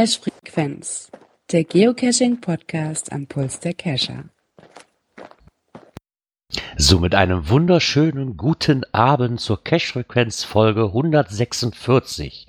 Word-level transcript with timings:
Cache-Frequenz, 0.00 1.10
der 1.52 1.62
Geocaching-Podcast 1.64 3.12
am 3.12 3.26
Puls 3.26 3.60
der 3.60 3.74
Cacher. 3.74 4.30
So, 6.78 7.00
mit 7.00 7.14
einem 7.14 7.50
wunderschönen 7.50 8.38
guten 8.38 8.84
Abend 8.92 9.42
zur 9.42 9.62
Cache-Frequenz-Folge 9.62 10.84
146. 10.84 12.48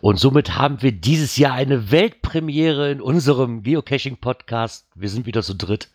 Und 0.00 0.18
somit 0.18 0.56
haben 0.56 0.80
wir 0.80 0.92
dieses 0.92 1.36
Jahr 1.36 1.52
eine 1.52 1.90
Weltpremiere 1.90 2.90
in 2.90 3.02
unserem 3.02 3.62
Geocaching-Podcast. 3.62 4.86
Wir 4.94 5.10
sind 5.10 5.26
wieder 5.26 5.42
zu 5.42 5.52
dritt. 5.52 5.90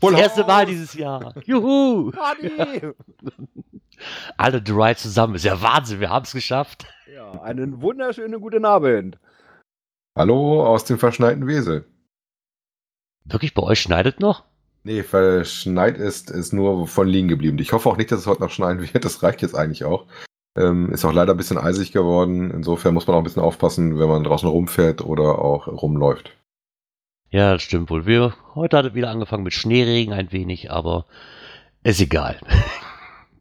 Das 0.00 0.12
erste 0.12 0.44
Mal 0.44 0.66
dieses 0.66 0.94
Jahr. 0.94 1.34
Juhu! 1.46 2.12
Party! 2.12 2.92
Alle 4.36 4.62
drei 4.62 4.94
zusammen. 4.94 5.34
Ist 5.34 5.44
ja 5.44 5.60
Wahnsinn, 5.60 5.98
wir 5.98 6.10
haben 6.10 6.24
es 6.24 6.32
geschafft. 6.32 6.86
Ja, 7.12 7.32
einen 7.42 7.82
wunderschönen 7.82 8.40
guten 8.40 8.64
Abend. 8.64 9.18
Hallo 10.16 10.64
aus 10.64 10.84
dem 10.84 10.96
verschneiten 10.96 11.48
Wesel. 11.48 11.84
Wirklich, 13.24 13.52
bei 13.52 13.64
euch 13.64 13.80
schneidet 13.80 14.20
noch? 14.20 14.44
Nee, 14.84 15.02
verschneit 15.02 15.98
ist, 15.98 16.30
ist 16.30 16.52
nur 16.52 16.86
von 16.86 17.08
liegen 17.08 17.26
geblieben. 17.26 17.58
Ich 17.58 17.72
hoffe 17.72 17.88
auch 17.88 17.96
nicht, 17.96 18.12
dass 18.12 18.20
es 18.20 18.26
heute 18.28 18.42
noch 18.42 18.50
schneien 18.50 18.80
wird. 18.80 19.04
Das 19.04 19.24
reicht 19.24 19.42
jetzt 19.42 19.56
eigentlich 19.56 19.84
auch. 19.84 20.06
Ähm, 20.56 20.92
ist 20.92 21.04
auch 21.04 21.12
leider 21.12 21.34
ein 21.34 21.36
bisschen 21.36 21.58
eisig 21.58 21.90
geworden. 21.90 22.52
Insofern 22.52 22.94
muss 22.94 23.08
man 23.08 23.16
auch 23.16 23.20
ein 23.20 23.24
bisschen 23.24 23.42
aufpassen, 23.42 23.98
wenn 23.98 24.08
man 24.08 24.22
draußen 24.22 24.48
rumfährt 24.48 25.00
oder 25.00 25.40
auch 25.40 25.66
rumläuft. 25.66 26.36
Ja, 27.30 27.54
das 27.54 27.62
stimmt 27.62 27.90
wohl. 27.90 28.06
Wir, 28.06 28.34
heute 28.54 28.76
hat 28.76 28.86
es 28.86 28.94
wieder 28.94 29.10
angefangen 29.10 29.42
mit 29.42 29.54
Schneeregen 29.54 30.14
ein 30.14 30.30
wenig, 30.30 30.70
aber 30.70 31.06
ist 31.82 32.00
egal. 32.00 32.38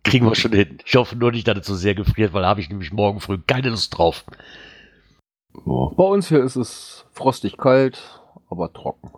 Kriegen 0.04 0.26
wir 0.26 0.36
schon 0.36 0.54
hin. 0.54 0.80
Ich 0.86 0.96
hoffe 0.96 1.16
nur 1.16 1.32
nicht, 1.32 1.48
dass 1.48 1.60
es 1.60 1.68
so 1.68 1.76
sehr 1.76 1.96
gefriert, 1.96 2.34
weil 2.34 2.44
da 2.44 2.50
habe 2.50 2.62
ich 2.62 2.70
nämlich 2.70 2.94
morgen 2.94 3.20
früh 3.20 3.38
keine 3.38 3.70
Lust 3.70 3.98
drauf. 3.98 4.26
Bei 5.54 6.04
uns 6.04 6.30
hier 6.30 6.44
ist 6.44 6.56
es 6.56 7.06
frostig 7.12 7.58
kalt, 7.58 8.22
aber 8.50 8.72
trocken. 8.72 9.12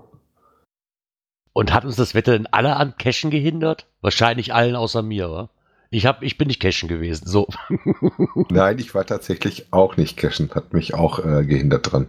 Und 1.53 1.73
hat 1.73 1.85
uns 1.85 1.97
das 1.97 2.15
Wetter 2.15 2.31
denn 2.31 2.47
alle 2.47 2.77
an 2.77 2.95
Cashen 2.97 3.29
gehindert? 3.29 3.87
Wahrscheinlich 4.01 4.53
allen 4.53 4.75
außer 4.75 5.01
mir, 5.01 5.29
wa? 5.29 5.49
Ich, 5.89 6.05
hab, 6.05 6.23
ich 6.23 6.37
bin 6.37 6.47
nicht 6.47 6.61
cashen 6.61 6.87
gewesen, 6.87 7.27
so. 7.27 7.47
Nein, 8.49 8.79
ich 8.79 8.95
war 8.95 9.05
tatsächlich 9.05 9.73
auch 9.73 9.97
nicht 9.97 10.15
cashen. 10.15 10.49
Hat 10.55 10.71
mich 10.71 10.93
auch 10.93 11.19
äh, 11.19 11.43
gehindert 11.45 11.91
dran. 11.91 12.07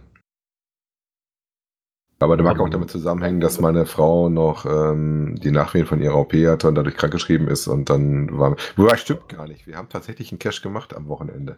Aber 2.23 2.37
der 2.37 2.45
mag 2.45 2.57
auch 2.61 2.69
damit 2.69 2.89
zusammenhängen, 2.89 3.41
dass 3.41 3.59
meine 3.59 3.85
Frau 3.85 4.29
noch 4.29 4.65
ähm, 4.65 5.35
die 5.43 5.51
Nachwehen 5.51 5.85
von 5.85 6.01
ihrer 6.01 6.17
OP 6.17 6.33
hatte 6.33 6.69
und 6.69 6.75
dadurch 6.75 6.95
krankgeschrieben 6.95 7.49
ist 7.49 7.67
und 7.67 7.89
dann 7.89 8.39
war. 8.39 8.55
Wobei, 8.77 8.95
stimmt 8.95 9.27
gar 9.27 9.45
nicht. 9.45 9.67
Wir 9.67 9.75
haben 9.75 9.89
tatsächlich 9.89 10.31
einen 10.31 10.39
Cash 10.39 10.61
gemacht 10.61 10.95
am 10.95 11.09
Wochenende. 11.09 11.57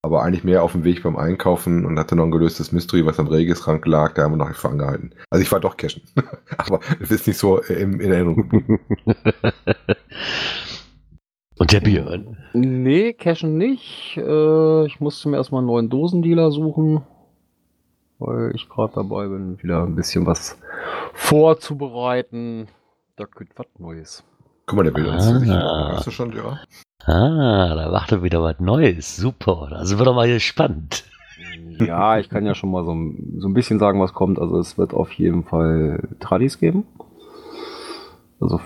Aber 0.00 0.22
eigentlich 0.22 0.42
mehr 0.42 0.62
auf 0.62 0.72
dem 0.72 0.84
Weg 0.84 1.02
beim 1.02 1.16
Einkaufen 1.16 1.84
und 1.84 1.98
hatte 1.98 2.16
noch 2.16 2.24
ein 2.24 2.30
gelöstes 2.30 2.72
Mystery, 2.72 3.04
was 3.04 3.18
am 3.18 3.26
Regisschrank 3.26 3.84
lag. 3.86 4.14
Da 4.14 4.22
haben 4.22 4.32
wir 4.32 4.36
noch 4.38 4.48
nicht 4.48 4.64
angehalten. 4.64 5.14
Also 5.28 5.42
ich 5.42 5.52
war 5.52 5.60
doch 5.60 5.76
cashen. 5.76 6.02
Aber 6.56 6.80
es 6.98 7.10
ist 7.10 7.26
nicht 7.26 7.38
so 7.38 7.60
äh, 7.60 7.74
in, 7.74 8.00
in 8.00 8.10
Erinnerung. 8.10 8.80
Und 11.58 11.72
der 11.72 11.80
Björn? 11.80 12.38
Nee, 12.54 13.12
cashen 13.12 13.58
nicht. 13.58 14.16
Äh, 14.16 14.86
ich 14.86 15.00
musste 15.00 15.28
mir 15.28 15.36
erstmal 15.36 15.60
einen 15.60 15.68
neuen 15.68 15.90
Dosendealer 15.90 16.50
suchen, 16.50 17.02
weil 18.18 18.52
ich 18.54 18.68
gerade 18.68 18.92
dabei 18.94 19.26
bin, 19.28 19.62
wieder 19.62 19.82
ein 19.82 19.94
bisschen 19.96 20.26
was 20.26 20.58
vorzubereiten. 21.14 22.68
Da 23.16 23.24
gibt 23.24 23.58
was 23.58 23.66
Neues. 23.78 24.24
Guck 24.66 24.76
mal, 24.76 24.82
der 24.84 24.94
will 24.94 25.06
uns. 25.08 25.26
Ah. 25.50 25.92
Hast 25.96 26.06
du 26.06 26.10
schon, 26.10 26.32
ja? 26.32 26.58
Ah, 27.04 27.74
da 27.74 27.92
wartet 27.92 28.22
wieder 28.22 28.42
was 28.42 28.58
Neues. 28.58 29.16
Super. 29.16 29.68
Da 29.70 29.84
sind 29.84 29.98
wir 29.98 30.04
doch 30.04 30.14
mal 30.14 30.28
gespannt. 30.28 31.04
Ja, 31.78 32.18
ich 32.18 32.28
kann 32.28 32.44
ja 32.46 32.54
schon 32.54 32.70
mal 32.70 32.84
so, 32.84 32.92
ein- 32.92 33.34
so 33.38 33.48
ein 33.48 33.54
bisschen 33.54 33.78
sagen, 33.78 34.00
was 34.00 34.12
kommt. 34.14 34.38
Also 34.38 34.58
es 34.58 34.76
wird 34.78 34.92
auf 34.94 35.12
jeden 35.12 35.44
Fall 35.44 36.08
Tradis 36.20 36.58
geben. 36.58 36.84
Also 38.40 38.60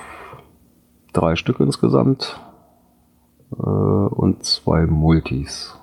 drei 1.13 1.37
Stück 1.37 1.61
insgesamt. 1.61 2.41
Äh, 3.53 3.63
und 3.67 4.45
zwei 4.45 4.87
Multis. 4.87 5.77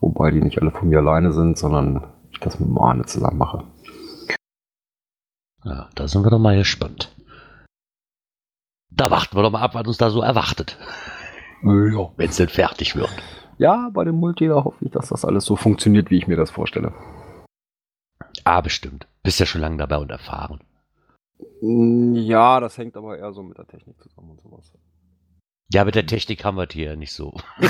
Wobei 0.00 0.30
die 0.30 0.40
nicht 0.42 0.60
alle 0.60 0.70
von 0.70 0.88
mir 0.88 0.98
alleine 0.98 1.32
sind, 1.32 1.56
sondern 1.58 2.04
das 2.44 2.60
mit 2.60 2.68
Mane 2.68 3.04
zusammen 3.06 3.38
mache. 3.38 3.64
Ja, 5.64 5.88
da 5.94 6.08
sind 6.08 6.24
wir 6.24 6.30
doch 6.30 6.38
mal 6.38 6.56
gespannt. 6.56 7.10
Da 8.90 9.10
warten 9.10 9.34
wir 9.36 9.42
doch 9.42 9.50
mal 9.50 9.62
ab, 9.62 9.74
was 9.74 9.86
uns 9.86 9.96
da 9.96 10.10
so 10.10 10.20
erwartet, 10.22 10.78
Ja. 11.62 12.10
wenn 12.16 12.28
es 12.30 12.36
denn 12.36 12.48
fertig 12.48 12.94
wird. 12.96 13.10
ja, 13.58 13.88
bei 13.92 14.04
dem 14.04 14.16
Multi, 14.16 14.46
da 14.46 14.62
hoffe 14.64 14.84
ich, 14.84 14.90
dass 14.92 15.08
das 15.08 15.24
alles 15.24 15.44
so 15.44 15.56
funktioniert, 15.56 16.10
wie 16.10 16.18
ich 16.18 16.26
mir 16.26 16.36
das 16.36 16.50
vorstelle. 16.50 16.92
Ah, 18.44 18.60
bestimmt. 18.60 19.06
Bist 19.22 19.40
ja 19.40 19.46
schon 19.46 19.60
lange 19.62 19.78
dabei 19.78 19.96
und 19.98 20.10
erfahren. 20.10 20.60
Ja, 21.60 22.60
das 22.60 22.76
hängt 22.78 22.96
aber 22.96 23.16
eher 23.18 23.32
so 23.32 23.42
mit 23.42 23.56
der 23.58 23.66
Technik 23.66 24.00
zusammen 24.02 24.30
und 24.32 24.40
sowas. 24.42 24.72
Ja, 25.74 25.84
mit 25.84 25.96
der 25.96 26.06
Technik 26.06 26.44
haben 26.44 26.56
wir 26.56 26.68
es 26.68 26.72
hier 26.72 26.94
nicht 26.94 27.12
so. 27.12 27.34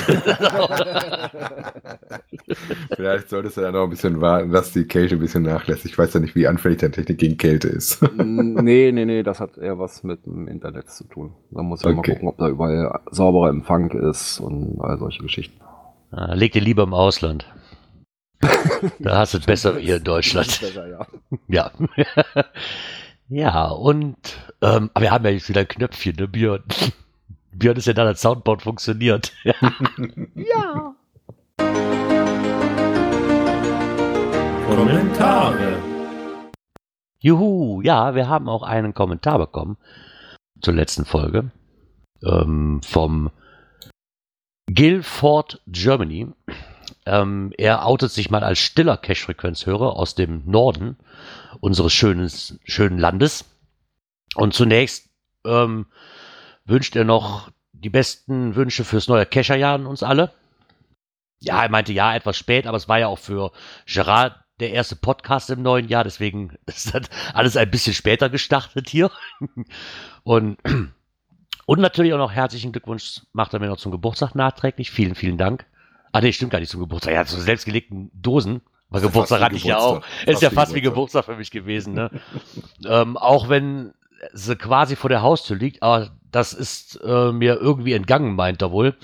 Vielleicht 2.94 3.30
solltest 3.30 3.56
du 3.56 3.62
ja 3.62 3.72
noch 3.72 3.84
ein 3.84 3.88
bisschen 3.90 4.20
warten, 4.20 4.52
dass 4.52 4.72
die 4.74 4.84
Kälte 4.84 5.14
ein 5.14 5.20
bisschen 5.20 5.44
nachlässt. 5.44 5.86
Ich 5.86 5.96
weiß 5.96 6.12
ja 6.12 6.20
nicht, 6.20 6.34
wie 6.34 6.46
anfällig 6.46 6.80
deine 6.80 6.92
Technik 6.92 7.16
gegen 7.16 7.38
Kälte 7.38 7.68
ist. 7.68 8.02
nee, 8.12 8.92
nee, 8.92 9.06
nee, 9.06 9.22
das 9.22 9.40
hat 9.40 9.56
eher 9.56 9.78
was 9.78 10.02
mit 10.04 10.26
dem 10.26 10.48
Internet 10.48 10.90
zu 10.90 11.04
tun. 11.04 11.32
Da 11.50 11.62
muss 11.62 11.80
ich 11.80 11.86
mal 11.86 11.98
Okay. 11.98 12.12
gucken, 12.12 12.28
ob 12.28 12.36
da 12.36 12.48
überall 12.48 13.00
sauberer 13.10 13.48
Empfang 13.48 13.90
ist 13.92 14.38
und 14.38 14.78
all 14.82 14.98
solche 14.98 15.22
Geschichten. 15.22 15.58
Ah, 16.10 16.34
leg 16.34 16.52
dir 16.52 16.60
lieber 16.60 16.82
im 16.82 16.92
Ausland. 16.92 17.46
Da 18.98 19.16
hast 19.16 19.32
du 19.32 19.38
es 19.38 19.46
besser 19.46 19.78
hier 19.78 19.96
in 19.96 20.04
Deutschland. 20.04 20.60
Besser, 20.60 20.86
ja. 20.86 21.06
Ja. 21.48 21.70
ja, 23.30 23.68
und 23.68 24.18
ähm, 24.60 24.90
aber 24.92 25.04
wir 25.04 25.10
haben 25.10 25.24
ja 25.24 25.30
jetzt 25.30 25.48
wieder 25.48 25.62
ein 25.62 25.68
Knöpfchen, 25.68 26.16
ne, 26.16 26.28
Björn? 26.28 26.64
Björn 27.56 27.76
ist 27.76 27.86
ja 27.86 27.92
da, 27.92 28.04
das 28.04 28.20
Soundboard 28.20 28.62
funktioniert. 28.62 29.32
ja. 29.44 30.94
Kommentare. 34.66 35.82
Juhu, 37.20 37.80
ja, 37.82 38.14
wir 38.14 38.28
haben 38.28 38.48
auch 38.48 38.62
einen 38.62 38.92
Kommentar 38.92 39.38
bekommen 39.38 39.76
zur 40.60 40.74
letzten 40.74 41.04
Folge 41.04 41.52
ähm, 42.22 42.80
vom 42.82 43.30
Guilford 44.66 45.60
Germany. 45.66 46.28
Ähm, 47.06 47.52
er 47.56 47.86
outet 47.86 48.10
sich 48.10 48.30
mal 48.30 48.42
als 48.42 48.58
stiller 48.58 48.96
Cache-Frequenzhörer 48.96 49.94
aus 49.96 50.14
dem 50.14 50.42
Norden 50.46 50.96
unseres 51.60 51.92
schönen, 51.92 52.30
schönen 52.64 52.98
Landes. 52.98 53.44
Und 54.34 54.54
zunächst 54.54 55.08
ähm, 55.46 55.86
wünscht 56.64 56.96
er 56.96 57.04
noch 57.04 57.50
die 57.72 57.90
besten 57.90 58.54
Wünsche 58.56 58.84
fürs 58.84 59.08
neue 59.08 59.26
Cacher-Jahr 59.26 59.74
an 59.74 59.86
uns 59.86 60.02
alle. 60.02 60.32
Ja, 61.40 61.62
er 61.62 61.68
meinte 61.68 61.92
ja, 61.92 62.14
etwas 62.14 62.36
spät, 62.36 62.66
aber 62.66 62.76
es 62.76 62.88
war 62.88 62.98
ja 62.98 63.08
auch 63.08 63.18
für 63.18 63.52
Gerard 63.86 64.44
der 64.60 64.70
erste 64.70 64.96
Podcast 64.96 65.50
im 65.50 65.62
neuen 65.62 65.88
Jahr, 65.88 66.04
deswegen 66.04 66.56
ist 66.66 66.94
das 66.94 67.02
alles 67.32 67.56
ein 67.56 67.70
bisschen 67.70 67.94
später 67.94 68.30
gestartet 68.30 68.88
hier. 68.88 69.10
Und, 70.22 70.58
und 71.66 71.80
natürlich 71.80 72.14
auch 72.14 72.18
noch 72.18 72.32
herzlichen 72.32 72.72
Glückwunsch 72.72 73.20
macht 73.32 73.52
er 73.52 73.60
mir 73.60 73.68
noch 73.68 73.76
zum 73.76 73.92
Geburtstag 73.92 74.34
nachträglich. 74.34 74.90
Vielen, 74.90 75.14
vielen 75.14 75.36
Dank. 75.36 75.66
Ah, 76.12 76.20
nee, 76.20 76.32
stimmt 76.32 76.52
gar 76.52 76.60
nicht 76.60 76.70
zum 76.70 76.80
Geburtstag. 76.80 77.12
Ja, 77.12 77.26
zu 77.26 77.38
selbstgelegten 77.40 78.10
Dosen. 78.14 78.62
Weil 78.88 79.02
Geburtstag 79.02 79.40
fast 79.40 79.44
hatte 79.44 79.56
ich 79.56 79.64
ja 79.64 79.78
auch. 79.78 79.96
Geburtstag. 79.96 80.28
Ist 80.28 80.42
ja 80.42 80.48
Fast 80.48 80.56
fast 80.56 80.72
wie 80.72 80.76
wie 80.76 80.80
Geburtstag 80.82 81.24
für 81.26 81.36
mich 81.36 81.50
gewesen, 81.50 81.94
ne? 81.94 82.10
ähm, 82.86 83.16
auch 83.16 83.48
wenn 83.48 83.92
sie 84.32 84.56
quasi 84.56 84.96
vor 84.96 85.10
der 85.10 85.22
Haustür 85.22 85.56
liegt, 85.56 85.82
aber 85.82 86.10
das 86.34 86.52
ist 86.52 87.00
äh, 87.04 87.32
mir 87.32 87.60
irgendwie 87.60 87.92
entgangen, 87.92 88.34
meint 88.34 88.62
er 88.62 88.72
wohl. 88.72 88.94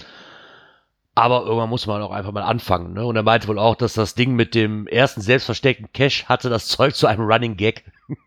Aber 1.14 1.42
irgendwann 1.42 1.68
muss 1.68 1.86
man 1.86 2.02
auch 2.02 2.12
einfach 2.12 2.32
mal 2.32 2.42
anfangen. 2.42 2.94
Ne? 2.94 3.04
Und 3.04 3.16
er 3.16 3.22
meinte 3.22 3.48
wohl 3.48 3.58
auch, 3.58 3.74
dass 3.74 3.94
das 3.94 4.14
Ding 4.14 4.34
mit 4.34 4.54
dem 4.54 4.86
ersten 4.86 5.20
selbstversteckten 5.20 5.92
Cache 5.92 6.28
hatte 6.28 6.48
das 6.48 6.68
Zeug 6.68 6.94
zu 6.94 7.06
einem 7.06 7.22
Running 7.22 7.56
Gag. 7.56 7.84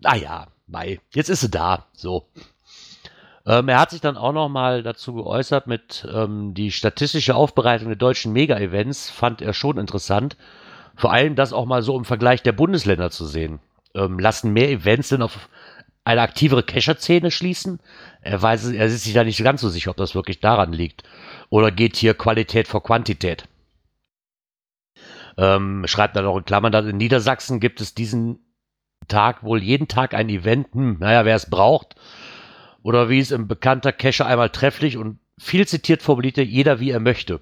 naja, 0.00 0.48
Mai, 0.66 1.00
jetzt 1.14 1.28
ist 1.28 1.40
sie 1.40 1.50
da. 1.50 1.86
So. 1.92 2.26
Ähm, 3.44 3.68
er 3.68 3.80
hat 3.80 3.90
sich 3.90 4.00
dann 4.00 4.16
auch 4.16 4.32
noch 4.32 4.48
mal 4.48 4.82
dazu 4.82 5.14
geäußert 5.14 5.66
mit 5.66 6.06
ähm, 6.12 6.54
die 6.54 6.70
statistische 6.70 7.34
Aufbereitung 7.34 7.88
der 7.88 7.96
deutschen 7.96 8.32
Mega-Events 8.32 9.10
fand 9.10 9.42
er 9.42 9.52
schon 9.52 9.78
interessant. 9.78 10.36
Vor 10.96 11.12
allem 11.12 11.34
das 11.34 11.52
auch 11.52 11.66
mal 11.66 11.82
so 11.82 11.96
im 11.96 12.04
Vergleich 12.04 12.42
der 12.42 12.52
Bundesländer 12.52 13.10
zu 13.10 13.26
sehen. 13.26 13.58
Ähm, 13.94 14.18
lassen 14.18 14.52
mehr 14.52 14.70
Events 14.70 15.08
denn 15.08 15.22
auf 15.22 15.48
eine 16.04 16.20
aktivere 16.20 16.62
Cacher-Szene 16.62 17.30
schließen? 17.30 17.80
Er 18.20 18.40
weiß, 18.40 18.70
er 18.72 18.86
ist 18.86 19.04
sich 19.04 19.12
da 19.12 19.24
nicht 19.24 19.42
ganz 19.42 19.60
so 19.60 19.68
sicher, 19.68 19.90
ob 19.90 19.96
das 19.96 20.14
wirklich 20.14 20.40
daran 20.40 20.72
liegt. 20.72 21.04
Oder 21.50 21.70
geht 21.70 21.96
hier 21.96 22.14
Qualität 22.14 22.68
vor 22.68 22.82
Quantität? 22.82 23.48
Ähm, 25.38 25.84
schreibt 25.86 26.16
dann 26.16 26.26
auch 26.26 26.36
in 26.36 26.44
Klammern, 26.44 26.72
dass 26.72 26.86
in 26.86 26.96
Niedersachsen 26.96 27.60
gibt 27.60 27.80
es 27.80 27.94
diesen 27.94 28.40
Tag 29.08 29.42
wohl 29.42 29.62
jeden 29.62 29.88
Tag 29.88 30.14
ein 30.14 30.28
Event. 30.28 30.68
Hm, 30.72 30.98
naja, 31.00 31.24
wer 31.24 31.36
es 31.36 31.48
braucht. 31.48 31.94
Oder 32.82 33.08
wie 33.08 33.20
es 33.20 33.30
im 33.30 33.48
bekannter 33.48 33.92
Cacher 33.92 34.26
einmal 34.26 34.50
trefflich 34.50 34.96
und 34.96 35.20
viel 35.38 35.66
zitiert 35.66 36.02
formulierte, 36.02 36.42
jeder 36.42 36.80
wie 36.80 36.90
er 36.90 37.00
möchte. 37.00 37.40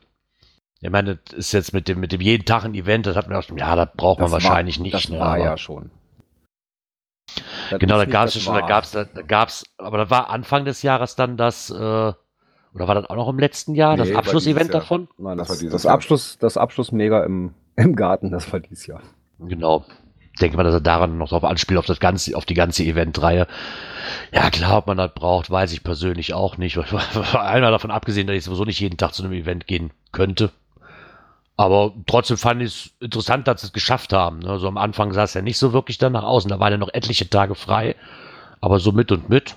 Ich 0.80 0.90
meine, 0.90 1.16
das 1.16 1.34
ist 1.34 1.52
jetzt 1.52 1.72
mit 1.74 1.88
dem, 1.88 2.00
mit 2.00 2.12
dem 2.12 2.20
jeden 2.20 2.46
Tag 2.46 2.64
ein 2.64 2.74
Event, 2.74 3.06
das 3.06 3.16
hat 3.16 3.28
man 3.28 3.36
auch, 3.36 3.44
ja, 3.56 3.76
das 3.76 3.88
braucht 3.96 4.20
man 4.20 4.30
Das 4.30 4.32
wahrscheinlich 4.32 4.78
war, 4.78 4.82
nicht. 4.82 4.94
Das 4.94 5.08
ne, 5.08 5.18
war 5.18 5.38
ja 5.38 5.58
schon. 5.58 5.90
Das 7.70 7.78
Genau, 7.78 7.96
da 7.96 8.04
gab 8.04 8.26
es 8.28 8.34
das 8.34 8.42
schon, 8.42 8.54
da 8.54 8.60
war. 8.62 8.68
gab's, 8.68 8.90
da, 8.92 9.04
da 9.04 9.22
gab's, 9.22 9.64
aber 9.78 9.98
da 9.98 10.10
war 10.10 10.30
Anfang 10.30 10.64
des 10.64 10.82
Jahres 10.82 11.16
dann 11.16 11.36
das, 11.36 11.70
äh, 11.70 11.74
oder 11.74 12.16
war 12.88 12.94
das 12.94 13.06
auch 13.10 13.16
noch 13.16 13.28
im 13.28 13.38
letzten 13.38 13.74
Jahr, 13.74 13.96
das 13.96 14.08
Nee, 14.08 14.14
war 14.14 14.20
Abschlussevent 14.20 14.72
davon? 14.74 15.08
Nein, 15.18 15.38
Das 15.38 15.48
das, 15.48 15.56
war 15.56 15.60
dieses 15.60 15.72
das 15.72 15.82
Jahr. 15.84 15.94
Abschluss, 15.94 16.38
das 16.38 16.56
Abschluss-Mega 16.56 17.24
im, 17.24 17.54
im 17.76 17.96
Garten, 17.96 18.30
das 18.30 18.52
war 18.52 18.60
dieses 18.60 18.86
Jahr. 18.86 19.02
Genau. 19.38 19.84
Ich 20.32 20.38
denke 20.38 20.56
mal, 20.56 20.62
dass 20.62 20.74
er 20.74 20.80
daran 20.80 21.18
noch 21.18 21.28
drauf 21.30 21.44
anspielt, 21.44 21.78
auf 21.78 21.86
das 21.86 22.00
ganze, 22.00 22.36
auf 22.36 22.44
die 22.46 22.54
ganze 22.54 22.84
Eventreihe. 22.84 23.46
Ja, 24.32 24.48
klar, 24.50 24.78
ob 24.78 24.86
man 24.86 24.96
das 24.96 25.12
braucht, 25.14 25.50
weiß 25.50 25.72
ich 25.72 25.82
persönlich 25.82 26.32
auch 26.34 26.56
nicht. 26.56 26.78
Einmal 27.34 27.72
davon 27.72 27.90
abgesehen, 27.90 28.26
dass 28.26 28.36
ich 28.36 28.44
sowieso 28.44 28.64
nicht 28.64 28.80
jeden 28.80 28.96
Tag 28.96 29.12
zu 29.12 29.22
einem 29.24 29.32
Event 29.32 29.66
gehen 29.66 29.90
könnte. 30.12 30.50
Aber 31.60 31.92
trotzdem 32.06 32.38
fand 32.38 32.62
ich 32.62 32.68
es 32.68 32.90
interessant, 33.00 33.46
dass 33.46 33.60
sie 33.60 33.66
es 33.66 33.74
geschafft 33.74 34.14
haben. 34.14 34.38
ne. 34.38 34.58
So 34.58 34.66
am 34.66 34.78
Anfang 34.78 35.12
sah 35.12 35.24
es 35.24 35.34
ja 35.34 35.42
nicht 35.42 35.58
so 35.58 35.74
wirklich 35.74 35.98
dann 35.98 36.14
nach 36.14 36.22
außen. 36.22 36.48
Da 36.48 36.58
waren 36.58 36.72
ja 36.72 36.78
noch 36.78 36.94
etliche 36.94 37.28
Tage 37.28 37.54
frei. 37.54 37.96
Aber 38.62 38.80
so 38.80 38.92
mit 38.92 39.12
und 39.12 39.28
mit. 39.28 39.56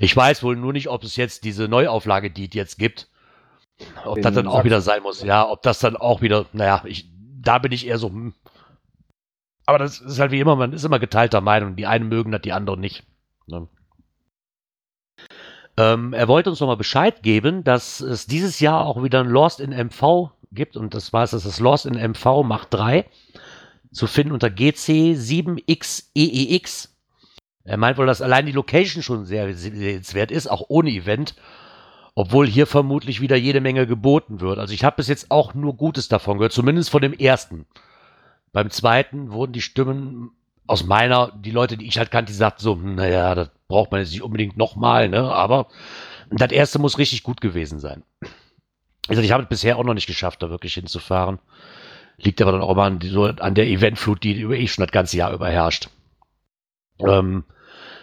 Ich 0.00 0.16
weiß 0.16 0.42
wohl 0.42 0.56
nur 0.56 0.72
nicht, 0.72 0.88
ob 0.88 1.04
es 1.04 1.16
jetzt 1.16 1.44
diese 1.44 1.68
Neuauflage, 1.68 2.30
die 2.30 2.46
es 2.46 2.54
jetzt 2.54 2.78
gibt, 2.78 3.08
ob 4.06 4.16
In 4.16 4.22
das 4.22 4.32
dann 4.32 4.46
auch 4.46 4.64
wieder 4.64 4.80
sein 4.80 5.02
muss. 5.02 5.22
Ja, 5.22 5.46
ob 5.46 5.60
das 5.60 5.80
dann 5.80 5.96
auch 5.98 6.22
wieder, 6.22 6.46
naja, 6.54 6.80
ich, 6.86 7.10
da 7.42 7.58
bin 7.58 7.72
ich 7.72 7.86
eher 7.86 7.98
so, 7.98 8.08
hm. 8.08 8.32
Aber 9.66 9.76
das 9.76 10.00
ist 10.00 10.18
halt 10.18 10.32
wie 10.32 10.40
immer, 10.40 10.56
man 10.56 10.72
ist 10.72 10.84
immer 10.84 10.98
geteilter 10.98 11.42
Meinung. 11.42 11.76
Die 11.76 11.86
einen 11.86 12.08
mögen 12.08 12.32
das, 12.32 12.40
die 12.40 12.54
anderen 12.54 12.80
nicht. 12.80 13.04
Ne? 13.46 13.68
Ähm, 15.76 16.14
er 16.14 16.26
wollte 16.26 16.48
uns 16.48 16.60
nochmal 16.60 16.78
Bescheid 16.78 17.22
geben, 17.22 17.64
dass 17.64 18.00
es 18.00 18.26
dieses 18.26 18.60
Jahr 18.60 18.86
auch 18.86 19.02
wieder 19.02 19.20
ein 19.20 19.28
Lost 19.28 19.60
in 19.60 19.72
MV 19.72 20.30
gibt. 20.54 20.76
Und 20.76 20.94
das 20.94 21.12
war 21.12 21.24
es, 21.24 21.32
das 21.32 21.44
ist 21.46 21.58
Lost 21.60 21.86
in 21.86 21.94
MV 21.94 22.42
Macht 22.44 22.74
3. 22.74 23.06
Zu 23.92 24.06
finden 24.06 24.32
unter 24.32 24.48
GC7XEEX. 24.48 26.88
Er 27.64 27.76
meint 27.76 27.98
wohl, 27.98 28.06
dass 28.06 28.22
allein 28.22 28.46
die 28.46 28.52
Location 28.52 29.02
schon 29.02 29.24
sehr 29.24 29.52
sehenswert 29.54 30.30
ist, 30.30 30.46
auch 30.48 30.64
ohne 30.68 30.90
Event. 30.90 31.34
Obwohl 32.14 32.46
hier 32.46 32.66
vermutlich 32.66 33.22
wieder 33.22 33.36
jede 33.36 33.60
Menge 33.60 33.86
geboten 33.86 34.40
wird. 34.40 34.58
Also 34.58 34.74
ich 34.74 34.84
habe 34.84 34.96
bis 34.96 35.08
jetzt 35.08 35.30
auch 35.30 35.54
nur 35.54 35.76
Gutes 35.76 36.08
davon 36.08 36.38
gehört, 36.38 36.52
zumindest 36.52 36.90
von 36.90 37.00
dem 37.00 37.14
ersten. 37.14 37.66
Beim 38.52 38.70
zweiten 38.70 39.32
wurden 39.32 39.52
die 39.52 39.62
Stimmen 39.62 40.32
aus 40.66 40.84
meiner, 40.84 41.32
die 41.32 41.50
Leute, 41.50 41.76
die 41.76 41.86
ich 41.86 41.98
halt 41.98 42.10
kannte, 42.10 42.32
die 42.32 42.36
sagten 42.36 42.62
so, 42.62 42.74
naja, 42.74 43.34
das 43.34 43.50
braucht 43.66 43.90
man 43.90 44.00
jetzt 44.00 44.12
nicht 44.12 44.22
unbedingt 44.22 44.56
nochmal, 44.56 45.08
ne? 45.08 45.32
Aber 45.32 45.68
das 46.30 46.52
erste 46.52 46.78
muss 46.78 46.98
richtig 46.98 47.22
gut 47.22 47.40
gewesen 47.40 47.80
sein. 47.80 48.02
Gesagt, 49.08 49.24
ich 49.24 49.32
habe 49.32 49.42
es 49.42 49.48
bisher 49.48 49.78
auch 49.78 49.84
noch 49.84 49.94
nicht 49.94 50.06
geschafft, 50.06 50.42
da 50.42 50.50
wirklich 50.50 50.74
hinzufahren. 50.74 51.38
Liegt 52.18 52.40
aber 52.40 52.52
dann 52.52 52.60
auch 52.62 52.70
immer 52.70 52.84
an, 52.84 53.00
so 53.02 53.24
an 53.24 53.54
der 53.54 53.66
Eventflut, 53.66 54.22
die 54.22 54.40
über 54.40 54.56
eh 54.56 54.68
schon 54.68 54.84
das 54.84 54.92
ganze 54.92 55.16
Jahr 55.16 55.32
über 55.32 55.48
herrscht. 55.48 55.88
Ähm, 57.00 57.44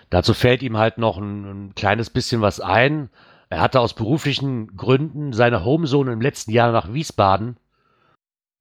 dazu 0.10 0.34
fällt 0.34 0.62
ihm 0.62 0.78
halt 0.78 0.98
noch 0.98 1.18
ein, 1.18 1.68
ein 1.68 1.75
kleines 1.75 2.10
bisschen 2.10 2.42
was 2.42 2.60
ein. 2.60 3.10
Er 3.50 3.62
hatte 3.62 3.80
aus 3.80 3.94
beruflichen 3.94 4.75
Gründen 4.75 5.31
seine 5.31 5.63
Homezone 5.63 6.12
im 6.12 6.22
letzten 6.22 6.51
Jahr 6.51 6.72
nach 6.72 6.92
Wiesbaden 6.92 7.57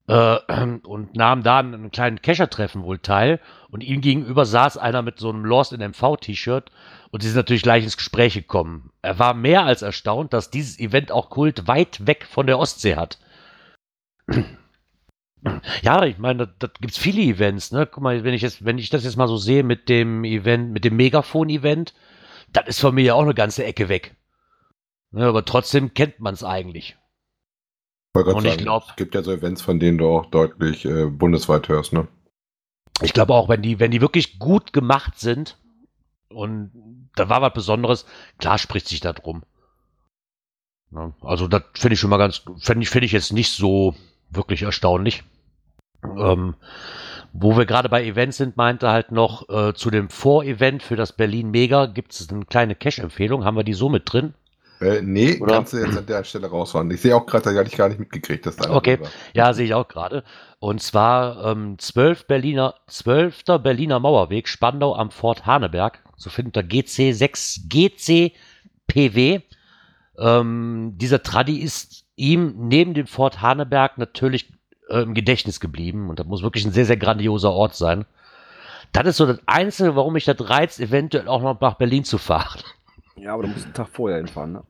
und 0.83 1.15
nahm 1.15 1.43
da 1.43 1.59
an 1.59 1.73
einem 1.73 1.91
kleinen 1.91 2.21
Keschertreffen 2.21 2.83
wohl 2.83 2.99
teil. 2.99 3.39
Und 3.69 3.83
ihm 3.83 4.01
gegenüber 4.01 4.45
saß 4.45 4.77
einer 4.77 5.01
mit 5.01 5.19
so 5.19 5.29
einem 5.29 5.45
Lost 5.45 5.71
in 5.71 5.81
MV-T-Shirt 5.81 6.71
und 7.11 7.21
sie 7.21 7.29
sind 7.29 7.37
natürlich 7.37 7.61
gleich 7.61 7.83
ins 7.83 7.97
Gespräch 7.97 8.33
gekommen. 8.33 8.91
Er 9.01 9.19
war 9.19 9.33
mehr 9.35 9.65
als 9.65 9.83
erstaunt, 9.83 10.33
dass 10.33 10.49
dieses 10.49 10.79
Event 10.79 11.11
auch 11.11 11.29
Kult 11.29 11.67
weit 11.67 12.07
weg 12.07 12.25
von 12.27 12.47
der 12.47 12.59
Ostsee 12.59 12.95
hat. 12.95 13.19
Ja, 15.81 16.03
ich 16.03 16.17
meine, 16.17 16.47
da, 16.47 16.53
da 16.59 16.67
gibt's 16.81 16.97
viele 16.97 17.21
Events, 17.21 17.71
ne? 17.71 17.87
Guck 17.89 18.03
mal, 18.03 18.25
wenn 18.25 18.33
ich 18.33 18.41
jetzt, 18.41 18.65
wenn 18.65 18.77
ich 18.77 18.89
das 18.89 19.05
jetzt 19.05 19.15
mal 19.15 19.29
so 19.29 19.37
sehe 19.37 19.63
mit 19.63 19.87
dem 19.87 20.25
Event, 20.25 20.73
mit 20.73 20.83
dem 20.83 20.97
Megafon-Event, 20.97 21.93
das 22.51 22.67
ist 22.67 22.81
von 22.81 22.93
mir 22.93 23.05
ja 23.05 23.13
auch 23.13 23.23
eine 23.23 23.33
ganze 23.33 23.63
Ecke 23.63 23.87
weg. 23.87 24.17
Ne, 25.11 25.25
aber 25.25 25.45
trotzdem 25.45 25.93
kennt 25.93 26.19
man 26.19 26.33
es 26.33 26.43
eigentlich. 26.43 26.97
Und 28.13 28.45
ich 28.45 28.51
sagen, 28.51 28.63
glaub- 28.63 28.89
es 28.89 28.95
gibt 28.95 29.15
ja 29.15 29.21
so 29.21 29.31
Events, 29.31 29.61
von 29.61 29.79
denen 29.79 29.97
du 29.97 30.07
auch 30.07 30.25
deutlich 30.27 30.85
äh, 30.85 31.05
bundesweit 31.05 31.69
hörst, 31.69 31.93
ne? 31.93 32.07
Ich 33.01 33.13
glaube 33.13 33.33
auch, 33.33 33.47
wenn 33.47 33.61
die, 33.61 33.79
wenn 33.79 33.91
die 33.91 34.01
wirklich 34.01 34.39
gut 34.39 34.73
gemacht 34.73 35.19
sind 35.19 35.57
und 36.29 36.71
da 37.15 37.29
war 37.29 37.41
was 37.41 37.53
Besonderes, 37.53 38.05
klar 38.39 38.57
spricht 38.57 38.87
sich 38.87 38.99
da 38.99 39.13
drum. 39.13 39.43
Ja, 40.91 41.13
also 41.21 41.47
das 41.47 41.63
finde 41.75 41.93
ich 41.93 41.99
schon 41.99 42.09
mal 42.09 42.17
ganz, 42.17 42.41
finde 42.57 42.83
ich, 42.83 42.89
finde 42.89 43.05
ich 43.05 43.11
jetzt 43.11 43.31
nicht 43.31 43.51
so 43.51 43.95
wirklich 44.29 44.63
erstaunlich. 44.63 45.23
Ähm, 46.03 46.55
wo 47.31 47.57
wir 47.57 47.65
gerade 47.65 47.89
bei 47.89 48.03
Events 48.03 48.37
sind, 48.37 48.57
meinte 48.57 48.89
halt 48.89 49.11
noch, 49.11 49.47
äh, 49.49 49.73
zu 49.75 49.91
dem 49.91 50.09
Vorevent 50.09 50.81
für 50.81 50.95
das 50.95 51.13
Berlin 51.13 51.51
Mega 51.51 51.85
gibt 51.85 52.13
es 52.13 52.29
eine 52.29 52.45
kleine 52.45 52.75
Cash-Empfehlung. 52.75 53.45
Haben 53.45 53.57
wir 53.57 53.63
die 53.63 53.73
so 53.73 53.87
mit 53.87 54.11
drin? 54.11 54.33
Äh, 54.81 55.01
nee, 55.01 55.37
Oder? 55.39 55.55
kannst 55.55 55.73
du 55.73 55.77
jetzt 55.77 55.97
an 55.97 56.05
der 56.05 56.23
Stelle 56.23 56.47
rausfahren. 56.47 56.89
Ich 56.91 57.01
sehe 57.01 57.15
auch 57.15 57.25
gerade, 57.25 57.51
da 57.53 57.59
hatte 57.59 57.69
ich 57.69 57.77
gar 57.77 57.89
nicht 57.89 57.99
mitgekriegt, 57.99 58.45
dass 58.45 58.55
da 58.55 58.69
Okay. 58.71 58.99
war. 58.99 59.09
Ja, 59.33 59.53
sehe 59.53 59.65
ich 59.65 59.73
auch 59.73 59.87
gerade. 59.87 60.23
Und 60.59 60.81
zwar 60.81 61.45
ähm, 61.51 61.77
12 61.77 62.27
Berliner, 62.27 62.75
12. 62.87 63.43
Berliner 63.61 63.99
Mauerweg, 63.99 64.47
Spandau 64.47 64.95
am 64.95 65.11
Fort 65.11 65.45
Haneberg, 65.45 65.99
zu 66.17 66.29
finden 66.29 66.49
unter 66.49 66.61
GC6, 66.61 67.67
GCPW. 68.87 69.41
Ähm, 70.17 70.93
dieser 70.95 71.23
Tradi 71.23 71.57
ist 71.59 72.05
ihm 72.15 72.55
neben 72.67 72.93
dem 72.93 73.07
Fort 73.07 73.41
Haneberg 73.41 73.97
natürlich 73.97 74.51
äh, 74.89 75.01
im 75.01 75.13
Gedächtnis 75.13 75.59
geblieben 75.59 76.09
und 76.09 76.19
das 76.19 76.27
muss 76.27 76.41
wirklich 76.43 76.65
ein 76.65 76.73
sehr, 76.73 76.85
sehr 76.85 76.97
grandioser 76.97 77.51
Ort 77.51 77.75
sein. 77.75 78.05
Das 78.91 79.05
ist 79.05 79.17
so 79.17 79.25
das 79.25 79.39
Einzige, 79.45 79.95
warum 79.95 80.13
mich 80.13 80.25
das 80.25 80.37
reizt, 80.49 80.79
eventuell 80.79 81.27
auch 81.27 81.41
noch 81.41 81.61
nach 81.61 81.75
Berlin 81.75 82.03
zu 82.03 82.17
fahren. 82.17 82.59
Ja, 83.19 83.33
aber 83.33 83.43
du 83.43 83.49
musst 83.49 83.65
einen 83.65 83.73
Tag 83.73 83.89
vorher 83.89 84.17
hinfahren, 84.17 84.53
ne? 84.53 84.63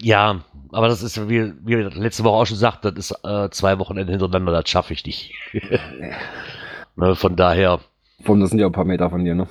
Ja, 0.00 0.44
aber 0.72 0.88
das 0.88 1.02
ist, 1.02 1.28
wie, 1.28 1.52
wie 1.64 1.78
wir 1.78 1.90
letzte 1.90 2.24
Woche 2.24 2.34
auch 2.34 2.44
schon 2.46 2.56
gesagt, 2.56 2.84
das 2.84 2.94
ist 2.96 3.12
äh, 3.22 3.50
zwei 3.50 3.78
Wochenende 3.78 4.12
hintereinander, 4.12 4.50
das 4.50 4.68
schaffe 4.68 4.92
ich 4.92 5.06
nicht. 5.06 5.32
ne, 6.96 7.14
von 7.14 7.36
daher 7.36 7.78
allem, 8.26 8.40
das 8.40 8.50
sind 8.50 8.58
ja 8.58 8.66
ein 8.66 8.72
paar 8.72 8.84
Meter 8.84 9.10
von 9.10 9.24
dir, 9.24 9.34
ne? 9.34 9.46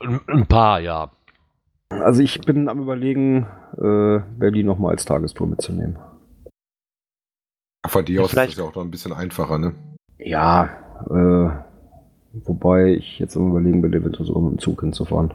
ein, 0.00 0.20
ein 0.26 0.46
paar, 0.46 0.80
ja. 0.80 1.10
Also 1.90 2.22
ich 2.22 2.40
bin 2.40 2.68
am 2.68 2.80
überlegen, 2.80 3.46
äh, 3.76 4.20
Berlin 4.38 4.66
nochmal 4.66 4.92
als 4.92 5.04
Tagestour 5.04 5.46
mitzunehmen. 5.46 5.98
Von 7.86 8.04
dir 8.04 8.22
aus 8.22 8.32
ist 8.32 8.36
das 8.36 8.56
ja 8.56 8.64
auch 8.64 8.74
noch 8.74 8.82
ein 8.82 8.90
bisschen 8.90 9.12
einfacher, 9.12 9.58
ne? 9.58 9.74
Ja, 10.18 10.68
äh, 11.08 11.50
wobei 12.44 12.94
ich 12.94 13.18
jetzt 13.18 13.36
am 13.36 13.50
überlegen 13.50 13.80
bin, 13.80 13.92
eventuell 13.92 14.26
sogar 14.26 14.42
mit 14.42 14.52
dem 14.52 14.58
Zug 14.58 14.80
hinzufahren. 14.80 15.32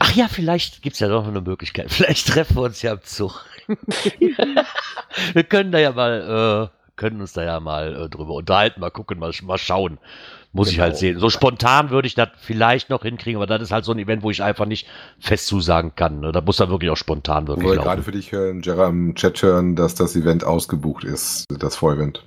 Ach 0.00 0.14
ja, 0.14 0.28
vielleicht 0.28 0.82
gibt's 0.82 1.00
ja 1.00 1.08
doch 1.08 1.22
noch 1.22 1.28
eine 1.30 1.40
Möglichkeit. 1.40 1.90
Vielleicht 1.92 2.28
treffen 2.28 2.56
wir 2.56 2.62
uns 2.62 2.82
ja 2.82 2.92
im 2.92 3.02
Zug. 3.02 3.44
wir 5.32 5.44
können 5.44 5.72
da 5.72 5.78
ja 5.78 5.92
mal, 5.92 6.70
äh, 6.70 6.78
können 6.96 7.20
uns 7.20 7.32
da 7.32 7.42
ja 7.44 7.60
mal 7.60 8.04
äh, 8.04 8.08
drüber 8.08 8.34
unterhalten, 8.34 8.80
mal 8.80 8.90
gucken, 8.90 9.18
mal, 9.18 9.32
mal 9.42 9.58
schauen. 9.58 9.98
Muss 10.52 10.68
ich 10.68 10.76
Genau. 10.76 10.84
halt 10.84 10.96
sehen. 10.96 11.18
So 11.18 11.28
spontan 11.28 11.90
würde 11.90 12.08
ich 12.08 12.14
das 12.14 12.28
vielleicht 12.40 12.88
noch 12.90 13.02
hinkriegen, 13.02 13.36
aber 13.36 13.46
das 13.46 13.60
ist 13.62 13.70
halt 13.72 13.84
so 13.84 13.92
ein 13.92 13.98
Event, 13.98 14.22
wo 14.22 14.30
ich 14.30 14.42
einfach 14.42 14.64
nicht 14.64 14.86
fest 15.18 15.46
zusagen 15.46 15.94
kann. 15.94 16.20
Ne? 16.20 16.32
Da 16.32 16.40
muss 16.40 16.56
dann 16.56 16.70
wirklich 16.70 16.90
auch 16.90 16.96
spontan 16.96 17.46
wirklich 17.48 17.66
wir 17.68 17.74
laufen. 17.76 17.86
gerade 17.86 18.02
für 18.02 18.12
dich 18.12 18.32
hören, 18.32 18.62
Gerard 18.62 18.90
im 18.90 19.14
Chat 19.14 19.42
hören, 19.42 19.76
dass 19.76 19.94
das 19.94 20.16
Event 20.16 20.44
ausgebucht 20.44 21.04
ist, 21.04 21.44
das 21.50 21.76
Vorevent. 21.76 22.24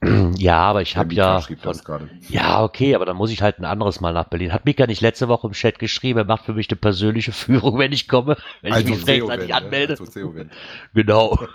Ja, 0.00 0.58
aber 0.58 0.82
ich 0.82 0.96
habe 0.96 1.12
ja. 1.12 1.40
Von, 1.40 2.08
ja, 2.28 2.62
okay, 2.62 2.94
aber 2.94 3.04
dann 3.04 3.16
muss 3.16 3.32
ich 3.32 3.42
halt 3.42 3.58
ein 3.58 3.64
anderes 3.64 4.00
Mal 4.00 4.12
nach 4.12 4.28
Berlin. 4.28 4.52
Hat 4.52 4.64
Mika 4.64 4.86
nicht 4.86 5.00
letzte 5.00 5.26
Woche 5.26 5.48
im 5.48 5.54
Chat 5.54 5.80
geschrieben, 5.80 6.20
er 6.20 6.24
macht 6.24 6.44
für 6.44 6.52
mich 6.52 6.70
eine 6.70 6.76
persönliche 6.76 7.32
Führung, 7.38 7.78
wenn 7.78 7.90
ich 7.92 8.06
komme, 8.06 8.36
wenn 8.62 8.74
ich 8.74 8.84
mich 8.86 9.06
rechtzeitig 9.06 9.52
anmelde. 9.54 9.96
Also. 9.98 10.34
Genau. 10.94 11.36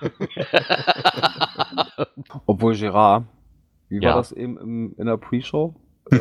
Obwohl 2.45 2.75
Gerard, 2.75 3.25
wie 3.89 4.01
Ja. 4.01 4.09
war 4.09 4.15
das 4.17 4.31
eben 4.33 4.57
im, 4.57 4.95
in 4.97 5.05
der 5.05 5.17
Pre-Show? 5.17 5.75
Äh, 6.11 6.17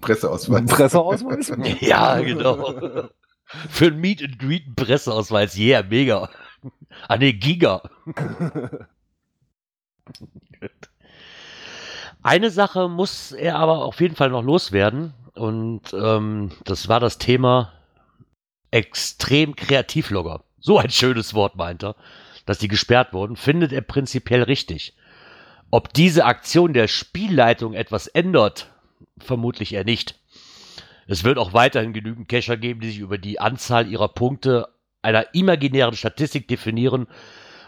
Presseausweis. 0.00 0.64
Presseausweis? 0.70 1.52
ja, 1.80 2.18
genau. 2.20 3.08
Für 3.44 3.86
ein 3.86 4.00
Meet 4.00 4.22
and 4.22 4.38
Greet 4.38 4.64
einen 4.66 4.74
Presseausweis, 4.74 5.56
yeah, 5.58 5.82
mega. 5.82 6.30
Ah 7.08 7.18
ne, 7.18 7.32
Giga. 7.34 7.82
Eine 12.22 12.50
Sache 12.50 12.88
muss 12.88 13.32
er 13.32 13.56
aber 13.56 13.84
auf 13.84 14.00
jeden 14.00 14.16
Fall 14.16 14.30
noch 14.30 14.42
loswerden. 14.42 15.14
Und 15.34 15.92
ähm, 15.92 16.50
das 16.64 16.88
war 16.88 17.00
das 17.00 17.18
Thema 17.18 17.72
extrem 18.70 19.54
Kreativlogger. 19.56 20.42
So 20.60 20.78
ein 20.78 20.90
schönes 20.90 21.34
Wort 21.34 21.56
meint 21.56 21.84
er, 21.84 21.94
dass 22.44 22.58
die 22.58 22.68
gesperrt 22.68 23.12
wurden, 23.12 23.36
findet 23.36 23.72
er 23.72 23.80
prinzipiell 23.80 24.42
richtig. 24.42 24.94
Ob 25.70 25.92
diese 25.92 26.24
Aktion 26.24 26.72
der 26.72 26.88
Spielleitung 26.88 27.74
etwas 27.74 28.06
ändert, 28.06 28.70
vermutlich 29.18 29.74
eher 29.74 29.84
nicht. 29.84 30.18
Es 31.06 31.24
wird 31.24 31.38
auch 31.38 31.52
weiterhin 31.52 31.92
genügend 31.92 32.28
Cacher 32.28 32.56
geben, 32.56 32.80
die 32.80 32.88
sich 32.88 32.98
über 32.98 33.18
die 33.18 33.40
Anzahl 33.40 33.86
ihrer 33.86 34.08
Punkte 34.08 34.68
einer 35.02 35.34
imaginären 35.34 35.94
Statistik 35.94 36.48
definieren 36.48 37.06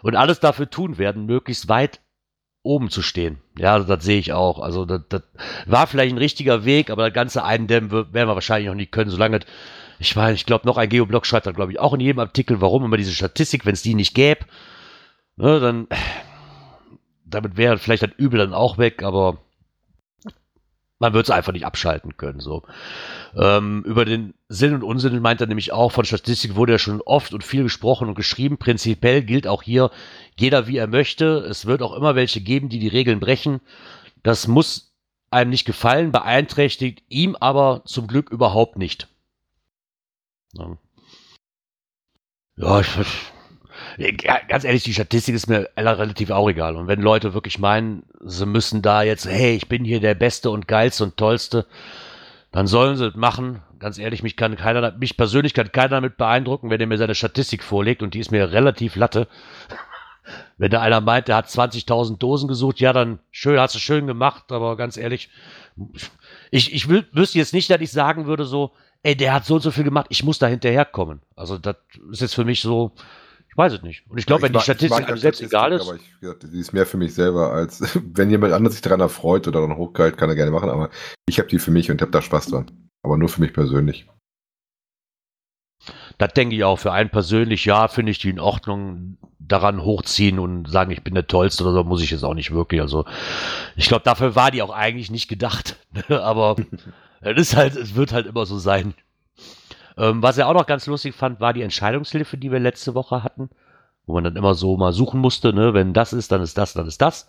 und 0.03 0.17
alles 0.17 0.41
dafür 0.41 0.69
tun 0.69 0.99
werden, 0.99 1.27
möglichst 1.27 1.69
weit 1.69 2.01
oben 2.63 2.91
zu 2.91 3.03
stehen. 3.03 3.39
Ja, 3.59 3.79
das 3.79 4.05
sehe 4.05 4.19
ich 4.19 4.33
auch. 4.33 4.61
Also 4.61 4.85
das, 4.85 5.03
das 5.09 5.23
war 5.67 5.87
vielleicht 5.87 6.15
ein 6.15 6.19
richtiger 6.19 6.65
Weg, 6.65 6.91
aber 6.91 7.05
das 7.05 7.15
ganze 7.15 7.45
Eindämmen 7.45 7.91
werden 7.91 8.13
wir 8.13 8.35
wahrscheinlich 8.35 8.69
noch 8.69 8.75
nicht 8.75 8.93
können, 8.93 9.11
solange 9.11 9.41
ich 9.99 10.17
meine, 10.17 10.33
ich 10.33 10.47
glaube, 10.47 10.67
noch 10.67 10.79
ein 10.79 10.89
Geoblog 10.89 11.27
schreibt 11.27 11.47
dann, 11.47 11.55
glaube 11.55 11.73
ich, 11.73 11.79
auch 11.79 11.93
in 11.93 12.01
jedem 12.01 12.21
Artikel, 12.21 12.63
warum 12.63 12.85
immer 12.85 12.97
diese 12.97 13.13
Statistik, 13.13 13.67
wenn 13.67 13.75
es 13.75 13.83
die 13.83 13.95
nicht 13.95 14.15
gäbe, 14.15 14.47
ne, 15.37 15.61
dann 15.61 15.89
damit 17.27 17.57
wäre 17.57 17.79
vielleicht 17.79 18.03
das 18.03 18.11
Übel 18.17 18.39
dann 18.39 18.55
auch 18.55 18.79
weg, 18.79 19.03
aber 19.03 19.39
man 21.01 21.15
wird 21.15 21.27
es 21.27 21.31
einfach 21.31 21.53
nicht 21.53 21.67
abschalten 21.67 22.17
können. 22.17 22.41
So. 22.41 22.63
Ähm, 23.35 23.83
über 23.85 24.05
den 24.05 24.35
Sinn 24.49 24.75
und 24.75 24.85
Unsinn 24.85 25.21
meint 25.21 25.41
er 25.41 25.47
nämlich 25.47 25.73
auch, 25.73 25.91
von 25.91 26.05
Statistik 26.05 26.55
wurde 26.55 26.73
ja 26.73 26.79
schon 26.79 27.01
oft 27.01 27.33
und 27.33 27.43
viel 27.43 27.65
gesprochen 27.65 28.09
und 28.09 28.15
geschrieben. 28.15 28.59
Prinzipiell 28.59 29.23
gilt 29.23 29.47
auch 29.47 29.63
hier, 29.63 29.91
jeder 30.39 30.67
wie 30.67 30.77
er 30.77 30.87
möchte. 30.87 31.39
Es 31.49 31.65
wird 31.67 31.83
auch 31.83 31.95
immer 31.95 32.15
welche 32.15 32.43
geben, 32.43 32.69
die 32.69 32.79
die 32.79 32.89
Regeln 32.89 33.19
brechen. 33.19 33.61
Das 34.23 34.47
muss 34.47 34.93
einem 35.31 35.51
nicht 35.51 35.65
gefallen, 35.65 36.13
beeinträchtigt 36.13 37.03
ihm 37.09 37.35
aber 37.35 37.83
zum 37.87 38.07
Glück 38.07 38.31
überhaupt 38.31 38.77
nicht. 38.77 39.09
Ja, 42.57 42.81
ich, 42.81 42.89
ganz 44.49 44.65
ehrlich, 44.65 44.83
die 44.83 44.93
Statistik 44.93 45.35
ist 45.35 45.49
mir 45.49 45.69
relativ 45.77 46.31
auch 46.31 46.49
egal. 46.49 46.77
Und 46.77 46.87
wenn 46.87 47.01
Leute 47.01 47.35
wirklich 47.35 47.59
meinen, 47.59 48.03
sie 48.21 48.47
müssen 48.47 48.83
da 48.83 49.03
jetzt, 49.03 49.27
hey, 49.27 49.55
ich 49.55 49.69
bin 49.69 49.85
hier 49.85 50.01
der 50.01 50.15
Beste 50.15 50.51
und 50.51 50.69
Geilste 50.69 51.05
und 51.05 51.17
Tollste, 51.17 51.67
dann 52.53 52.67
sollen 52.67 52.97
sie 52.97 53.07
es 53.07 53.15
machen. 53.15 53.63
Ganz 53.79 53.99
ehrlich, 53.99 54.23
mich 54.23 54.37
kann 54.37 54.57
keiner, 54.57 54.93
mich 54.93 55.17
persönlich 55.17 55.55
kann 55.55 55.73
keiner 55.73 55.89
damit 55.89 56.17
beeindrucken, 56.17 56.71
wenn 56.71 56.81
er 56.81 56.87
mir 56.87 56.99
seine 56.99 57.15
Statistik 57.15 57.63
vorlegt 57.63 58.03
und 58.03 58.15
die 58.15 58.21
ist 58.21 58.31
mir 58.31 58.53
relativ 58.53 58.97
latte. 58.97 59.29
Wenn 60.59 60.71
da 60.71 60.81
einer 60.81 61.01
meint, 61.01 61.27
der 61.27 61.37
hat 61.37 61.49
20.000 61.49 62.19
Dosen 62.19 62.47
gesucht, 62.47 62.79
ja, 62.79 62.93
dann 62.93 63.19
schön, 63.33 63.59
hast 63.59 63.75
du 63.75 63.81
schön 63.81 64.07
gemacht, 64.07 64.53
aber 64.53 64.77
ganz 64.77 64.97
ehrlich, 64.97 65.31
ich, 66.51 66.73
ich 66.73 66.89
wüsste 66.89 67.39
jetzt 67.39 67.55
nicht, 67.55 67.71
dass 67.71 67.81
ich 67.81 67.91
sagen 67.91 68.27
würde 68.27 68.45
so, 68.45 68.71
ey, 69.03 69.17
der 69.17 69.33
hat 69.33 69.45
so 69.45 69.55
und 69.55 69.63
so 69.63 69.71
viel 69.71 69.83
gemacht, 69.83 70.07
ich 70.11 70.23
muss 70.23 70.39
da 70.39 70.47
hinterherkommen. 70.47 71.21
Also 71.35 71.59
das 71.59 71.77
ist 72.13 72.21
jetzt 72.21 72.35
für 72.35 72.45
mich 72.45 72.61
so, 72.61 72.93
ich 73.51 73.57
weiß 73.57 73.73
es 73.73 73.83
nicht. 73.83 74.09
Und 74.09 74.19
ich 74.19 74.27
glaube, 74.27 74.43
wenn 74.43 74.53
die 74.53 74.61
Statistik 74.61 75.09
einem 75.09 75.19
selbst 75.19 75.43
egal 75.43 75.73
ist. 75.73 75.83
Aber 75.83 75.97
ich, 75.97 76.39
die 76.53 76.61
ist 76.61 76.73
mehr 76.73 76.87
für 76.87 76.97
mich 76.97 77.15
selber, 77.15 77.53
als 77.53 77.99
wenn 78.15 78.31
jemand 78.31 78.53
anders 78.53 78.75
sich 78.75 78.83
daran 78.83 79.01
erfreut 79.01 79.49
oder 79.49 79.61
dann 79.61 79.77
hochgehalten, 79.77 80.19
kann 80.19 80.31
er 80.31 80.37
gerne 80.37 80.53
machen. 80.53 80.71
Aber 80.71 80.89
ich 81.29 81.39
habe 81.39 81.49
die 81.49 81.59
für 81.59 81.73
mich 81.73 81.91
und 81.91 82.01
habe 82.01 82.13
da 82.13 82.23
Spaß 82.23 82.47
dran. 82.47 82.71
Aber 83.03 83.17
nur 83.17 83.29
für 83.29 83.41
mich 83.41 83.53
persönlich. 83.53 84.07
Das 86.19 86.33
denke 86.35 86.55
ich 86.55 86.63
auch. 86.63 86.79
Für 86.79 86.93
einen 86.93 87.11
persönlich, 87.11 87.65
ja, 87.65 87.89
finde 87.89 88.13
ich 88.13 88.19
die 88.19 88.31
in 88.31 88.41
Ordnung. 88.41 89.19
Daran 89.41 89.83
hochziehen 89.83 90.39
und 90.39 90.71
sagen, 90.71 90.93
ich 90.93 91.03
bin 91.03 91.15
der 91.15 91.27
Tollste 91.27 91.65
oder 91.65 91.73
so, 91.73 91.83
muss 91.83 92.03
ich 92.03 92.13
jetzt 92.13 92.23
auch 92.23 92.35
nicht 92.35 92.53
wirklich. 92.53 92.81
Also, 92.81 93.05
ich 93.75 93.89
glaube, 93.89 94.05
dafür 94.05 94.37
war 94.37 94.53
die 94.53 94.63
auch 94.63 94.71
eigentlich 94.71 95.11
nicht 95.11 95.27
gedacht. 95.27 95.77
Aber 96.09 96.55
es 97.21 97.37
ist 97.37 97.57
halt, 97.57 97.75
es 97.75 97.97
wird 97.97 98.13
halt 98.13 98.27
immer 98.27 98.47
so 98.47 98.59
sein. 98.59 98.95
Ähm, 99.97 100.23
was 100.23 100.39
er 100.39 100.49
auch 100.49 100.55
noch 100.55 100.67
ganz 100.67 100.87
lustig 100.87 101.15
fand, 101.15 101.41
war 101.41 101.53
die 101.53 101.63
Entscheidungshilfe, 101.63 102.37
die 102.37 102.53
wir 102.53 102.61
letzte 102.61 102.95
Woche 102.95 103.23
hatten, 103.23 103.51
wo 104.07 104.15
man 104.15 104.25
dann 104.25 104.37
immer 104.37 104.55
so 104.55 104.77
mal 104.77 104.93
suchen 104.93 105.21
musste, 105.21 105.53
ne? 105.53 105.75
wenn 105.75 105.93
das 105.93 106.13
ist, 106.13 106.33
dann 106.33 106.43
ist 106.43 106.59
das, 106.59 106.73
dann 106.73 106.87
ist 106.87 107.01
das. 107.03 107.29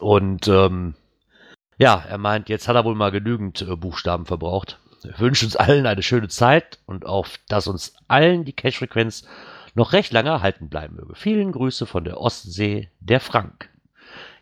Und 0.00 0.48
ähm, 0.48 0.94
ja, 1.78 2.02
er 2.08 2.18
meint, 2.18 2.48
jetzt 2.48 2.68
hat 2.68 2.76
er 2.76 2.84
wohl 2.84 2.94
mal 2.94 3.10
genügend 3.10 3.62
äh, 3.62 3.76
Buchstaben 3.76 4.26
verbraucht. 4.26 4.78
Wir 5.02 5.18
wünschen 5.18 5.46
uns 5.46 5.56
allen 5.56 5.86
eine 5.86 6.02
schöne 6.02 6.28
Zeit 6.28 6.78
und 6.86 7.06
auch, 7.06 7.28
dass 7.48 7.68
uns 7.68 7.94
allen 8.08 8.44
die 8.44 8.54
Cache-Frequenz 8.54 9.26
noch 9.74 9.92
recht 9.92 10.12
lange 10.12 10.30
erhalten 10.30 10.68
bleiben 10.68 10.96
möge. 10.96 11.14
Vielen 11.14 11.52
Grüße 11.52 11.86
von 11.86 12.04
der 12.04 12.18
Ostsee, 12.18 12.90
der 13.00 13.20
Frank. 13.20 13.68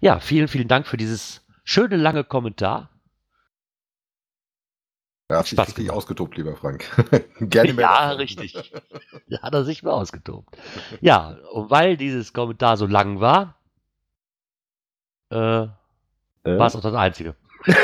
Ja, 0.00 0.20
vielen, 0.20 0.48
vielen 0.48 0.68
Dank 0.68 0.86
für 0.86 0.96
dieses 0.96 1.44
schöne 1.64 1.96
lange 1.96 2.24
Kommentar. 2.24 2.90
Er 5.34 5.38
hat 5.38 5.46
sich 5.46 5.56
Spaß 5.56 5.66
richtig 5.66 5.90
ausgetobt, 5.90 6.36
lieber 6.36 6.54
Frank. 6.54 6.84
Gerne 7.40 7.72
mehr. 7.72 7.86
Ja, 7.86 8.02
davon. 8.02 8.18
richtig. 8.18 8.72
Da 9.28 9.42
hat 9.42 9.52
er 9.52 9.64
sich 9.64 9.82
mal 9.82 9.90
ausgetobt. 9.90 10.56
Ja, 11.00 11.36
und 11.50 11.70
weil 11.70 11.96
dieses 11.96 12.32
Kommentar 12.32 12.76
so 12.76 12.86
lang 12.86 13.18
war, 13.18 13.56
äh, 15.32 15.64
äh? 15.64 15.68
war 16.44 16.68
es 16.68 16.76
auch 16.76 16.82
das 16.82 16.94
einzige. 16.94 17.34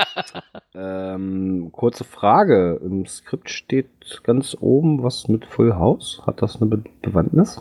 ähm, 0.74 1.68
kurze 1.72 2.04
Frage. 2.04 2.80
Im 2.82 3.04
Skript 3.04 3.50
steht 3.50 4.22
ganz 4.22 4.56
oben 4.58 5.02
was 5.02 5.28
mit 5.28 5.44
Full 5.44 5.74
House. 5.74 6.22
Hat 6.24 6.40
das 6.40 6.56
eine 6.56 6.70
Be 6.70 6.84
Bewandtnis? 7.02 7.60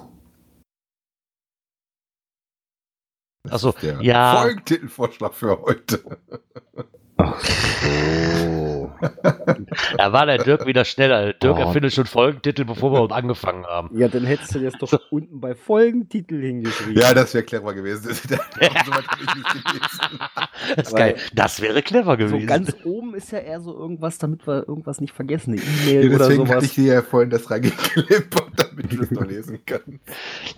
Achso, 3.49 3.73
ja. 3.99 4.37
Folgentitelvorschlag 4.37 5.33
für 5.33 5.61
heute. 5.63 6.17
Ach 7.17 7.41
so. 7.41 8.28
Da 9.97 10.13
war 10.13 10.25
der 10.25 10.39
Dirk 10.39 10.65
wieder 10.65 10.85
schneller. 10.85 11.25
Der 11.25 11.33
Dirk 11.33 11.57
oh. 11.57 11.61
erfindet 11.61 11.93
schon 11.93 12.05
Folgentitel, 12.05 12.65
bevor 12.65 12.91
wir 12.91 13.15
angefangen 13.15 13.65
haben. 13.65 13.97
Ja, 13.97 14.07
dann 14.07 14.25
hättest 14.25 14.55
du 14.55 14.59
jetzt 14.59 14.81
doch 14.81 14.91
unten 15.09 15.39
bei 15.39 15.55
Folgentitel 15.55 16.41
hingeschrieben. 16.41 17.01
Ja, 17.01 17.13
das 17.13 17.33
wäre 17.33 17.43
clever 17.43 17.73
gewesen. 17.73 18.09
das, 18.29 18.39
ist 20.77 20.95
geil. 20.95 21.15
das 21.33 21.61
wäre 21.61 21.81
clever 21.81 22.17
gewesen. 22.17 22.41
So 22.41 22.45
ganz 22.45 22.75
oben 22.83 23.15
ist 23.15 23.31
ja 23.31 23.39
eher 23.39 23.61
so 23.61 23.77
irgendwas, 23.77 24.17
damit 24.17 24.45
wir 24.47 24.67
irgendwas 24.67 25.01
nicht 25.01 25.13
vergessen. 25.13 25.53
Eine 25.53 25.61
E-Mail 25.61 26.09
ja, 26.09 26.15
oder 26.15 26.31
sowas. 26.31 26.49
hatte 26.49 26.65
ich 26.65 26.75
dir 26.75 26.93
ja 26.93 27.01
vorhin 27.01 27.29
das 27.29 27.49
reingeklebt, 27.49 28.35
damit 28.57 28.91
du 28.91 29.01
es 29.01 29.11
noch 29.11 29.25
lesen 29.25 29.59
kannst. 29.65 29.87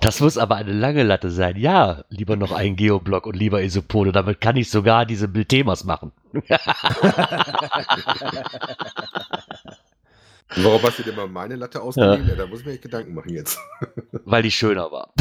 Das 0.02 0.20
muss 0.20 0.38
aber 0.38 0.56
eine 0.56 0.74
lange 0.74 1.04
Latte 1.04 1.30
sein. 1.30 1.58
Ja, 1.58 2.04
lieber 2.10 2.36
noch 2.36 2.52
ein 2.52 2.76
Geoblog 2.76 3.26
und 3.26 3.36
lieber 3.36 3.62
Isopode. 3.62 4.12
Damit 4.12 4.42
kann 4.42 4.58
ich 4.58 4.70
sogar 4.70 5.06
diese 5.06 5.28
Bildthemas 5.28 5.84
machen. 5.84 6.12
Warum 10.58 10.84
hast 10.84 11.00
du 11.00 11.04
dir 11.04 11.14
mal 11.14 11.28
meine 11.28 11.56
Latte 11.56 11.82
ausgeliehen? 11.82 12.28
Ja. 12.28 12.36
Da 12.36 12.46
muss 12.46 12.60
ich 12.60 12.66
mir 12.66 12.74
echt 12.74 12.82
Gedanken 12.82 13.14
machen 13.14 13.30
jetzt. 13.30 13.58
Weil 14.26 14.44
die 14.44 14.52
schöner 14.52 14.92
war. 14.92 15.14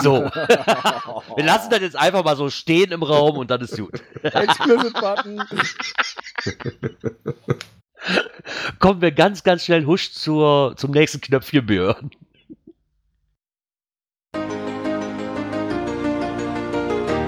So. 0.00 0.24
Wir 1.36 1.44
lassen 1.44 1.70
das 1.70 1.80
jetzt 1.80 1.96
einfach 1.96 2.24
mal 2.24 2.36
so 2.36 2.50
stehen 2.50 2.92
im 2.92 3.02
Raum 3.02 3.36
und 3.36 3.50
dann 3.50 3.60
ist 3.60 3.76
gut. 3.76 4.00
Explicit-Button. 4.22 5.42
Kommen 8.78 9.00
wir 9.00 9.10
ganz, 9.10 9.42
ganz 9.42 9.64
schnell 9.64 9.86
husch 9.86 10.12
zur, 10.12 10.74
zum 10.76 10.92
nächsten 10.92 11.20
Knöpfchen, 11.20 11.66
Björn. 11.66 12.10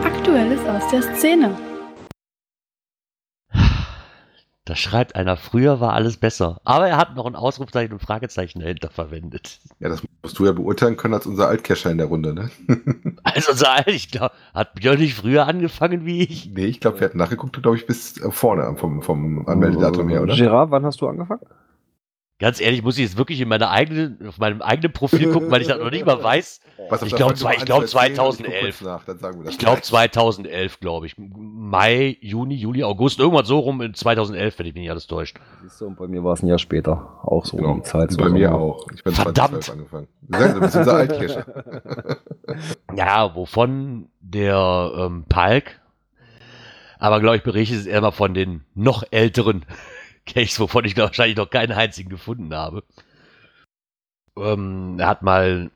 Aktuelles 0.04 0.64
aus 0.66 0.88
der 0.92 1.02
Szene. 1.16 1.67
Da 4.68 4.76
schreibt 4.76 5.16
einer, 5.16 5.38
früher 5.38 5.80
war 5.80 5.94
alles 5.94 6.18
besser. 6.18 6.60
Aber 6.62 6.86
er 6.86 6.98
hat 6.98 7.16
noch 7.16 7.24
ein 7.24 7.34
Ausrufzeichen 7.34 7.94
und 7.94 8.00
Fragezeichen 8.00 8.60
dahinter 8.60 8.90
verwendet. 8.90 9.60
Ja, 9.80 9.88
das 9.88 10.02
musst 10.22 10.38
du 10.38 10.44
ja 10.44 10.52
beurteilen 10.52 10.98
können 10.98 11.14
als 11.14 11.24
unser 11.24 11.48
Altcacher 11.48 11.90
in 11.90 11.96
der 11.96 12.08
Runde, 12.08 12.34
ne? 12.34 12.50
also 13.22 13.52
unser 13.52 13.70
Alt, 13.70 13.88
ich 13.88 14.10
glaube, 14.10 14.34
hat 14.52 14.74
Björn 14.74 14.98
nicht 14.98 15.14
früher 15.14 15.46
angefangen 15.46 16.04
wie 16.04 16.22
ich? 16.22 16.50
Nee, 16.52 16.66
ich 16.66 16.80
glaube, 16.80 17.00
wir 17.00 17.06
hatten 17.06 17.16
nachgeguckt, 17.16 17.62
glaube 17.62 17.78
ich, 17.78 17.86
bis 17.86 18.20
vorne 18.28 18.76
vom, 18.76 19.00
vom 19.00 19.48
Anmeldedatum 19.48 20.10
her, 20.10 20.20
oder? 20.20 20.36
Gerard, 20.36 20.70
wann 20.70 20.84
hast 20.84 21.00
du 21.00 21.08
angefangen? 21.08 21.40
Ganz 22.40 22.60
ehrlich, 22.60 22.84
muss 22.84 22.96
ich 22.98 23.04
jetzt 23.04 23.18
wirklich 23.18 23.40
in 23.40 23.48
meine 23.48 23.68
eigene, 23.68 24.16
auf 24.28 24.38
meinem 24.38 24.62
eigenen 24.62 24.92
Profil 24.92 25.32
gucken, 25.32 25.50
weil 25.50 25.60
ich 25.60 25.66
das 25.66 25.78
noch 25.78 25.90
nicht 25.90 26.06
mal 26.06 26.22
weiß. 26.22 26.60
Was, 26.88 27.02
ich 27.02 27.16
glaube 27.16 27.34
glaub 27.34 27.88
2011. 27.88 28.82
Nach, 28.82 29.02
ich 29.48 29.58
glaube 29.58 29.82
2011, 29.82 30.78
glaube 30.78 31.06
ich. 31.06 31.16
Mai, 31.18 32.16
Juni, 32.20 32.54
Juli, 32.54 32.84
August, 32.84 33.18
irgendwas 33.18 33.48
so 33.48 33.58
rum 33.58 33.80
in 33.80 33.92
2011, 33.92 34.56
wenn 34.56 34.66
ich 34.66 34.74
mich 34.74 34.82
nicht 34.82 34.90
alles 34.90 35.08
täuscht. 35.08 35.36
Siehst 35.62 35.80
du, 35.80 35.86
und 35.88 35.96
bei 35.96 36.06
mir 36.06 36.22
war 36.22 36.34
es 36.34 36.42
ein 36.44 36.46
Jahr 36.46 36.60
später. 36.60 37.18
Auch 37.24 37.44
so 37.44 37.56
genau. 37.56 37.70
um 37.70 37.76
die 37.78 37.82
Zeit. 37.82 38.16
Bei 38.16 38.28
mir 38.28 38.54
auch. 38.54 38.86
Ich 38.94 39.02
bin 39.02 39.14
Verdammt. 39.14 39.64
2012 39.64 39.72
angefangen. 39.72 40.08
Du 40.54 40.60
bist 40.60 40.76
unser 40.76 40.94
Altkirche. 40.94 41.46
ja, 42.96 43.34
wovon 43.34 44.10
der 44.20 44.92
ähm, 44.96 45.24
Palk, 45.28 45.80
aber 47.00 47.18
glaube 47.18 47.36
ich, 47.36 47.42
berichtet 47.42 47.80
es 47.80 47.86
eher 47.86 48.00
mal 48.00 48.12
von 48.12 48.32
den 48.32 48.64
noch 48.74 49.02
älteren 49.10 49.64
Caches, 50.28 50.60
wovon 50.60 50.84
ich 50.84 50.96
wahrscheinlich 50.96 51.36
noch 51.36 51.50
keinen 51.50 51.72
einzigen 51.72 52.10
gefunden 52.10 52.54
habe. 52.54 52.84
Ähm, 54.36 54.96
er 54.98 55.08
hat 55.08 55.22
mal 55.22 55.70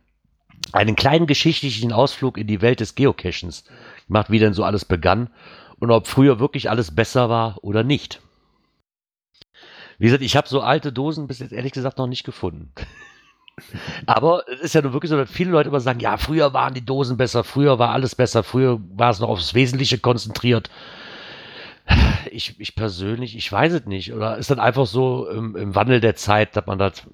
einen 0.72 0.96
kleinen 0.96 1.26
geschichtlichen 1.26 1.92
Ausflug 1.92 2.38
in 2.38 2.46
die 2.46 2.62
Welt 2.62 2.80
des 2.80 2.94
Geocachens 2.94 3.64
gemacht, 4.06 4.30
wie 4.30 4.38
denn 4.38 4.54
so 4.54 4.64
alles 4.64 4.84
begann 4.84 5.30
und 5.80 5.90
ob 5.90 6.06
früher 6.06 6.38
wirklich 6.38 6.70
alles 6.70 6.94
besser 6.94 7.28
war 7.28 7.58
oder 7.62 7.82
nicht. 7.82 8.20
Wie 9.98 10.06
gesagt, 10.06 10.22
ich 10.22 10.36
habe 10.36 10.48
so 10.48 10.60
alte 10.60 10.92
Dosen 10.92 11.26
bis 11.26 11.40
jetzt 11.40 11.52
ehrlich 11.52 11.72
gesagt 11.72 11.98
noch 11.98 12.06
nicht 12.06 12.24
gefunden. 12.24 12.72
Aber 14.06 14.44
es 14.48 14.60
ist 14.60 14.74
ja 14.74 14.82
nur 14.82 14.92
wirklich 14.92 15.10
so, 15.10 15.16
dass 15.16 15.30
viele 15.30 15.50
Leute 15.50 15.68
immer 15.68 15.80
sagen, 15.80 16.00
ja, 16.00 16.16
früher 16.16 16.54
waren 16.54 16.74
die 16.74 16.84
Dosen 16.84 17.16
besser, 17.16 17.44
früher 17.44 17.78
war 17.78 17.90
alles 17.90 18.14
besser, 18.14 18.42
früher 18.42 18.80
war 18.94 19.10
es 19.10 19.20
noch 19.20 19.28
aufs 19.28 19.54
Wesentliche 19.54 19.98
konzentriert 19.98 20.70
ich, 22.30 22.58
ich 22.60 22.74
persönlich, 22.74 23.36
ich 23.36 23.50
weiß 23.50 23.72
es 23.72 23.86
nicht. 23.86 24.12
Oder 24.12 24.38
ist 24.38 24.50
dann 24.50 24.60
einfach 24.60 24.86
so 24.86 25.28
im, 25.28 25.56
im 25.56 25.74
Wandel 25.74 26.00
der 26.00 26.16
Zeit, 26.16 26.56
dass 26.56 26.66
man 26.66 26.78
das. 26.78 27.06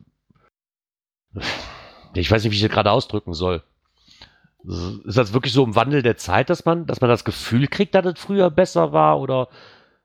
ich 2.15 2.31
weiß 2.31 2.43
nicht, 2.43 2.53
wie 2.53 2.57
ich 2.57 2.63
das 2.63 2.71
gerade 2.71 2.91
ausdrücken 2.91 3.35
soll. 3.35 3.63
Ist 5.05 5.17
das 5.17 5.33
wirklich 5.33 5.53
so 5.53 5.65
im 5.65 5.77
Wandel 5.77 6.03
der 6.03 6.17
Zeit, 6.17 6.51
dass 6.51 6.65
man, 6.65 6.87
dass 6.87 7.01
man 7.01 7.09
das 7.09 7.25
Gefühl 7.25 7.69
kriegt, 7.69 7.95
dass 7.95 8.05
es 8.05 8.19
früher 8.19 8.51
besser 8.51 8.93
war 8.93 9.21
oder 9.21 9.49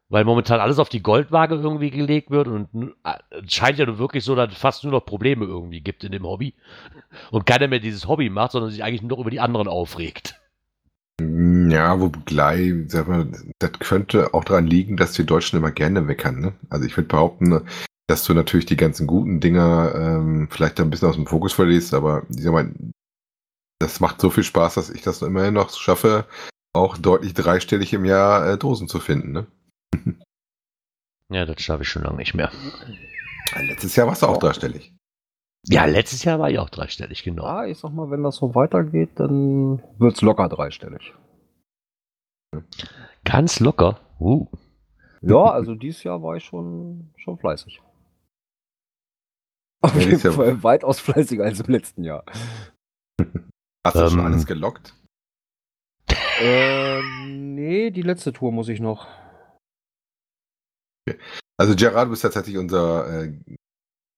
weil 0.10 0.26
momentan 0.26 0.60
alles 0.60 0.78
auf 0.78 0.90
die 0.90 1.02
Goldwaage 1.02 1.56
irgendwie 1.56 1.90
gelegt 1.90 2.30
wird 2.30 2.48
und 2.48 2.94
es 3.04 3.52
scheint 3.52 3.80
ja 3.80 3.88
nur 3.88 3.98
wirklich 3.98 4.24
so, 4.24 4.36
dass 4.36 4.52
es 4.52 4.58
fast 4.60 4.84
nur 4.84 4.94
noch 4.94 5.06
Probleme 5.06 5.44
irgendwie 5.44 5.82
gibt 5.82 6.04
in 6.04 6.12
dem 6.12 6.24
Hobby 6.24 6.54
und 7.32 7.48
keiner 7.48 7.68
mehr 7.68 7.80
dieses 7.80 8.08
Hobby 8.08 8.30
macht, 8.30 8.52
sondern 8.52 8.70
sich 8.70 8.84
eigentlich 8.84 9.02
nur 9.02 9.10
noch 9.10 9.20
über 9.20 9.32
die 9.32 9.40
anderen 9.40 9.68
aufregt. 9.68 10.40
Ja, 11.22 12.00
wobei, 12.00 12.86
sag 12.88 13.08
mal, 13.08 13.28
das 13.60 13.72
könnte 13.80 14.34
auch 14.34 14.44
daran 14.44 14.66
liegen, 14.66 14.98
dass 14.98 15.14
die 15.14 15.26
Deutschen 15.26 15.58
immer 15.58 15.72
gerne 15.72 16.02
meckern. 16.02 16.40
Ne? 16.40 16.54
Also 16.70 16.86
ich 16.86 16.98
würde 16.98 17.08
behaupten, 17.08 17.62
dass 18.08 18.24
du 18.24 18.34
natürlich 18.34 18.66
die 18.66 18.78
ganzen 18.78 19.06
guten 19.06 19.40
Dinger 19.40 19.94
ähm, 19.96 20.48
vielleicht 20.50 20.80
ein 20.80 20.90
bisschen 20.90 21.10
aus 21.10 21.16
dem 21.16 21.28
Fokus 21.28 21.54
verlierst, 21.54 21.94
aber 21.94 22.24
ich 22.30 22.42
sag 22.42 22.52
mal, 22.52 22.74
das 23.80 24.00
macht 24.00 24.22
so 24.22 24.30
viel 24.30 24.44
Spaß, 24.44 24.76
dass 24.76 24.90
ich 24.90 25.02
das 25.02 25.22
immerhin 25.22 25.54
noch 25.54 25.70
schaffe, 25.78 26.26
auch 26.74 26.98
deutlich 26.98 27.34
dreistellig 27.34 27.94
im 27.94 28.06
Jahr 28.06 28.48
äh, 28.48 28.58
Dosen 28.58 28.88
zu 28.88 29.00
finden. 29.00 29.32
Ne? 29.32 29.48
ja, 31.30 31.46
das 31.46 31.62
schaffe 31.62 31.84
ich 31.84 31.90
schon 31.90 32.04
lange 32.04 32.18
nicht 32.18 32.34
mehr. 32.34 32.52
Letztes 33.56 33.96
Jahr 33.96 34.08
warst 34.08 34.24
du 34.24 34.28
auch 34.28 34.38
dreistellig. 34.38 34.94
Ja, 35.66 35.86
letztes 35.86 36.24
Jahr 36.26 36.40
war 36.40 36.50
ich 36.52 36.60
auch 36.60 36.70
dreistellig, 36.70 37.24
genau. 37.24 37.44
Ja, 37.46 37.66
ich 37.66 37.78
sag 37.78 37.92
mal, 37.92 38.12
wenn 38.12 38.24
das 38.24 38.36
so 38.36 38.54
weitergeht, 38.54 39.12
dann 39.16 39.82
wird's 39.98 40.22
locker 40.22 40.50
dreistellig. 40.50 41.14
Ganz 43.24 43.60
locker. 43.60 44.00
Uh. 44.20 44.48
Ja, 45.22 45.46
also 45.52 45.74
dieses 45.76 46.04
Jahr 46.04 46.22
war 46.22 46.36
ich 46.36 46.44
schon, 46.44 47.14
schon 47.16 47.38
fleißig. 47.38 47.82
Auf 49.82 49.96
Ja, 49.96 50.02
jeden 50.02 50.20
Jahr- 50.20 50.34
Fall 50.34 50.64
weitaus 50.64 51.00
fleißiger 51.00 51.46
als 51.46 51.62
im 51.62 51.72
letzten 51.72 52.04
Jahr. 52.04 52.26
Hast 53.86 53.96
du 53.96 54.10
schon 54.10 54.20
Ähm. 54.20 54.26
alles 54.26 54.46
gelockt? 54.46 54.94
äh, 56.42 57.02
nee, 57.26 57.90
die 57.92 58.02
letzte 58.02 58.34
Tour 58.34 58.52
muss 58.52 58.68
ich 58.68 58.82
noch. 58.82 59.08
Also 61.58 61.76
Gerard, 61.76 62.08
du 62.08 62.12
bist 62.12 62.22
tatsächlich 62.22 62.58
unser 62.58 63.24
äh, 63.24 63.34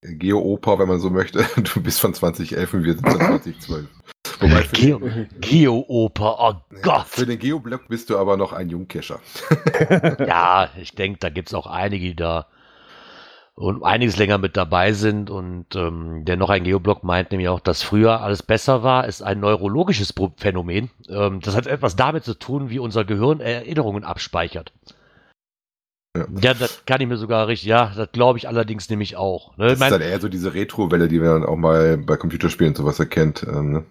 Geo-Opa, 0.10 0.80
wenn 0.80 0.88
man 0.88 1.00
so 1.00 1.10
möchte. 1.10 1.46
Du 1.56 1.82
bist 1.82 2.00
von 2.00 2.14
2011 2.14 2.74
und 2.74 2.84
wir 2.84 2.94
sind 2.94 3.10
von 3.10 3.20
2012. 3.20 3.86
Wobei 4.40 4.64
Geo, 4.74 5.02
Geo-Oper, 5.40 6.38
oh 6.40 6.76
Gott. 6.82 7.08
für 7.08 7.26
den 7.26 7.40
Geoblock 7.40 7.88
bist 7.88 8.10
du 8.10 8.18
aber 8.18 8.38
noch 8.38 8.54
ein 8.54 8.70
Jungkescher. 8.70 9.20
Ja, 10.20 10.70
ich 10.80 10.94
denke, 10.94 11.20
da 11.20 11.30
gibt 11.30 11.50
es 11.50 11.54
auch 11.54 11.68
einige, 11.68 12.06
die 12.06 12.16
da 12.16 12.48
und 13.56 13.84
einiges 13.84 14.18
länger 14.18 14.38
mit 14.38 14.58
dabei 14.58 14.92
sind. 14.92 15.30
Und 15.30 15.76
ähm, 15.76 16.26
der 16.26 16.36
noch 16.36 16.50
ein 16.50 16.64
Geoblock 16.64 17.04
meint 17.04 17.32
nämlich 17.32 17.50
auch, 17.50 17.62
dass 17.62 17.84
früher 17.84 18.22
alles 18.22 18.44
besser 18.44 18.84
war, 18.84 19.08
ist 19.08 19.24
ein 19.24 19.40
neurologisches 19.40 20.14
Phänomen. 20.38 20.90
Ähm, 21.10 21.40
das 21.40 21.56
hat 21.56 21.68
etwas 21.68 21.96
damit 21.96 22.26
zu 22.26 22.34
tun, 22.34 22.70
wie 22.70 22.80
unser 22.80 23.06
Gehirn 23.06 23.40
Erinnerungen 23.40 24.04
abspeichert. 24.04 24.74
Ja. 26.16 26.26
Ja, 26.42 26.54
das 26.54 26.86
kann 26.86 27.02
ich 27.02 27.08
mir 27.08 27.18
sogar 27.18 27.48
richtig, 27.48 27.68
ja, 27.68 27.92
das 27.96 28.10
glaube 28.12 28.38
ich 28.38 28.48
allerdings 28.48 28.90
nämlich 28.90 29.18
auch. 29.18 29.58
Ne? 29.58 29.68
Das 29.70 29.80
mein, 29.80 29.92
ist 29.92 30.00
dann 30.00 30.08
eher 30.08 30.20
so 30.22 30.30
diese 30.30 30.54
Retro-Welle, 30.54 31.08
die 31.08 31.20
man 31.20 31.44
auch 31.46 31.58
mal 31.58 31.98
bei 31.98 32.16
Computerspielen 32.18 32.72
und 32.72 32.78
sowas 32.78 33.00
erkennt. 33.00 33.46
Ähm, 33.48 33.72
ne? 33.72 33.84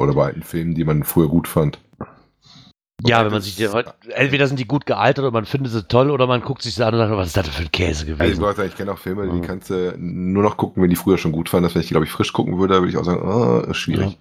Oder 0.00 0.14
bei 0.14 0.26
alten 0.26 0.42
Filmen, 0.42 0.74
die 0.74 0.84
man 0.84 1.02
früher 1.04 1.28
gut 1.28 1.48
fand. 1.48 1.78
ja, 1.98 3.18
Wobei 3.18 3.24
wenn 3.26 3.32
man 3.32 3.42
sich 3.42 3.56
die, 3.56 3.68
entweder 4.10 4.46
sind 4.46 4.58
die 4.58 4.66
gut 4.66 4.86
gealtert 4.86 5.24
oder 5.24 5.32
man 5.32 5.44
findet 5.44 5.72
sie 5.72 5.82
toll 5.84 6.10
oder 6.10 6.26
man 6.26 6.40
guckt 6.42 6.62
sich 6.62 6.74
sie 6.74 6.84
an 6.86 6.94
und 6.94 7.00
sagt, 7.00 7.12
was 7.16 7.28
ist 7.28 7.36
das 7.36 7.44
denn 7.44 7.52
für 7.52 7.62
ein 7.62 7.72
Käse 7.72 8.02
Also 8.06 8.12
ich, 8.12 8.18
gewesen? 8.18 8.42
weiß, 8.42 8.58
ich 8.60 8.76
kenne 8.76 8.92
auch 8.92 8.98
Filme, 8.98 9.24
die 9.26 9.32
Mhm. 9.38 9.42
kannst 9.42 9.70
du 9.70 9.94
nur 9.98 10.42
noch 10.42 10.56
gucken, 10.56 10.82
wenn 10.82 10.90
die 10.90 10.96
früher 10.96 11.18
schon 11.18 11.32
gut 11.32 11.48
fanden. 11.48 11.64
Das, 11.64 11.74
wenn 11.74 11.80
ich 11.82 11.88
die, 11.88 11.94
glaube 11.94 12.06
ich, 12.06 12.12
frisch 12.12 12.32
gucken 12.32 12.58
würde, 12.58 12.74
würde 12.74 12.88
ich 12.90 12.96
auch 12.96 13.04
sagen, 13.04 13.70
ist 13.70 13.76
schwierig. 13.76 14.18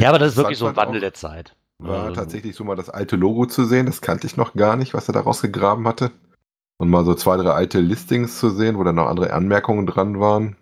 ja, 0.00 0.08
aber 0.08 0.18
das 0.18 0.32
ist 0.32 0.36
wirklich 0.36 0.58
so 0.58 0.66
ein 0.66 0.76
Wandel 0.76 1.00
der 1.00 1.14
Zeit. 1.14 1.54
War 1.78 2.04
Also- 2.04 2.14
tatsächlich 2.14 2.54
so 2.54 2.62
mal 2.64 2.76
das 2.76 2.88
alte 2.88 3.16
Logo 3.16 3.46
zu 3.46 3.64
sehen. 3.64 3.86
Das 3.86 4.00
kannte 4.00 4.26
ich 4.28 4.36
noch 4.36 4.54
gar 4.54 4.76
nicht, 4.76 4.94
was 4.94 5.08
er 5.08 5.12
da 5.14 5.20
rausgegraben 5.20 5.86
hatte. 5.88 6.12
Und 6.78 6.90
mal 6.90 7.04
so 7.04 7.14
zwei, 7.14 7.36
drei 7.36 7.50
alte 7.50 7.80
Listings 7.80 8.38
zu 8.38 8.50
sehen, 8.50 8.76
wo 8.76 8.84
dann 8.84 8.96
noch 8.96 9.06
andere 9.06 9.32
Anmerkungen 9.32 9.86
dran 9.86 10.20
waren. 10.20 10.56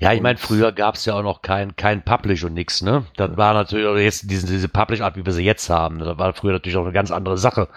Ja, 0.00 0.12
ich 0.12 0.20
meine, 0.20 0.38
früher 0.38 0.72
gab 0.72 0.96
es 0.96 1.04
ja 1.04 1.14
auch 1.14 1.22
noch 1.22 1.42
kein, 1.42 1.76
kein 1.76 2.04
Publish 2.04 2.44
und 2.44 2.54
nix, 2.54 2.82
ne? 2.82 3.04
Das 3.16 3.36
war 3.36 3.54
natürlich 3.54 3.86
auch 3.86 3.96
jetzt 3.96 4.28
diese, 4.30 4.46
diese 4.46 4.68
Publish-Art, 4.68 5.16
wie 5.16 5.24
wir 5.24 5.32
sie 5.32 5.44
jetzt 5.44 5.70
haben. 5.70 6.00
Das 6.00 6.18
war 6.18 6.32
früher 6.34 6.52
natürlich 6.52 6.76
auch 6.76 6.84
eine 6.84 6.92
ganz 6.92 7.10
andere 7.10 7.38
Sache. 7.38 7.68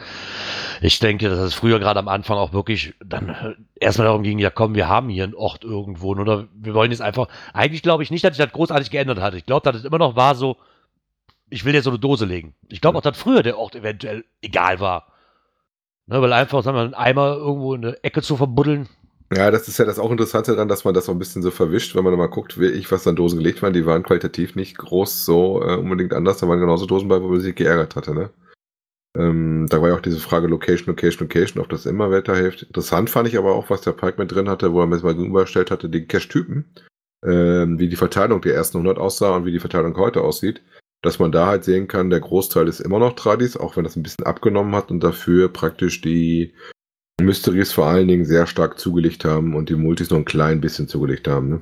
Ich 0.81 0.99
denke, 0.99 1.29
dass 1.29 1.39
es 1.39 1.53
früher 1.53 1.79
gerade 1.79 1.99
am 1.99 2.07
Anfang 2.07 2.37
auch 2.37 2.53
wirklich 2.53 2.95
dann 3.03 3.29
äh, 3.29 3.53
erstmal 3.75 4.07
darum 4.07 4.23
ging, 4.23 4.39
ja 4.39 4.49
komm, 4.49 4.75
wir 4.75 4.87
haben 4.87 5.09
hier 5.09 5.23
einen 5.23 5.35
Ort 5.35 5.63
irgendwo, 5.63 6.09
oder 6.11 6.47
wir 6.53 6.73
wollen 6.73 6.91
jetzt 6.91 7.01
einfach, 7.01 7.27
eigentlich 7.53 7.83
glaube 7.83 8.03
ich 8.03 8.11
nicht, 8.11 8.23
dass 8.23 8.35
sich 8.35 8.43
das 8.43 8.53
großartig 8.53 8.89
geändert 8.89 9.19
hat. 9.19 9.35
Ich 9.35 9.45
glaube, 9.45 9.69
dass 9.69 9.79
es 9.79 9.85
immer 9.85 9.99
noch 9.99 10.15
war 10.15 10.35
so, 10.35 10.57
ich 11.49 11.63
will 11.63 11.75
jetzt 11.75 11.85
so 11.85 11.91
eine 11.91 11.99
Dose 11.99 12.25
legen. 12.25 12.55
Ich 12.69 12.81
glaube 12.81 12.97
auch, 12.97 13.03
dass 13.03 13.17
früher 13.17 13.43
der 13.43 13.57
Ort 13.57 13.75
eventuell 13.75 14.25
egal 14.41 14.79
war. 14.79 15.07
Ne, 16.07 16.21
weil 16.21 16.31
einfach, 16.33 16.63
sagen 16.63 16.77
wir, 16.77 16.83
einen 16.83 16.93
Eimer 16.93 17.35
irgendwo 17.35 17.73
in 17.73 17.85
eine 17.85 18.03
Ecke 18.03 18.21
zu 18.21 18.37
verbuddeln, 18.37 18.87
Ja, 19.35 19.51
das 19.51 19.67
ist 19.67 19.77
ja 19.77 19.83
das 19.83 19.99
auch 19.99 20.09
Interessante 20.09 20.53
daran, 20.53 20.69
dass 20.69 20.85
man 20.85 20.93
das 20.93 21.05
so 21.05 21.11
ein 21.11 21.19
bisschen 21.19 21.41
so 21.41 21.51
verwischt, 21.51 21.95
wenn 21.95 22.03
man 22.05 22.15
mal 22.15 22.27
guckt, 22.27 22.59
wie 22.59 22.67
ich, 22.67 22.89
was 22.91 23.05
an 23.07 23.17
Dosen 23.17 23.39
gelegt 23.39 23.61
waren. 23.61 23.73
Die 23.73 23.85
waren 23.85 24.03
qualitativ 24.03 24.55
nicht 24.55 24.77
groß 24.77 25.25
so 25.25 25.61
äh, 25.61 25.75
unbedingt 25.75 26.13
anders. 26.13 26.37
Da 26.37 26.47
waren 26.47 26.61
genauso 26.61 26.85
Dosen 26.85 27.09
bei, 27.09 27.21
wo 27.21 27.27
man 27.27 27.41
sich 27.41 27.55
geärgert 27.55 27.97
hatte. 27.97 28.15
Ne? 28.15 28.29
Ähm, 29.17 29.67
da 29.69 29.81
war 29.81 29.89
ja 29.89 29.95
auch 29.95 30.01
diese 30.01 30.19
Frage 30.21 30.47
Location, 30.47 30.87
Location, 30.87 31.27
Location, 31.27 31.61
ob 31.61 31.69
das 31.69 31.85
immer 31.85 32.09
weiterhilft. 32.09 32.63
Interessant 32.63 33.09
fand 33.09 33.27
ich 33.27 33.37
aber 33.37 33.53
auch, 33.53 33.69
was 33.69 33.81
der 33.81 33.91
Pike 33.91 34.17
mit 34.17 34.31
drin 34.31 34.47
hatte, 34.47 34.71
wo 34.71 34.79
er 34.79 34.87
mir 34.87 35.01
mal 35.01 35.13
gegenübergestellt 35.13 35.71
hatte, 35.71 35.89
die 35.89 36.05
Cache-Typen, 36.05 36.65
ähm, 37.25 37.79
wie 37.79 37.89
die 37.89 37.95
Verteilung 37.97 38.41
der 38.41 38.53
ersten 38.53 38.77
100 38.77 38.97
aussah 38.97 39.35
und 39.35 39.45
wie 39.45 39.51
die 39.51 39.59
Verteilung 39.59 39.97
heute 39.97 40.21
aussieht. 40.21 40.61
Dass 41.01 41.19
man 41.19 41.31
da 41.31 41.45
halt 41.45 41.63
sehen 41.63 41.87
kann, 41.87 42.09
der 42.09 42.19
Großteil 42.19 42.67
ist 42.67 42.79
immer 42.79 42.99
noch 42.99 43.15
Tradis, 43.15 43.55
auch 43.55 43.77
wenn 43.77 43.83
das 43.83 43.95
ein 43.95 44.03
bisschen 44.03 44.25
abgenommen 44.25 44.75
hat 44.75 44.89
und 44.91 45.01
dafür 45.01 45.49
praktisch 45.49 46.01
die 46.01 46.53
Mysteries 47.21 47.71
vor 47.71 47.87
allen 47.87 48.07
Dingen 48.07 48.25
sehr 48.25 48.47
stark 48.47 48.79
zugelegt 48.79 49.25
haben 49.25 49.55
und 49.55 49.69
die 49.69 49.75
Multis 49.75 50.09
nur 50.09 50.19
ein 50.19 50.25
klein 50.25 50.61
bisschen 50.61 50.87
zugelegt 50.87 51.27
haben. 51.27 51.49
Ne? 51.49 51.61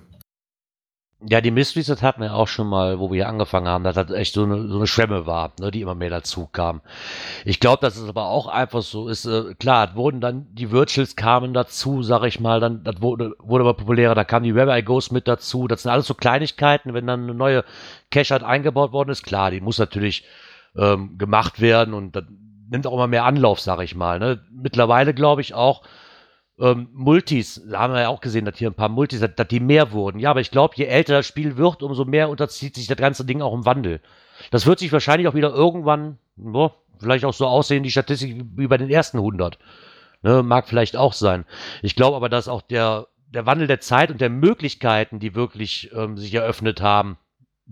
Ja, 1.21 1.39
die 1.39 1.49
Mysteries, 1.49 1.88
das 1.88 2.01
hatten 2.04 2.21
wir 2.21 2.36
auch 2.36 2.47
schon 2.49 2.67
mal, 2.67 2.99
wo 2.99 3.10
wir 3.10 3.30
angefangen 3.30 3.69
haben, 3.69 3.86
dass 3.86 3.95
das 3.95 4.12
echt 4.12 4.34
so 4.34 4.43
eine, 4.43 4.67
so 4.67 4.75
eine 4.75 4.86
Schwemme 4.86 5.25
war, 5.25 5.54
ne, 5.62 5.71
die 5.71 5.80
immer 5.80 5.95
mehr 5.95 6.10
dazu 6.10 6.45
kam. 6.51 6.82
Ich 7.45 7.62
glaube, 7.62 7.80
dass 7.82 7.95
es 7.95 8.08
aber 8.10 8.25
auch 8.25 8.47
einfach 8.47 8.82
so 8.82 9.08
ist, 9.08 9.25
äh, 9.25 9.56
klar, 9.56 9.95
wurden 9.95 10.19
dann, 10.19 10.47
die 10.51 10.71
Virtuals 10.71 11.15
kamen 11.15 11.54
dazu, 11.54 12.04
sag 12.04 12.23
ich 12.25 12.41
mal, 12.41 12.60
dann, 12.60 12.84
das 12.84 13.01
wurde, 13.01 13.34
wurde 13.39 13.63
aber 13.63 13.75
populärer, 13.75 14.13
da 14.13 14.25
kam 14.25 14.43
die 14.43 14.56
Where 14.56 14.78
I 14.78 14.84
Goes 14.84 15.10
mit 15.10 15.28
dazu, 15.28 15.69
das 15.69 15.84
sind 15.84 15.91
alles 15.91 16.06
so 16.06 16.15
Kleinigkeiten, 16.15 16.93
wenn 16.93 17.08
dann 17.08 17.23
eine 17.23 17.34
neue 17.34 17.63
Cache 18.12 18.32
halt 18.32 18.43
eingebaut 18.43 18.91
worden 18.91 19.10
ist, 19.10 19.23
klar, 19.23 19.51
die 19.51 19.62
muss 19.62 19.80
natürlich 19.80 20.25
ähm, 20.75 21.17
gemacht 21.17 21.62
werden 21.62 21.93
und 21.93 22.15
das 22.17 22.25
nimmt 22.69 22.86
auch 22.86 22.93
immer 22.93 23.08
mehr 23.08 23.23
Anlauf, 23.23 23.62
sag 23.62 23.80
ich 23.82 23.95
mal, 23.95 24.19
ne. 24.19 24.41
Mittlerweile 24.51 25.13
glaube 25.13 25.39
ich 25.39 25.54
auch, 25.54 25.82
ähm, 26.59 26.87
Multis, 26.93 27.61
da 27.69 27.79
haben 27.79 27.93
wir 27.93 28.01
ja 28.01 28.09
auch 28.09 28.21
gesehen, 28.21 28.45
dass 28.45 28.57
hier 28.57 28.69
ein 28.69 28.75
paar 28.75 28.89
Multis, 28.89 29.19
dass, 29.19 29.35
dass 29.35 29.47
die 29.47 29.59
mehr 29.59 29.91
wurden. 29.91 30.19
Ja, 30.19 30.29
aber 30.31 30.41
ich 30.41 30.51
glaube, 30.51 30.75
je 30.77 30.85
älter 30.85 31.13
das 31.13 31.27
Spiel 31.27 31.57
wird, 31.57 31.83
umso 31.83 32.05
mehr 32.05 32.29
unterzieht 32.29 32.75
sich 32.75 32.87
das 32.87 32.97
ganze 32.97 33.25
Ding 33.25 33.41
auch 33.41 33.53
im 33.53 33.65
Wandel. 33.65 34.01
Das 34.51 34.65
wird 34.65 34.79
sich 34.79 34.91
wahrscheinlich 34.91 35.27
auch 35.27 35.33
wieder 35.33 35.53
irgendwann, 35.53 36.17
boah, 36.35 36.73
vielleicht 36.99 37.25
auch 37.25 37.33
so 37.33 37.47
aussehen, 37.47 37.83
die 37.83 37.91
Statistik 37.91 38.43
wie 38.55 38.67
bei 38.67 38.77
den 38.77 38.89
ersten 38.89 39.17
100. 39.17 39.57
Ne, 40.23 40.43
mag 40.43 40.67
vielleicht 40.67 40.97
auch 40.97 41.13
sein. 41.13 41.45
Ich 41.81 41.95
glaube 41.95 42.15
aber, 42.15 42.29
dass 42.29 42.47
auch 42.47 42.61
der, 42.61 43.07
der 43.27 43.45
Wandel 43.45 43.67
der 43.67 43.79
Zeit 43.79 44.09
und 44.09 44.21
der 44.21 44.29
Möglichkeiten, 44.29 45.19
die 45.19 45.35
wirklich 45.35 45.91
ähm, 45.93 46.17
sich 46.17 46.33
eröffnet 46.33 46.81
haben, 46.81 47.17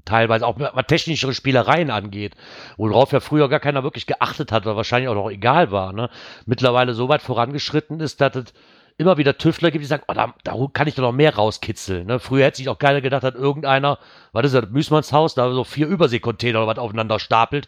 teilweise 0.05 0.45
auch 0.45 0.59
was 0.59 0.87
technischere 0.87 1.33
Spielereien 1.33 1.89
angeht, 1.89 2.35
worauf 2.77 3.11
ja 3.11 3.19
früher 3.19 3.47
gar 3.49 3.59
keiner 3.59 3.83
wirklich 3.83 4.07
geachtet 4.07 4.51
hat 4.51 4.65
oder 4.65 4.75
wahrscheinlich 4.75 5.09
auch 5.09 5.15
noch 5.15 5.29
egal 5.29 5.71
war, 5.71 5.93
ne? 5.93 6.09
mittlerweile 6.45 6.93
so 6.93 7.09
weit 7.09 7.21
vorangeschritten 7.21 7.99
ist, 7.99 8.19
dass 8.19 8.35
es 8.35 8.53
immer 8.97 9.17
wieder 9.17 9.37
Tüftler 9.37 9.71
gibt, 9.71 9.83
die 9.83 9.87
sagen, 9.87 10.03
oh, 10.07 10.13
da, 10.13 10.33
da 10.43 10.55
kann 10.73 10.87
ich 10.87 10.95
doch 10.95 11.03
noch 11.03 11.11
mehr 11.11 11.35
rauskitzeln. 11.35 12.07
Ne? 12.07 12.19
Früher 12.19 12.45
hätte 12.45 12.57
sich 12.57 12.69
auch 12.69 12.79
keiner 12.79 13.01
gedacht, 13.01 13.23
dass 13.23 13.35
irgendeiner, 13.35 13.99
was 14.31 14.45
ist 14.45 14.55
das, 14.55 14.69
Müßmanns 14.69 15.11
Haus, 15.11 15.35
da 15.35 15.51
so 15.53 15.63
vier 15.63 15.87
Überseekontainer 15.87 16.59
oder 16.59 16.67
was 16.67 16.77
aufeinander 16.77 17.19
stapelt 17.19 17.67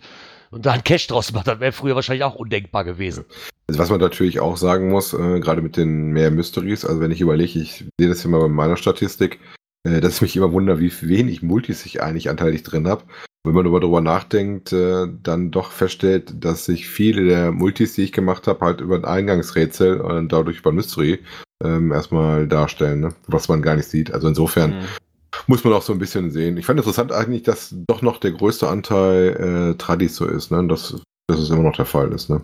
und 0.51 0.65
da 0.65 0.71
ein 0.71 0.83
Cash 0.83 1.07
draus 1.07 1.33
macht. 1.33 1.47
Das 1.47 1.59
wäre 1.59 1.71
früher 1.71 1.95
wahrscheinlich 1.95 2.23
auch 2.23 2.35
undenkbar 2.35 2.83
gewesen. 2.83 3.25
Also 3.67 3.79
was 3.79 3.89
man 3.89 3.99
natürlich 3.99 4.39
auch 4.39 4.57
sagen 4.57 4.89
muss, 4.89 5.13
äh, 5.13 5.39
gerade 5.39 5.61
mit 5.61 5.77
den 5.77 6.11
mehr 6.11 6.31
Mysteries, 6.31 6.85
also 6.85 7.01
wenn 7.01 7.11
ich 7.11 7.21
überlege, 7.21 7.59
ich 7.59 7.85
sehe 7.99 8.09
das 8.09 8.21
hier 8.21 8.31
mal 8.31 8.41
bei 8.41 8.47
meiner 8.47 8.77
Statistik, 8.77 9.39
äh, 9.85 10.01
dass 10.01 10.15
ich 10.15 10.21
mich 10.21 10.35
immer 10.35 10.51
wundere, 10.51 10.79
wie 10.79 10.91
wenig 11.01 11.41
Multis 11.41 11.85
ich 11.85 12.01
eigentlich 12.01 12.29
anteilig 12.29 12.63
drin 12.63 12.87
habe. 12.87 13.03
Wenn 13.45 13.53
man 13.53 13.67
aber 13.67 13.79
darüber 13.79 14.01
nachdenkt, 14.01 14.73
äh, 14.73 15.05
dann 15.21 15.51
doch 15.51 15.71
feststellt, 15.71 16.43
dass 16.43 16.65
sich 16.65 16.87
viele 16.87 17.25
der 17.25 17.51
Multis, 17.51 17.93
die 17.93 18.01
ich 18.01 18.11
gemacht 18.11 18.47
habe, 18.47 18.65
halt 18.65 18.81
über 18.81 18.95
ein 18.95 19.05
Eingangsrätsel 19.05 20.01
und 20.01 20.31
dadurch 20.31 20.59
über 20.59 20.71
ein 20.71 20.75
Mystery 20.75 21.19
ähm, 21.63 21.91
erstmal 21.91 22.47
darstellen, 22.47 23.01
ne? 23.01 23.13
was 23.27 23.47
man 23.47 23.61
gar 23.61 23.75
nicht 23.75 23.87
sieht. 23.87 24.11
Also 24.11 24.27
insofern 24.27 24.71
Mhm. 24.71 24.85
muss 25.47 25.63
man 25.63 25.73
auch 25.73 25.83
so 25.83 25.93
ein 25.93 25.99
bisschen 25.99 26.31
sehen. 26.31 26.57
Ich 26.57 26.65
fand 26.65 26.79
interessant 26.79 27.11
eigentlich, 27.11 27.43
dass 27.43 27.75
doch 27.87 28.01
noch 28.01 28.17
der 28.17 28.31
größte 28.31 28.67
Anteil 28.67 29.73
äh, 29.73 29.77
Tradis 29.77 30.15
so 30.15 30.25
ist, 30.25 30.49
ne? 30.49 30.65
dass, 30.67 30.99
dass 31.27 31.39
es 31.39 31.49
immer 31.51 31.63
noch 31.63 31.75
der 31.75 31.85
Fall 31.85 32.11
ist. 32.13 32.29
Ne? 32.31 32.41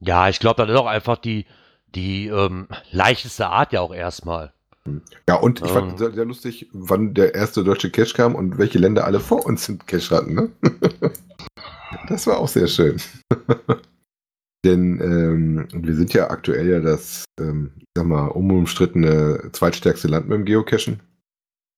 Ja, 0.00 0.28
ich 0.28 0.38
glaube, 0.38 0.62
das 0.62 0.70
ist 0.72 0.80
auch 0.80 0.86
einfach 0.86 1.16
die, 1.16 1.46
die 1.94 2.28
ähm, 2.28 2.68
leichteste 2.90 3.48
Art 3.48 3.72
ja 3.72 3.80
auch 3.80 3.92
erstmal. 3.94 4.52
Ja, 5.28 5.36
und 5.36 5.60
ich 5.60 5.66
Ja. 5.68 5.74
fand 5.74 5.98
sehr, 5.98 6.12
sehr 6.12 6.24
lustig, 6.24 6.68
wann 6.72 7.14
der 7.14 7.34
erste 7.34 7.62
deutsche 7.62 7.90
Cache 7.90 8.14
kam 8.14 8.34
und 8.34 8.58
welche 8.58 8.78
Länder 8.78 9.04
alle 9.04 9.20
vor 9.20 9.46
uns 9.46 9.64
sind 9.64 9.86
Cache 9.86 10.16
hatten. 10.16 10.34
Ne? 10.34 10.50
das 12.08 12.26
war 12.26 12.38
auch 12.38 12.48
sehr 12.48 12.66
schön. 12.66 12.96
Denn 14.64 15.00
ähm, 15.00 15.68
wir 15.72 15.94
sind 15.96 16.12
ja 16.14 16.30
aktuell 16.30 16.68
ja 16.68 16.80
das, 16.80 17.24
ähm, 17.40 17.72
ich 17.78 17.84
sag 17.96 18.06
mal, 18.06 18.28
unumstrittene 18.28 19.50
zweitstärkste 19.52 20.08
Land 20.08 20.28
mit 20.28 20.38
dem 20.38 20.44
Geocachen. 20.44 21.00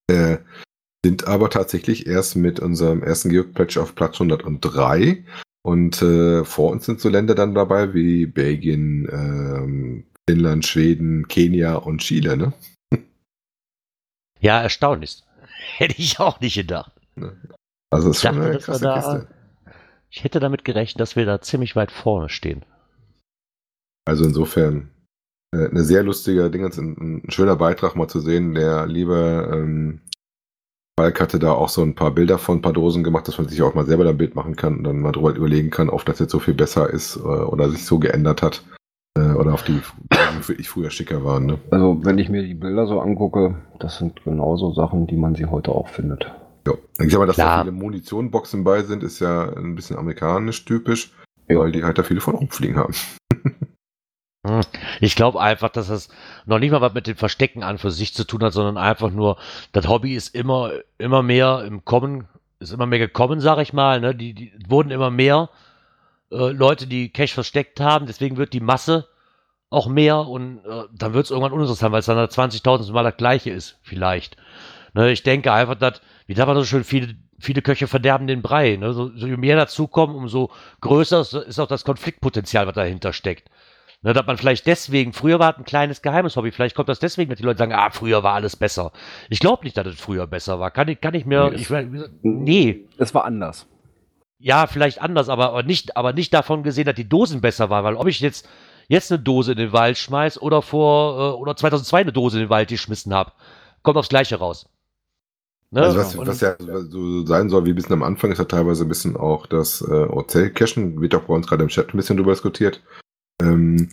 Äh, 0.07 0.37
sind 1.03 1.27
aber 1.27 1.49
tatsächlich 1.49 2.07
erst 2.07 2.35
mit 2.35 2.59
unserem 2.59 3.01
ersten 3.03 3.29
Geocache 3.29 3.81
auf 3.81 3.95
Platz 3.95 4.19
103. 4.19 5.23
Und 5.63 6.01
äh, 6.03 6.43
vor 6.45 6.71
uns 6.71 6.85
sind 6.85 6.99
so 6.99 7.09
Länder 7.09 7.33
dann 7.33 7.55
dabei 7.55 7.93
wie 7.95 8.27
Belgien, 8.27 9.07
ähm, 9.11 10.03
Finnland, 10.29 10.65
Schweden, 10.65 11.27
Kenia 11.27 11.75
und 11.75 12.01
Chile, 12.01 12.37
ne? 12.37 12.53
Ja, 14.45 14.61
erstaunlich. 14.61 15.23
Hätte 15.77 15.95
ich 15.97 16.19
auch 16.19 16.39
nicht 16.39 16.55
gedacht. 16.55 16.91
Also 17.91 18.11
ist 18.11 18.17
Ich 18.17 18.21
schon 18.21 18.35
dachte, 18.35 18.45
eine 18.45 18.53
dass 18.53 18.67
wir 18.67 18.73
krasse 18.73 18.83
da- 18.83 18.93
Kiste. 18.95 19.27
Ich 20.11 20.23
hätte 20.23 20.39
damit 20.39 20.63
gerechnet, 20.63 21.01
dass 21.01 21.15
wir 21.17 21.25
da 21.25 21.41
ziemlich 21.41 21.75
weit 21.75 21.91
vorne 21.91 22.29
stehen. 22.29 22.63
Also 24.07 24.23
insofern 24.23 24.89
äh, 25.53 25.67
eine 25.67 25.83
sehr 25.83 26.03
lustige 26.03 26.49
Ding, 26.51 26.63
ein, 26.63 27.21
ein 27.25 27.31
schöner 27.31 27.55
Beitrag 27.57 27.95
mal 27.95 28.07
zu 28.07 28.19
sehen. 28.21 28.53
Der 28.53 28.85
liebe 28.85 29.49
ähm, 29.51 30.01
Falk 30.97 31.19
hatte 31.19 31.39
da 31.39 31.51
auch 31.51 31.67
so 31.69 31.81
ein 31.81 31.95
paar 31.95 32.11
Bilder 32.11 32.37
von 32.37 32.59
ein 32.59 32.61
paar 32.61 32.71
Dosen 32.71 33.03
gemacht, 33.03 33.27
dass 33.27 33.37
man 33.39 33.49
sich 33.49 33.61
auch 33.61 33.73
mal 33.73 33.85
selber 33.85 34.07
ein 34.07 34.17
Bild 34.17 34.35
machen 34.35 34.55
kann 34.55 34.77
und 34.77 34.83
dann 34.85 35.01
mal 35.01 35.11
drüber 35.11 35.35
überlegen 35.35 35.69
kann, 35.71 35.89
ob 35.89 36.05
das 36.05 36.19
jetzt 36.19 36.31
so 36.31 36.39
viel 36.39 36.53
besser 36.53 36.89
ist 36.89 37.17
äh, 37.17 37.19
oder 37.19 37.69
sich 37.69 37.83
so 37.83 37.99
geändert 37.99 38.41
hat. 38.41 38.63
Äh, 39.17 39.31
oder 39.33 39.53
auf 39.53 39.63
die 39.63 39.79
die 40.11 40.47
wirklich 40.47 40.69
früher 40.69 40.89
schicker 40.91 41.23
waren. 41.23 41.45
Ne? 41.45 41.59
Also, 41.71 42.03
wenn 42.03 42.17
ich 42.17 42.29
mir 42.29 42.43
die 42.43 42.53
Bilder 42.53 42.85
so 42.87 42.99
angucke, 42.99 43.55
das 43.79 43.97
sind 43.97 44.23
genauso 44.23 44.73
Sachen, 44.73 45.07
die 45.07 45.15
man 45.15 45.35
sie 45.35 45.45
heute 45.45 45.71
auch 45.71 45.87
findet. 45.87 46.31
Ja. 46.67 46.73
Ich 46.99 47.11
sag 47.11 47.19
mal, 47.19 47.25
dass 47.25 47.37
da 47.37 47.43
Klar. 47.43 47.61
viele 47.61 47.71
Munitionboxen 47.71 48.63
bei 48.63 48.83
sind, 48.83 49.03
ist 49.03 49.19
ja 49.19 49.53
ein 49.53 49.75
bisschen 49.75 49.97
amerikanisch 49.97 50.65
typisch, 50.65 51.13
Ja. 51.47 51.59
weil 51.59 51.71
die 51.71 51.83
halt 51.83 51.97
da 51.97 52.03
viele 52.03 52.21
von 52.21 52.35
rumfliegen 52.35 52.77
haben. 52.77 52.93
Hm. 54.47 54.61
Ich 55.01 55.15
glaube 55.15 55.41
einfach, 55.41 55.69
dass 55.69 55.89
es 55.89 56.07
noch 56.45 56.59
nicht 56.59 56.69
mal 56.69 56.79
was 56.81 56.93
mit 56.93 57.07
dem 57.07 57.15
Verstecken 57.15 57.63
an 57.63 57.79
für 57.79 57.89
sich 57.89 58.13
zu 58.13 58.25
tun 58.25 58.43
hat, 58.43 58.53
sondern 58.53 58.77
einfach 58.77 59.09
nur, 59.09 59.37
das 59.71 59.87
Hobby 59.87 60.13
ist 60.13 60.35
immer, 60.35 60.71
immer 60.99 61.23
mehr 61.23 61.63
im 61.65 61.83
Kommen, 61.83 62.27
ist 62.59 62.71
immer 62.71 62.85
mehr 62.85 62.99
gekommen, 62.99 63.39
sag 63.39 63.57
ich 63.57 63.73
mal. 63.73 63.99
Ne? 63.99 64.13
Die, 64.13 64.35
die 64.35 64.53
wurden 64.67 64.91
immer 64.91 65.09
mehr 65.09 65.49
äh, 66.31 66.49
Leute, 66.51 66.87
die 66.87 67.09
Cash 67.11 67.33
versteckt 67.33 67.79
haben, 67.79 68.05
deswegen 68.07 68.37
wird 68.37 68.53
die 68.53 68.59
Masse 68.59 69.07
auch 69.69 69.87
mehr 69.87 70.19
und 70.19 70.59
äh, 70.65 70.83
dann 70.93 71.13
wird 71.13 71.25
es 71.25 71.31
irgendwann 71.31 71.51
uninteressant, 71.53 71.91
weil 71.91 71.99
es 71.99 72.05
dann 72.05 72.17
20.000 72.17 72.91
Mal 72.91 73.03
das 73.03 73.17
gleiche 73.17 73.51
ist, 73.51 73.79
vielleicht. 73.81 74.37
Ne? 74.93 75.11
Ich 75.11 75.23
denke 75.23 75.51
einfach, 75.51 75.75
dass, 75.75 76.01
wie 76.27 76.33
da 76.33 76.47
war 76.47 76.55
so 76.55 76.63
schön, 76.63 76.83
viele, 76.83 77.15
viele 77.39 77.61
Köche 77.61 77.87
verderben 77.87 78.27
den 78.27 78.41
Brei. 78.41 78.75
Ne? 78.77 78.93
So, 78.93 79.11
so 79.15 79.27
je 79.27 79.37
mehr 79.37 79.55
dazukommen, 79.57 80.15
umso 80.15 80.51
größer 80.81 81.21
ist- 81.21 81.33
ist 81.33 81.59
auch 81.59 81.67
das 81.67 81.83
Konfliktpotenzial, 81.83 82.67
was 82.67 82.75
dahinter 82.75 83.11
steckt. 83.11 83.49
Ne, 84.01 84.13
dass 84.13 84.27
man 84.27 84.37
vielleicht 84.37 84.67
deswegen, 84.67 85.13
früher 85.13 85.39
war 85.39 85.53
es 85.53 85.57
ein 85.57 85.65
kleines 85.65 86.03
geheimes 86.03 86.35
Hobby, 86.37 86.51
vielleicht 86.51 86.75
kommt 86.75 86.89
das 86.89 86.99
deswegen, 86.99 87.31
dass 87.31 87.37
die 87.39 87.43
Leute 87.45 87.57
sagen, 87.57 87.73
ah, 87.73 87.89
früher 87.89 88.21
war 88.21 88.33
alles 88.33 88.55
besser. 88.55 88.91
Ich 89.29 89.39
glaube 89.39 89.63
nicht, 89.63 89.75
dass 89.77 89.87
es 89.87 89.99
früher 89.99 90.27
besser 90.27 90.59
war. 90.59 90.69
Kann 90.69 90.89
ich, 90.89 91.01
kann 91.01 91.15
ich 91.15 91.25
mir, 91.25 91.49
Nee, 91.49 91.55
ich, 91.55 91.69
nee, 92.21 92.85
Es 92.99 93.15
war 93.15 93.25
anders. 93.25 93.67
Ja, 94.37 94.67
vielleicht 94.67 95.01
anders, 95.01 95.29
aber, 95.29 95.49
aber, 95.49 95.63
nicht, 95.63 95.95
aber 95.97 96.13
nicht 96.13 96.33
davon 96.33 96.63
gesehen, 96.63 96.85
dass 96.85 96.95
die 96.95 97.09
Dosen 97.09 97.41
besser 97.41 97.69
waren, 97.69 97.83
weil 97.83 97.95
ob 97.95 98.07
ich 98.07 98.19
jetzt, 98.19 98.47
jetzt 98.87 99.11
eine 99.11 99.21
Dose 99.21 99.53
in 99.53 99.57
den 99.57 99.73
Wald 99.73 99.97
schmeiß 99.97 100.41
oder 100.41 100.61
vor, 100.61 101.33
äh, 101.33 101.37
oder 101.37 101.55
2002 101.55 102.01
eine 102.01 102.13
Dose 102.13 102.37
in 102.37 102.45
den 102.45 102.49
Wald 102.49 102.69
geschmissen 102.69 103.13
habe, 103.13 103.31
kommt 103.81 103.97
aufs 103.97 104.09
Gleiche 104.09 104.37
raus. 104.37 104.67
Ne? 105.71 105.81
Also 105.81 105.97
was, 105.97 106.17
was 106.17 106.41
ja 106.41 106.55
so 106.59 107.25
sein 107.25 107.49
soll, 107.49 107.65
wie 107.65 107.69
ein 107.69 107.75
bisschen 107.75 107.93
am 107.93 108.03
Anfang, 108.03 108.31
ist 108.31 108.37
ja 108.37 108.45
teilweise 108.45 108.85
ein 108.85 108.89
bisschen 108.89 109.17
auch 109.17 109.45
das 109.45 109.81
äh, 109.81 110.07
Hotel-Cashen, 110.07 111.01
wird 111.01 111.15
auch 111.15 111.23
bei 111.23 111.33
uns 111.33 111.47
gerade 111.47 111.63
im 111.63 111.69
Chat 111.69 111.93
ein 111.93 111.97
bisschen 111.97 112.17
drüber 112.17 112.31
diskutiert. 112.31 112.81
Ähm, 113.41 113.89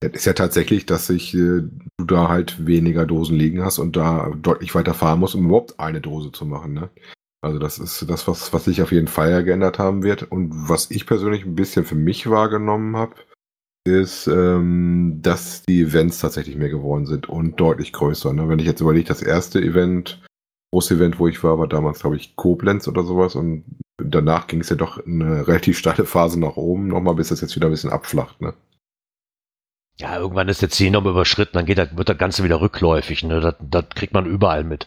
ist 0.00 0.26
ja 0.26 0.34
tatsächlich, 0.34 0.86
dass 0.86 1.06
sich 1.06 1.34
äh, 1.34 1.62
du 1.96 2.04
da 2.06 2.28
halt 2.28 2.66
weniger 2.66 3.06
Dosen 3.06 3.36
liegen 3.36 3.64
hast 3.64 3.78
und 3.78 3.96
da 3.96 4.32
deutlich 4.36 4.74
weiter 4.74 4.92
fahren 4.92 5.20
musst, 5.20 5.34
um 5.34 5.46
überhaupt 5.46 5.80
eine 5.80 6.00
Dose 6.00 6.30
zu 6.30 6.44
machen. 6.44 6.74
Ne? 6.74 6.90
Also 7.44 7.58
das 7.58 7.78
ist 7.78 8.08
das, 8.08 8.26
was, 8.26 8.52
was 8.54 8.64
sich 8.64 8.80
auf 8.80 8.90
jeden 8.90 9.06
Fall 9.06 9.44
geändert 9.44 9.78
haben 9.78 10.02
wird. 10.02 10.22
Und 10.22 10.50
was 10.68 10.90
ich 10.90 11.06
persönlich 11.06 11.44
ein 11.44 11.54
bisschen 11.54 11.84
für 11.84 11.94
mich 11.94 12.28
wahrgenommen 12.30 12.96
habe, 12.96 13.16
ist, 13.86 14.26
ähm, 14.28 15.18
dass 15.20 15.62
die 15.62 15.82
Events 15.82 16.20
tatsächlich 16.20 16.56
mehr 16.56 16.70
geworden 16.70 17.04
sind 17.04 17.28
und 17.28 17.60
deutlich 17.60 17.92
größer. 17.92 18.32
Ne? 18.32 18.48
Wenn 18.48 18.58
ich 18.58 18.66
jetzt 18.66 18.80
überlege, 18.80 19.06
das 19.06 19.20
erste 19.20 19.60
Event, 19.60 20.22
große 20.72 20.94
Event, 20.94 21.18
wo 21.18 21.28
ich 21.28 21.44
war, 21.44 21.58
war 21.58 21.68
damals, 21.68 22.00
glaube 22.00 22.16
ich, 22.16 22.34
Koblenz 22.34 22.88
oder 22.88 23.04
sowas. 23.04 23.34
Und 23.34 23.64
danach 23.98 24.46
ging 24.46 24.60
es 24.60 24.70
ja 24.70 24.76
doch 24.76 25.04
eine 25.06 25.46
relativ 25.46 25.76
steile 25.76 26.06
Phase 26.06 26.40
nach 26.40 26.56
oben, 26.56 26.88
nochmal, 26.88 27.14
bis 27.14 27.28
das 27.28 27.42
jetzt 27.42 27.54
wieder 27.56 27.68
ein 27.68 27.72
bisschen 27.72 27.90
abflacht. 27.90 28.40
Ne? 28.40 28.54
Ja, 29.96 30.18
irgendwann 30.18 30.48
ist 30.48 30.62
der 30.62 30.70
Zielnorm 30.70 31.06
überschritten, 31.06 31.58
dann 31.58 31.66
geht 31.66 31.76
wird 31.76 32.08
das 32.08 32.18
Ganze 32.18 32.42
wieder 32.42 32.62
rückläufig. 32.62 33.22
Ne? 33.22 33.40
Das, 33.40 33.54
das 33.60 33.84
kriegt 33.94 34.14
man 34.14 34.24
überall 34.24 34.64
mit. 34.64 34.86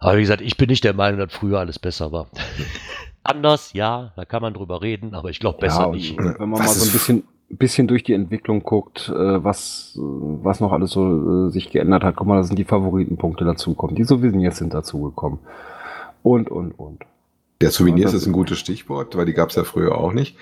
Aber 0.00 0.16
wie 0.16 0.22
gesagt, 0.22 0.40
ich 0.40 0.56
bin 0.56 0.68
nicht 0.68 0.82
der 0.82 0.94
Meinung, 0.94 1.20
dass 1.20 1.32
früher 1.32 1.60
alles 1.60 1.78
besser 1.78 2.10
war. 2.10 2.28
Anders, 3.22 3.74
ja, 3.74 4.12
da 4.16 4.24
kann 4.24 4.40
man 4.40 4.54
drüber 4.54 4.80
reden, 4.80 5.14
aber 5.14 5.28
ich 5.28 5.40
glaube 5.40 5.58
besser 5.58 5.80
ja, 5.80 5.86
und 5.86 5.96
nicht. 5.96 6.16
Wenn 6.16 6.48
man 6.48 6.58
Was 6.58 6.66
mal 6.66 6.74
so 6.74 6.86
ein 6.86 6.92
bisschen, 6.92 7.22
bisschen 7.50 7.86
durch 7.86 8.02
die 8.02 8.14
Entwicklung 8.14 8.62
guckt, 8.62 9.10
äh, 9.10 9.44
was, 9.44 9.94
äh, 9.96 10.00
was 10.00 10.60
noch 10.60 10.72
alles 10.72 10.92
so 10.92 11.48
äh, 11.48 11.50
sich 11.50 11.70
geändert 11.70 12.02
hat, 12.02 12.16
guck 12.16 12.26
mal, 12.26 12.36
da 12.36 12.44
sind 12.44 12.58
die 12.58 12.64
Favoritenpunkte 12.64 13.44
dazugekommen. 13.44 13.94
Die 13.94 14.04
Souvenirs 14.04 14.56
sind 14.56 14.72
dazugekommen. 14.72 15.38
Und, 16.22 16.50
und, 16.50 16.72
und. 16.72 17.02
Der 17.60 17.70
Souvenirs 17.70 18.12
Ja, 18.12 18.16
ist 18.16 18.26
ein 18.26 18.32
gutes 18.32 18.58
Stichwort, 18.58 19.16
weil 19.16 19.26
die 19.26 19.34
gab 19.34 19.50
es 19.50 19.56
ja 19.56 19.64
früher 19.64 19.98
auch 19.98 20.14
nicht. 20.14 20.36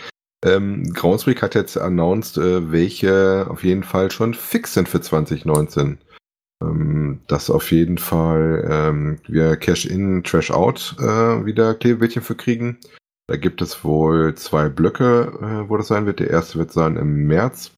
Ähm, 0.45 0.85
Groundspeak 0.95 1.43
hat 1.43 1.57
jetzt 1.57 1.77
announced, 1.77 2.39
äh, 2.39 2.71
welche 2.71 3.49
auf 3.51 3.65
jeden 3.65 3.83
Fall 3.83 4.13
schon 4.13 4.35
fix 4.35 4.75
sind 4.75 4.89
für 4.89 5.01
2019. 5.01 5.99
Ähm, 6.63 7.21
dass 7.29 7.51
auf 7.51 7.71
jeden 7.71 7.99
Fall 7.99 8.67
ähm, 8.69 9.19
wir 9.29 9.57
Cash-In, 9.57 10.25
Trash-Out 10.25 10.97
äh, 10.99 11.45
wieder 11.45 11.75
Klebebildchen 11.75 12.23
für 12.23 12.35
kriegen. 12.35 12.79
Da 13.29 13.37
gibt 13.37 13.63
es 13.63 13.85
wohl 13.85 14.35
zwei 14.35 14.69
Blöcke, 14.69 15.33
äh, 15.41 15.69
wo 15.71 15.77
das 15.77 15.89
sein 15.89 16.07
wird. 16.07 16.19
Der 16.21 16.31
erste 16.31 16.59
wird 16.59 16.73
sein 16.73 16.97
im 16.97 17.27
März. 17.27 17.73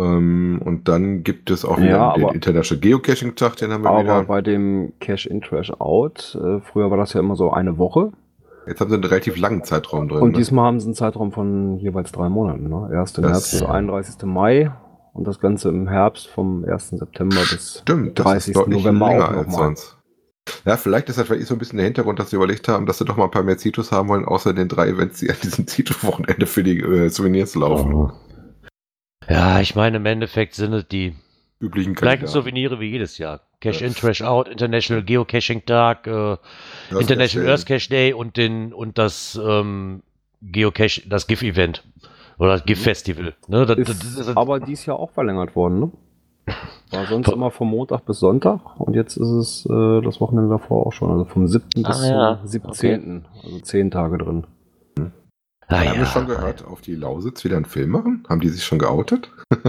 Ähm, 0.00 0.60
und 0.64 0.88
dann 0.88 1.22
gibt 1.22 1.50
es 1.50 1.64
auch 1.64 1.78
wieder 1.78 1.90
Ja, 1.90 2.12
den 2.14 2.24
aber- 2.24 2.34
International 2.34 2.80
Geocaching-Tag, 2.80 3.56
den 3.56 3.72
haben 3.72 3.82
wir 3.84 3.90
Aber 3.90 4.02
wieder. 4.02 4.22
bei 4.24 4.42
dem 4.42 4.94
Cash-In, 4.98 5.40
Trash-Out, 5.40 6.38
äh, 6.42 6.60
früher 6.60 6.90
war 6.90 6.98
das 6.98 7.12
ja 7.12 7.20
immer 7.20 7.36
so 7.36 7.50
eine 7.52 7.78
Woche. 7.78 8.12
Jetzt 8.66 8.80
haben 8.80 8.90
sie 8.90 8.94
einen 8.96 9.04
relativ 9.04 9.36
langen 9.38 9.64
Zeitraum 9.64 10.08
drin. 10.08 10.20
Und 10.22 10.32
ne? 10.32 10.38
diesmal 10.38 10.66
haben 10.66 10.80
sie 10.80 10.86
einen 10.86 10.94
Zeitraum 10.94 11.32
von 11.32 11.78
jeweils 11.78 12.10
drei 12.12 12.28
Monaten. 12.28 12.68
Ne? 12.68 12.88
1. 12.92 13.12
Das- 13.14 13.24
März 13.24 13.50
bis 13.52 13.62
31. 13.62 14.24
Mai 14.26 14.72
und 15.18 15.24
das 15.24 15.40
Ganze 15.40 15.68
im 15.68 15.88
Herbst 15.88 16.28
vom 16.28 16.64
1. 16.64 16.90
September 16.90 17.40
bis 17.40 17.80
Stimmt, 17.82 18.18
das 18.18 18.24
30. 18.24 18.48
ist 18.48 18.56
deutlich 18.56 18.78
November 18.78 19.06
auch 19.06 19.10
länger 19.10 19.28
als 19.30 19.46
mal. 19.48 19.56
sonst. 19.56 19.98
Ja, 20.64 20.76
vielleicht 20.76 21.08
ist 21.08 21.18
das 21.18 21.26
vielleicht 21.26 21.46
so 21.46 21.54
ein 21.54 21.58
bisschen 21.58 21.76
der 21.76 21.84
Hintergrund, 21.84 22.18
dass 22.20 22.30
sie 22.30 22.36
überlegt 22.36 22.68
haben, 22.68 22.86
dass 22.86 22.98
sie 22.98 23.04
doch 23.04 23.16
mal 23.16 23.24
ein 23.24 23.30
paar 23.30 23.42
mehr 23.42 23.58
Zitus 23.58 23.92
haben 23.92 24.08
wollen, 24.08 24.24
außer 24.24 24.54
den 24.54 24.68
drei 24.68 24.88
Events, 24.88 25.18
die 25.18 25.28
an 25.28 25.36
diesem 25.42 25.66
Zitus-Wochenende 25.66 26.46
für 26.46 26.62
die 26.62 26.78
äh, 26.78 27.10
Souvenirs 27.10 27.54
laufen. 27.56 28.12
Ja, 29.28 29.60
ich 29.60 29.74
meine, 29.74 29.98
im 29.98 30.06
Endeffekt 30.06 30.54
sind 30.54 30.72
es 30.72 30.88
die 30.88 31.14
Üblichen 31.60 31.94
gleichen. 31.94 32.28
Souvenire 32.28 32.78
wie 32.80 32.90
jedes 32.90 33.18
Jahr. 33.18 33.40
Cash 33.60 33.82
in. 33.82 33.92
Trash 33.92 34.22
out, 34.22 34.48
International 34.48 35.02
Geocaching 35.02 35.66
Tag, 35.66 36.06
äh, 36.06 36.36
International 36.90 37.50
Earth 37.50 37.66
Cache 37.66 37.90
Day 37.90 38.12
und 38.12 38.36
den 38.36 38.72
und 38.72 38.96
das 38.96 39.38
ähm, 39.44 40.04
Geocache, 40.40 41.02
das 41.08 41.26
GIF 41.26 41.42
Event 41.42 41.82
oder 42.38 42.50
das 42.52 42.64
GIF 42.64 42.82
Festival. 42.82 43.34
Ne, 43.48 43.66
das, 43.66 43.78
Ist 43.78 43.88
das, 43.88 44.26
das, 44.26 44.36
aber 44.36 44.60
dies 44.60 44.86
Jahr 44.86 44.98
auch 44.98 45.10
verlängert 45.10 45.56
worden, 45.56 45.80
ne? 45.80 45.92
War 46.90 47.04
sonst 47.06 47.28
immer 47.28 47.50
vom 47.50 47.68
Montag 47.68 48.06
bis 48.06 48.20
Sonntag 48.20 48.80
und 48.80 48.94
jetzt 48.94 49.16
ist 49.18 49.28
es 49.28 49.66
äh, 49.66 50.00
das 50.00 50.20
Wochenende 50.20 50.48
davor 50.48 50.86
auch 50.86 50.92
schon, 50.92 51.10
also 51.10 51.26
vom 51.26 51.46
7. 51.46 51.62
Ah, 51.84 51.88
bis 51.88 52.08
ja. 52.08 52.38
zum 52.40 52.48
17. 52.48 53.26
Also 53.44 53.60
zehn 53.60 53.90
Tage 53.90 54.16
drin. 54.16 54.46
ah, 54.98 55.04
Haben 55.68 55.84
wir 55.92 55.94
ja. 55.94 56.06
schon 56.06 56.26
gehört, 56.26 56.64
auf 56.64 56.80
die 56.80 56.94
Lausitz 56.94 57.44
wieder 57.44 57.56
einen 57.56 57.66
Film 57.66 57.90
machen? 57.90 58.24
Haben 58.28 58.40
die 58.40 58.48
sich 58.48 58.64
schon 58.64 58.78
geoutet? 58.78 59.30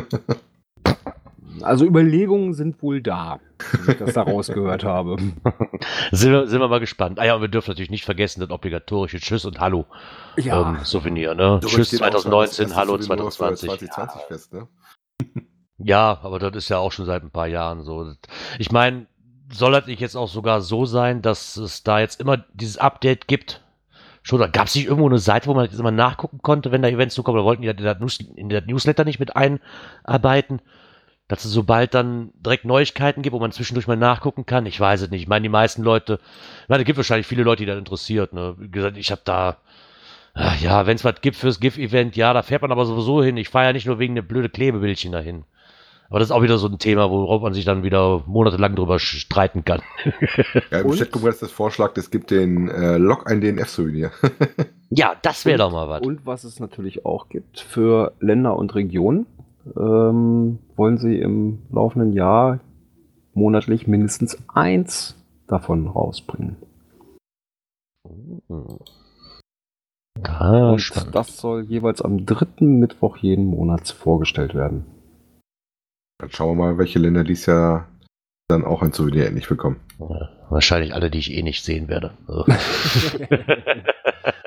Also 1.61 1.85
Überlegungen 1.85 2.53
sind 2.53 2.81
wohl 2.81 3.01
da, 3.01 3.39
wie 3.85 3.91
ich 3.91 3.97
das 3.97 4.13
da 4.13 4.21
rausgehört 4.23 4.83
habe. 4.85 5.17
Sind, 6.11 6.31
wir, 6.31 6.47
sind 6.47 6.59
wir 6.59 6.67
mal 6.67 6.79
gespannt. 6.79 7.19
Ah 7.19 7.25
ja, 7.25 7.35
und 7.35 7.41
wir 7.41 7.47
dürfen 7.47 7.71
natürlich 7.71 7.89
nicht 7.89 8.05
vergessen, 8.05 8.39
das 8.39 8.49
obligatorische 8.49 9.19
Tschüss 9.19 9.45
und 9.45 9.59
Hallo 9.59 9.85
ähm, 10.37 10.77
Souvenir. 10.83 11.35
Ne? 11.35 11.59
Tschüss 11.65 11.87
Steht 11.87 12.01
auch 12.01 12.21
schon 12.21 12.31
das 12.31 12.53
2019, 12.55 12.65
erste 12.65 12.75
Hallo 12.75 12.97
Souvenir 12.97 13.25
für 13.25 13.31
2020. 13.31 13.91
2020 13.91 14.21
fest, 14.27 14.53
ne? 14.53 14.67
Ja, 15.81 16.19
aber 16.23 16.39
das 16.39 16.55
ist 16.55 16.69
ja 16.69 16.77
auch 16.77 16.91
schon 16.91 17.05
seit 17.05 17.23
ein 17.23 17.31
paar 17.31 17.47
Jahren 17.47 17.83
so. 17.83 18.13
Ich 18.57 18.69
meine, 18.69 19.07
soll 19.49 19.71
das 19.71 19.87
nicht 19.87 20.01
jetzt 20.01 20.17
auch 20.17 20.27
sogar 20.27 20.61
so 20.61 20.85
sein, 20.85 21.21
dass 21.21 21.55
es 21.55 21.83
da 21.83 22.01
jetzt 22.01 22.19
immer 22.19 22.37
dieses 22.53 22.77
Update 22.77 23.27
gibt? 23.27 23.63
Schon, 24.21 24.39
da 24.39 24.47
gab 24.47 24.67
es 24.67 24.75
nicht 24.75 24.87
irgendwo 24.87 25.07
eine 25.07 25.19
Seite, 25.19 25.47
wo 25.47 25.53
man 25.53 25.65
jetzt 25.65 25.79
immer 25.79 25.91
nachgucken 25.91 26.39
konnte, 26.41 26.71
wenn 26.73 26.81
da 26.81 26.89
Events 26.89 27.15
zukommen, 27.15 27.37
oder 27.37 27.45
wollten 27.45 27.61
die 27.61 27.73
das 27.73 27.97
das 27.97 28.19
in 28.35 28.49
das 28.49 28.65
Newsletter 28.65 29.05
nicht 29.05 29.19
mit 29.19 29.35
einarbeiten? 29.37 30.61
Dass 31.29 31.45
es 31.45 31.51
sobald 31.51 31.93
dann 31.93 32.31
direkt 32.43 32.65
Neuigkeiten 32.65 33.21
gibt, 33.21 33.33
wo 33.33 33.39
man 33.39 33.51
zwischendurch 33.51 33.87
mal 33.87 33.95
nachgucken 33.95 34.47
kann. 34.47 34.65
Ich 34.65 34.79
weiß 34.79 35.01
es 35.01 35.11
nicht. 35.11 35.21
Ich 35.21 35.27
meine, 35.27 35.43
die 35.43 35.49
meisten 35.49 35.83
Leute, 35.83 36.19
ich 36.63 36.69
meine, 36.69 36.81
es 36.81 36.87
gibt 36.87 36.97
wahrscheinlich 36.97 37.27
viele 37.27 37.43
Leute, 37.43 37.61
die 37.61 37.67
das 37.67 37.77
interessiert. 37.77 38.33
Ne? 38.33 38.55
Wie 38.57 38.69
gesagt, 38.69 38.97
ich 38.97 39.11
habe 39.11 39.21
da, 39.23 39.57
ach 40.33 40.59
ja, 40.59 40.87
wenn 40.87 40.95
es 40.95 41.05
was 41.05 41.21
gibt 41.21 41.37
fürs 41.37 41.59
GIF-Event, 41.59 42.15
ja, 42.15 42.33
da 42.33 42.41
fährt 42.41 42.63
man 42.63 42.71
aber 42.71 42.85
sowieso 42.85 43.23
hin. 43.23 43.37
Ich 43.37 43.49
fahre 43.49 43.67
ja 43.67 43.73
nicht 43.73 43.85
nur 43.85 43.99
wegen 43.99 44.15
der 44.15 44.23
blöde 44.23 44.49
Klebebildchen 44.49 45.11
dahin. 45.11 45.45
Aber 46.09 46.17
das 46.17 46.29
ist 46.29 46.31
auch 46.31 46.41
wieder 46.41 46.57
so 46.57 46.67
ein 46.67 46.79
Thema, 46.79 47.11
worauf 47.11 47.43
man 47.43 47.53
sich 47.53 47.65
dann 47.65 47.83
wieder 47.83 48.23
monatelang 48.25 48.75
drüber 48.75 48.97
streiten 48.97 49.63
kann. 49.63 49.81
Ja, 50.71 50.79
im 50.79 50.87
Und? 50.87 50.97
Chat 50.97 51.11
kommt 51.11 51.25
jetzt 51.25 51.43
das 51.43 51.51
Vorschlag, 51.51 51.95
es 51.97 52.09
gibt 52.09 52.31
den 52.31 52.69
äh, 52.69 52.97
Log 52.97 53.29
ein 53.29 53.39
DNF-Souvenir. 53.39 54.09
ja, 54.89 55.15
das 55.21 55.45
wäre 55.45 55.59
doch 55.59 55.71
mal 55.71 55.87
was. 55.87 56.01
Und 56.01 56.25
was 56.25 56.43
es 56.43 56.59
natürlich 56.59 57.05
auch 57.05 57.29
gibt 57.29 57.59
für 57.59 58.13
Länder 58.19 58.55
und 58.55 58.73
Regionen, 58.73 59.27
ähm, 59.77 60.59
wollen 60.75 60.97
sie 60.97 61.17
im 61.19 61.59
laufenden 61.71 62.13
Jahr 62.13 62.59
monatlich 63.33 63.87
mindestens 63.87 64.37
eins 64.47 65.15
davon 65.47 65.87
rausbringen. 65.87 66.57
Ah, 70.23 70.71
Und 70.71 70.79
spannend. 70.79 71.15
das 71.15 71.37
soll 71.37 71.63
jeweils 71.63 72.01
am 72.01 72.25
dritten 72.25 72.79
Mittwoch 72.79 73.17
jeden 73.17 73.45
Monats 73.45 73.91
vorgestellt 73.91 74.53
werden. 74.53 74.85
Dann 76.19 76.31
schauen 76.31 76.57
wir 76.57 76.65
mal, 76.65 76.77
welche 76.77 76.99
Länder 76.99 77.23
dies 77.23 77.45
Jahr 77.45 77.87
dann 78.49 78.65
auch 78.65 78.81
ein 78.81 78.91
Souvenir 78.91 79.27
endlich 79.27 79.47
bekommen. 79.47 79.79
Ja, 79.99 80.29
Wahrscheinlich 80.49 80.93
alle, 80.93 81.09
die 81.09 81.19
ich 81.19 81.31
eh 81.31 81.43
nicht 81.43 81.63
sehen 81.63 81.87
werde. 81.87 82.11
Also. 82.27 82.45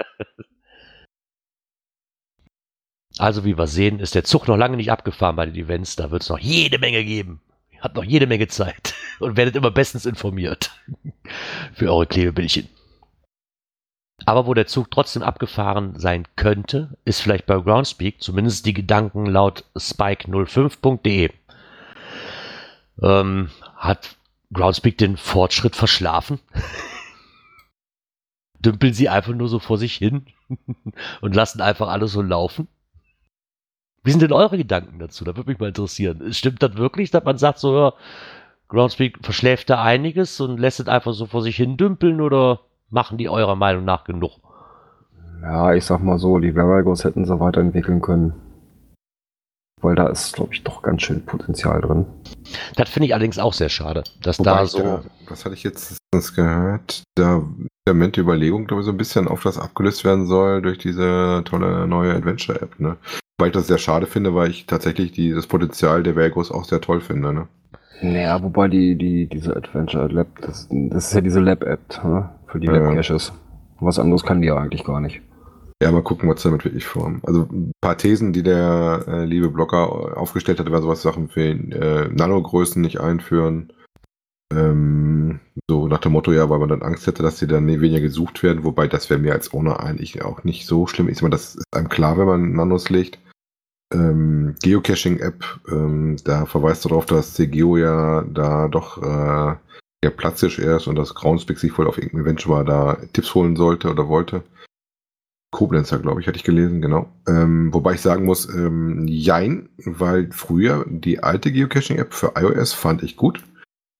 Also, 3.22 3.44
wie 3.44 3.56
wir 3.56 3.68
sehen, 3.68 4.00
ist 4.00 4.16
der 4.16 4.24
Zug 4.24 4.48
noch 4.48 4.56
lange 4.56 4.76
nicht 4.76 4.90
abgefahren 4.90 5.37
bei 5.37 5.46
den 5.46 5.54
Events. 5.54 5.94
Da 5.94 6.11
wird 6.11 6.22
es 6.22 6.28
noch 6.28 6.40
jede 6.40 6.80
Menge 6.80 7.04
geben. 7.04 7.40
Ihr 7.70 7.80
habt 7.80 7.94
noch 7.94 8.02
jede 8.02 8.26
Menge 8.26 8.48
Zeit 8.48 8.94
und 9.20 9.37
werdet 9.37 9.54
immer 9.54 9.70
bestens 9.70 10.06
informiert 10.06 10.72
für 11.72 11.92
eure 11.92 12.08
Klebebildchen. 12.08 12.68
Aber 14.26 14.48
wo 14.48 14.54
der 14.54 14.66
Zug 14.66 14.90
trotzdem 14.90 15.22
abgefahren 15.22 15.96
sein 16.00 16.26
könnte, 16.35 16.98
ist 17.04 17.20
vielleicht 17.20 17.46
bei 17.46 17.61
Groundspeak, 17.61 18.20
zumindest 18.20 18.66
die 18.66 18.74
Gedanken 18.74 19.26
laut 19.26 19.66
spike05.de. 19.76 21.30
Ähm, 23.04 23.50
hat 23.76 24.16
Groundspeak 24.52 24.98
den 24.98 25.16
Fortschritt 25.16 25.76
verschlafen? 25.76 26.40
Dümpeln 28.58 28.94
sie 28.94 29.08
einfach 29.08 29.32
nur 29.32 29.48
so 29.48 29.61
vor 29.61 29.78
sich 29.78 29.94
hin 29.94 30.26
und 31.20 31.37
lassen 31.37 31.61
einfach 31.61 31.87
alles 31.87 32.11
so 32.11 32.20
laufen? 32.20 32.66
Wie 34.04 34.10
sind 34.10 34.22
denn 34.22 34.32
eure 34.32 34.56
Gedanken 34.56 34.98
dazu? 34.98 35.24
Da 35.24 35.36
würde 35.36 35.50
mich 35.50 35.60
mal 35.60 35.68
interessieren. 35.68 36.32
Stimmt 36.32 36.62
das 36.62 36.76
wirklich, 36.76 37.10
dass 37.10 37.24
man 37.24 37.38
sagt, 37.38 37.58
so, 37.58 37.76
ja, 37.76 37.92
Groundspeak 38.68 39.18
verschläft 39.22 39.70
da 39.70 39.82
einiges 39.82 40.40
und 40.40 40.58
lässt 40.58 40.80
es 40.80 40.88
einfach 40.88 41.12
so 41.12 41.26
vor 41.26 41.42
sich 41.42 41.56
hin 41.56 41.76
dümpeln 41.76 42.20
oder 42.20 42.60
machen 42.90 43.18
die 43.18 43.28
eurer 43.28 43.54
Meinung 43.54 43.84
nach 43.84 44.04
genug? 44.04 44.40
Ja, 45.42 45.74
ich 45.74 45.84
sag 45.84 46.02
mal 46.02 46.18
so, 46.18 46.38
die 46.38 46.54
Varigos 46.54 47.04
hätten 47.04 47.24
sie 47.24 47.38
weiterentwickeln 47.38 48.00
können. 48.00 48.32
Weil 49.80 49.96
da 49.96 50.06
ist, 50.06 50.32
glaube 50.34 50.54
ich, 50.54 50.62
doch 50.62 50.82
ganz 50.82 51.02
schön 51.02 51.24
Potenzial 51.24 51.80
drin. 51.80 52.06
Das 52.76 52.88
finde 52.88 53.06
ich 53.06 53.14
allerdings 53.14 53.38
auch 53.38 53.52
sehr 53.52 53.68
schade, 53.68 54.04
dass 54.22 54.38
Wobei 54.38 54.50
da 54.50 54.66
so. 54.66 54.78
da, 54.78 55.02
was 55.28 55.44
hatte 55.44 55.54
ich 55.54 55.64
jetzt 55.64 55.98
gehört? 56.34 57.02
Da 57.16 57.42
der 57.86 57.94
Moment 57.94 58.16
der 58.16 58.22
Überlegung, 58.22 58.66
glaube 58.66 58.82
ich, 58.82 58.86
so 58.86 58.92
ein 58.92 58.96
bisschen 58.96 59.26
auf 59.26 59.42
das 59.42 59.58
abgelöst 59.58 60.04
werden 60.04 60.26
soll 60.26 60.62
durch 60.62 60.78
diese 60.78 61.42
tolle 61.44 61.86
neue 61.88 62.14
Adventure-App, 62.14 62.78
ne? 62.78 62.96
Weil 63.38 63.48
ich 63.48 63.54
das 63.54 63.66
sehr 63.66 63.78
schade 63.78 64.06
finde, 64.06 64.34
weil 64.34 64.50
ich 64.50 64.66
tatsächlich 64.66 65.12
die, 65.12 65.32
das 65.32 65.46
Potenzial 65.46 66.02
der 66.02 66.14
Vergos 66.14 66.50
auch 66.52 66.64
sehr 66.64 66.80
toll 66.80 67.00
finde, 67.00 67.32
ne? 67.32 67.48
Naja, 68.00 68.42
wobei 68.42 68.68
die, 68.68 68.96
die, 68.96 69.26
diese 69.28 69.56
Adventure 69.56 70.08
Lab, 70.08 70.26
das, 70.40 70.68
das 70.70 71.08
ist 71.08 71.14
ja 71.14 71.20
diese 71.20 71.40
Lab-App, 71.40 72.04
ne? 72.04 72.30
Für 72.46 72.60
die 72.60 72.66
Ja. 72.66 72.74
Lab-Caches. 72.74 73.32
Was 73.80 73.98
anderes 73.98 74.22
kann 74.22 74.40
die 74.42 74.48
ja 74.48 74.56
eigentlich 74.56 74.84
gar 74.84 75.00
nicht. 75.00 75.20
Ja, 75.82 75.90
mal 75.90 76.02
gucken, 76.02 76.28
was 76.28 76.42
damit 76.42 76.64
wirklich 76.64 76.86
vorhaben. 76.86 77.20
Also 77.26 77.48
ein 77.50 77.72
paar 77.80 77.96
Thesen, 77.96 78.32
die 78.32 78.44
der 78.44 79.04
äh, 79.08 79.24
liebe 79.24 79.48
Blogger 79.48 80.16
aufgestellt 80.16 80.60
hat, 80.60 80.70
war 80.70 80.80
sowas 80.80 81.02
Sachen 81.02 81.28
für 81.28 81.40
äh, 81.40 82.08
Nanogrößen 82.08 82.80
nicht 82.80 83.00
einführen. 83.00 83.72
Ähm, 84.52 85.40
so 85.68 85.88
nach 85.88 85.98
dem 85.98 86.12
Motto, 86.12 86.32
ja, 86.32 86.50
weil 86.50 86.58
man 86.58 86.68
dann 86.68 86.82
Angst 86.82 87.06
hätte, 87.06 87.22
dass 87.22 87.38
sie 87.38 87.46
dann 87.46 87.66
weniger 87.66 88.00
gesucht 88.00 88.42
werden, 88.42 88.64
wobei 88.64 88.86
das 88.86 89.08
wäre 89.08 89.20
mir 89.20 89.32
als 89.32 89.52
Owner 89.52 89.80
eigentlich 89.80 90.22
auch 90.22 90.44
nicht 90.44 90.66
so 90.66 90.86
schlimm. 90.86 91.08
Ich 91.08 91.22
meine, 91.22 91.32
das 91.32 91.56
ist 91.56 91.64
einem 91.72 91.88
klar, 91.88 92.18
wenn 92.18 92.26
man 92.26 92.52
Nanos 92.52 92.90
legt. 92.90 93.18
Ähm, 93.92 94.54
Geocaching-App, 94.62 95.44
ähm, 95.70 96.16
da 96.24 96.46
verweist 96.46 96.84
darauf, 96.84 97.06
dass 97.06 97.34
CGeo 97.34 97.76
ja 97.76 98.22
da 98.22 98.68
doch 98.68 99.02
äh, 99.02 99.56
ja 100.04 100.10
platzisch 100.16 100.58
erst 100.58 100.88
und 100.88 100.96
dass 100.96 101.14
Groundspeak 101.14 101.58
sich 101.58 101.76
wohl 101.76 101.86
auf 101.86 101.98
irgendeinem 101.98 102.24
Event 102.24 102.42
schon 102.42 102.52
mal 102.52 102.64
da 102.64 102.98
Tipps 103.12 103.34
holen 103.34 103.56
sollte 103.56 103.90
oder 103.90 104.08
wollte. 104.08 104.42
Koblenzer, 105.52 105.98
glaube 105.98 106.20
ich, 106.20 106.26
hatte 106.26 106.38
ich 106.38 106.44
gelesen, 106.44 106.80
genau. 106.80 107.12
Ähm, 107.28 107.72
wobei 107.74 107.92
ich 107.92 108.00
sagen 108.00 108.24
muss, 108.24 108.48
ähm, 108.48 109.06
jein, 109.06 109.68
weil 109.84 110.30
früher 110.32 110.86
die 110.88 111.22
alte 111.22 111.52
Geocaching-App 111.52 112.14
für 112.14 112.32
iOS 112.36 112.72
fand 112.72 113.02
ich 113.02 113.16
gut. 113.16 113.42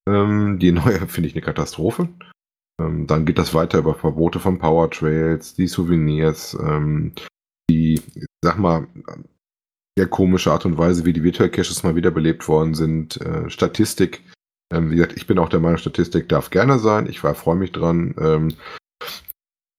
Ähm, 0.09 0.59
die 0.59 0.73
neue 0.73 1.07
finde 1.09 1.29
ich 1.29 1.35
eine 1.35 1.43
Katastrophe. 1.43 2.09
Ähm, 2.81 3.07
dann 3.07 3.27
geht 3.27 3.39
das 3.39 3.55
weiter 3.55 3.79
über 3.79 3.95
Verbote 3.95 4.41
von 4.41 4.59
Powertrails, 4.59 5.55
die 5.55 5.67
Souvenirs, 5.67 6.57
ähm, 6.61 7.13
die, 7.71 8.01
sag 8.43 8.59
mal, 8.59 8.87
sehr 9.97 10.09
komische 10.09 10.51
Art 10.51 10.65
und 10.65 10.79
Weise, 10.79 11.05
wie 11.05 11.13
die 11.13 11.23
Virtual 11.23 11.51
Caches 11.51 11.83
mal 11.83 11.97
wiederbelebt 11.97 12.49
worden 12.49 12.75
sind. 12.75 13.21
Äh, 13.21 13.51
Statistik. 13.51 14.23
Ähm, 14.73 14.91
wie 14.91 14.97
gesagt, 14.97 15.17
ich 15.17 15.27
bin 15.27 15.39
auch 15.39 15.51
der 15.51 15.61
Meinung, 15.61 15.79
Statistik 15.79 16.29
darf 16.29 16.51
gerne 16.51 16.79
sein. 16.79 17.07
Ich 17.07 17.21
freue 17.21 17.57
mich 17.57 17.73
dran. 17.73 18.15
Ähm, 18.19 18.55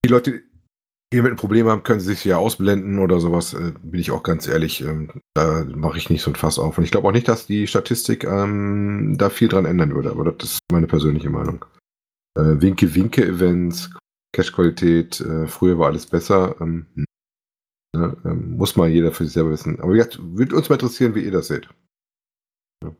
die 0.05 0.09
Leute, 0.09 0.43
mit 1.21 1.31
ein 1.31 1.37
Problem 1.37 1.67
haben, 1.67 1.83
können 1.83 1.99
sie 1.99 2.13
sich 2.13 2.25
ja 2.25 2.37
ausblenden 2.37 2.99
oder 2.99 3.19
sowas. 3.19 3.53
Äh, 3.53 3.73
bin 3.83 3.99
ich 3.99 4.11
auch 4.11 4.23
ganz 4.23 4.47
ehrlich, 4.47 4.81
ähm, 4.81 5.09
da 5.33 5.63
mache 5.65 5.97
ich 5.97 6.09
nicht 6.09 6.21
so 6.21 6.31
ein 6.31 6.35
Fass 6.35 6.59
auf. 6.59 6.77
Und 6.77 6.83
ich 6.83 6.91
glaube 6.91 7.07
auch 7.07 7.11
nicht, 7.11 7.27
dass 7.27 7.45
die 7.45 7.67
Statistik 7.67 8.23
ähm, 8.23 9.15
da 9.17 9.29
viel 9.29 9.47
dran 9.47 9.65
ändern 9.65 9.93
würde. 9.93 10.11
Aber 10.11 10.31
das 10.31 10.53
ist 10.53 10.59
meine 10.71 10.87
persönliche 10.87 11.29
Meinung. 11.29 11.65
Äh, 12.35 12.61
Winke-Winke-Events, 12.61 13.91
Cache-Qualität, 14.33 15.21
äh, 15.21 15.47
früher 15.47 15.77
war 15.77 15.87
alles 15.87 16.07
besser. 16.07 16.55
Ähm, 16.59 16.87
ähm, 17.95 18.57
muss 18.57 18.75
mal 18.75 18.89
jeder 18.89 19.11
für 19.11 19.25
sich 19.25 19.33
selber 19.33 19.51
wissen. 19.51 19.79
Aber 19.79 19.95
jetzt 19.95 20.17
würde 20.19 20.55
uns 20.55 20.69
mal 20.69 20.75
interessieren, 20.75 21.13
wie 21.15 21.23
ihr 21.23 21.31
das 21.31 21.47
seht. 21.47 21.69
Ja. 22.83 22.95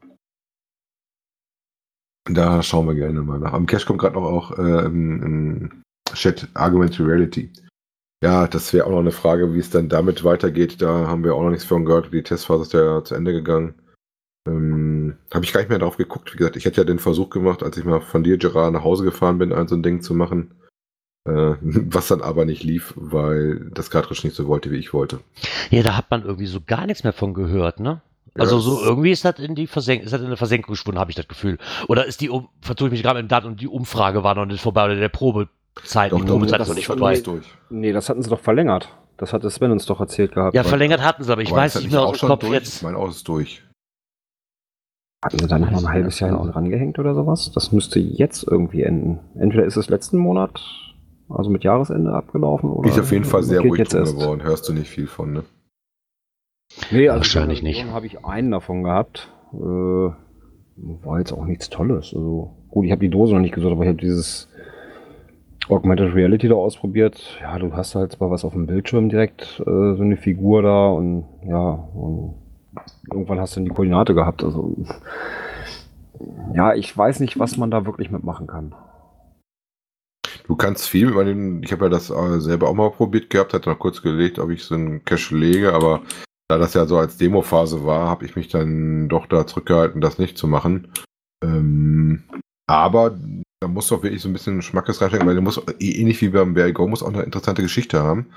Da 2.26 2.64
schauen 2.64 2.88
wir 2.88 2.96
gerne 2.96 3.22
mal 3.22 3.40
nach. 3.40 3.54
Am 3.54 3.66
Cache 3.66 3.86
kommt 3.86 4.00
gerade 4.00 4.16
noch 4.16 4.24
auch 4.24 4.58
äh, 4.58 4.86
im 4.86 5.84
Chat 6.14 6.48
Argumented 6.54 7.00
Reality. 7.02 7.52
Ja, 8.24 8.48
das 8.48 8.72
wäre 8.72 8.86
auch 8.86 8.92
noch 8.92 9.00
eine 9.00 9.12
Frage, 9.12 9.54
wie 9.54 9.60
es 9.60 9.70
dann 9.70 9.90
damit 9.90 10.24
weitergeht. 10.24 10.82
Da 10.82 11.08
haben 11.08 11.26
wir 11.26 11.36
auch 11.36 11.44
noch 11.44 11.50
nichts 11.50 11.66
von 11.66 11.84
gehört. 11.84 12.14
Die 12.14 12.24
Testphase 12.24 12.64
ist 12.64 12.72
ja 12.72 13.04
zu 13.04 13.16
Ende 13.16 13.34
gegangen. 13.34 13.76
Ähm, 14.48 15.18
Habe 15.34 15.44
ich 15.44 15.52
gar 15.52 15.60
nicht 15.60 15.70
mehr 15.70 15.80
drauf 15.80 15.98
geguckt. 15.98 16.34
Wie 16.34 16.38
gesagt, 16.38 16.56
ich 16.56 16.64
hätte 16.64 16.80
ja 16.80 16.86
den 16.86 17.00
Versuch 17.00 17.30
gemacht, 17.30 17.64
als 17.64 17.76
ich 17.76 17.84
mal 17.84 18.00
von 18.00 18.24
dir, 18.24 18.38
Gerard, 18.38 18.72
nach 18.72 18.86
Hause 18.86 19.04
gefahren 19.04 19.40
bin, 19.40 19.52
ein 19.52 19.68
so 19.68 19.76
ein 19.76 19.84
Ding 19.84 20.02
zu 20.02 20.14
machen. 20.14 20.56
Äh, 21.28 21.56
was 21.62 22.08
dann 22.08 22.22
aber 22.22 22.46
nicht 22.46 22.64
lief, 22.64 22.94
weil 22.96 23.70
das 23.74 23.90
Cartridge 23.90 24.22
nicht 24.24 24.38
so 24.38 24.48
wollte, 24.48 24.72
wie 24.72 24.78
ich 24.78 24.94
wollte. 24.94 25.20
Ja, 25.70 25.84
da 25.84 25.98
hat 25.98 26.10
man 26.10 26.24
irgendwie 26.24 26.48
so 26.48 26.62
gar 26.66 26.86
nichts 26.86 27.04
mehr 27.04 27.12
von 27.12 27.34
gehört, 27.34 27.82
ne? 27.82 28.02
Also 28.36 28.56
Ja, 28.56 28.62
so 28.62 28.82
irgendwie 28.82 29.12
ist 29.12 29.26
das 29.26 29.38
in 29.40 29.54
die 29.54 29.68
Versenk 29.68 30.02
ist 30.02 30.14
das 30.14 30.22
in 30.22 30.30
der 30.30 30.38
Versenkung 30.38 30.72
gesprungen, 30.72 30.98
habe 30.98 31.12
ich 31.12 31.18
das 31.18 31.28
Gefühl. 31.28 31.58
Oder 31.90 32.06
ist 32.06 32.22
die, 32.22 32.30
um 32.30 32.48
vertue 32.62 32.88
ich 32.88 32.94
mich 32.94 33.04
gerade 33.04 33.22
mit 33.22 33.30
dem 33.30 33.34
Datum 33.34 33.52
und 33.52 33.62
die 33.62 33.68
Umfrage 33.68 34.24
war 34.24 34.34
noch 34.34 34.46
nicht 34.46 34.62
vorbei 34.62 34.86
oder 34.86 34.96
der 34.96 35.10
Probezeit, 35.76 36.12
Doch, 36.12 36.24
doch, 36.24 36.40
das 36.46 36.62
ist 36.62 36.68
noch 36.68 36.76
nicht 36.76 36.88
vorbei. 36.88 37.20
Durch. 37.20 37.46
Nee, 37.70 37.92
das 37.94 38.10
hatten 38.10 38.22
sie 38.22 38.30
doch 38.30 38.40
verlängert. 38.40 38.90
Das 39.18 39.34
hatte 39.34 39.50
Sven 39.50 39.72
uns 39.72 39.86
doch 39.86 40.00
erzählt 40.00 40.34
gehabt. 40.34 40.56
Ja, 40.56 40.64
verlängert 40.64 41.02
hatten 41.04 41.24
sie, 41.24 41.32
aber 41.32 41.42
ich 41.42 41.50
Aber 41.50 41.58
weiß 41.62 41.76
nicht 41.76 41.92
mehr 41.92 42.02
aus 42.02 42.08
auch 42.08 42.12
dem 42.14 42.18
schon 42.20 42.30
Kopf 42.30 42.42
durch? 42.42 42.54
jetzt. 42.54 42.76
Ich 42.78 42.82
meine, 42.84 42.98
auch 42.98 43.10
ist 43.10 43.28
durch. 43.28 43.64
Hatten 45.24 45.40
sie 45.40 45.48
da 45.48 45.58
noch 45.58 45.72
mal 45.72 45.80
ein 45.80 45.90
halbes 45.90 46.20
Jahr 46.20 46.32
hinten 46.32 46.50
rangehängt 46.50 47.00
oder 47.00 47.14
sowas? 47.16 47.52
Das 47.54 47.72
müsste 47.72 48.00
jetzt 48.00 48.44
irgendwie 48.44 48.84
enden. 48.84 49.20
Entweder 49.36 49.64
ist 49.66 49.78
es 49.78 49.90
letzten 49.90 50.18
Monat, 50.18 50.60
also 51.30 51.50
mit 51.50 51.64
Jahresende 51.64 52.12
abgelaufen, 52.14 52.70
oder. 52.70 52.90
Ist 52.90 53.00
auf 53.00 53.12
jeden 53.12 53.24
Fall 53.24 53.44
sehr 53.44 53.62
ruhig 53.62 53.80
jetzt 53.80 53.94
geworden. 53.94 54.44
Hörst 54.44 54.68
du 54.68 54.74
nicht 54.74 54.90
viel 54.90 55.08
von, 55.08 55.32
ne? 55.32 55.44
Nee, 56.92 57.08
also 57.08 57.20
Wahrscheinlich 57.20 57.64
nicht. 57.64 57.86
Habe 57.86 58.06
ich 58.08 58.26
einen 58.26 58.52
davon 58.52 58.84
gehabt. 58.84 59.32
Äh, 59.54 59.58
war 59.58 61.20
jetzt 61.20 61.32
auch 61.32 61.46
nichts 61.46 61.70
Tolles. 61.70 62.14
Also 62.14 62.58
gut, 62.70 62.86
ich 62.86 62.92
habe 62.92 63.02
die 63.02 63.10
Dose 63.10 63.34
noch 63.34 63.42
nicht 63.42 63.54
gesucht, 63.54 63.72
aber 63.72 63.84
ich 63.84 63.90
habe 63.90 64.00
dieses 64.02 64.50
Augmented 65.70 66.14
Reality 66.14 66.50
da 66.50 66.56
ausprobiert. 66.56 67.38
Ja, 67.42 67.58
du 67.58 67.74
hast 67.74 67.96
halt 67.96 68.12
zwar 68.12 68.30
was 68.32 68.44
auf 68.44 68.54
dem 68.54 68.68
Bildschirm 68.68 69.10
direkt, 69.10 69.62
äh, 69.62 69.96
so 69.96 70.02
eine 70.02 70.18
Figur 70.18 70.62
da 70.62 70.88
und 70.88 71.26
ja, 71.48 71.72
und 71.94 72.36
irgendwann 73.12 73.40
hast 73.40 73.56
du 73.56 73.60
dann 73.60 73.66
die 73.66 73.72
Koordinate 73.72 74.14
gehabt. 74.14 74.44
Also 74.44 74.76
ja, 76.54 76.74
ich 76.74 76.96
weiß 76.96 77.20
nicht, 77.20 77.40
was 77.40 77.58
man 77.58 77.72
da 77.72 77.86
wirklich 77.86 78.12
mitmachen 78.12 78.48
kann. 78.48 78.76
Du 80.46 80.56
kannst 80.56 80.90
viel 80.90 81.10
ich 81.64 81.72
habe 81.72 81.86
ja 81.86 81.90
das 81.90 82.10
äh, 82.10 82.40
selber 82.40 82.70
auch 82.70 82.74
mal 82.74 82.92
probiert 82.92 83.30
gehabt, 83.30 83.54
hatte 83.54 83.70
noch 83.70 83.80
kurz 83.80 84.02
gelegt, 84.02 84.40
ob 84.40 84.50
ich 84.50 84.64
so 84.64 84.76
einen 84.76 85.06
Cache 85.06 85.36
lege, 85.36 85.74
aber 85.74 86.02
da 86.50 86.58
das 86.58 86.74
ja 86.74 86.86
so 86.86 86.98
als 86.98 87.18
Demo-Phase 87.18 87.86
war, 87.86 88.10
habe 88.10 88.26
ich 88.26 88.36
mich 88.36 88.50
dann 88.50 89.08
doch 89.08 89.26
da 89.28 89.48
zurückgehalten, 89.48 90.02
das 90.02 90.20
nicht 90.20 90.38
zu 90.38 90.48
machen. 90.48 90.92
Ähm, 91.44 92.24
aber 92.68 93.18
da 93.60 93.68
muss 93.68 93.88
doch 93.88 94.04
wirklich 94.04 94.22
so 94.22 94.30
ein 94.30 94.34
bisschen 94.34 94.62
Schmackes 94.62 95.02
reinstecken, 95.02 95.28
weil 95.28 95.36
du 95.36 95.42
musst, 95.42 95.62
ähnlich 95.80 96.22
wie 96.22 96.30
beim 96.30 96.54
BI 96.54 96.74
Go, 96.74 96.88
muss 96.88 97.04
auch 97.04 97.14
eine 97.14 97.24
interessante 97.24 97.62
Geschichte 97.62 98.02
haben. 98.02 98.28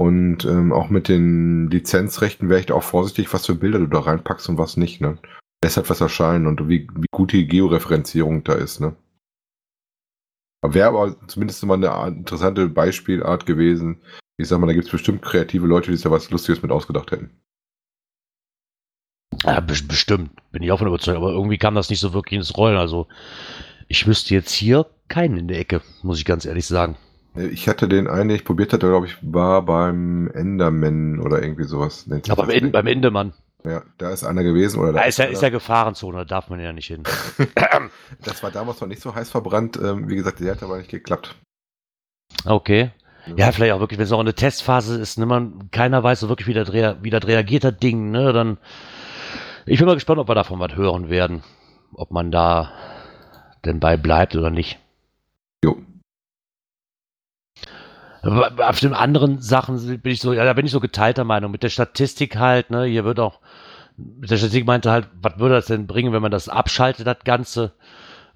Und 0.00 0.44
ähm, 0.46 0.72
auch 0.72 0.88
mit 0.88 1.08
den 1.08 1.68
Lizenzrechten 1.68 2.48
wäre 2.48 2.60
ich 2.60 2.66
da 2.66 2.74
auch 2.74 2.82
vorsichtig, 2.82 3.32
was 3.34 3.46
für 3.46 3.54
Bilder 3.54 3.80
du 3.80 3.86
da 3.86 4.00
reinpackst 4.00 4.48
und 4.48 4.58
was 4.58 4.76
nicht. 4.76 5.00
Ne? 5.00 5.18
Lässt 5.62 5.76
halt 5.76 5.90
was 5.90 6.00
erscheinen 6.00 6.46
und 6.46 6.68
wie, 6.68 6.88
wie 6.94 7.06
gut 7.10 7.32
die 7.32 7.46
Georeferenzierung 7.46 8.42
da 8.42 8.54
ist. 8.54 8.80
Ne? 8.80 8.96
Wäre 10.62 10.88
aber 10.88 11.16
zumindest 11.26 11.64
mal 11.64 11.74
eine 11.84 12.16
interessante 12.16 12.68
Beispielart 12.68 13.44
gewesen. 13.44 14.00
Ich 14.38 14.48
sag 14.48 14.58
mal, 14.58 14.66
da 14.66 14.72
gibt 14.72 14.86
es 14.86 14.92
bestimmt 14.92 15.22
kreative 15.22 15.66
Leute, 15.66 15.90
die 15.90 15.96
sich 15.96 16.04
da 16.04 16.10
was 16.10 16.30
Lustiges 16.30 16.62
mit 16.62 16.70
ausgedacht 16.70 17.10
hätten. 17.10 17.30
Ja, 19.44 19.60
be 19.60 19.74
bestimmt, 19.86 20.30
bin 20.52 20.62
ich 20.62 20.70
auch 20.70 20.78
von 20.78 20.88
überzeugt, 20.88 21.16
aber 21.16 21.30
irgendwie 21.30 21.58
kam 21.58 21.74
das 21.74 21.90
nicht 21.90 22.00
so 22.00 22.12
wirklich 22.12 22.38
ins 22.38 22.56
Rollen. 22.56 22.76
Also 22.76 23.06
ich 23.88 24.06
wüsste 24.06 24.34
jetzt 24.34 24.52
hier 24.52 24.86
keinen 25.08 25.36
in 25.36 25.48
der 25.48 25.58
Ecke, 25.58 25.80
muss 26.02 26.18
ich 26.18 26.24
ganz 26.24 26.44
ehrlich 26.44 26.66
sagen. 26.66 26.96
Ich 27.34 27.68
hatte 27.68 27.88
den 27.88 28.08
einen, 28.08 28.28
den 28.28 28.36
ich 28.36 28.44
probiert 28.44 28.72
hatte, 28.72 28.88
glaube 28.88 29.06
ich, 29.06 29.16
war 29.22 29.62
beim 29.62 30.28
Enderman 30.34 31.20
oder 31.20 31.42
irgendwie 31.42 31.64
sowas. 31.64 32.06
Ja, 32.26 32.34
beim, 32.34 32.50
End, 32.50 32.72
beim 32.72 32.86
Endemann. 32.86 33.32
Ja, 33.64 33.82
da 33.98 34.10
ist 34.10 34.24
einer 34.24 34.42
gewesen. 34.42 34.80
Oder 34.80 34.92
da 34.92 35.02
ist 35.02 35.18
ja, 35.18 35.26
ist 35.26 35.42
ja 35.42 35.50
Gefahrenzone, 35.50 36.18
da 36.18 36.24
darf 36.24 36.48
man 36.50 36.60
ja 36.60 36.72
nicht 36.72 36.86
hin. 36.86 37.04
das 38.24 38.42
war 38.42 38.50
damals 38.50 38.80
noch 38.80 38.88
nicht 38.88 39.02
so 39.02 39.14
heiß 39.14 39.30
verbrannt. 39.30 39.78
Ähm, 39.82 40.08
wie 40.08 40.16
gesagt, 40.16 40.40
der 40.40 40.52
hat 40.52 40.62
aber 40.62 40.78
nicht 40.78 40.90
geklappt. 40.90 41.36
Okay. 42.44 42.90
Ja, 43.36 43.52
vielleicht 43.52 43.74
auch 43.74 43.80
wirklich, 43.80 43.98
wenn 43.98 44.06
es 44.06 44.12
auch 44.12 44.20
eine 44.20 44.34
Testphase 44.34 44.98
ist, 44.98 45.18
ne, 45.18 45.26
man, 45.26 45.70
keiner 45.70 46.02
weiß 46.02 46.20
so 46.20 46.28
wirklich, 46.28 46.48
wie 46.48 46.54
das, 46.54 46.72
rea 46.72 46.96
wie 47.02 47.10
das 47.10 47.26
reagiert 47.26 47.64
hat 47.64 47.82
Ding, 47.82 48.10
ne, 48.10 48.32
dann, 48.32 48.58
ich 49.66 49.78
bin 49.78 49.86
mal 49.86 49.94
gespannt, 49.94 50.18
ob 50.18 50.28
wir 50.28 50.34
davon 50.34 50.58
was 50.60 50.74
hören 50.74 51.08
werden. 51.08 51.42
Ob 51.94 52.10
man 52.10 52.30
da 52.30 52.70
denn 53.64 53.80
bei 53.80 53.96
bleibt 53.96 54.36
oder 54.36 54.50
nicht. 54.50 54.78
Jo. 55.64 55.76
Auf 58.22 58.80
den 58.80 58.94
anderen 58.94 59.40
Sachen 59.40 60.00
bin 60.00 60.12
ich 60.12 60.20
so, 60.20 60.32
ja, 60.32 60.44
da 60.44 60.52
bin 60.52 60.66
ich 60.66 60.72
so 60.72 60.80
geteilter 60.80 61.24
Meinung. 61.24 61.50
Mit 61.50 61.62
der 61.62 61.68
Statistik 61.68 62.36
halt, 62.36 62.70
ne, 62.70 62.84
hier 62.84 63.04
wird 63.04 63.18
auch, 63.18 63.40
mit 63.96 64.30
der 64.30 64.36
Statistik 64.36 64.66
meinte 64.66 64.90
halt, 64.90 65.08
was 65.20 65.38
würde 65.38 65.56
das 65.56 65.66
denn 65.66 65.86
bringen, 65.86 66.12
wenn 66.12 66.22
man 66.22 66.30
das 66.30 66.48
abschaltet, 66.48 67.06
das 67.06 67.18
Ganze? 67.24 67.72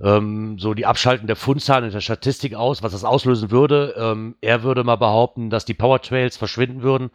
Ähm, 0.01 0.59
so 0.59 0.75
die 0.75 0.87
Abschalten 0.87 1.27
der 1.27 1.37
Fundzahlen 1.37 1.85
in 1.85 1.93
der 1.93 2.01
Statistik 2.01 2.55
aus, 2.55 2.83
was 2.83 2.93
das 2.93 3.05
auslösen 3.05 3.51
würde. 3.51 3.95
Ähm, 3.97 4.37
er 4.41 4.63
würde 4.63 4.85
mal 4.85 4.97
behaupten, 4.97 5.51
dass 5.51 5.65
die 5.65 5.75
Power 5.75 6.01
Trails 6.01 6.37
verschwinden 6.37 6.83
würden. 6.83 7.11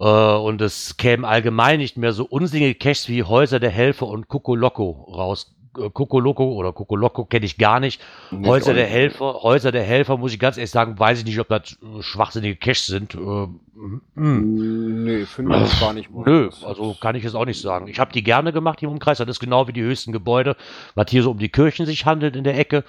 Äh, 0.00 0.04
und 0.04 0.60
es 0.60 0.96
kämen 0.96 1.24
allgemein 1.24 1.78
nicht 1.78 1.96
mehr 1.96 2.12
so 2.12 2.24
unsinnige 2.24 2.74
Caches 2.74 3.08
wie 3.08 3.22
Häuser 3.22 3.60
der 3.60 3.70
Helfer 3.70 4.06
und 4.06 4.28
Kokoloko 4.28 4.90
raus. 5.14 5.54
Kokoloko 5.92 6.54
oder 6.54 6.72
Kokoloko 6.72 7.24
kenne 7.24 7.46
ich 7.46 7.56
gar 7.56 7.78
nicht. 7.78 8.00
nicht 8.30 8.48
Häuser 8.48 8.74
der 8.74 8.86
Helfer, 8.86 9.42
Häuser 9.42 9.70
der 9.70 9.84
Helfer, 9.84 10.16
muss 10.16 10.32
ich 10.32 10.40
ganz 10.40 10.56
ehrlich 10.56 10.70
sagen, 10.70 10.98
weiß 10.98 11.20
ich 11.20 11.24
nicht, 11.24 11.38
ob 11.38 11.48
das 11.48 11.78
äh, 11.82 12.02
schwachsinnige 12.02 12.56
Caches 12.56 12.86
sind. 12.86 13.14
Äh, 13.14 13.18
hm. 13.18 15.04
Nee, 15.04 15.24
finde 15.24 15.56
ich 15.56 15.62
das 15.62 15.80
gar 15.80 15.92
nicht. 15.92 16.10
Mal. 16.10 16.24
Nö, 16.26 16.50
also 16.64 16.96
kann 17.00 17.14
ich 17.14 17.24
es 17.24 17.34
auch 17.34 17.44
nicht 17.44 17.60
sagen. 17.60 17.86
Ich 17.86 18.00
habe 18.00 18.12
die 18.12 18.24
gerne 18.24 18.52
gemacht 18.52 18.80
hier 18.80 18.88
im 18.88 18.94
Umkreis. 18.94 19.18
Das 19.18 19.28
ist 19.28 19.40
genau 19.40 19.68
wie 19.68 19.72
die 19.72 19.82
höchsten 19.82 20.12
Gebäude, 20.12 20.56
was 20.94 21.10
hier 21.10 21.22
so 21.22 21.30
um 21.30 21.38
die 21.38 21.48
Kirchen 21.48 21.86
sich 21.86 22.06
handelt 22.06 22.34
in 22.34 22.44
der 22.44 22.58
Ecke. 22.58 22.82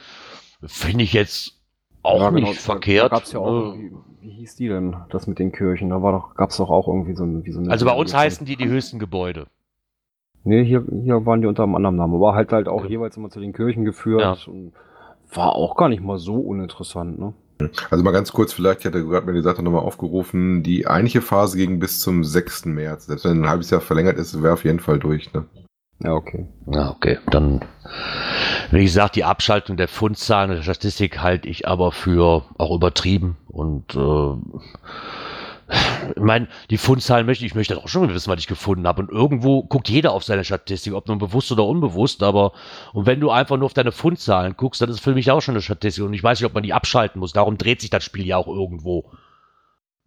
Finde 0.66 1.04
ich 1.04 1.14
jetzt 1.14 1.60
auch 2.02 2.22
ja, 2.22 2.30
genau, 2.30 2.50
nicht 2.50 2.62
verkehrt. 2.62 3.12
Da 3.12 3.18
gab's 3.18 3.34
ja 3.34 3.40
auch, 3.40 3.76
wie, 3.76 3.92
wie, 4.22 4.30
hieß 4.30 4.56
die 4.56 4.68
denn, 4.68 4.96
das 5.10 5.28
mit 5.28 5.40
den 5.40 5.52
Kirchen? 5.52 5.90
Da 5.90 6.02
war 6.02 6.12
doch, 6.12 6.36
gab's 6.36 6.58
doch 6.58 6.70
auch 6.70 6.88
irgendwie 6.88 7.16
so, 7.16 7.26
wie 7.44 7.52
so 7.52 7.60
eine. 7.60 7.72
Also 7.72 7.86
bei 7.86 7.94
uns 7.94 8.14
heißen 8.14 8.46
die 8.46 8.56
die 8.56 8.68
höchsten 8.68 9.00
Gebäude. 9.00 9.48
Nee, 10.44 10.64
hier, 10.64 10.86
hier 11.04 11.26
waren 11.26 11.42
die 11.42 11.48
unter 11.48 11.64
einem 11.64 11.76
anderen 11.76 11.98
Namen, 11.98 12.16
aber 12.16 12.34
halt 12.34 12.52
halt 12.52 12.68
auch 12.68 12.84
ja. 12.84 12.90
jeweils 12.90 13.18
immer 13.18 13.30
zu 13.30 13.40
den 13.40 13.54
Kirchen 13.54 13.86
geführt. 13.86 14.22
Ja. 14.22 14.38
war 15.34 15.56
auch 15.56 15.76
gar 15.76 15.90
nicht 15.90 16.02
mal 16.02 16.18
so 16.18 16.36
uninteressant, 16.36 17.20
ne? 17.20 17.34
Also 17.90 18.04
mal 18.06 18.12
ganz 18.12 18.32
kurz, 18.32 18.54
vielleicht 18.54 18.86
hat 18.86 18.96
er 18.96 19.04
gerade 19.04 19.26
mir 19.26 19.34
die 19.34 19.42
Sache 19.42 19.62
nochmal 19.62 19.82
aufgerufen, 19.82 20.64
die 20.64 20.88
eigentliche 20.88 21.22
Phase 21.22 21.58
ging 21.58 21.80
bis 21.80 22.00
zum 22.00 22.24
6. 22.24 22.68
März. 22.68 23.08
Selbst 23.08 23.26
wenn 23.26 23.42
ein 23.42 23.50
halbes 23.50 23.70
Jahr 23.70 23.82
verlängert 23.82 24.18
ist, 24.18 24.42
wäre 24.42 24.54
auf 24.54 24.64
jeden 24.64 24.80
Fall 24.80 24.98
durch, 24.98 25.34
ne? 25.34 25.46
Ja, 26.02 26.14
okay. 26.14 26.48
Ja, 26.72 26.92
okay. 26.92 27.20
Dann, 27.30 27.62
wie 28.72 28.84
gesagt, 28.84 29.16
die 29.16 29.26
Abschaltung 29.26 29.76
der 29.76 29.90
Fundzahlen 29.90 30.52
der 30.52 30.62
Statistik 30.62 31.22
halte 31.22 31.50
ich 31.50 31.68
aber 31.68 31.92
für 31.92 32.46
auch 32.58 32.74
übertrieben 32.74 33.38
und 33.48 33.96
äh, 33.96 34.60
ich 36.16 36.22
meine, 36.22 36.48
die 36.70 36.78
Fundzahlen 36.78 37.26
möchte 37.26 37.46
ich 37.46 37.54
möchte 37.54 37.78
auch 37.78 37.88
schon 37.88 38.10
wissen, 38.14 38.32
was 38.32 38.40
ich 38.40 38.48
gefunden 38.48 38.88
habe. 38.88 39.04
Und 39.04 39.12
irgendwo 39.12 39.64
guckt 39.64 39.90
jeder 39.90 40.14
auf 40.14 40.24
seine 40.24 40.44
Statistik, 40.44 40.94
ob 40.94 41.08
nun 41.08 41.20
bewusst 41.20 41.52
oder 41.52 41.66
unbewusst. 41.66 42.24
Aber 42.24 42.54
und 42.94 43.06
wenn 43.06 43.20
du 43.20 43.30
einfach 43.30 43.58
nur 43.58 43.68
auf 43.68 43.74
deine 43.74 43.92
Fundzahlen 43.92 44.56
guckst, 44.58 44.82
dann 44.82 44.90
ist 44.90 44.96
es 44.96 45.02
für 45.02 45.14
mich 45.14 45.30
auch 45.30 45.42
schon 45.42 45.54
eine 45.54 45.62
Statistik. 45.62 46.04
Und 46.04 46.14
ich 46.14 46.24
weiß 46.24 46.40
nicht, 46.40 46.48
ob 46.48 46.54
man 46.54 46.64
die 46.64 46.74
abschalten 46.74 47.20
muss. 47.20 47.34
Darum 47.34 47.58
dreht 47.58 47.82
sich 47.82 47.90
das 47.90 48.04
Spiel 48.04 48.26
ja 48.26 48.38
auch 48.38 48.48
irgendwo. 48.48 49.12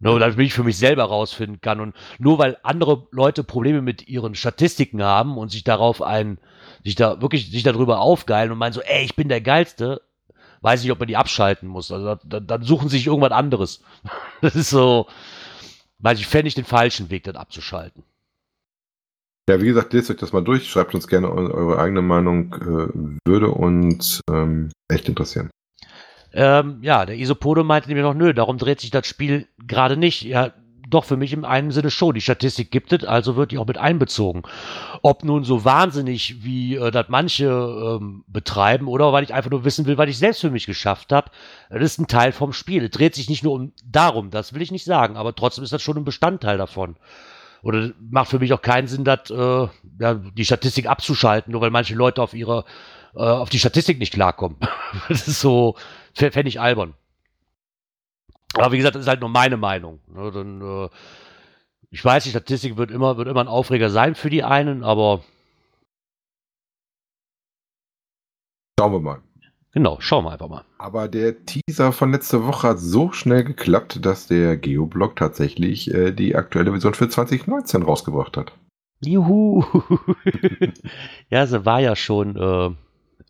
Nur 0.03 0.19
damit 0.19 0.37
ich 0.39 0.53
für 0.53 0.63
mich 0.63 0.77
selber 0.77 1.05
rausfinden 1.05 1.61
kann. 1.61 1.79
Und 1.79 1.95
nur 2.19 2.37
weil 2.37 2.57
andere 2.63 3.07
Leute 3.11 3.43
Probleme 3.43 3.81
mit 3.81 4.07
ihren 4.07 4.35
Statistiken 4.35 5.01
haben 5.01 5.37
und 5.37 5.49
sich 5.49 5.63
darauf 5.63 6.01
ein, 6.01 6.39
sich 6.83 6.95
da 6.95 7.21
wirklich 7.21 7.49
sich 7.49 7.63
darüber 7.63 7.99
aufgeilen 7.99 8.51
und 8.51 8.57
meinen 8.57 8.73
so, 8.73 8.81
ey, 8.81 9.05
ich 9.05 9.15
bin 9.15 9.29
der 9.29 9.41
Geilste, 9.41 10.01
weiß 10.61 10.83
ich, 10.83 10.91
ob 10.91 10.99
man 10.99 11.07
die 11.07 11.17
abschalten 11.17 11.69
muss. 11.69 11.91
Also 11.91 12.15
dann, 12.25 12.47
dann 12.47 12.63
suchen 12.63 12.89
sie 12.89 12.97
sich 12.97 13.07
irgendwas 13.07 13.31
anderes. 13.31 13.81
Das 14.41 14.55
ist 14.57 14.69
so, 14.69 15.07
weil 15.99 16.17
ich 16.17 16.27
fände 16.27 16.49
ich 16.49 16.55
den 16.55 16.65
falschen 16.65 17.09
Weg, 17.09 17.23
das 17.23 17.35
abzuschalten. 17.35 18.03
Ja, 19.47 19.61
wie 19.61 19.67
gesagt, 19.67 19.93
lest 19.93 20.09
euch 20.09 20.17
das 20.17 20.33
mal 20.33 20.43
durch, 20.43 20.69
schreibt 20.69 20.93
uns 20.95 21.07
gerne 21.07 21.31
eure 21.31 21.79
eigene 21.79 22.01
Meinung, 22.01 22.53
äh, 22.55 23.27
würde 23.27 23.49
uns 23.49 24.19
ähm, 24.29 24.69
echt 24.89 25.07
interessieren. 25.07 25.49
Ähm, 26.33 26.79
ja, 26.81 27.05
der 27.05 27.17
Isopode 27.17 27.63
meinte 27.63 27.87
nämlich 27.87 28.03
noch, 28.03 28.15
nö, 28.15 28.33
darum 28.33 28.57
dreht 28.57 28.81
sich 28.81 28.91
das 28.91 29.05
Spiel 29.07 29.47
gerade 29.67 29.97
nicht. 29.97 30.23
Ja, 30.23 30.51
doch 30.89 31.05
für 31.05 31.17
mich 31.17 31.33
im 31.33 31.45
einen 31.45 31.71
Sinne 31.71 31.89
schon. 31.89 32.13
Die 32.13 32.21
Statistik 32.21 32.71
gibt 32.71 32.93
es, 32.93 33.03
also 33.03 33.35
wird 33.35 33.51
die 33.51 33.57
auch 33.57 33.65
mit 33.65 33.77
einbezogen. 33.77 34.43
Ob 35.01 35.23
nun 35.23 35.43
so 35.43 35.65
wahnsinnig, 35.65 36.43
wie 36.43 36.75
äh, 36.75 36.91
das 36.91 37.07
manche 37.09 37.45
ähm, 37.45 38.23
betreiben, 38.27 38.87
oder 38.87 39.11
weil 39.11 39.23
ich 39.23 39.33
einfach 39.33 39.49
nur 39.49 39.65
wissen 39.65 39.85
will, 39.85 39.97
was 39.97 40.09
ich 40.09 40.17
selbst 40.17 40.41
für 40.41 40.51
mich 40.51 40.65
geschafft 40.65 41.11
habe, 41.11 41.31
das 41.69 41.81
ist 41.81 41.99
ein 41.99 42.07
Teil 42.07 42.31
vom 42.31 42.53
Spiel. 42.53 42.85
Es 42.85 42.91
dreht 42.91 43.15
sich 43.15 43.29
nicht 43.29 43.43
nur 43.43 43.53
um 43.53 43.73
darum, 43.85 44.29
das 44.29 44.53
will 44.53 44.61
ich 44.61 44.71
nicht 44.71 44.85
sagen, 44.85 45.17
aber 45.17 45.35
trotzdem 45.35 45.63
ist 45.63 45.73
das 45.73 45.81
schon 45.81 45.97
ein 45.97 46.05
Bestandteil 46.05 46.57
davon. 46.57 46.95
Oder 47.63 47.91
macht 48.11 48.29
für 48.29 48.39
mich 48.39 48.51
auch 48.51 48.61
keinen 48.61 48.87
Sinn, 48.87 49.05
dat, 49.05 49.31
äh, 49.31 49.67
ja, 49.99 50.13
die 50.15 50.45
Statistik 50.45 50.85
abzuschalten, 50.87 51.53
nur 51.53 51.61
weil 51.61 51.71
manche 51.71 51.95
Leute 51.95 52.21
auf 52.21 52.33
ihre, 52.33 52.65
äh, 53.15 53.19
auf 53.19 53.49
die 53.49 53.57
Statistik 53.57 53.99
nicht 53.99 54.13
klarkommen. 54.13 54.57
das 55.09 55.29
ist 55.29 55.39
so, 55.39 55.75
fände 56.13 56.49
ich 56.49 56.59
albern. 56.59 56.93
Aber 58.55 58.73
wie 58.73 58.77
gesagt, 58.77 58.95
das 58.95 59.03
ist 59.03 59.07
halt 59.07 59.21
nur 59.21 59.29
meine 59.29 59.55
Meinung. 59.55 60.01
Ne? 60.13 60.31
Dann, 60.31 60.61
äh, 60.61 60.89
ich 61.89 62.03
weiß, 62.03 62.25
die 62.25 62.31
Statistik 62.31 62.75
wird 62.75 62.91
immer, 62.91 63.15
wird 63.15 63.29
immer 63.29 63.41
ein 63.41 63.47
Aufreger 63.47 63.89
sein 63.89 64.15
für 64.15 64.29
die 64.29 64.43
einen, 64.43 64.83
aber. 64.83 65.23
Schauen 68.77 68.91
wir 68.91 68.99
mal. 68.99 69.21
Genau, 69.73 69.97
schauen 69.99 70.25
wir 70.25 70.31
einfach 70.31 70.49
mal. 70.49 70.63
Aber 70.77 71.07
der 71.07 71.45
Teaser 71.45 71.91
von 71.91 72.11
letzter 72.11 72.45
Woche 72.45 72.69
hat 72.69 72.79
so 72.79 73.11
schnell 73.11 73.43
geklappt, 73.43 74.05
dass 74.05 74.27
der 74.27 74.55
Geoblog 74.55 75.15
tatsächlich 75.15 75.91
äh, 75.93 76.11
die 76.11 76.35
aktuelle 76.35 76.71
Version 76.71 76.93
für 76.93 77.09
2019 77.09 77.81
rausgebracht 77.81 78.37
hat. 78.37 78.53
Juhu! 79.03 79.65
ja, 81.29 81.47
sie 81.47 81.65
war 81.65 81.81
ja 81.81 81.95
schon 81.95 82.35
äh, 82.37 82.69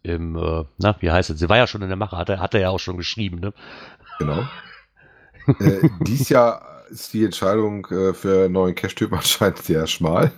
im, 0.04 0.36
äh, 0.36 0.66
na, 0.78 0.96
wie 1.00 1.12
heißt 1.12 1.30
es? 1.30 1.40
Sie 1.40 1.48
war 1.48 1.58
ja 1.58 1.66
schon 1.66 1.82
in 1.82 1.88
der 1.88 1.98
Mache, 1.98 2.18
hat 2.18 2.30
er, 2.30 2.40
hat 2.40 2.54
er 2.54 2.60
ja 2.60 2.70
auch 2.70 2.80
schon 2.80 2.98
geschrieben, 2.98 3.40
ne? 3.40 3.54
Genau 4.20 4.44
äh, 5.60 5.90
dies 6.02 6.30
Jahr 6.30 6.86
ist 6.90 7.14
die 7.14 7.26
Entscheidung 7.26 7.86
äh, 7.88 8.14
für 8.14 8.46
einen 8.46 8.54
neuen 8.54 8.76
Cache-Typ 8.76 9.14
anscheinend 9.14 9.60
sehr 9.60 9.88
schmal. 9.88 10.32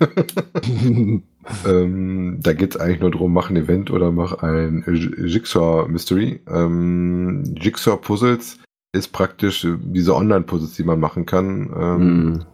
Ähm, 1.66 2.40
da 2.42 2.54
geht 2.54 2.76
es 2.76 2.82
eigentlich 2.82 3.00
nur 3.00 3.12
darum, 3.12 3.34
mach 3.34 3.50
ein 3.50 3.58
Event 3.58 3.92
oder 3.92 4.12
mach 4.12 4.42
ein 4.42 4.84
Jigsaw-Mystery. 4.88 6.42
Ähm, 6.48 7.44
Jigsaw-Puzzles 7.56 8.60
ist 8.96 9.12
praktisch 9.12 9.68
diese 9.84 10.16
Online-Puzzles, 10.16 10.74
die 10.74 10.84
man 10.84 11.00
machen 11.00 11.26
kann. 11.26 11.70
Ähm, 11.78 12.30
mm. 12.30 12.46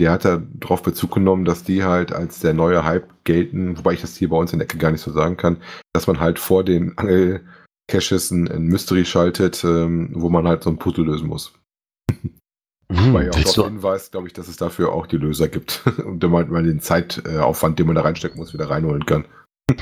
Die 0.00 0.08
hat 0.08 0.24
er 0.24 0.42
darauf 0.54 0.82
Bezug 0.82 1.12
genommen, 1.12 1.44
dass 1.44 1.62
die 1.62 1.84
halt 1.84 2.12
als 2.12 2.40
der 2.40 2.54
neue 2.54 2.84
Hype 2.84 3.08
gelten, 3.24 3.76
wobei 3.76 3.92
ich 3.92 4.00
das 4.00 4.16
hier 4.16 4.30
bei 4.30 4.36
uns 4.36 4.52
in 4.52 4.58
der 4.58 4.64
Ecke 4.64 4.78
gar 4.78 4.92
nicht 4.92 5.02
so 5.02 5.12
sagen 5.12 5.36
kann, 5.36 5.58
dass 5.92 6.06
man 6.06 6.20
halt 6.20 6.38
vor 6.38 6.64
den 6.64 6.96
Angel-Caches 6.96 8.30
ein, 8.30 8.48
ein 8.48 8.64
Mystery 8.64 9.04
schaltet, 9.04 9.62
ähm, 9.62 10.10
wo 10.14 10.30
man 10.30 10.48
halt 10.48 10.62
so 10.62 10.70
ein 10.70 10.78
Puzzle 10.78 11.04
lösen 11.04 11.28
muss. 11.28 11.52
Hm, 12.90 13.14
Weil 13.14 13.26
ja 13.26 13.30
auch 13.30 13.38
darauf 13.38 13.68
hinweist, 13.68 14.10
glaube 14.12 14.26
ich, 14.26 14.32
dass 14.32 14.48
es 14.48 14.56
dafür 14.56 14.92
auch 14.92 15.06
die 15.06 15.16
Löser 15.16 15.46
gibt. 15.48 15.82
Und 16.04 16.22
man, 16.24 16.50
man 16.50 16.64
den 16.64 16.80
Zeitaufwand, 16.80 17.78
den 17.78 17.86
man 17.86 17.94
da 17.94 18.02
reinstecken 18.02 18.38
muss, 18.38 18.52
wieder 18.52 18.68
reinholen 18.68 19.06
kann. 19.06 19.24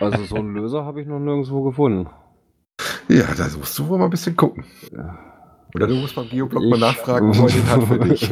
also 0.00 0.24
so 0.24 0.36
einen 0.36 0.54
Löser 0.54 0.84
habe 0.84 1.00
ich 1.00 1.06
noch 1.06 1.18
nirgendwo 1.18 1.62
gefunden. 1.62 2.10
Ja, 3.08 3.24
da 3.34 3.48
musst 3.56 3.78
du 3.78 3.88
wohl 3.88 3.96
mal 3.98 4.04
ein 4.04 4.10
bisschen 4.10 4.36
gucken. 4.36 4.66
Oder 5.74 5.86
du 5.86 5.94
musst 5.94 6.14
beim 6.14 6.28
Geoblog 6.28 6.62
mal 6.64 6.78
nachfragen, 6.78 7.34
wo 7.36 7.46
er 7.46 7.52
den 7.52 7.70
hat 7.70 7.84
für 7.84 7.98
dich. 8.04 8.30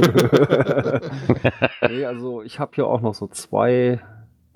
nee, 1.89 2.05
also 2.05 2.43
ich 2.43 2.61
habe 2.61 2.73
hier 2.75 2.87
auch 2.87 3.01
noch 3.01 3.15
so 3.15 3.27
zwei, 3.29 4.03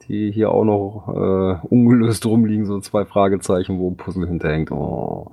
die 0.07 0.31
hier 0.31 0.51
auch 0.51 0.65
noch 0.65 1.09
äh, 1.09 1.57
ungelöst 1.69 2.27
rumliegen, 2.27 2.67
so 2.67 2.79
zwei 2.81 3.07
Fragezeichen, 3.07 3.79
wo 3.79 3.91
ein 3.91 3.97
Puzzle 3.97 4.29
hinterhängt. 4.29 4.71
Oh. 4.71 5.33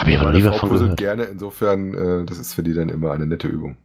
Hab 0.00 0.08
ich 0.08 0.18
aber 0.18 0.32
nie 0.32 0.42
Frau 0.42 0.50
was 0.52 0.58
von 0.60 0.68
puzzelt 0.70 0.96
gehört. 0.96 1.18
gerne, 1.18 1.24
insofern, 1.24 1.94
äh, 1.94 2.24
das 2.26 2.38
ist 2.38 2.54
für 2.54 2.62
die 2.62 2.74
dann 2.74 2.88
immer 2.88 3.12
eine 3.12 3.26
nette 3.26 3.48
Übung. 3.48 3.76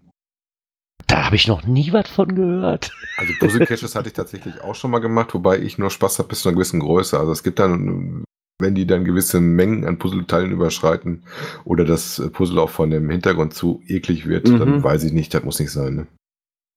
Da 1.08 1.26
habe 1.26 1.36
ich 1.36 1.48
noch 1.48 1.64
nie 1.66 1.94
was 1.94 2.10
von 2.10 2.34
gehört. 2.34 2.92
Also 3.18 3.34
Puzzle-Caches 3.40 3.96
hatte 3.96 4.08
ich 4.08 4.14
tatsächlich 4.14 4.62
auch 4.62 4.74
schon 4.76 4.92
mal 4.92 5.00
gemacht, 5.00 5.34
wobei 5.34 5.60
ich 5.60 5.78
nur 5.78 5.90
Spaß 5.92 6.18
habe 6.20 6.30
bis 6.30 6.42
zu 6.42 6.50
einer 6.50 6.56
gewissen 6.56 6.80
Größe. 6.80 7.20
Also 7.20 7.32
es 7.32 7.44
gibt 7.44 7.60
dann, 7.60 8.24
wenn 8.60 8.74
die 8.76 8.88
dann 8.88 9.06
gewisse 9.06 9.40
Mengen 9.40 9.86
an 9.86 10.00
Puzzleteilen 10.00 10.52
überschreiten 10.52 11.24
oder 11.64 11.86
das 11.86 12.22
Puzzle 12.34 12.58
auch 12.60 12.70
von 12.72 12.90
dem 12.90 13.10
Hintergrund 13.10 13.54
zu 13.54 13.82
eklig 13.88 14.26
wird, 14.26 14.48
Mhm. 14.48 14.60
dann 14.60 14.84
weiß 14.84 15.04
ich 15.04 15.14
nicht, 15.14 15.34
das 15.34 15.44
muss 15.44 15.60
nicht 15.60 15.72
sein. 15.72 15.96
Ne? 15.96 16.08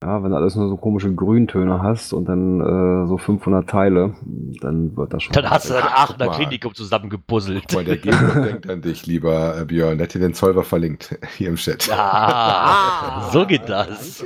Ja, 0.01 0.23
wenn 0.23 0.31
du 0.31 0.37
alles 0.37 0.55
nur 0.55 0.69
so 0.69 0.77
komische 0.77 1.13
Grüntöne 1.13 1.83
hast 1.83 2.13
und 2.13 2.27
dann 2.27 2.61
äh, 2.61 3.09
so 3.09 3.19
500 3.19 3.69
Teile, 3.69 4.15
dann 4.61 4.97
wird 4.97 5.13
das 5.13 5.25
schon. 5.25 5.33
Dann 5.33 5.51
hast 5.51 5.69
du 5.69 5.75
dann 5.75 5.83
Ach, 5.87 6.11
Aachener. 6.11 6.31
Klinikum 6.31 6.73
zusammengepuzzelt. 6.73 7.65
Guck 7.67 7.75
mal, 7.75 7.85
der 7.85 7.97
Geoblog 7.97 8.45
denkt 8.45 8.71
an 8.71 8.81
dich, 8.81 9.07
lieber 9.07 9.59
äh, 9.61 9.65
Björn. 9.65 9.99
Der 9.99 10.07
hat 10.07 10.15
dir 10.15 10.21
den 10.21 10.35
Solver 10.35 10.63
verlinkt 10.63 11.19
hier 11.37 11.49
im 11.49 11.57
Chat. 11.57 11.91
Ah, 11.91 13.29
so 13.33 13.45
geht 13.45 13.69
das. 13.69 14.25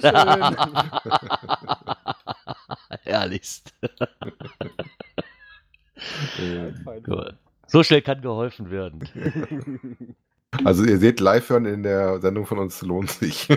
Herrlichst. 3.04 3.72
So 7.66 7.82
schnell 7.82 8.02
kann 8.02 8.20
geholfen 8.20 8.70
werden. 8.70 9.08
Also 10.64 10.84
ihr 10.84 10.98
seht, 10.98 11.18
live 11.20 11.48
hören 11.48 11.64
in 11.64 11.82
der 11.82 12.20
Sendung 12.20 12.44
von 12.44 12.58
uns 12.58 12.82
lohnt 12.82 13.10
sich. 13.10 13.48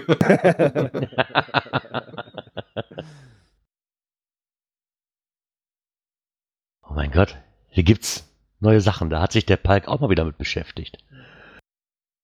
Oh 6.83 6.93
mein 6.93 7.11
Gott, 7.11 7.35
hier 7.67 7.74
gibt's 7.85 8.27
neue 8.59 8.81
Sachen. 8.81 9.09
Da 9.09 9.21
hat 9.21 9.31
sich 9.31 9.45
der 9.45 9.57
Palk 9.57 9.87
auch 9.87 10.01
mal 10.01 10.09
wieder 10.09 10.25
mit 10.25 10.37
beschäftigt. 10.37 10.97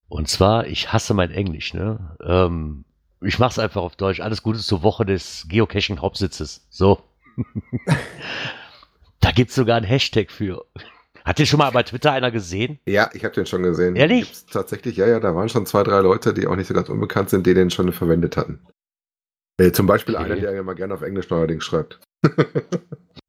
Und 0.10 0.28
zwar, 0.28 0.68
ich 0.68 0.92
hasse 0.92 1.14
mein 1.14 1.32
Englisch, 1.32 1.74
ne? 1.74 2.18
Ähm, 2.22 2.84
ich 3.22 3.40
mach's 3.40 3.60
einfach 3.60 3.82
auf 3.82 3.96
Deutsch. 3.96 4.20
Alles 4.20 4.44
Gute 4.44 4.60
zur 4.60 4.84
Woche 4.84 5.06
des 5.06 5.46
Geocaching-Hauptsitzes. 5.48 6.68
So. 6.70 7.02
da 9.22 9.32
gibt's 9.32 9.56
sogar 9.56 9.78
einen 9.78 9.86
Hashtag 9.86 10.32
für. 10.32 10.66
Hat 11.24 11.38
den 11.38 11.46
schon 11.46 11.60
mal 11.60 11.70
bei 11.72 11.84
Twitter 11.84 12.12
einer 12.12 12.32
gesehen? 12.32 12.80
Ja, 12.88 13.10
ich 13.14 13.24
habe 13.24 13.36
den 13.36 13.46
schon 13.46 13.64
gesehen. 13.64 13.96
Ehrlich? 13.96 14.24
Gibt's 14.26 14.46
tatsächlich, 14.48 14.98
ja, 14.98 15.08
ja, 15.08 15.20
da 15.20 15.36
waren 15.36 15.48
schon 15.50 15.66
zwei, 15.66 15.84
drei 15.84 16.02
Leute, 16.02 16.34
die 16.34 16.48
auch 16.48 16.56
nicht 16.56 16.68
so 16.68 16.74
ganz 16.74 16.90
unbekannt 16.90 17.30
sind, 17.30 17.46
die 17.46 17.54
den 17.54 17.70
schon 17.70 17.94
verwendet 17.94 18.36
hatten. 18.36 18.60
Äh, 19.58 19.72
zum 19.72 19.86
Beispiel 19.86 20.16
Okay. 20.16 20.26
einer, 20.26 20.36
der 20.36 20.60
immer 20.60 20.74
gerne 20.76 20.96
auf 20.96 21.04
Englisch 21.04 21.30
neuerdings 21.30 21.64
schreibt. 21.64 22.00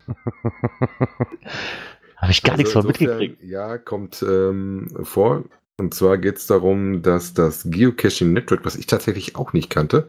Habe 2.22 2.30
ich 2.30 2.42
gar 2.44 2.56
nichts 2.56 2.72
von 2.72 2.86
Also 2.86 2.88
mitgekriegt. 2.88 3.42
Ja, 3.42 3.78
kommt 3.78 4.22
ähm, 4.22 4.88
vor. 5.02 5.44
Und 5.78 5.92
zwar 5.92 6.18
geht 6.18 6.36
es 6.36 6.46
darum, 6.46 7.02
dass 7.02 7.34
das 7.34 7.64
Geocaching 7.68 8.32
Network, 8.32 8.64
was 8.64 8.76
ich 8.76 8.86
tatsächlich 8.86 9.34
auch 9.34 9.52
nicht 9.52 9.70
kannte, 9.70 10.08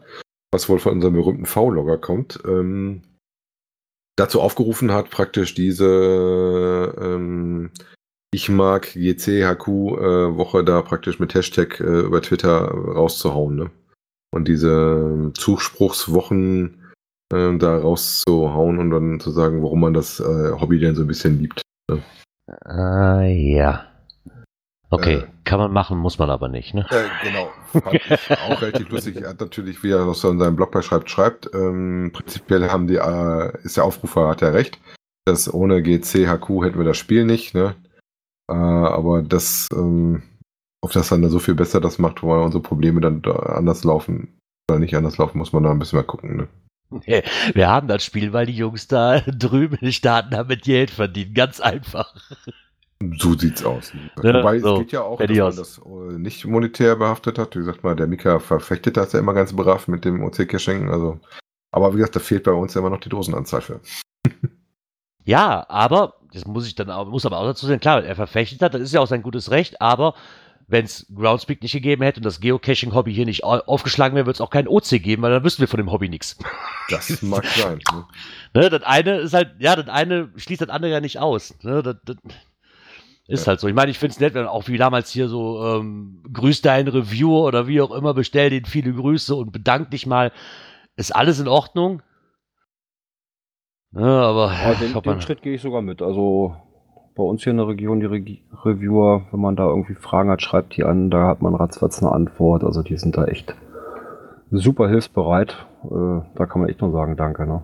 was 0.52 0.68
wohl 0.68 0.78
von 0.78 0.92
unserem 0.92 1.14
berühmten 1.14 1.46
V-Logger 1.46 1.98
kommt, 1.98 2.38
ähm, 2.46 3.02
dazu 4.16 4.40
aufgerufen 4.40 4.92
hat, 4.92 5.10
praktisch 5.10 5.54
diese 5.54 6.94
ähm, 6.96 7.72
Ich 8.32 8.48
mag 8.48 8.92
GCHQ 8.92 9.68
äh, 9.68 10.64
da 10.64 10.82
praktisch 10.82 11.18
mit 11.18 11.34
Hashtag 11.34 11.80
äh, 11.80 12.02
über 12.02 12.22
Twitter 12.22 12.68
rauszuhauen. 12.68 13.56
Ne? 13.56 13.70
Und 14.32 14.46
diese 14.46 15.32
Zuspruchswochen 15.34 16.92
äh, 17.32 17.58
da 17.58 17.76
rauszuhauen 17.76 18.78
und 18.78 18.90
dann 18.90 19.18
zu 19.18 19.32
sagen, 19.32 19.64
warum 19.64 19.80
man 19.80 19.94
das 19.94 20.20
äh, 20.20 20.52
Hobby 20.52 20.78
denn 20.78 20.94
so 20.94 21.02
ein 21.02 21.08
bisschen 21.08 21.40
liebt. 21.40 21.63
Ah, 22.64 23.22
ja. 23.22 23.86
Okay, 24.90 25.14
Äh. 25.16 25.26
kann 25.44 25.58
man 25.58 25.72
machen, 25.72 25.98
muss 25.98 26.18
man 26.18 26.30
aber 26.30 26.48
nicht, 26.48 26.72
ne? 26.74 26.86
Äh, 26.90 27.08
genau, 27.24 27.48
fand 27.72 27.94
ich 27.94 28.30
auch 28.30 28.62
relativ 28.62 28.88
lustig. 28.90 29.16
Er 29.16 29.30
hat 29.30 29.40
natürlich, 29.40 29.82
wie 29.82 29.90
er 29.90 30.06
das 30.06 30.20
so 30.20 30.30
in 30.30 30.38
seinem 30.38 30.56
Blog 30.56 30.70
beschreibt, 30.70 31.10
schreibt, 31.10 31.50
ähm, 31.54 32.10
prinzipiell 32.12 32.70
haben 32.70 32.86
die, 32.86 32.96
äh, 32.96 33.52
ist 33.64 33.76
der 33.76 33.84
Aufrufer, 33.84 34.28
hat 34.28 34.42
er 34.42 34.52
recht, 34.54 34.78
dass 35.26 35.52
ohne 35.52 35.82
GCHQ 35.82 36.62
hätten 36.64 36.78
wir 36.78 36.84
das 36.84 36.98
Spiel 36.98 37.24
nicht, 37.24 37.54
ne? 37.54 37.74
Äh, 38.48 38.54
aber 38.54 39.22
das, 39.22 39.68
ähm, 39.72 40.22
ob 40.82 40.92
das 40.92 41.08
dann 41.08 41.22
da 41.22 41.28
so 41.28 41.38
viel 41.38 41.54
besser 41.54 41.80
das 41.80 41.98
macht, 41.98 42.22
wo 42.22 42.32
unsere 42.34 42.62
Probleme 42.62 43.00
dann 43.00 43.22
da 43.22 43.32
anders 43.32 43.84
laufen 43.84 44.38
oder 44.70 44.78
nicht 44.78 44.94
anders 44.96 45.18
laufen, 45.18 45.38
muss 45.38 45.52
man 45.52 45.62
da 45.62 45.70
ein 45.70 45.78
bisschen 45.78 45.98
mal 45.98 46.04
gucken, 46.04 46.36
ne? 46.36 46.48
Wir 47.54 47.68
haben 47.68 47.88
das 47.88 48.04
Spiel, 48.04 48.32
weil 48.32 48.46
die 48.46 48.56
Jungs 48.56 48.86
da 48.88 49.20
drüben 49.26 49.76
in 49.76 49.86
den 49.86 49.92
Staaten 49.92 50.30
damit 50.30 50.62
Geld 50.62 50.90
verdienen. 50.90 51.34
Ganz 51.34 51.60
einfach. 51.60 52.14
So 53.18 53.34
sieht's 53.34 53.64
aus. 53.64 53.92
Ja, 54.22 54.34
Wobei 54.34 54.58
so, 54.60 54.74
es 54.74 54.78
geht 54.80 54.92
ja 54.92 55.02
auch, 55.02 55.18
dass 55.18 55.28
man 55.28 55.56
das 55.56 55.78
äh, 55.78 56.18
nicht 56.18 56.44
monetär 56.46 56.96
behaftet 56.96 57.38
hat. 57.38 57.54
Wie 57.54 57.60
gesagt 57.60 57.82
mal, 57.84 57.96
der 57.96 58.06
Mika 58.06 58.38
verfechtet 58.38 58.96
das 58.96 59.12
ja 59.12 59.18
immer 59.18 59.34
ganz 59.34 59.52
brav 59.52 59.88
mit 59.88 60.04
dem 60.04 60.22
OC-Caching. 60.22 60.88
Also, 60.88 61.20
aber 61.70 61.92
wie 61.92 61.98
gesagt, 61.98 62.16
da 62.16 62.20
fehlt 62.20 62.44
bei 62.44 62.52
uns 62.52 62.74
ja 62.74 62.80
immer 62.80 62.90
noch 62.90 63.00
die 63.00 63.08
Dosenanzahl 63.08 63.60
für. 63.60 63.80
Ja, 65.26 65.64
aber, 65.70 66.16
das 66.34 66.44
muss 66.44 66.66
ich 66.66 66.74
dann 66.74 66.90
auch, 66.90 67.06
muss 67.06 67.24
aber 67.24 67.38
auch 67.38 67.46
dazu 67.46 67.66
sagen, 67.66 67.80
klar, 67.80 68.04
er 68.04 68.14
verfechtet 68.14 68.60
hat, 68.60 68.74
das 68.74 68.82
ist 68.82 68.92
ja 68.92 69.00
auch 69.00 69.06
sein 69.06 69.22
gutes 69.22 69.50
Recht, 69.50 69.80
aber 69.80 70.14
wenn 70.66 70.84
es 70.86 71.06
Groundspeak 71.14 71.62
nicht 71.62 71.72
gegeben 71.72 72.02
hätte 72.02 72.20
und 72.20 72.24
das 72.24 72.40
Geocaching-Hobby 72.40 73.12
hier 73.12 73.26
nicht 73.26 73.44
au- 73.44 73.60
aufgeschlagen 73.66 74.14
wäre, 74.16 74.26
wird 74.26 74.36
es 74.36 74.40
auch 74.40 74.50
kein 74.50 74.66
OC 74.68 75.02
geben, 75.02 75.22
weil 75.22 75.30
dann 75.30 75.44
wüssten 75.44 75.60
wir 75.60 75.68
von 75.68 75.78
dem 75.78 75.90
Hobby 75.92 76.08
nichts. 76.08 76.38
Das 76.90 77.22
mag 77.22 77.46
sein. 77.46 77.80
Ne? 77.92 78.04
Ne, 78.52 78.68
das 78.70 78.82
eine 78.82 79.16
ist 79.16 79.32
halt, 79.32 79.54
ja, 79.58 79.74
das 79.74 79.88
eine 79.88 80.30
schließt 80.36 80.60
das 80.60 80.68
andere 80.68 80.92
ja 80.92 81.00
nicht 81.00 81.18
aus. 81.18 81.54
Ne, 81.62 81.82
das, 81.82 81.96
das 82.04 82.16
ist 83.26 83.40
Ja. 83.46 83.46
halt 83.52 83.60
so. 83.60 83.68
Ich 83.68 83.74
meine, 83.74 83.90
ich 83.90 83.98
finde 83.98 84.12
es 84.12 84.20
nett, 84.20 84.34
wenn 84.34 84.44
auch 84.46 84.68
wie 84.68 84.76
damals 84.76 85.08
hier 85.10 85.28
so, 85.30 85.64
ähm, 85.64 86.22
grüß 86.30 86.60
deinen 86.60 86.88
Reviewer 86.88 87.44
oder 87.44 87.66
wie 87.66 87.80
auch 87.80 87.90
immer, 87.90 88.12
bestell 88.12 88.50
den 88.50 88.66
viele 88.66 88.92
Grüße 88.92 89.34
und 89.34 89.50
bedank 89.50 89.90
dich 89.92 90.06
mal. 90.06 90.30
Ist 90.96 91.16
alles 91.16 91.40
in 91.40 91.48
Ordnung? 91.48 92.02
Ne, 93.92 94.04
aber 94.04 94.50
Aber 94.50 94.74
den, 94.74 94.92
den 95.02 95.20
Schritt 95.22 95.40
gehe 95.40 95.54
ich 95.54 95.62
sogar 95.62 95.80
mit. 95.80 96.02
Also 96.02 96.54
bei 97.14 97.22
uns 97.22 97.42
hier 97.42 97.52
in 97.52 97.58
der 97.58 97.68
Region, 97.68 98.00
die 98.00 98.06
Regi 98.06 98.42
Reviewer, 98.64 99.22
wenn 99.30 99.40
man 99.40 99.56
da 99.56 99.66
irgendwie 99.66 99.94
Fragen 99.94 100.30
hat, 100.30 100.42
schreibt 100.42 100.76
die 100.76 100.84
an, 100.84 101.10
da 101.10 101.28
hat 101.28 101.42
man 101.42 101.54
ratzfatz 101.54 102.02
eine 102.02 102.12
Antwort. 102.12 102.64
Also 102.64 102.82
die 102.82 102.96
sind 102.96 103.16
da 103.16 103.26
echt 103.26 103.54
super 104.50 104.88
hilfsbereit. 104.88 105.66
Äh, 105.84 106.20
da 106.34 106.46
kann 106.46 106.60
man 106.60 106.68
echt 106.68 106.80
nur 106.80 106.92
sagen, 106.92 107.16
danke. 107.16 107.46
Ne? 107.46 107.62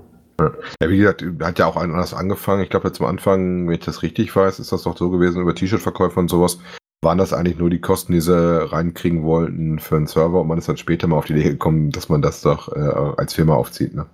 Ja, 0.83 0.89
wie 0.89 0.99
gesagt, 0.99 1.25
hat 1.43 1.59
ja 1.59 1.67
auch 1.67 1.77
anders 1.77 2.15
angefangen. 2.15 2.63
Ich 2.63 2.71
glaube, 2.71 2.89
jetzt 2.89 3.01
am 3.01 3.07
Anfang, 3.07 3.67
wenn 3.67 3.75
ich 3.75 3.85
das 3.85 4.03
richtig 4.03 4.35
weiß, 4.35 4.59
ist 4.59 4.73
das 4.73 4.85
doch 4.85 4.97
so 4.97 5.11
gewesen 5.11 5.43
über 5.43 5.55
T-Shirt-Verkäufe 5.55 6.21
und 6.21 6.29
sowas. 6.29 6.59
Waren 7.03 7.19
das 7.19 7.33
eigentlich 7.33 7.59
nur 7.59 7.71
die 7.71 7.81
Kosten, 7.81 8.13
die 8.13 8.21
sie 8.21 8.71
reinkriegen 8.71 9.23
wollten 9.23 9.79
für 9.79 9.97
einen 9.97 10.07
Server 10.07 10.41
und 10.41 10.49
man 10.49 10.59
ist 10.59 10.69
dann 10.69 10.77
später 10.77 11.07
mal 11.07 11.17
auf 11.17 11.27
die 11.27 11.33
Idee 11.33 11.51
gekommen, 11.51 11.91
dass 11.91 12.09
man 12.09 12.21
das 12.23 12.43
doch 12.43 12.71
äh, 12.75 12.79
als 13.17 13.35
Firma 13.35 13.55
aufzieht, 13.55 13.95
ne? 13.95 14.07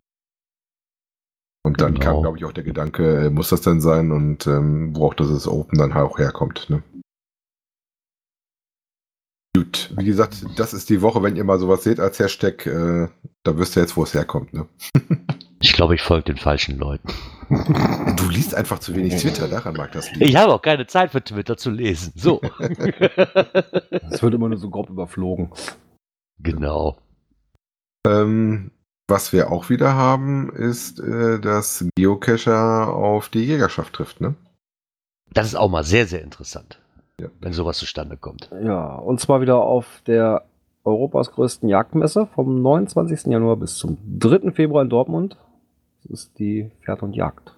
Und 1.67 1.81
dann 1.81 1.95
Genau. 1.95 2.05
kam, 2.05 2.23
glaube 2.23 2.39
ich, 2.39 2.45
auch 2.45 2.53
der 2.53 2.63
Gedanke, 2.63 3.27
äh, 3.27 3.31
muss 3.31 3.49
das 3.49 3.61
denn 3.61 3.81
sein 3.81 4.13
und 4.13 4.47
ähm, 4.47 4.95
wo 4.95 5.07
auch 5.09 5.15
das 5.15 5.49
Open 5.49 5.77
dann 5.81 5.93
auch 5.95 6.17
herkommt, 6.17 6.71
ne? 6.71 6.85
Gut, 9.57 9.93
wie 9.97 10.05
gesagt, 10.05 10.47
das 10.57 10.73
ist 10.73 10.89
die 10.91 11.03
Woche, 11.03 11.25
wenn 11.25 11.35
ihr 11.35 11.43
mal 11.43 11.59
sowas 11.59 11.83
seht 11.83 11.99
als 11.99 12.21
Hashtag, 12.21 12.67
äh, 12.67 13.09
da 13.43 13.59
wisst 13.59 13.75
ihr 13.77 13.81
jetzt, 13.83 13.97
wo 13.97 14.05
es 14.05 14.15
herkommt, 14.15 14.55
ne? 14.55 14.69
ich 15.61 15.73
glaube, 15.73 15.97
ich 15.97 16.03
folge 16.03 16.27
den 16.27 16.37
falschen 16.37 16.79
Leuten. 16.79 17.09
Du 18.17 18.29
liest 18.29 18.55
einfach 18.55 18.79
zu 18.79 18.95
wenig 18.95 19.17
Twitter, 19.17 19.49
daran 19.49 19.75
mag 19.75 19.91
das 19.91 20.13
liegen. 20.13 20.25
Ich 20.25 20.37
habe 20.37 20.55
auch 20.55 20.63
keine 20.63 20.87
Zeit 20.87 21.11
für 21.11 21.25
Twitter 21.25 21.57
zu 21.57 21.71
lesen. 21.71 22.13
So. 22.15 22.41
Es 22.61 24.23
wird 24.23 24.35
immer 24.35 24.49
nur 24.49 24.59
so 24.59 24.71
grob 24.71 24.89
überflogen. 24.89 25.51
genau. 26.39 26.99
Ähm, 28.07 28.71
was 29.09 29.33
wir 29.33 29.51
auch 29.53 29.71
wieder 29.71 29.95
haben, 29.95 30.51
ist, 30.51 31.01
äh, 31.01 31.39
dass 31.39 31.85
Geocacher 31.97 32.89
auf 32.95 33.29
die 33.29 33.45
Jägerschaft 33.45 33.93
trifft, 33.95 34.21
ne? 34.21 34.35
Das 35.33 35.47
ist 35.47 35.55
auch 35.57 35.71
mal 35.71 35.85
sehr, 35.85 36.07
sehr 36.07 36.23
interessant, 36.23 36.81
Ja. 37.21 37.29
wenn 37.41 37.53
sowas 37.53 37.79
zustande 37.79 38.17
kommt. 38.17 38.51
Ja, 38.63 38.95
und 38.97 39.21
zwar 39.21 39.41
wieder 39.41 39.57
auf 39.59 40.03
der 40.07 40.45
Europas 40.85 41.33
größten 41.33 41.69
Jagdmesse 41.69 42.29
vom 42.35 42.63
29. 42.63 43.27
Januar 43.33 43.57
bis 43.57 43.75
zum 43.77 43.99
3. 44.19 44.53
Februar 44.53 44.83
in 44.83 44.89
Dortmund. 44.89 45.37
Das 46.03 46.11
ist 46.13 46.39
die 46.39 46.71
Pferd 46.83 47.03
und 47.03 47.15
Jagd. 47.15 47.53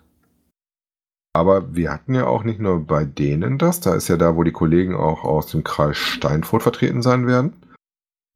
Aber 1.34 1.74
wir 1.74 1.92
hatten 1.92 2.14
ja 2.14 2.26
auch 2.26 2.42
nicht 2.42 2.58
nur 2.58 2.80
bei 2.84 3.04
denen 3.04 3.58
das, 3.58 3.80
da 3.80 3.94
ist 3.94 4.08
ja 4.08 4.16
da, 4.16 4.34
wo 4.34 4.42
die 4.42 4.52
Kollegen 4.52 4.96
auch 4.96 5.24
aus 5.24 5.48
dem 5.48 5.62
Kreis 5.62 5.96
Steinfurt 5.98 6.62
vertreten 6.62 7.02
sein 7.02 7.26
werden, 7.26 7.52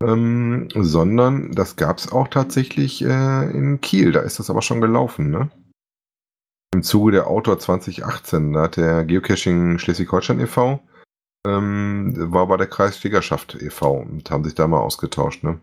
ähm, 0.06 0.68
sondern 0.74 1.52
das 1.52 1.76
gab 1.76 1.98
es 1.98 2.10
auch 2.10 2.28
tatsächlich 2.28 3.02
äh, 3.02 3.50
in 3.50 3.80
Kiel, 3.80 4.12
da 4.12 4.20
ist 4.20 4.38
das 4.38 4.50
aber 4.50 4.62
schon 4.62 4.80
gelaufen, 4.80 5.30
ne? 5.30 5.50
Im 6.74 6.82
Zuge 6.82 7.12
der 7.12 7.26
Autor 7.26 7.58
2018, 7.58 8.54
da 8.54 8.62
hat 8.62 8.76
der 8.76 9.04
Geocaching 9.04 9.78
Schleswig-Holstein 9.78 10.40
e.V. 10.40 10.80
ähm, 11.46 12.14
war 12.32 12.46
bei 12.46 12.56
der 12.56 12.66
Kreisjägerschaft 12.66 13.60
e.V. 13.60 13.92
und 13.92 14.30
haben 14.30 14.44
sich 14.44 14.54
da 14.54 14.66
mal 14.66 14.80
ausgetauscht. 14.80 15.44
Ne? 15.44 15.60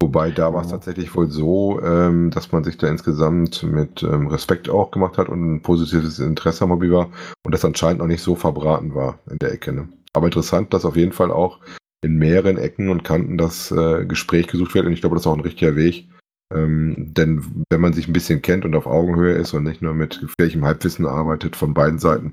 Wobei 0.00 0.30
da 0.30 0.54
war 0.54 0.62
es 0.62 0.68
tatsächlich 0.68 1.16
wohl 1.16 1.28
so, 1.28 1.80
ähm, 1.82 2.30
dass 2.30 2.52
man 2.52 2.62
sich 2.62 2.78
da 2.78 2.86
insgesamt 2.86 3.64
mit 3.64 4.04
ähm, 4.04 4.28
Respekt 4.28 4.68
auch 4.68 4.92
gemacht 4.92 5.18
hat 5.18 5.28
und 5.28 5.54
ein 5.54 5.62
positives 5.62 6.20
Interesse 6.20 6.62
am 6.62 6.70
Hobby 6.70 6.92
war 6.92 7.10
und 7.44 7.52
das 7.52 7.64
anscheinend 7.64 7.98
noch 7.98 8.06
nicht 8.06 8.22
so 8.22 8.36
verbraten 8.36 8.94
war 8.94 9.18
in 9.28 9.38
der 9.38 9.52
Ecke. 9.52 9.72
Ne? 9.72 9.88
Aber 10.12 10.26
interessant, 10.26 10.72
dass 10.72 10.84
auf 10.84 10.94
jeden 10.94 11.12
Fall 11.12 11.32
auch 11.32 11.58
in 12.02 12.16
mehreren 12.16 12.58
Ecken 12.58 12.90
und 12.90 13.04
Kanten 13.04 13.38
das 13.38 13.70
äh, 13.70 14.04
Gespräch 14.04 14.46
gesucht 14.46 14.74
wird 14.74 14.86
und 14.86 14.92
ich 14.92 15.00
glaube, 15.00 15.16
das 15.16 15.22
ist 15.22 15.26
auch 15.26 15.36
ein 15.36 15.40
richtiger 15.40 15.76
Weg. 15.76 16.08
Ähm, 16.54 17.12
denn 17.12 17.64
wenn 17.68 17.80
man 17.80 17.92
sich 17.92 18.08
ein 18.08 18.14
bisschen 18.14 18.40
kennt 18.40 18.64
und 18.64 18.74
auf 18.74 18.86
Augenhöhe 18.86 19.34
ist 19.34 19.52
und 19.52 19.64
nicht 19.64 19.82
nur 19.82 19.94
mit 19.94 20.20
gefährlichem 20.20 20.64
Halbwissen 20.64 21.06
arbeitet 21.06 21.56
von 21.56 21.74
beiden 21.74 21.98
Seiten, 21.98 22.32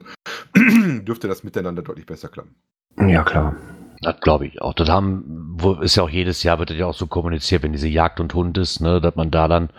dürfte 1.03 1.27
das 1.27 1.43
miteinander 1.43 1.81
deutlich 1.81 2.05
besser 2.05 2.29
klappen. 2.29 2.55
Ja, 2.97 3.23
klar. 3.23 3.55
Das 4.01 4.19
glaube 4.21 4.45
ich 4.47 4.61
auch. 4.61 4.73
Das 4.73 4.89
haben, 4.89 5.55
wo 5.57 5.73
ist 5.73 5.95
ja 5.95 6.03
auch 6.03 6.09
jedes 6.09 6.43
Jahr 6.43 6.59
wird 6.59 6.69
das 6.69 6.77
ja 6.77 6.85
auch 6.85 6.93
so 6.93 7.07
kommuniziert, 7.07 7.63
wenn 7.63 7.73
diese 7.73 7.87
Jagd 7.87 8.19
und 8.19 8.33
Hund 8.33 8.57
ist, 8.57 8.79
ne, 8.79 9.01
dass 9.01 9.15
man 9.15 9.31
da 9.31 9.47
dann 9.47 9.69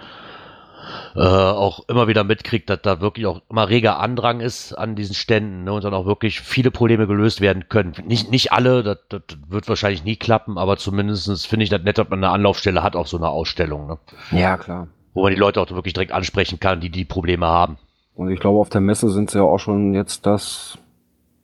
äh, 1.17 1.21
auch 1.21 1.89
immer 1.89 2.09
wieder 2.09 2.25
mitkriegt, 2.25 2.69
dass 2.69 2.83
da 2.83 3.01
wirklich 3.01 3.27
auch 3.27 3.41
immer 3.49 3.69
reger 3.69 3.99
Andrang 3.99 4.41
ist 4.41 4.73
an 4.75 4.97
diesen 4.97 5.15
Ständen 5.15 5.65
ne, 5.65 5.73
und 5.73 5.85
dann 5.85 5.95
auch 5.95 6.07
wirklich 6.07 6.41
viele 6.41 6.71
Probleme 6.71 7.07
gelöst 7.07 7.41
werden 7.41 7.69
können. 7.69 7.95
Nicht, 8.05 8.31
nicht 8.31 8.53
alle, 8.53 8.83
das, 8.83 8.99
das 9.09 9.23
wird 9.49 9.69
wahrscheinlich 9.69 10.05
nie 10.05 10.17
klappen, 10.17 10.59
aber 10.59 10.77
zumindest 10.77 11.47
finde 11.47 11.65
ich 11.65 11.71
das 11.71 11.83
nett, 11.83 11.99
dass 11.99 12.09
man 12.11 12.23
eine 12.23 12.33
Anlaufstelle 12.33 12.83
hat 12.83 12.97
auf 12.97 13.09
so 13.09 13.17
einer 13.17 13.31
Ausstellung, 13.31 13.87
ne, 13.87 13.99
Ja, 14.31 14.57
klar. 14.59 14.89
wo 15.15 15.23
man 15.23 15.33
die 15.33 15.39
Leute 15.39 15.61
auch 15.61 15.71
wirklich 15.71 15.95
direkt 15.95 16.13
ansprechen 16.13 16.61
kann, 16.61 16.81
die 16.81 16.91
die 16.91 17.05
Probleme 17.05 17.47
haben. 17.47 17.79
Und 18.15 18.31
ich 18.31 18.41
glaube, 18.41 18.59
auf 18.59 18.69
der 18.71 18.81
Messe 18.81 19.11
sind 19.11 19.31
sie 19.31 19.39
ja 19.39 19.45
auch 19.45 19.59
schon 19.59 19.95
jetzt 19.95 20.27
das, 20.27 20.79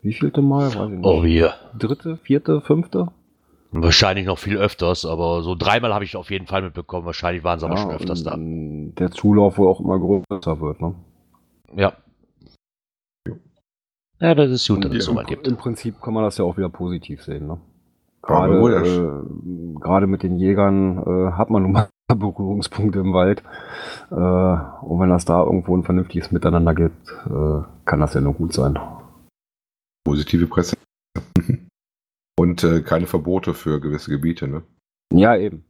wie 0.02 0.12
vielte 0.14 0.42
Mal? 0.42 0.74
Weiß 0.74 0.90
ich 0.90 0.98
nicht. 0.98 1.04
Oh, 1.06 1.22
wir. 1.22 1.54
Dritte, 1.78 2.16
vierte, 2.16 2.60
fünfte? 2.60 3.08
Wahrscheinlich 3.74 4.26
noch 4.26 4.38
viel 4.38 4.58
öfters, 4.58 5.06
aber 5.06 5.42
so 5.42 5.54
dreimal 5.54 5.94
habe 5.94 6.04
ich 6.04 6.14
auf 6.14 6.30
jeden 6.30 6.46
Fall 6.46 6.60
mitbekommen. 6.60 7.06
Wahrscheinlich 7.06 7.42
waren 7.42 7.58
sie 7.58 7.64
aber 7.64 7.78
schon 7.78 7.90
öfters 7.90 8.22
da. 8.22 8.36
Der 8.38 9.10
Zulauf 9.10 9.56
wohl 9.56 9.66
auch 9.66 9.80
immer 9.80 9.98
größer 9.98 10.60
wird, 10.60 10.82
ne? 10.82 10.94
Ja. 11.74 11.94
Ja, 14.20 14.34
das 14.34 14.50
ist 14.50 14.68
gut, 14.68 14.84
dass 14.84 14.92
Ja, 14.92 14.98
es 14.98 15.06
so 15.06 15.14
weit 15.16 15.26
gibt. 15.26 15.48
Im 15.48 15.56
Prinzip 15.56 16.02
kann 16.02 16.12
man 16.12 16.22
das 16.22 16.36
ja 16.36 16.44
auch 16.44 16.58
wieder 16.58 16.68
positiv 16.68 17.22
sehen, 17.22 17.46
ne? 17.46 17.58
Gerade, 18.20 18.54
ja. 18.70 18.82
äh, 18.82 19.80
gerade 19.80 20.06
mit 20.06 20.22
den 20.22 20.36
Jägern 20.38 20.98
äh, 20.98 21.32
hat 21.32 21.48
man 21.48 21.62
nun 21.62 21.72
mal 21.72 21.88
Berührungspunkte 22.14 23.00
im 23.00 23.14
Wald. 23.14 23.42
Äh, 24.10 24.14
und 24.14 25.00
wenn 25.00 25.08
das 25.08 25.24
da 25.24 25.42
irgendwo 25.42 25.76
ein 25.76 25.82
vernünftiges 25.82 26.30
Miteinander 26.30 26.74
gibt, 26.74 27.08
äh, 27.26 27.62
kann 27.84 28.00
das 28.00 28.14
ja 28.14 28.20
nur 28.20 28.34
gut 28.34 28.52
sein. 28.52 28.78
Positive 30.04 30.46
Presse. 30.46 30.76
Und 32.42 32.64
äh, 32.64 32.80
keine 32.82 33.06
Verbote 33.06 33.54
für 33.54 33.78
gewisse 33.78 34.10
Gebiete, 34.10 34.48
ne? 34.48 34.64
Ja, 35.14 35.36
eben. 35.36 35.64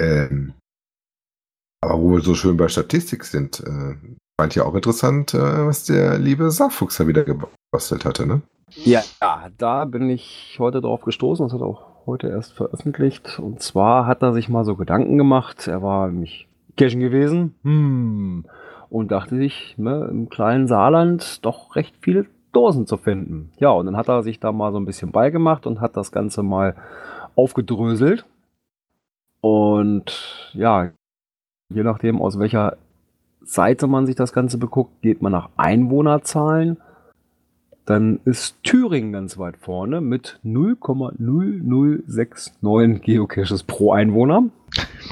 Ähm, 0.00 0.54
aber 1.82 2.00
wo 2.00 2.12
wir 2.12 2.20
so 2.20 2.36
schön 2.36 2.56
bei 2.56 2.68
Statistik 2.68 3.24
sind, 3.24 3.58
äh, 3.58 3.96
fand 4.40 4.52
ich 4.52 4.54
ja 4.54 4.64
auch 4.64 4.76
interessant, 4.76 5.34
äh, 5.34 5.66
was 5.66 5.84
der 5.84 6.16
liebe 6.20 6.52
Saarfuchs 6.52 6.98
da 6.98 7.08
wieder 7.08 7.24
gebastelt 7.24 8.04
hatte, 8.04 8.24
ne? 8.24 8.42
Ja, 8.70 9.02
ja, 9.20 9.48
da 9.58 9.84
bin 9.84 10.08
ich 10.10 10.58
heute 10.60 10.80
drauf 10.80 11.00
gestoßen. 11.00 11.44
Das 11.44 11.52
hat 11.52 11.60
er 11.60 11.66
auch 11.66 12.06
heute 12.06 12.28
erst 12.28 12.52
veröffentlicht. 12.52 13.40
Und 13.40 13.60
zwar 13.60 14.06
hat 14.06 14.22
er 14.22 14.32
sich 14.32 14.48
mal 14.48 14.64
so 14.64 14.76
Gedanken 14.76 15.18
gemacht. 15.18 15.66
Er 15.66 15.82
war 15.82 16.06
nämlich 16.06 16.46
Kirchen 16.76 17.00
gewesen. 17.00 17.56
Hm. 17.64 18.44
Und 18.90 19.10
dachte 19.10 19.36
sich, 19.36 19.74
ne, 19.76 20.06
im 20.08 20.28
kleinen 20.28 20.68
Saarland 20.68 21.44
doch 21.44 21.74
recht 21.74 21.96
viele 22.00 22.26
Dosen 22.56 22.86
zu 22.86 22.96
finden. 22.96 23.52
Ja, 23.58 23.68
und 23.68 23.84
dann 23.84 23.98
hat 23.98 24.08
er 24.08 24.22
sich 24.22 24.40
da 24.40 24.50
mal 24.50 24.72
so 24.72 24.78
ein 24.78 24.86
bisschen 24.86 25.12
beigemacht 25.12 25.66
und 25.66 25.82
hat 25.82 25.94
das 25.94 26.10
Ganze 26.10 26.42
mal 26.42 26.74
aufgedröselt. 27.34 28.24
Und 29.42 30.50
ja, 30.54 30.90
je 31.68 31.82
nachdem, 31.82 32.22
aus 32.22 32.38
welcher 32.38 32.78
Seite 33.42 33.86
man 33.86 34.06
sich 34.06 34.16
das 34.16 34.32
Ganze 34.32 34.56
beguckt, 34.56 35.02
geht 35.02 35.20
man 35.20 35.32
nach 35.32 35.50
Einwohnerzahlen. 35.58 36.78
Dann 37.84 38.20
ist 38.24 38.56
Thüringen 38.64 39.12
ganz 39.12 39.36
weit 39.36 39.58
vorne 39.58 40.00
mit 40.00 40.40
0,0069 40.42 43.00
Geocaches 43.00 43.64
pro 43.64 43.92
Einwohner. 43.92 44.44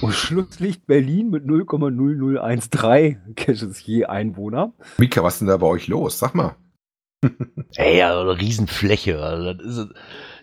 Und 0.01 0.15
Schluss 0.15 0.61
liegt 0.61 0.87
Berlin 0.87 1.29
mit 1.29 1.45
0,0013 1.45 3.35
Caches 3.37 3.87
je 3.87 4.07
Einwohner. 4.07 4.73
Mika, 4.97 5.23
was 5.23 5.35
ist 5.35 5.41
denn 5.41 5.49
da 5.49 5.59
bei 5.59 5.67
euch 5.67 5.89
los? 5.89 6.19
Sag 6.19 6.35
mal. 6.35 6.57
Ey, 7.77 7.99
ja, 7.99 8.21
eine 8.21 8.39
Riesenfläche. 8.41 9.21
Also 9.23 9.53
das 9.55 9.67
ist, 9.77 9.89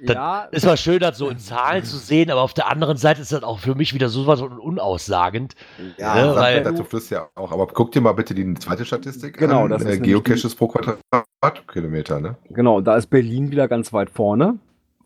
Das 0.04 0.16
ja, 0.16 0.42
ist 0.52 0.66
mal 0.66 0.78
schön, 0.78 1.00
das 1.00 1.18
so 1.18 1.30
in 1.30 1.38
Zahlen 1.38 1.84
zu 1.84 1.98
sehen, 1.98 2.32
aber 2.32 2.42
auf 2.42 2.54
der 2.54 2.70
anderen 2.70 2.98
Seite 2.98 3.22
ist 3.22 3.32
das 3.32 3.44
auch 3.44 3.60
für 3.60 3.76
mich 3.76 3.94
wieder 3.94 4.10
sowas 4.10 4.40
von 4.40 4.60
unaussagend. 4.60 5.56
ja, 5.98 6.18
Ja, 6.18 6.26
Sagt 6.34 6.38
weil- 6.40 6.64
dazu 6.64 6.84
Fluss 6.84 7.10
ja 7.10 7.28
auch. 7.36 7.52
Aber 7.52 7.68
guck 7.68 7.92
dir 7.92 8.02
mal 8.02 8.14
bitte 8.14 8.34
die 8.34 8.54
zweite 8.56 8.84
Statistik 8.86 9.38
Genau, 9.38 9.66
an. 9.66 9.70
das 9.70 9.84
ist 9.84 9.98
äh, 9.98 10.00
Geocaches 10.00 10.56
pro 10.56 10.68
Quadratkilometer, 10.70 12.20
ne? 12.20 12.36
genau, 12.50 12.82
da 12.82 12.96
ist 12.98 13.08
Berlin 13.08 13.52
wieder 13.52 13.68
ganz 13.68 13.94
weit 13.94 14.10
vorne. 14.10 14.58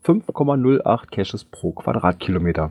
5,08 0.04 1.10
Caches 1.10 1.44
pro 1.44 1.72
Quadratkilometer. 1.72 2.70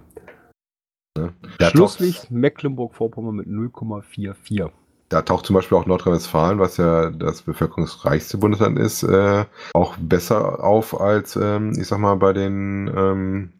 Da 1.16 1.30
taucht, 1.60 1.72
Schlusslicht 1.72 2.32
Mecklenburg-Vorpommern 2.32 3.36
mit 3.36 3.48
0,44. 3.48 4.70
Da 5.10 5.22
taucht 5.22 5.46
zum 5.46 5.56
Beispiel 5.56 5.78
auch 5.78 5.86
Nordrhein-Westfalen, 5.86 6.60
was 6.60 6.78
ja 6.78 7.12
das 7.12 7.44
bevölkerungsreichste 7.44 8.38
Bundesland 8.38 8.80
ist, 8.80 9.04
äh, 9.04 9.46
auch 9.74 9.96
besser 9.98 10.64
auf 10.64 11.00
als, 11.00 11.36
ähm, 11.36 11.74
ich 11.80 11.88
sag 11.88 12.00
mal, 12.00 12.16
bei 12.16 12.34
den 12.34 12.92
ähm, 12.96 13.54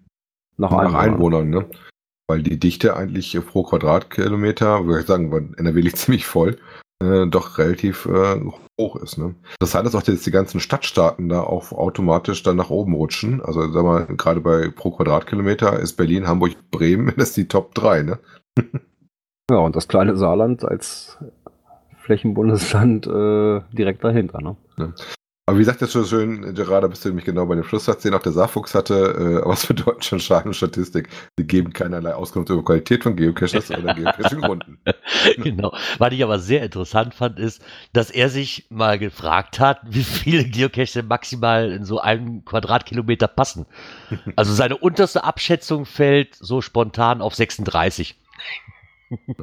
Nach, 0.58 0.72
nach 0.72 0.80
Einwohnern. 0.80 0.96
Einwohnern, 0.96 1.50
ne? 1.50 1.66
Weil 2.28 2.42
die 2.42 2.60
Dichte 2.60 2.96
eigentlich 2.96 3.38
pro 3.46 3.64
Quadratkilometer, 3.64 4.86
würde 4.86 5.02
ich 5.02 5.08
sagen, 5.08 5.32
weil 5.32 5.50
NRW 5.58 5.82
liegt 5.82 5.98
ziemlich 5.98 6.26
voll, 6.26 6.58
äh, 7.02 7.28
doch 7.28 7.58
relativ 7.60 8.08
äh, 8.08 8.42
hoch 8.80 8.96
ist. 8.98 9.18
Ne? 9.18 9.36
Das 9.60 9.76
heißt, 9.76 9.86
dass 9.86 9.96
auch 9.96 10.04
jetzt 10.08 10.26
die 10.26 10.32
ganzen 10.32 10.60
Stadtstaaten 10.60 11.30
da 11.30 11.42
auch 11.42 11.72
automatisch 11.72 12.44
dann 12.44 12.58
nach 12.58 12.70
oben 12.70 12.94
rutschen. 12.94 13.42
Also 13.42 13.72
sag 13.72 13.84
mal, 13.84 14.06
gerade 14.08 14.42
bei 14.42 14.70
pro 14.70 14.92
Quadratkilometer 14.92 15.80
ist 15.80 15.94
Berlin, 15.94 16.28
Hamburg, 16.28 16.54
Bremen, 16.72 17.14
das 17.18 17.30
ist 17.30 17.38
die 17.38 17.48
Top 17.48 17.76
3, 17.76 18.04
ne? 18.04 18.20
Ja, 19.50 19.58
und 19.58 19.76
das 19.76 19.88
kleine 19.88 20.18
Saarland 20.18 20.66
als 20.66 21.20
Flächenbundesland 22.06 23.08
äh, 23.08 23.62
direkt 23.76 24.04
dahinter. 24.04 24.40
Ne? 24.42 24.56
Aber 25.48 25.60
wie 25.60 25.64
sagt 25.64 25.82
das 25.82 25.92
schon 25.92 26.06
schön, 26.06 26.56
gerade 26.56 26.90
bist 26.90 27.06
du 27.06 27.10
nämlich 27.10 27.26
genau 27.26 27.46
bei 27.46 27.54
dem 27.54 27.64
Schlusssatz, 27.64 28.02
den 28.02 28.16
auch 28.16 28.22
der 28.22 28.32
Saarfuchs 28.32 28.74
hatte, 28.74 29.42
äh, 29.44 29.48
was 29.48 29.66
bedeuten 29.68 30.02
schon 30.02 30.20
Schaden 30.20 30.50
und 30.50 30.54
Statistik? 30.56 31.10
Sie 31.38 31.46
geben 31.46 31.72
keinerlei 31.72 32.16
Auskunft 32.16 32.50
über 32.50 32.64
Qualität 32.64 33.04
von 33.04 33.16
Geocaches 33.16 33.70
oder 33.70 33.94
Geocaching-Runden. 33.94 34.80
genau. 35.38 35.72
Was 36.00 36.14
ich 36.14 36.24
aber 36.24 36.40
sehr 36.40 36.64
interessant 36.64 37.14
fand, 37.14 37.38
ist, 37.38 37.64
dass 37.94 38.10
er 38.10 38.30
sich 38.30 38.66
mal 38.70 38.98
gefragt 38.98 39.60
hat, 39.60 39.82
wie 39.88 40.04
viele 40.04 40.46
Geocaches 40.46 41.04
maximal 41.04 41.72
in 41.72 41.86
so 41.86 42.00
einem 42.00 42.44
Quadratkilometer 42.46 43.28
passen. 43.28 43.68
Also 44.36 44.52
seine 44.54 44.78
unterste 44.78 45.24
Abschätzung 45.24 45.86
fällt 45.86 46.36
so 46.36 46.62
spontan 46.62 47.22
auf 47.22 47.36
36. 47.36 48.16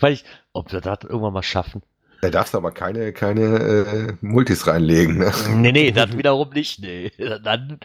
Weil 0.00 0.12
ich, 0.14 0.24
ob 0.54 0.72
wir 0.72 0.80
das 0.80 1.00
irgendwann 1.02 1.34
mal 1.34 1.42
schaffen. 1.42 1.82
Da 2.22 2.30
darfst 2.30 2.54
du 2.54 2.58
aber 2.58 2.72
keine, 2.72 3.12
keine 3.12 3.42
äh, 3.42 4.12
Multis 4.22 4.66
reinlegen, 4.66 5.18
ne? 5.18 5.30
Nee, 5.50 5.72
nee, 5.72 5.90
dann 5.90 6.16
wiederum 6.16 6.48
nicht. 6.50 6.80
Nee. 6.80 7.10
Dann 7.18 7.78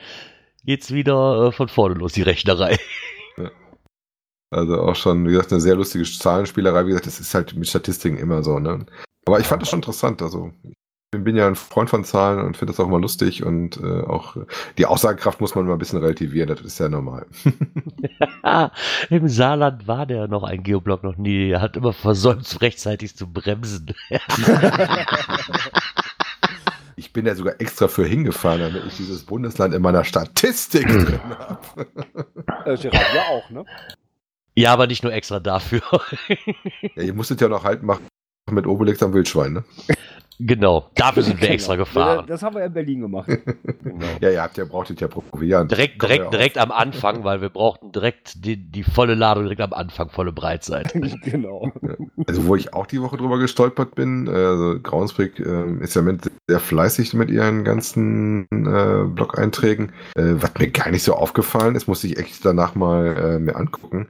geht's 0.64 0.92
wieder 0.92 1.48
äh, 1.48 1.52
von 1.52 1.68
vorne 1.68 1.96
los, 1.96 2.14
die 2.14 2.22
Rechnerei. 2.22 2.78
Also 4.52 4.82
auch 4.82 4.96
schon, 4.96 5.28
wie 5.28 5.32
gesagt, 5.32 5.52
eine 5.52 5.62
sehr 5.62 5.76
lustige 5.76 6.06
Zahlenspielerei. 6.06 6.86
Wie 6.86 6.90
gesagt, 6.90 7.06
das 7.06 7.20
ist 7.20 7.36
halt 7.36 7.54
mit 7.56 7.68
Statistiken 7.68 8.18
immer 8.18 8.44
so, 8.44 8.60
ne? 8.60 8.86
Aber 9.28 9.40
ich 9.40 9.46
fand 9.46 9.62
das 9.62 9.70
schon 9.70 9.80
interessant. 9.80 10.22
Also, 10.22 10.52
bin, 11.12 11.24
bin 11.24 11.36
ja 11.36 11.48
ein 11.48 11.56
Freund 11.56 11.90
von 11.90 12.04
Zahlen 12.04 12.40
und 12.40 12.56
finde 12.56 12.74
das 12.74 12.80
auch 12.80 12.88
immer 12.88 13.00
lustig 13.00 13.44
und 13.44 13.78
äh, 13.78 14.02
auch 14.02 14.38
die 14.78 14.86
Aussagekraft 14.86 15.42
muss 15.42 15.56
man 15.56 15.66
immer 15.66 15.74
ein 15.74 15.80
bisschen 15.80 16.00
relativieren, 16.00 16.50
das 16.50 16.62
ist 16.62 16.80
ja 16.80 16.90
normal. 16.90 17.26
Im 19.10 19.28
Saarland 19.28 19.88
war 19.88 20.06
der 20.06 20.28
noch 20.28 20.44
ein 20.44 20.64
Geoblock 20.64 21.04
noch 21.04 21.18
nie. 21.18 21.50
Er 21.50 21.62
hat 21.62 21.78
immer 21.78 21.94
versäumt, 21.94 22.62
rechtzeitig 22.62 23.16
zu 23.16 23.28
bremsen. 23.32 23.94
Ich 26.96 27.14
bin 27.14 27.26
ja 27.26 27.34
sogar 27.34 27.62
extra 27.62 27.88
für 27.88 28.06
hingefahren, 28.06 28.60
damit 28.60 28.84
ich 28.86 28.98
dieses 28.98 29.24
Bundesland 29.24 29.74
in 29.74 29.82
meiner 29.82 30.04
Statistik 30.04 30.86
drin 30.86 31.20
habe. 31.40 31.88
Äh, 32.66 32.76
Gerard 32.78 33.14
ja 33.16 33.22
auch, 33.30 33.50
ne? 33.50 33.66
Ja, 34.54 34.74
aber 34.74 34.86
nicht 34.86 35.04
nur 35.04 35.14
extra 35.14 35.40
dafür. 35.40 35.82
Ja, 36.96 37.04
ihr 37.04 37.14
musstet 37.14 37.40
ja 37.40 37.48
noch 37.48 37.64
halt 37.64 37.84
machen 37.84 38.06
mit 38.52 38.68
Obelix 38.68 39.02
am 39.02 39.14
Wildschwein, 39.14 39.54
ne? 39.54 39.64
Genau, 40.42 40.90
dafür 40.96 41.24
sind 41.24 41.42
wir 41.42 41.48
Genau. 41.48 41.54
extra 41.54 41.76
gefahren. 41.76 42.26
Das 42.28 42.42
haben 42.44 42.56
wir 42.56 42.64
in 42.64 42.72
Berlin 42.72 43.02
gemacht. 43.02 43.28
genau. 43.84 44.06
Ja, 44.22 44.30
ihr 44.30 44.42
habt 44.42 44.58
ja, 44.58 44.64
brauchtet 44.64 45.02
ja 45.02 45.10
Proviant. 45.10 45.70
Direkt, 45.70 46.02
direkt, 46.02 46.24
ja 46.24 46.30
direkt 46.30 46.58
am 46.58 46.72
Anfang, 46.72 47.26
weil 47.26 47.42
wir 47.42 47.50
brauchten 47.50 47.92
direkt 47.92 48.46
die, 48.46 48.56
die 48.56 48.84
volle 48.84 49.16
Ladung 49.16 49.44
direkt 49.44 49.62
am 49.62 49.74
Anfang, 49.74 50.10
volle 50.10 50.32
Breitseite. 50.32 51.00
genau. 51.24 51.72
Also 52.26 52.48
wo 52.48 52.56
ich 52.56 52.74
auch 52.74 52.86
die 52.86 53.02
Woche 53.02 53.18
drüber 53.18 53.38
gestolpert 53.38 53.96
bin, 53.96 54.30
also 54.30 54.80
Groundspeak 54.82 55.40
äh, 55.40 55.84
ist 55.84 55.96
ja 55.96 56.02
mit 56.02 56.32
sehr 56.48 56.60
fleißig 56.60 57.14
mit 57.14 57.30
ihren 57.30 57.66
ganzen 57.66 58.48
äh, 58.52 59.04
Blog-Einträgen. 59.08 59.92
Äh, 60.16 60.36
was 60.36 60.54
mir 60.58 60.70
gar 60.72 60.90
nicht 60.90 61.04
so 61.04 61.16
aufgefallen 61.16 61.76
ist, 61.76 61.88
musste 61.88 62.08
ich 62.08 62.18
echt 62.18 62.46
danach 62.46 62.76
mal 62.76 63.18
äh, 63.18 63.40
mir 63.40 63.58
angucken. 63.58 64.08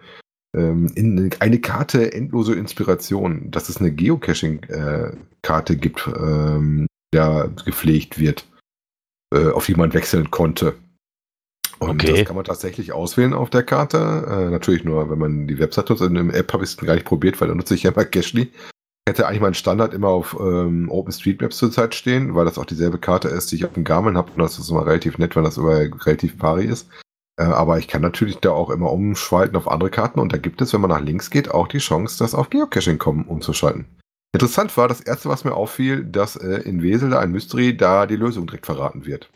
Ähm, 0.56 0.92
in 0.96 1.30
eine 1.40 1.60
Karte 1.60 2.12
endlose 2.14 2.56
Inspiration, 2.56 3.52
dass 3.52 3.70
es 3.70 3.78
eine 3.78 3.92
Geocaching-Karte 3.92 5.78
gibt, 5.78 6.08
ähm, 6.08 6.88
da 7.12 7.50
gepflegt 7.66 8.20
wird, 8.20 8.48
äh, 9.34 9.50
auf 9.50 9.66
die 9.68 9.76
man 9.76 9.94
wechseln 9.94 10.32
konnte. 10.32 10.76
Und 11.80 11.92
Okay. 12.04 12.14
das 12.18 12.26
kann 12.26 12.36
man 12.36 12.46
tatsächlich 12.46 12.92
auswählen 12.92 13.34
auf 13.34 13.50
der 13.50 13.64
Karte. 13.64 13.98
Äh, 13.98 14.50
natürlich 14.50 14.84
nur, 14.84 15.10
wenn 15.10 15.20
man 15.20 15.48
die 15.48 15.60
Website 15.60 15.90
nutzt. 15.90 16.02
In 16.02 16.16
der 16.16 16.36
App 16.36 16.52
habe 16.52 16.64
ich 16.64 16.72
es 16.72 16.78
gar 16.78 16.96
nicht 16.96 17.06
probiert, 17.06 17.40
weil 17.40 17.48
da 17.48 17.56
nutze 17.56 17.76
ich 17.76 17.84
ja 17.84 17.92
mal 17.92 18.06
Cashly. 18.06 18.42
Ich 18.42 18.52
hätte 19.08 19.28
eigentlich 19.28 19.42
meinen 19.42 19.54
Standard 19.54 19.94
immer 19.94 20.10
auf 20.10 20.36
ähm, 20.40 20.90
OpenStreetMaps 20.92 21.58
zurzeit 21.58 21.96
stehen, 21.96 22.36
weil 22.36 22.46
das 22.46 22.58
auch 22.58 22.66
dieselbe 22.66 22.98
Karte 22.98 23.30
ist, 23.30 23.52
die 23.52 23.56
ich 23.56 23.66
auf 23.66 23.74
dem 23.74 23.84
Garmin 23.86 24.18
habe. 24.18 24.32
Und 24.32 24.40
das 24.40 24.60
ist 24.60 24.70
immer 24.70 24.86
relativ 24.86 25.18
nett, 25.20 25.36
wenn 25.36 25.44
das 25.44 25.58
über 25.58 25.80
relativ 25.80 26.38
pari 26.38 26.66
ist. 26.66 26.90
Äh, 27.40 27.44
aber 27.44 27.80
ich 27.80 27.88
kann 27.88 28.02
natürlich 28.02 28.38
da 28.38 28.52
auch 28.52 28.70
immer 28.70 28.92
umschalten 28.92 29.56
auf 29.56 29.68
andere 29.68 29.90
Karten. 29.90 30.20
Und 30.20 30.34
da 30.34 30.38
gibt 30.38 30.62
es, 30.62 30.74
wenn 30.74 30.82
man 30.82 30.90
nach 30.90 31.02
links 31.02 31.30
geht, 31.30 31.50
auch 31.52 31.68
die 31.68 31.78
Chance, 31.78 32.20
das 32.20 32.36
auf 32.36 32.50
Geocaching 32.50 32.98
kommen 32.98 33.26
umzuschalten. 33.26 33.86
Interessant 34.34 34.76
war, 34.78 34.88
das 34.88 35.02
erste, 35.02 35.30
was 35.30 35.46
mir 35.46 35.56
auffiel, 35.56 36.04
dass 36.04 36.36
äh, 36.36 36.62
in 36.62 36.84
Wesel 36.84 37.10
da 37.10 37.20
ein 37.20 37.32
Mystery 37.32 37.76
da 37.76 38.06
die 38.06 38.18
Lösung 38.18 38.46
direkt 38.46 38.66
verraten 38.66 39.06
wird. 39.06 39.32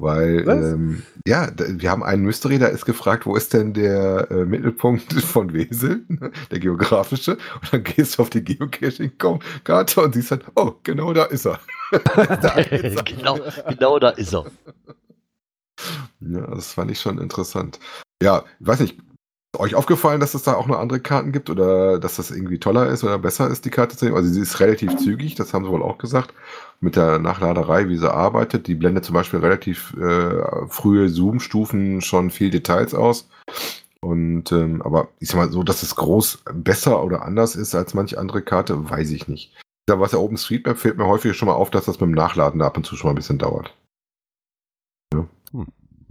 Weil, 0.00 0.48
ähm, 0.48 1.02
ja, 1.28 1.48
wir 1.56 1.88
haben 1.88 2.02
einen 2.02 2.24
Mystery, 2.24 2.58
da 2.58 2.66
ist 2.66 2.86
gefragt, 2.86 3.24
wo 3.24 3.36
ist 3.36 3.54
denn 3.54 3.72
der 3.72 4.28
äh, 4.32 4.44
Mittelpunkt 4.46 5.12
von 5.22 5.52
Wesel, 5.52 6.04
ne, 6.08 6.32
der 6.50 6.58
geografische. 6.58 7.32
Und 7.60 7.72
dann 7.72 7.84
gehst 7.84 8.18
du 8.18 8.22
auf 8.22 8.30
die 8.30 8.42
Geocaching-Karte 8.42 10.00
und 10.00 10.14
siehst 10.14 10.32
dann, 10.32 10.42
oh, 10.56 10.72
genau 10.82 11.12
da 11.12 11.24
ist 11.24 11.46
er. 11.46 11.60
da 11.92 12.48
ist 12.54 12.96
er. 12.96 13.02
genau, 13.04 13.38
genau 13.68 13.98
da 14.00 14.08
ist 14.08 14.32
er. 14.34 14.46
Ja, 16.20 16.46
das 16.46 16.72
fand 16.72 16.90
ich 16.90 17.00
schon 17.00 17.18
interessant. 17.18 17.78
Ja, 18.22 18.44
weiß 18.60 18.80
nicht, 18.80 18.98
ist 19.54 19.60
euch 19.60 19.74
aufgefallen, 19.74 20.20
dass 20.20 20.34
es 20.34 20.44
da 20.44 20.54
auch 20.54 20.66
noch 20.66 20.78
andere 20.78 21.00
Karten 21.00 21.30
gibt 21.30 21.50
oder 21.50 21.98
dass 21.98 22.16
das 22.16 22.30
irgendwie 22.30 22.58
toller 22.58 22.86
ist 22.86 23.04
oder 23.04 23.18
besser 23.18 23.48
ist, 23.48 23.64
die 23.66 23.70
Karte 23.70 23.96
zu 23.96 24.04
nehmen? 24.04 24.16
Also 24.16 24.30
sie 24.30 24.40
ist 24.40 24.60
relativ 24.60 24.96
zügig, 24.96 25.34
das 25.34 25.52
haben 25.52 25.64
sie 25.64 25.70
wohl 25.70 25.82
auch 25.82 25.98
gesagt. 25.98 26.32
Mit 26.80 26.96
der 26.96 27.18
Nachladerei, 27.18 27.88
wie 27.88 27.98
sie 27.98 28.10
arbeitet, 28.10 28.66
die 28.66 28.74
blendet 28.74 29.04
zum 29.04 29.14
Beispiel 29.14 29.40
relativ 29.40 29.94
äh, 29.98 30.66
frühe 30.68 31.08
Zoom-Stufen 31.10 32.00
schon 32.00 32.30
viel 32.30 32.50
Details 32.50 32.94
aus. 32.94 33.28
Und 34.00 34.50
ähm, 34.52 34.82
aber 34.82 35.08
ich 35.20 35.28
sag 35.28 35.36
mal 35.36 35.52
so, 35.52 35.62
dass 35.62 35.82
es 35.82 35.94
groß 35.94 36.44
besser 36.54 37.04
oder 37.04 37.22
anders 37.22 37.54
ist 37.54 37.74
als 37.74 37.94
manche 37.94 38.18
andere 38.18 38.42
Karte, 38.42 38.90
weiß 38.90 39.10
ich 39.10 39.28
nicht. 39.28 39.54
Da 39.86 40.00
was 40.00 40.12
der 40.12 40.20
OpenStreetMap 40.20 40.78
fällt 40.78 40.96
mir 40.96 41.06
häufig 41.06 41.36
schon 41.36 41.46
mal 41.46 41.54
auf, 41.54 41.70
dass 41.70 41.84
das 41.84 42.00
mit 42.00 42.08
dem 42.08 42.14
Nachladen 42.14 42.60
da 42.60 42.66
ab 42.66 42.76
und 42.78 42.86
zu 42.86 42.96
schon 42.96 43.08
mal 43.08 43.12
ein 43.12 43.16
bisschen 43.16 43.38
dauert. 43.38 43.74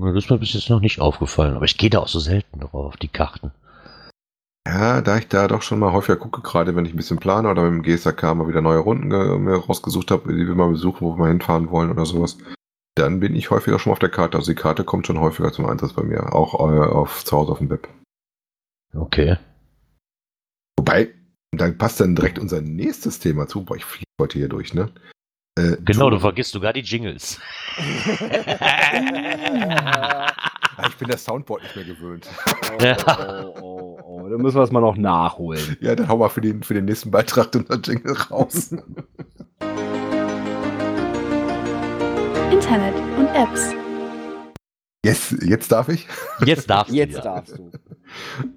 Das 0.01 0.15
ist 0.15 0.29
mir 0.29 0.39
bis 0.39 0.53
jetzt 0.53 0.69
noch 0.69 0.79
nicht 0.79 0.99
aufgefallen, 0.99 1.55
aber 1.55 1.65
ich 1.65 1.77
gehe 1.77 1.89
da 1.89 1.99
auch 1.99 2.07
so 2.07 2.19
selten 2.19 2.59
drauf, 2.59 2.97
die 2.97 3.07
Karten. 3.07 3.51
Ja, 4.67 5.01
da 5.01 5.17
ich 5.17 5.27
da 5.27 5.47
doch 5.47 5.61
schon 5.61 5.79
mal 5.79 5.91
häufiger 5.91 6.17
gucke, 6.17 6.41
gerade 6.41 6.75
wenn 6.75 6.85
ich 6.85 6.93
ein 6.93 6.97
bisschen 6.97 7.19
plane 7.19 7.49
oder 7.49 7.69
mit 7.69 7.85
dem 7.85 7.95
GSAK 7.95 8.35
mal 8.35 8.47
wieder 8.47 8.61
neue 8.61 8.79
Runden 8.79 9.11
rausgesucht 9.11 10.11
habe, 10.11 10.33
die 10.33 10.47
wir 10.47 10.55
mal 10.55 10.69
besuchen, 10.69 11.01
wo 11.01 11.13
wir 11.13 11.17
mal 11.17 11.29
hinfahren 11.29 11.71
wollen 11.71 11.91
oder 11.91 12.05
sowas, 12.05 12.37
dann 12.95 13.19
bin 13.19 13.35
ich 13.35 13.49
häufiger 13.49 13.79
schon 13.79 13.91
mal 13.91 13.93
auf 13.93 13.99
der 13.99 14.09
Karte. 14.09 14.37
Also 14.37 14.51
die 14.51 14.59
Karte 14.59 14.83
kommt 14.83 15.07
schon 15.07 15.19
häufiger 15.19 15.51
zum 15.51 15.65
Einsatz 15.65 15.93
bei 15.93 16.03
mir, 16.03 16.33
auch 16.33 16.53
äh, 16.53 16.79
auf 16.79 17.23
zu 17.25 17.37
Hause 17.37 17.51
auf 17.53 17.57
dem 17.57 17.69
Web. 17.69 17.87
Okay. 18.93 19.37
Wobei, 20.77 21.09
dann 21.51 21.77
passt 21.77 21.99
dann 21.99 22.15
direkt 22.15 22.39
unser 22.39 22.61
nächstes 22.61 23.19
Thema 23.19 23.47
zu. 23.47 23.63
Boah, 23.63 23.77
ich 23.77 23.85
fliege 23.85 24.05
heute 24.19 24.37
hier 24.37 24.49
durch, 24.49 24.73
ne? 24.73 24.91
Äh, 25.57 25.75
Genau, 25.83 26.09
du 26.09 26.19
vergisst 26.19 26.51
sogar 26.53 26.71
die 26.73 26.79
Jingles. 26.81 27.39
Ich 30.87 30.95
bin 30.97 31.09
das 31.09 31.23
Soundboard 31.23 31.63
nicht 31.63 31.75
mehr 31.75 31.85
gewöhnt. 31.85 32.27
Oh, 32.73 33.61
oh, 33.61 33.61
oh, 33.61 33.99
oh. 34.03 34.29
Da 34.29 34.37
müssen 34.37 34.55
wir 34.57 34.63
es 34.63 34.71
mal 34.71 34.79
noch 34.79 34.95
nachholen. 34.95 35.77
ja, 35.81 35.93
dann 35.95 36.07
hau 36.07 36.17
mal 36.17 36.29
für 36.29 36.41
den, 36.41 36.63
für 36.63 36.73
den 36.73 36.85
nächsten 36.85 37.11
Beitrag 37.11 37.51
den 37.51 37.65
Jingle 37.83 38.15
raus. 38.31 38.71
Internet 42.51 42.95
und 43.17 43.27
Apps. 43.35 43.73
Yes, 45.03 45.35
jetzt 45.41 45.71
darf 45.71 45.89
ich. 45.89 46.07
Jetzt 46.45 46.69
darfst 46.69 46.91
du 46.91 46.95
Jetzt 46.95 47.11
wieder. 47.13 47.21
darfst 47.23 47.57
du. 47.57 47.71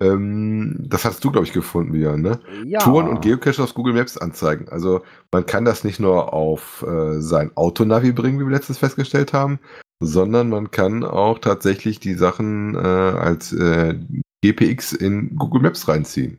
Ähm, 0.00 0.76
das 0.88 1.04
hast 1.04 1.24
du, 1.24 1.30
glaube 1.30 1.46
ich, 1.46 1.52
gefunden 1.52 1.94
wieder, 1.94 2.16
ne? 2.18 2.40
Ja. 2.66 2.80
Touren 2.80 3.08
und 3.08 3.22
Geocache 3.22 3.62
auf 3.62 3.72
Google 3.72 3.94
Maps 3.94 4.18
anzeigen. 4.18 4.68
Also 4.68 5.02
man 5.32 5.46
kann 5.46 5.64
das 5.64 5.84
nicht 5.84 6.00
nur 6.00 6.34
auf 6.34 6.84
äh, 6.86 7.20
sein 7.20 7.50
Autonavi 7.56 8.12
bringen, 8.12 8.40
wie 8.40 8.44
wir 8.44 8.52
letztens 8.52 8.78
festgestellt 8.78 9.32
haben, 9.32 9.58
sondern 10.00 10.50
man 10.50 10.70
kann 10.70 11.02
auch 11.02 11.38
tatsächlich 11.38 11.98
die 12.00 12.14
Sachen 12.14 12.74
äh, 12.74 12.78
als 12.78 13.52
äh, 13.52 13.98
GPX 14.42 14.92
in 14.92 15.36
Google 15.36 15.62
Maps 15.62 15.88
reinziehen. 15.88 16.38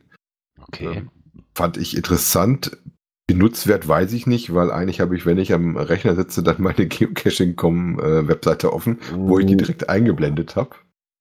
Okay. 0.60 0.98
Ähm, 0.98 1.10
fand 1.54 1.78
ich 1.78 1.96
interessant. 1.96 2.76
Benutzwert 3.26 3.88
weiß 3.88 4.12
ich 4.12 4.26
nicht, 4.26 4.54
weil 4.54 4.70
eigentlich 4.70 5.00
habe 5.00 5.16
ich, 5.16 5.26
wenn 5.26 5.38
ich 5.38 5.52
am 5.52 5.76
Rechner 5.76 6.14
sitze, 6.14 6.42
dann 6.42 6.56
meine 6.58 6.86
Geocaching.com-Webseite 6.86 8.72
offen, 8.72 9.00
wo 9.14 9.38
ich 9.38 9.46
die 9.46 9.56
direkt 9.56 9.88
eingeblendet 9.88 10.56
habe. 10.56 10.70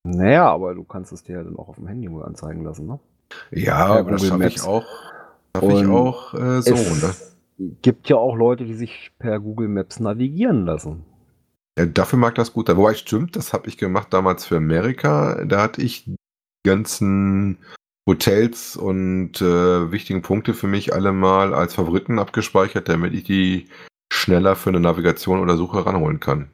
Naja, 0.03 0.47
aber 0.47 0.75
du 0.75 0.83
kannst 0.83 1.11
es 1.11 1.23
dir 1.23 1.37
ja 1.37 1.43
dann 1.43 1.55
auch 1.55 1.67
auf 1.67 1.77
dem 1.77 1.87
Handy 1.87 2.11
wohl 2.11 2.23
anzeigen 2.23 2.63
lassen, 2.63 2.85
ne? 2.85 2.99
Ja, 3.49 3.59
Ja, 3.59 3.85
aber 3.99 4.11
das 4.11 4.27
schaffe 4.27 4.47
ich 4.47 4.61
auch, 4.61 4.85
schaffe 5.55 5.73
ich 5.73 5.87
auch 5.87 6.33
äh, 6.35 6.61
so, 6.61 6.75
ne? 6.75 7.09
es 7.09 7.35
gibt 7.81 8.07
ja 8.07 8.17
auch 8.17 8.35
Leute, 8.35 8.65
die 8.65 8.75
sich 8.75 9.11
per 9.17 9.39
Google 9.39 9.67
Maps 9.67 9.99
navigieren 9.99 10.65
lassen. 10.65 11.03
Ja, 11.77 11.87
dafür 11.87 12.19
mag 12.19 12.35
das 12.35 12.53
gut 12.53 12.67
sein. 12.67 12.77
Wobei 12.77 12.93
stimmt, 12.93 13.35
das 13.35 13.51
habe 13.51 13.67
ich 13.67 13.77
gemacht 13.77 14.13
damals 14.13 14.45
für 14.45 14.57
Amerika. 14.57 15.43
Da 15.45 15.63
hatte 15.63 15.81
ich 15.81 16.05
die 16.05 16.15
ganzen 16.63 17.57
Hotels 18.07 18.77
und 18.77 19.41
äh, 19.41 19.91
wichtigen 19.91 20.21
Punkte 20.21 20.53
für 20.53 20.67
mich 20.67 20.93
alle 20.93 21.11
mal 21.11 21.53
als 21.53 21.73
Favoriten 21.73 22.19
abgespeichert, 22.19 22.87
damit 22.87 23.13
ich 23.13 23.23
die 23.23 23.67
schneller 24.11 24.55
für 24.55 24.69
eine 24.69 24.79
Navigation 24.79 25.39
oder 25.39 25.57
Suche 25.57 25.85
ranholen 25.85 26.19
kann. 26.19 26.49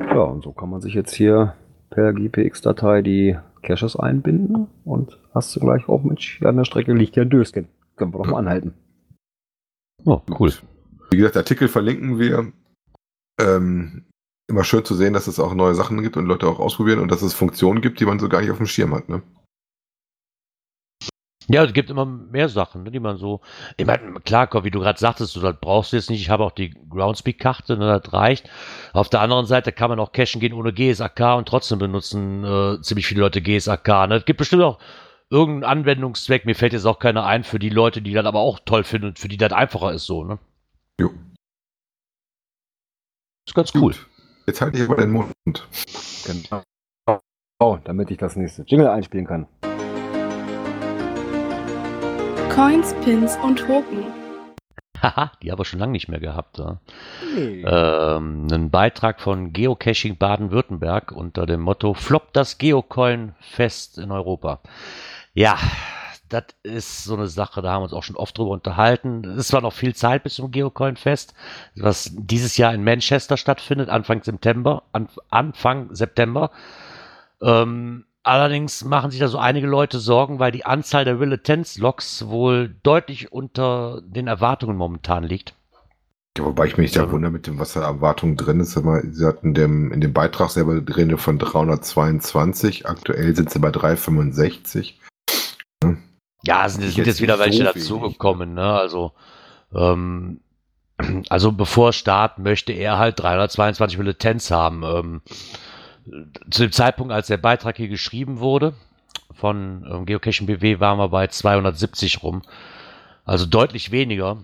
Ja, 0.00 0.20
und 0.20 0.44
so 0.44 0.52
kann 0.52 0.70
man 0.70 0.80
sich 0.80 0.94
jetzt 0.94 1.14
hier 1.14 1.54
per 1.90 2.12
GPX-Datei 2.12 3.02
die 3.02 3.36
Caches 3.62 3.96
einbinden 3.96 4.68
und 4.84 5.18
hast 5.34 5.54
du 5.56 5.60
gleich 5.60 5.88
auch 5.88 6.02
mit 6.04 6.38
an 6.42 6.56
der 6.56 6.64
Strecke 6.64 6.92
liegt 6.92 7.16
ja 7.16 7.22
ein 7.22 7.30
Dösken. 7.30 7.66
Können 7.96 8.14
wir 8.14 8.18
doch 8.18 8.30
mal 8.30 8.38
anhalten. 8.38 8.74
Oh, 10.04 10.20
cool. 10.38 10.52
Wie 11.10 11.16
gesagt, 11.16 11.36
Artikel 11.36 11.68
verlinken 11.68 12.18
wir. 12.18 12.52
Ähm, 13.40 14.04
immer 14.48 14.64
schön 14.64 14.84
zu 14.84 14.94
sehen, 14.94 15.12
dass 15.12 15.26
es 15.26 15.40
auch 15.40 15.54
neue 15.54 15.74
Sachen 15.74 16.02
gibt 16.02 16.16
und 16.16 16.26
Leute 16.26 16.46
auch 16.46 16.60
ausprobieren 16.60 17.00
und 17.00 17.10
dass 17.10 17.22
es 17.22 17.34
Funktionen 17.34 17.80
gibt, 17.80 18.00
die 18.00 18.06
man 18.06 18.18
so 18.18 18.28
gar 18.28 18.40
nicht 18.40 18.50
auf 18.50 18.56
dem 18.56 18.66
Schirm 18.66 18.94
hat. 18.94 19.08
Ne? 19.08 19.22
Ja, 21.50 21.64
es 21.64 21.72
gibt 21.72 21.88
immer 21.88 22.04
mehr 22.04 22.50
Sachen, 22.50 22.82
ne, 22.82 22.90
die 22.90 23.00
man 23.00 23.16
so. 23.16 23.40
Ich 23.78 23.86
meine, 23.86 24.20
klar, 24.20 24.48
wie 24.64 24.70
du 24.70 24.80
gerade 24.80 24.98
sagtest, 24.98 25.34
du, 25.34 25.40
das 25.40 25.56
brauchst 25.58 25.92
du 25.92 25.96
jetzt 25.96 26.10
nicht. 26.10 26.20
Ich 26.20 26.28
habe 26.28 26.44
auch 26.44 26.50
die 26.50 26.74
Groundspeak-Karte, 26.90 27.78
ne, 27.78 28.00
das 28.00 28.12
reicht. 28.12 28.50
Auf 28.92 29.08
der 29.08 29.22
anderen 29.22 29.46
Seite 29.46 29.72
kann 29.72 29.88
man 29.88 29.98
auch 29.98 30.12
cashen 30.12 30.40
gehen 30.40 30.52
ohne 30.52 30.74
GSAK 30.74 31.38
und 31.38 31.48
trotzdem 31.48 31.78
benutzen 31.78 32.44
äh, 32.44 32.82
ziemlich 32.82 33.06
viele 33.06 33.22
Leute 33.22 33.40
GSAK. 33.40 33.88
Ne? 34.08 34.16
Es 34.16 34.24
gibt 34.26 34.38
bestimmt 34.38 34.62
auch 34.62 34.78
irgendeinen 35.30 35.78
Anwendungszweck. 35.80 36.44
Mir 36.44 36.54
fällt 36.54 36.74
jetzt 36.74 36.84
auch 36.84 36.98
keiner 36.98 37.24
ein 37.24 37.44
für 37.44 37.58
die 37.58 37.70
Leute, 37.70 38.02
die 38.02 38.12
das 38.12 38.26
aber 38.26 38.40
auch 38.40 38.60
toll 38.60 38.84
finden 38.84 39.08
und 39.08 39.18
für 39.18 39.28
die 39.28 39.38
das 39.38 39.52
einfacher 39.52 39.92
ist 39.92 40.04
so. 40.04 40.24
Ne? 40.24 40.38
Jo. 41.00 41.10
Ist 43.46 43.54
ganz 43.54 43.74
cool. 43.74 43.92
Gut. 43.92 44.06
Jetzt 44.46 44.60
halte 44.60 44.78
ich 44.78 44.84
aber 44.84 44.96
den 44.96 45.12
Mund. 45.12 45.66
Genau. 46.26 46.62
Oh, 47.60 47.78
damit 47.84 48.10
ich 48.10 48.18
das 48.18 48.36
nächste 48.36 48.62
Jingle 48.62 48.88
einspielen 48.88 49.26
kann. 49.26 49.46
Coins, 52.58 52.92
Pins 53.04 53.36
und 53.44 53.56
Token. 53.60 54.04
Haha, 55.00 55.30
die 55.42 55.52
haben 55.52 55.60
wir 55.60 55.64
schon 55.64 55.78
lange 55.78 55.92
nicht 55.92 56.08
mehr 56.08 56.18
gehabt. 56.18 56.58
Ja? 56.58 56.80
Nee. 57.32 57.62
ähm, 57.64 58.48
einen 58.50 58.70
Beitrag 58.70 59.20
von 59.20 59.52
Geocaching 59.52 60.16
Baden-Württemberg 60.16 61.12
unter 61.12 61.46
dem 61.46 61.60
Motto 61.60 61.94
Flop 61.94 62.32
das 62.32 62.58
Geocoin-Fest 62.58 63.98
in 63.98 64.10
Europa. 64.10 64.58
Ja, 65.34 65.56
das 66.28 66.46
ist 66.64 67.04
so 67.04 67.14
eine 67.14 67.28
Sache, 67.28 67.62
da 67.62 67.70
haben 67.70 67.82
wir 67.82 67.84
uns 67.84 67.92
auch 67.92 68.02
schon 68.02 68.16
oft 68.16 68.36
drüber 68.36 68.50
unterhalten. 68.50 69.24
Es 69.24 69.36
ist 69.36 69.48
zwar 69.48 69.60
noch 69.60 69.72
viel 69.72 69.94
Zeit 69.94 70.24
bis 70.24 70.34
zum 70.34 70.50
Geocoin-Fest, 70.50 71.34
was 71.76 72.10
dieses 72.12 72.56
Jahr 72.56 72.74
in 72.74 72.82
Manchester 72.82 73.36
stattfindet, 73.36 73.88
Anfang 73.88 74.24
September. 74.24 74.82
An, 74.90 75.08
Anfang 75.30 75.94
September. 75.94 76.50
Ähm, 77.40 78.04
allerdings 78.28 78.84
machen 78.84 79.10
sich 79.10 79.20
da 79.20 79.28
so 79.28 79.38
einige 79.38 79.66
Leute 79.66 79.98
Sorgen, 79.98 80.38
weil 80.38 80.52
die 80.52 80.66
Anzahl 80.66 81.04
der 81.04 81.18
Will 81.18 81.32
Attends 81.32 81.78
Logs 81.78 82.26
wohl 82.28 82.76
deutlich 82.82 83.32
unter 83.32 84.02
den 84.04 84.26
Erwartungen 84.26 84.76
momentan 84.76 85.24
liegt. 85.24 85.54
Ja, 86.36 86.44
wobei 86.44 86.66
ich 86.66 86.76
mich 86.76 86.92
da 86.92 87.10
wundere 87.10 87.32
mit 87.32 87.46
dem, 87.46 87.58
was 87.58 87.72
da 87.72 87.82
Erwartung 87.82 88.36
drin 88.36 88.60
ist. 88.60 88.72
Sie 88.72 89.26
hatten 89.26 89.54
dem, 89.54 89.90
in 89.90 90.00
dem 90.00 90.12
Beitrag 90.12 90.50
selber 90.50 90.80
drin 90.80 91.18
von 91.18 91.38
322. 91.38 92.86
Aktuell 92.86 93.34
sind 93.34 93.50
sie 93.50 93.58
bei 93.58 93.70
365. 93.70 95.00
Ja, 96.44 96.66
es 96.66 96.74
sind, 96.74 96.84
Nicht 96.84 96.94
sind 96.94 96.98
jetzt 96.98 97.06
jetzt 97.06 97.20
wieder 97.20 97.38
so 97.38 97.44
welche 97.44 97.60
wenig, 97.60 97.72
dazugekommen, 97.72 98.54
ne? 98.54 98.72
Also, 98.72 99.12
ähm, 99.74 100.40
also 101.28 101.50
bevor 101.50 101.92
Start 101.92 102.38
möchte 102.38 102.72
er 102.72 102.98
halt 102.98 103.18
322 103.18 103.98
Militanz 103.98 104.50
haben. 104.50 104.82
Ähm, 104.84 105.22
zu 106.50 106.62
dem 106.62 106.72
Zeitpunkt, 106.72 107.12
als 107.12 107.26
der 107.26 107.36
Beitrag 107.36 107.76
hier 107.76 107.88
geschrieben 107.88 108.40
wurde, 108.40 108.74
von 109.32 109.86
ähm, 109.90 110.06
Geocaching 110.06 110.46
BW 110.46 110.80
waren 110.80 110.98
wir 110.98 111.08
bei 111.08 111.26
270 111.26 112.22
rum. 112.22 112.42
Also 113.24 113.46
deutlich 113.46 113.90
weniger. 113.90 114.38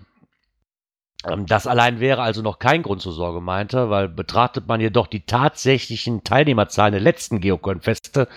Ähm, 1.27 1.45
das 1.45 1.67
allein 1.67 1.99
wäre 1.99 2.21
also 2.21 2.41
noch 2.41 2.59
kein 2.59 2.83
Grund 2.83 3.01
zur 3.01 3.13
Sorge, 3.13 3.41
meinte, 3.41 3.77
er, 3.77 3.89
weil 3.89 4.07
betrachtet 4.09 4.67
man 4.67 4.79
jedoch 4.79 5.07
die 5.07 5.25
tatsächlichen 5.25 6.23
Teilnehmerzahlen 6.23 6.93
der 6.93 7.01
letzten 7.01 7.41
Geocoin-Feste, 7.41 8.27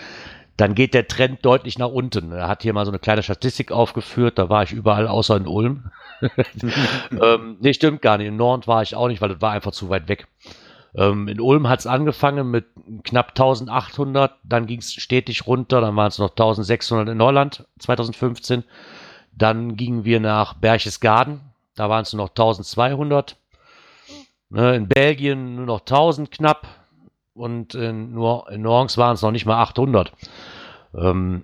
dann 0.57 0.75
geht 0.75 0.93
der 0.93 1.07
Trend 1.07 1.45
deutlich 1.45 1.77
nach 1.77 1.87
unten. 1.87 2.33
Er 2.33 2.49
hat 2.49 2.63
hier 2.63 2.73
mal 2.73 2.85
so 2.85 2.91
eine 2.91 2.99
kleine 2.99 3.23
Statistik 3.23 3.71
aufgeführt, 3.71 4.37
da 4.37 4.49
war 4.49 4.63
ich 4.63 4.73
überall 4.73 5.07
außer 5.07 5.37
in 5.37 5.47
Ulm. 5.47 5.91
ähm, 7.21 7.57
nee, 7.61 7.73
stimmt 7.73 8.01
gar 8.01 8.17
nicht. 8.17 8.27
In 8.27 8.35
Nord 8.35 8.67
war 8.67 8.81
ich 8.81 8.95
auch 8.95 9.07
nicht, 9.07 9.21
weil 9.21 9.29
das 9.29 9.41
war 9.41 9.51
einfach 9.51 9.71
zu 9.71 9.89
weit 9.89 10.09
weg. 10.09 10.27
Ähm, 10.95 11.27
in 11.27 11.39
Ulm 11.39 11.67
hat 11.67 11.79
es 11.79 11.87
angefangen 11.87 12.49
mit 12.49 12.65
knapp 13.03 13.29
1800, 13.29 14.33
dann 14.43 14.65
ging 14.65 14.79
es 14.79 14.93
stetig 14.93 15.45
runter, 15.45 15.81
dann 15.81 15.95
waren 15.95 16.07
es 16.07 16.17
noch 16.17 16.31
1600 16.31 17.09
in 17.09 17.17
Neuland 17.17 17.65
2015. 17.79 18.63
Dann 19.31 19.75
gingen 19.75 20.03
wir 20.03 20.19
nach 20.19 20.55
Berchtesgaden, 20.55 21.41
da 21.75 21.89
waren 21.89 22.01
es 22.01 22.13
nur 22.13 22.23
noch 22.23 22.31
1200. 22.31 23.37
Ne, 24.51 24.75
in 24.75 24.87
Belgien 24.87 25.55
nur 25.55 25.67
noch 25.67 25.81
1000 25.81 26.31
knapp 26.31 26.67
und 27.35 27.75
in, 27.75 28.13
nur 28.13 28.49
in 28.49 28.63
Norns 28.63 28.97
waren 28.97 29.13
es 29.13 29.21
noch 29.21 29.31
nicht 29.31 29.45
mal 29.45 29.61
800. 29.61 30.11
Ähm, 30.95 31.43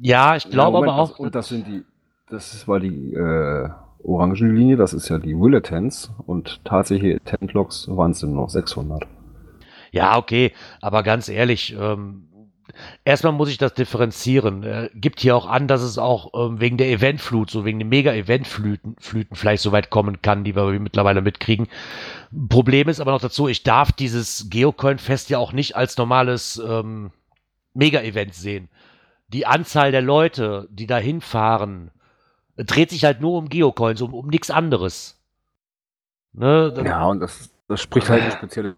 ja, 0.00 0.34
ich 0.34 0.50
glaube 0.50 0.78
Ja, 0.78 0.82
aber 0.82 1.00
auch. 1.00 1.10
Das, 1.10 1.20
und 1.20 1.34
das 1.34 1.48
sind 1.48 1.66
die, 1.68 1.84
das 2.28 2.66
war 2.66 2.80
die 2.80 3.14
äh, 3.14 3.70
orange 4.04 4.46
Linie, 4.46 4.76
das 4.76 4.92
ist 4.92 5.08
ja 5.08 5.18
die 5.18 5.38
Willetens 5.38 6.10
und 6.26 6.64
tatsächliche 6.64 7.20
Tentloks 7.20 7.88
waren 7.88 8.12
es 8.12 8.22
nur 8.22 8.34
noch 8.34 8.50
600. 8.50 9.06
Ja, 9.92 10.16
okay, 10.16 10.52
aber 10.80 11.02
ganz 11.02 11.28
ehrlich, 11.28 11.76
ähm, 11.78 12.28
erstmal 13.04 13.32
muss 13.32 13.50
ich 13.50 13.58
das 13.58 13.74
differenzieren. 13.74 14.62
Äh, 14.62 14.90
gibt 14.94 15.20
hier 15.20 15.36
auch 15.36 15.46
an, 15.46 15.66
dass 15.66 15.82
es 15.82 15.98
auch 15.98 16.32
ähm, 16.34 16.60
wegen 16.60 16.76
der 16.76 16.90
Eventflut, 16.90 17.50
so 17.50 17.64
wegen 17.64 17.78
den 17.78 17.88
Mega-Eventfluten 17.88 18.96
Flüten 18.98 19.34
vielleicht 19.34 19.62
so 19.62 19.72
weit 19.72 19.90
kommen 19.90 20.22
kann, 20.22 20.44
die 20.44 20.54
wir 20.54 20.64
mittlerweile 20.78 21.22
mitkriegen. 21.22 21.68
Problem 22.48 22.88
ist 22.88 23.00
aber 23.00 23.12
noch 23.12 23.20
dazu, 23.20 23.48
ich 23.48 23.62
darf 23.62 23.92
dieses 23.92 24.48
Geocoin-Fest 24.50 25.30
ja 25.30 25.38
auch 25.38 25.52
nicht 25.52 25.76
als 25.76 25.96
normales 25.96 26.62
ähm, 26.64 27.10
Mega-Event 27.74 28.34
sehen. 28.34 28.68
Die 29.28 29.46
Anzahl 29.46 29.92
der 29.92 30.02
Leute, 30.02 30.68
die 30.70 30.86
da 30.86 30.98
hinfahren, 30.98 31.90
dreht 32.64 32.90
sich 32.90 33.04
halt 33.04 33.20
nur 33.20 33.38
um 33.38 33.48
Geocoins, 33.48 34.02
um, 34.02 34.14
um 34.14 34.28
nichts 34.28 34.50
anderes. 34.50 35.20
Ne? 36.32 36.74
Ja, 36.84 37.06
und 37.06 37.20
das, 37.20 37.50
das 37.68 37.80
spricht 37.80 38.08
halt 38.08 38.22
ein 38.22 38.32
spezielles 38.32 38.74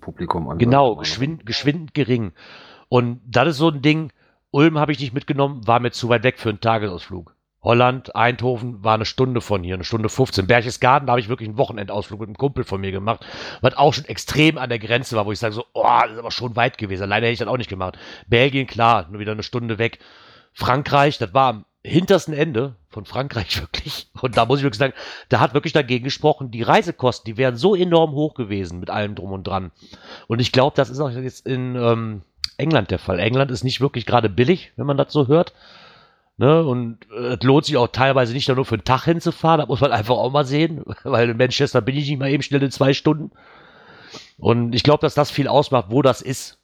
Publikum 0.00 0.48
an. 0.48 0.58
Genau, 0.58 0.96
geschwind, 0.96 1.46
geschwind 1.46 1.94
gering. 1.94 2.32
Und 2.88 3.20
das 3.26 3.48
ist 3.48 3.56
so 3.58 3.68
ein 3.70 3.82
Ding, 3.82 4.12
Ulm 4.50 4.78
habe 4.78 4.92
ich 4.92 5.00
nicht 5.00 5.14
mitgenommen, 5.14 5.66
war 5.66 5.80
mir 5.80 5.90
zu 5.90 6.08
weit 6.08 6.24
weg 6.24 6.38
für 6.38 6.48
einen 6.48 6.60
Tagesausflug. 6.60 7.34
Holland, 7.62 8.14
Eindhoven 8.14 8.84
war 8.84 8.94
eine 8.94 9.04
Stunde 9.04 9.40
von 9.40 9.64
hier, 9.64 9.74
eine 9.74 9.82
Stunde 9.82 10.08
15. 10.08 10.46
Berchtesgaden, 10.46 11.06
da 11.06 11.12
habe 11.12 11.20
ich 11.20 11.28
wirklich 11.28 11.48
einen 11.48 11.58
Wochenendausflug 11.58 12.20
mit 12.20 12.28
einem 12.28 12.36
Kumpel 12.36 12.62
von 12.62 12.80
mir 12.80 12.92
gemacht, 12.92 13.26
was 13.60 13.76
auch 13.76 13.92
schon 13.92 14.04
extrem 14.04 14.56
an 14.56 14.68
der 14.68 14.78
Grenze 14.78 15.16
war, 15.16 15.26
wo 15.26 15.32
ich 15.32 15.40
sage 15.40 15.52
so, 15.52 15.64
oh, 15.72 15.98
das 16.02 16.12
ist 16.12 16.18
aber 16.18 16.30
schon 16.30 16.54
weit 16.54 16.78
gewesen. 16.78 17.08
Leider 17.08 17.26
hätte 17.26 17.32
ich 17.32 17.38
das 17.40 17.48
auch 17.48 17.56
nicht 17.56 17.68
gemacht. 17.68 17.98
Belgien, 18.28 18.68
klar, 18.68 19.08
nur 19.10 19.18
wieder 19.18 19.32
eine 19.32 19.42
Stunde 19.42 19.78
weg. 19.78 19.98
Frankreich, 20.52 21.18
das 21.18 21.34
war 21.34 21.48
am 21.48 21.64
hintersten 21.86 22.34
Ende 22.34 22.74
von 22.88 23.04
Frankreich 23.04 23.60
wirklich. 23.60 24.08
Und 24.20 24.36
da 24.36 24.44
muss 24.44 24.58
ich 24.58 24.64
wirklich 24.64 24.78
sagen, 24.78 24.94
da 25.28 25.40
hat 25.40 25.54
wirklich 25.54 25.72
dagegen 25.72 26.04
gesprochen, 26.04 26.50
die 26.50 26.62
Reisekosten, 26.62 27.30
die 27.30 27.36
wären 27.36 27.56
so 27.56 27.74
enorm 27.74 28.12
hoch 28.12 28.34
gewesen 28.34 28.80
mit 28.80 28.90
allem 28.90 29.14
drum 29.14 29.32
und 29.32 29.46
dran. 29.46 29.70
Und 30.26 30.40
ich 30.40 30.52
glaube, 30.52 30.76
das 30.76 30.90
ist 30.90 31.00
auch 31.00 31.10
jetzt 31.10 31.46
in 31.46 31.76
ähm, 31.76 32.22
England 32.56 32.90
der 32.90 32.98
Fall. 32.98 33.18
England 33.18 33.50
ist 33.50 33.64
nicht 33.64 33.80
wirklich 33.80 34.06
gerade 34.06 34.28
billig, 34.28 34.72
wenn 34.76 34.86
man 34.86 34.96
das 34.96 35.12
so 35.12 35.28
hört. 35.28 35.52
Ne? 36.38 36.64
Und 36.64 36.98
äh, 37.16 37.34
es 37.34 37.42
lohnt 37.42 37.64
sich 37.64 37.76
auch 37.76 37.88
teilweise 37.88 38.32
nicht 38.32 38.48
nur 38.48 38.64
für 38.64 38.74
einen 38.74 38.84
Tag 38.84 39.04
hinzufahren. 39.04 39.60
Da 39.60 39.66
muss 39.66 39.80
man 39.80 39.92
einfach 39.92 40.16
auch 40.16 40.30
mal 40.30 40.44
sehen, 40.44 40.82
weil 41.04 41.30
in 41.30 41.36
Manchester 41.36 41.80
bin 41.80 41.96
ich 41.96 42.08
nicht 42.08 42.18
mal 42.18 42.30
eben 42.30 42.42
schnell 42.42 42.62
in 42.62 42.70
zwei 42.70 42.92
Stunden. 42.92 43.30
Und 44.38 44.74
ich 44.74 44.82
glaube, 44.82 45.00
dass 45.00 45.14
das 45.14 45.30
viel 45.30 45.48
ausmacht, 45.48 45.86
wo 45.88 46.02
das 46.02 46.20
ist. 46.20 46.58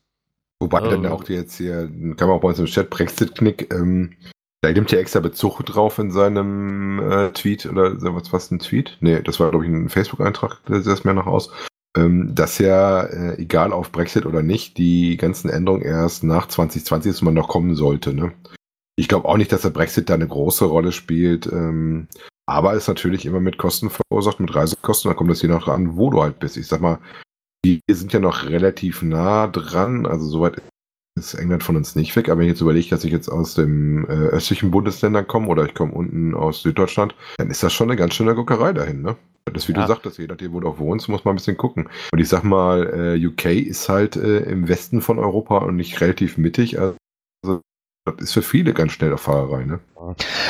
Wobei 0.60 0.80
dann 0.80 1.04
Ähm. 1.04 1.12
auch 1.12 1.28
jetzt 1.28 1.56
hier, 1.56 1.88
kann 2.16 2.28
man 2.28 2.36
auch 2.36 2.40
bei 2.40 2.48
uns 2.48 2.58
im 2.58 2.66
Chat, 2.66 2.90
Brexit-Knick, 2.90 3.72
ähm, 3.72 4.14
da 4.62 4.70
nimmt 4.70 4.92
ja 4.92 4.98
extra 4.98 5.20
Bezug 5.20 5.60
drauf 5.66 5.98
in 5.98 6.10
seinem 6.10 7.00
äh, 7.00 7.30
Tweet 7.32 7.66
oder 7.66 8.00
was 8.14 8.32
was 8.32 8.50
ein 8.50 8.60
Tweet? 8.60 8.96
Nee, 9.00 9.20
das 9.20 9.40
war, 9.40 9.50
glaube 9.50 9.66
ich, 9.66 9.70
ein 9.70 9.88
Facebook-Eintrag, 9.88 10.64
der 10.66 10.78
sieht 10.78 10.92
das 10.92 11.04
mir 11.04 11.14
noch 11.14 11.26
aus. 11.26 11.50
Ähm, 11.96 12.34
dass 12.34 12.58
ja, 12.58 13.02
äh, 13.02 13.38
egal 13.38 13.72
auf 13.72 13.92
Brexit 13.92 14.24
oder 14.24 14.42
nicht, 14.42 14.78
die 14.78 15.16
ganzen 15.18 15.50
Änderungen 15.50 15.82
erst 15.82 16.24
nach 16.24 16.46
2020 16.46 17.10
ist 17.10 17.22
man 17.22 17.34
noch 17.34 17.48
kommen 17.48 17.74
sollte. 17.74 18.14
Ne? 18.14 18.32
Ich 18.96 19.08
glaube 19.08 19.28
auch 19.28 19.36
nicht, 19.36 19.52
dass 19.52 19.62
der 19.62 19.70
Brexit 19.70 20.08
da 20.08 20.14
eine 20.14 20.28
große 20.28 20.64
Rolle 20.64 20.92
spielt. 20.92 21.46
Ähm, 21.46 22.08
aber 22.46 22.74
ist 22.74 22.88
natürlich 22.88 23.26
immer 23.26 23.40
mit 23.40 23.58
Kosten 23.58 23.90
verursacht, 23.90 24.40
mit 24.40 24.54
Reisekosten. 24.54 25.10
Da 25.10 25.14
kommt 25.14 25.30
das 25.30 25.42
je 25.42 25.48
nach 25.48 25.68
an, 25.68 25.96
wo 25.96 26.10
du 26.10 26.22
halt 26.22 26.38
bist. 26.38 26.56
Ich 26.56 26.66
sag 26.66 26.80
mal, 26.80 26.98
wir 27.64 27.80
sind 27.90 28.12
ja 28.12 28.20
noch 28.20 28.44
relativ 28.44 29.02
nah 29.02 29.48
dran. 29.48 30.06
Also 30.06 30.26
soweit 30.26 30.62
ist 31.18 31.34
England 31.34 31.62
von 31.62 31.76
uns 31.76 31.94
nicht 31.94 32.14
weg. 32.16 32.28
Aber 32.28 32.38
wenn 32.40 32.46
ich 32.46 32.52
jetzt 32.52 32.60
überlege, 32.62 32.88
dass 32.90 33.04
ich 33.04 33.12
jetzt 33.12 33.28
aus 33.28 33.54
dem 33.54 34.04
äh, 34.06 34.12
östlichen 34.12 34.70
Bundesländern 34.70 35.26
komme 35.26 35.48
oder 35.48 35.64
ich 35.66 35.74
komme 35.74 35.92
unten 35.92 36.34
aus 36.34 36.62
Süddeutschland, 36.62 37.14
dann 37.38 37.50
ist 37.50 37.62
das 37.62 37.72
schon 37.72 37.90
eine 37.90 37.96
ganz 37.96 38.14
schöne 38.14 38.34
Guckerei 38.34 38.72
dahin. 38.72 39.02
Ne? 39.02 39.16
Das, 39.52 39.68
wie 39.68 39.72
Ja. 39.72 39.82
du 39.82 39.88
sagtest, 39.88 40.18
je 40.18 40.26
nachdem, 40.26 40.52
wo 40.52 40.60
du 40.60 40.68
auch 40.68 40.78
wohnst, 40.78 41.08
muss 41.08 41.24
man 41.24 41.34
ein 41.34 41.36
bisschen 41.36 41.56
gucken. 41.56 41.88
Und 42.12 42.18
ich 42.18 42.28
sag 42.28 42.44
mal, 42.44 43.16
äh, 43.16 43.26
UK 43.26 43.46
ist 43.46 43.88
halt 43.88 44.16
äh, 44.16 44.38
im 44.40 44.68
Westen 44.68 45.00
von 45.00 45.18
Europa 45.18 45.58
und 45.58 45.76
nicht 45.76 46.00
relativ 46.00 46.38
mittig. 46.38 46.78
Also 46.80 46.96
das 48.04 48.14
ist 48.18 48.32
für 48.32 48.42
viele 48.42 48.72
ganz 48.72 48.92
schnell 48.92 49.12
auf 49.12 49.20
Fahrerei. 49.20 49.64
Ne? 49.64 49.80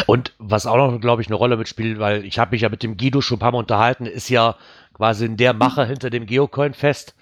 Und 0.07 0.35
was 0.39 0.67
auch 0.67 0.77
noch, 0.77 1.01
glaube 1.01 1.23
ich, 1.23 1.29
eine 1.29 1.37
Rolle 1.37 1.57
mitspielt, 1.57 1.99
weil 1.99 2.25
ich 2.25 2.39
habe 2.39 2.53
mich 2.53 2.63
ja 2.63 2.69
mit 2.69 2.83
dem 2.83 2.97
Guido 2.97 3.21
schon 3.21 3.37
ein 3.37 3.41
paar 3.41 3.53
Mal 3.53 3.59
unterhalten, 3.59 4.07
ist 4.07 4.31
ja 4.31 4.57
quasi 4.95 5.29
der 5.37 5.53
Macher 5.53 5.85
hinter 5.85 6.09
dem 6.09 6.25
Geocoin-Fest, 6.25 7.15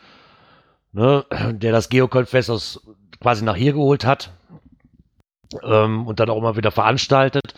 ne, 0.92 1.24
der 1.52 1.72
das 1.72 1.88
Geocoin-Fest 1.88 2.50
aus 2.50 2.80
quasi 3.20 3.44
nach 3.44 3.56
hier 3.56 3.72
geholt 3.72 4.04
hat 4.04 4.32
ähm, 5.62 6.06
und 6.06 6.20
dann 6.20 6.30
auch 6.30 6.38
immer 6.38 6.56
wieder 6.56 6.70
veranstaltet 6.70 7.54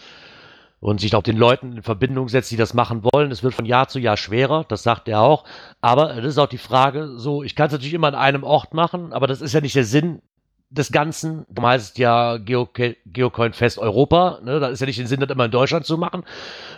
und 0.80 1.00
sich 1.00 1.14
auch 1.14 1.22
den 1.22 1.36
Leuten 1.36 1.76
in 1.76 1.82
Verbindung 1.82 2.28
setzt, 2.28 2.50
die 2.50 2.56
das 2.56 2.74
machen 2.74 3.04
wollen. 3.04 3.30
Es 3.30 3.44
wird 3.44 3.54
von 3.54 3.66
Jahr 3.66 3.86
zu 3.88 4.00
Jahr 4.00 4.16
schwerer, 4.16 4.64
das 4.68 4.82
sagt 4.82 5.08
er 5.08 5.20
auch. 5.20 5.44
Aber 5.80 6.16
es 6.16 6.24
ist 6.24 6.38
auch 6.38 6.48
die 6.48 6.58
Frage, 6.58 7.18
so, 7.18 7.44
ich 7.44 7.54
kann 7.54 7.66
es 7.66 7.72
natürlich 7.72 7.94
immer 7.94 8.08
an 8.08 8.16
einem 8.16 8.42
Ort 8.42 8.74
machen, 8.74 9.12
aber 9.12 9.28
das 9.28 9.40
ist 9.40 9.52
ja 9.52 9.60
nicht 9.60 9.76
der 9.76 9.84
Sinn 9.84 10.22
des 10.70 10.90
Ganzen. 10.90 11.46
Darum 11.48 11.70
heißt 11.70 11.98
ja 11.98 12.38
Geocoin 12.38 13.52
Fest 13.52 13.78
Europa. 13.78 14.40
Ne? 14.42 14.58
Da 14.58 14.68
ist 14.68 14.80
ja 14.80 14.86
nicht 14.86 14.98
der 14.98 15.06
Sinn, 15.06 15.20
das 15.20 15.30
immer 15.30 15.44
in 15.44 15.50
Deutschland 15.52 15.86
zu 15.86 15.98
machen, 15.98 16.24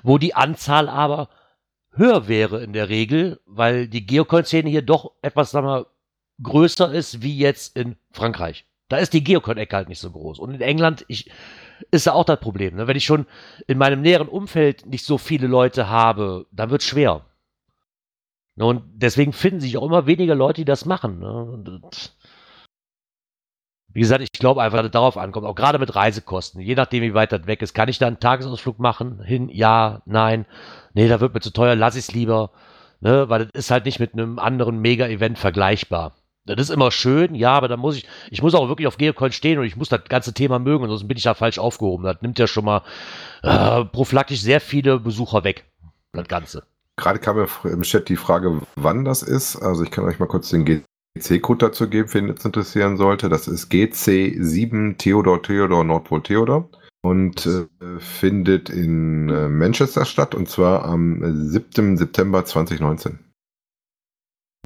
wo 0.02 0.18
die 0.18 0.34
Anzahl 0.34 0.90
aber 0.90 1.30
höher 1.92 2.28
wäre 2.28 2.62
in 2.62 2.74
der 2.74 2.90
Regel, 2.90 3.40
weil 3.46 3.88
die 3.88 4.04
Geocoin-Szene 4.04 4.68
hier 4.68 4.82
doch 4.82 5.12
etwas, 5.22 5.52
sagen 5.52 5.66
wir, 5.66 5.86
größer 6.42 6.92
ist 6.92 7.22
wie 7.22 7.38
jetzt 7.38 7.76
in 7.76 7.96
Frankreich. 8.12 8.66
Da 8.88 8.98
ist 8.98 9.12
die 9.12 9.24
Geocoin-Ecke 9.24 9.76
halt 9.76 9.88
nicht 9.88 9.98
so 10.00 10.10
groß. 10.10 10.38
Und 10.38 10.54
in 10.54 10.60
England 10.60 11.04
ich, 11.08 11.30
ist 11.90 12.06
da 12.06 12.12
auch 12.12 12.24
das 12.24 12.40
Problem. 12.40 12.76
Ne? 12.76 12.86
Wenn 12.86 12.96
ich 12.96 13.04
schon 13.04 13.26
in 13.66 13.78
meinem 13.78 14.02
näheren 14.02 14.28
Umfeld 14.28 14.86
nicht 14.86 15.04
so 15.04 15.18
viele 15.18 15.46
Leute 15.46 15.88
habe, 15.88 16.46
dann 16.52 16.70
wird 16.70 16.82
es 16.82 16.88
schwer. 16.88 17.24
Ne? 18.56 18.66
Und 18.66 18.82
deswegen 18.94 19.32
finden 19.32 19.60
sich 19.60 19.76
auch 19.78 19.84
immer 19.84 20.06
weniger 20.06 20.34
Leute, 20.34 20.60
die 20.60 20.64
das 20.66 20.84
machen. 20.84 21.18
Ne? 21.18 21.80
Das- 21.82 22.16
wie 23.88 24.00
gesagt, 24.00 24.22
ich 24.22 24.32
glaube 24.32 24.60
einfach, 24.60 24.78
dass 24.78 24.86
es 24.86 24.92
darauf 24.92 25.16
ankommt, 25.16 25.46
auch 25.46 25.54
gerade 25.54 25.78
mit 25.78 25.94
Reisekosten. 25.94 26.60
Je 26.60 26.74
nachdem, 26.74 27.02
wie 27.04 27.14
weit 27.14 27.30
das 27.30 27.46
weg 27.46 27.62
ist. 27.62 27.74
Kann 27.74 27.88
ich 27.88 27.98
da 27.98 28.08
einen 28.08 28.18
Tagesausflug 28.18 28.80
machen? 28.80 29.22
Hin, 29.22 29.48
ja, 29.48 30.02
nein. 30.04 30.46
Nee, 30.94 31.06
da 31.08 31.20
wird 31.20 31.32
mir 31.32 31.40
zu 31.40 31.52
teuer, 31.52 31.76
lass 31.76 31.94
ich 31.94 32.00
es 32.08 32.12
lieber. 32.12 32.50
Ne? 33.00 33.28
Weil 33.28 33.46
das 33.46 33.66
ist 33.66 33.70
halt 33.70 33.84
nicht 33.84 34.00
mit 34.00 34.12
einem 34.14 34.38
anderen 34.40 34.80
Mega-Event 34.80 35.38
vergleichbar. 35.38 36.12
Das 36.46 36.60
ist 36.60 36.70
immer 36.70 36.90
schön, 36.90 37.34
ja, 37.34 37.52
aber 37.52 37.68
da 37.68 37.76
muss 37.78 37.96
ich, 37.96 38.06
ich 38.30 38.42
muss 38.42 38.54
auch 38.54 38.68
wirklich 38.68 38.86
auf 38.86 38.98
Geocoin 38.98 39.32
stehen 39.32 39.58
und 39.58 39.64
ich 39.64 39.76
muss 39.76 39.88
das 39.88 40.04
ganze 40.04 40.34
Thema 40.34 40.58
mögen, 40.58 40.86
sonst 40.88 41.08
bin 41.08 41.16
ich 41.16 41.22
da 41.22 41.32
falsch 41.32 41.58
aufgehoben. 41.58 42.04
Das 42.04 42.20
nimmt 42.20 42.38
ja 42.38 42.46
schon 42.46 42.66
mal 42.66 42.82
äh, 43.42 43.84
prophylaktisch 43.86 44.42
sehr 44.42 44.60
viele 44.60 45.00
Besucher 45.00 45.42
weg. 45.44 45.64
Das 46.12 46.28
Ganze. 46.28 46.64
Gerade 46.96 47.18
kam 47.18 47.38
ja 47.38 47.46
im 47.64 47.82
Chat 47.82 48.08
die 48.08 48.16
Frage, 48.16 48.60
wann 48.76 49.04
das 49.04 49.22
ist. 49.22 49.56
Also 49.56 49.82
ich 49.82 49.90
kann 49.90 50.04
euch 50.04 50.18
mal 50.18 50.26
kurz 50.26 50.50
den 50.50 50.64
GC-Code 50.64 51.66
dazu 51.66 51.88
geben, 51.88 52.12
wen 52.12 52.28
jetzt 52.28 52.44
interessieren 52.44 52.98
sollte. 52.98 53.28
Das 53.28 53.48
ist 53.48 53.72
GC7 53.72 54.98
Theodor 54.98 55.42
Theodor 55.42 55.82
Nordpol 55.82 56.22
Theodor. 56.22 56.68
und 57.02 57.46
äh, 57.46 57.66
findet 57.98 58.70
in 58.70 59.28
äh, 59.28 59.48
Manchester 59.48 60.04
statt 60.04 60.34
und 60.34 60.48
zwar 60.48 60.84
am 60.84 61.48
7. 61.48 61.96
September 61.96 62.44
2019. 62.44 63.18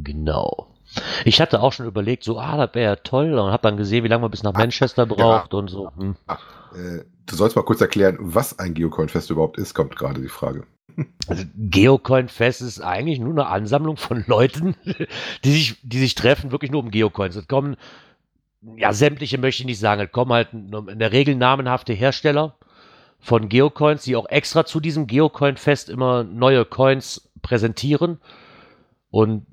Genau. 0.02 0.68
Ich 1.24 1.40
hatte 1.40 1.60
auch 1.60 1.72
schon 1.72 1.86
überlegt, 1.86 2.24
so, 2.24 2.38
ah, 2.38 2.56
das 2.56 2.74
wäre 2.74 2.92
ja 2.92 2.96
toll 2.96 3.34
und 3.34 3.50
habe 3.50 3.62
dann 3.62 3.76
gesehen, 3.76 4.04
wie 4.04 4.08
lange 4.08 4.22
man 4.22 4.30
bis 4.30 4.42
nach 4.42 4.54
Manchester 4.54 5.06
braucht 5.06 5.54
und 5.54 5.68
so. 5.68 5.90
Hm. 5.96 6.16
Ach, 6.26 6.40
äh, 6.74 7.04
du 7.26 7.36
sollst 7.36 7.56
mal 7.56 7.62
kurz 7.62 7.80
erklären, 7.80 8.16
was 8.20 8.58
ein 8.58 8.74
Geocoin-Fest 8.74 9.30
überhaupt 9.30 9.58
ist, 9.58 9.74
kommt 9.74 9.96
gerade 9.96 10.20
die 10.20 10.28
Frage. 10.28 10.64
Also 11.28 11.44
Geocoin-Fest 11.56 12.62
ist 12.62 12.80
eigentlich 12.80 13.20
nur 13.20 13.32
eine 13.32 13.46
Ansammlung 13.46 13.96
von 13.96 14.24
Leuten, 14.26 14.74
die 15.44 15.52
sich, 15.52 15.76
die 15.82 15.98
sich 15.98 16.14
treffen, 16.14 16.50
wirklich 16.50 16.70
nur 16.70 16.82
um 16.82 16.90
Geocoins. 16.90 17.36
Es 17.36 17.46
kommen, 17.46 17.76
ja, 18.76 18.92
sämtliche 18.92 19.38
möchte 19.38 19.62
ich 19.62 19.66
nicht 19.66 19.78
sagen, 19.78 20.00
es 20.02 20.12
kommen 20.12 20.32
halt 20.32 20.52
in 20.52 20.98
der 20.98 21.12
Regel 21.12 21.36
namenhafte 21.36 21.92
Hersteller 21.92 22.56
von 23.20 23.48
Geocoins, 23.48 24.04
die 24.04 24.16
auch 24.16 24.28
extra 24.28 24.64
zu 24.64 24.80
diesem 24.80 25.06
Geocoin-Fest 25.06 25.88
immer 25.88 26.24
neue 26.24 26.64
Coins 26.64 27.30
präsentieren. 27.42 28.20
Und 29.10 29.46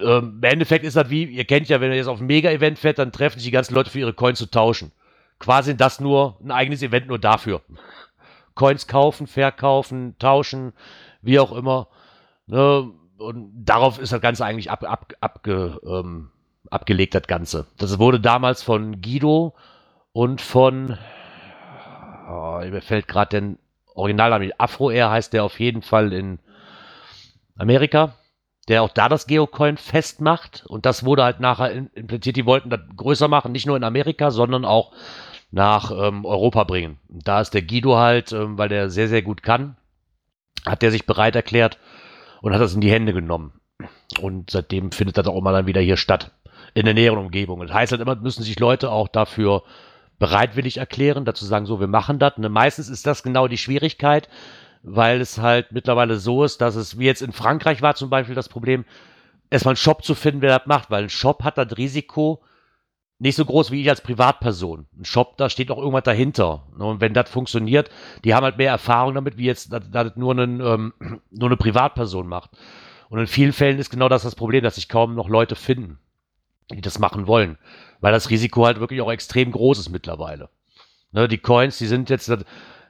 ähm, 0.00 0.38
im 0.38 0.42
Endeffekt 0.42 0.84
ist 0.84 0.96
das 0.96 1.10
wie, 1.10 1.24
ihr 1.24 1.44
kennt 1.44 1.68
ja, 1.68 1.80
wenn 1.80 1.90
ihr 1.90 1.96
jetzt 1.96 2.08
auf 2.08 2.20
ein 2.20 2.26
Mega-Event 2.26 2.78
fährt, 2.78 2.98
dann 2.98 3.12
treffen 3.12 3.38
sich 3.38 3.46
die 3.46 3.52
ganzen 3.52 3.74
Leute 3.74 3.90
für 3.90 4.00
ihre 4.00 4.12
Coins 4.12 4.38
zu 4.38 4.50
tauschen. 4.50 4.92
Quasi 5.38 5.76
das 5.76 6.00
nur, 6.00 6.38
ein 6.42 6.50
eigenes 6.50 6.82
Event 6.82 7.06
nur 7.06 7.18
dafür. 7.18 7.60
Coins 8.54 8.86
kaufen, 8.86 9.26
verkaufen, 9.26 10.16
tauschen, 10.18 10.72
wie 11.22 11.38
auch 11.38 11.52
immer. 11.52 11.88
Ne? 12.46 12.90
Und 13.18 13.64
darauf 13.64 13.98
ist 13.98 14.12
das 14.12 14.20
Ganze 14.20 14.44
eigentlich 14.44 14.70
ab, 14.70 14.84
ab, 14.84 15.12
abge, 15.20 15.80
ähm, 15.84 16.30
abgelegt, 16.70 17.14
das 17.14 17.26
Ganze. 17.26 17.66
Das 17.78 17.98
wurde 17.98 18.20
damals 18.20 18.62
von 18.62 19.00
Guido 19.00 19.54
und 20.12 20.40
von, 20.40 20.98
oh, 22.28 22.60
mir 22.64 22.82
fällt 22.82 23.08
gerade 23.08 23.40
den 23.40 23.58
Originalname, 23.94 24.52
Afro 24.58 24.90
Air 24.90 25.10
heißt 25.10 25.32
der 25.32 25.44
auf 25.44 25.60
jeden 25.60 25.82
Fall 25.82 26.12
in 26.12 26.40
Amerika 27.56 28.14
der 28.68 28.82
auch 28.82 28.90
da 28.90 29.08
das 29.08 29.26
Geocoin 29.26 29.76
festmacht. 29.76 30.64
Und 30.66 30.86
das 30.86 31.04
wurde 31.04 31.24
halt 31.24 31.40
nachher 31.40 31.72
implementiert. 31.72 32.36
Die 32.36 32.46
wollten 32.46 32.70
das 32.70 32.80
größer 32.96 33.28
machen, 33.28 33.52
nicht 33.52 33.66
nur 33.66 33.76
in 33.76 33.84
Amerika, 33.84 34.30
sondern 34.30 34.64
auch 34.64 34.92
nach 35.50 35.90
ähm, 35.90 36.24
Europa 36.24 36.64
bringen. 36.64 36.98
Und 37.08 37.28
da 37.28 37.40
ist 37.40 37.54
der 37.54 37.62
Guido 37.62 37.96
halt, 37.96 38.32
ähm, 38.32 38.58
weil 38.58 38.68
der 38.68 38.90
sehr, 38.90 39.08
sehr 39.08 39.22
gut 39.22 39.42
kann, 39.42 39.76
hat 40.66 40.82
der 40.82 40.90
sich 40.90 41.06
bereit 41.06 41.36
erklärt 41.36 41.78
und 42.40 42.52
hat 42.52 42.60
das 42.60 42.74
in 42.74 42.80
die 42.80 42.90
Hände 42.90 43.12
genommen. 43.12 43.52
Und 44.20 44.50
seitdem 44.50 44.92
findet 44.92 45.18
das 45.18 45.26
auch 45.26 45.36
immer 45.36 45.52
dann 45.52 45.66
wieder 45.66 45.80
hier 45.80 45.96
statt, 45.96 46.32
in 46.74 46.84
der 46.84 46.94
näheren 46.94 47.18
Umgebung. 47.18 47.60
Das 47.60 47.72
heißt 47.72 47.92
halt 47.92 48.02
immer, 48.02 48.16
müssen 48.16 48.42
sich 48.42 48.58
Leute 48.58 48.90
auch 48.90 49.08
dafür 49.08 49.62
bereitwillig 50.18 50.78
erklären, 50.78 51.24
dazu 51.24 51.44
sagen, 51.44 51.66
so, 51.66 51.80
wir 51.80 51.86
machen 51.86 52.18
das. 52.18 52.36
Und 52.36 52.50
meistens 52.50 52.88
ist 52.88 53.06
das 53.06 53.22
genau 53.22 53.48
die 53.48 53.58
Schwierigkeit, 53.58 54.28
weil 54.84 55.20
es 55.20 55.38
halt 55.38 55.72
mittlerweile 55.72 56.16
so 56.18 56.44
ist, 56.44 56.60
dass 56.60 56.76
es, 56.76 56.98
wie 56.98 57.06
jetzt 57.06 57.22
in 57.22 57.32
Frankreich 57.32 57.82
war 57.82 57.94
zum 57.94 58.10
Beispiel 58.10 58.34
das 58.34 58.50
Problem, 58.50 58.84
erstmal 59.50 59.72
einen 59.72 59.76
Shop 59.76 60.04
zu 60.04 60.14
finden, 60.14 60.42
wer 60.42 60.58
das 60.58 60.66
macht, 60.66 60.90
weil 60.90 61.04
ein 61.04 61.10
Shop 61.10 61.42
hat 61.42 61.58
das 61.58 61.76
Risiko 61.76 62.42
nicht 63.18 63.36
so 63.36 63.44
groß 63.44 63.70
wie 63.70 63.80
ich 63.80 63.88
als 63.88 64.02
Privatperson. 64.02 64.86
Ein 64.98 65.04
Shop, 65.04 65.38
da 65.38 65.48
steht 65.48 65.70
auch 65.70 65.78
irgendwas 65.78 66.02
dahinter. 66.02 66.66
Ne, 66.76 66.84
und 66.84 67.00
wenn 67.00 67.14
das 67.14 67.30
funktioniert, 67.30 67.88
die 68.24 68.34
haben 68.34 68.44
halt 68.44 68.58
mehr 68.58 68.70
Erfahrung 68.70 69.14
damit, 69.14 69.38
wie 69.38 69.46
jetzt, 69.46 69.72
dass 69.72 69.90
das 69.90 70.16
nur, 70.16 70.32
einen, 70.32 70.60
ähm, 70.60 70.92
nur 71.30 71.48
eine 71.48 71.56
Privatperson 71.56 72.26
macht. 72.28 72.50
Und 73.08 73.20
in 73.20 73.26
vielen 73.26 73.52
Fällen 73.52 73.78
ist 73.78 73.90
genau 73.90 74.08
das 74.08 74.24
das 74.24 74.34
Problem, 74.34 74.64
dass 74.64 74.74
sich 74.74 74.88
kaum 74.88 75.14
noch 75.14 75.28
Leute 75.28 75.54
finden, 75.54 75.98
die 76.70 76.80
das 76.80 76.98
machen 76.98 77.26
wollen. 77.26 77.56
Weil 78.00 78.12
das 78.12 78.28
Risiko 78.28 78.66
halt 78.66 78.80
wirklich 78.80 79.00
auch 79.00 79.12
extrem 79.12 79.52
groß 79.52 79.78
ist 79.78 79.88
mittlerweile. 79.88 80.50
Ne, 81.12 81.28
die 81.28 81.38
Coins, 81.38 81.78
die 81.78 81.86
sind 81.86 82.10
jetzt, 82.10 82.30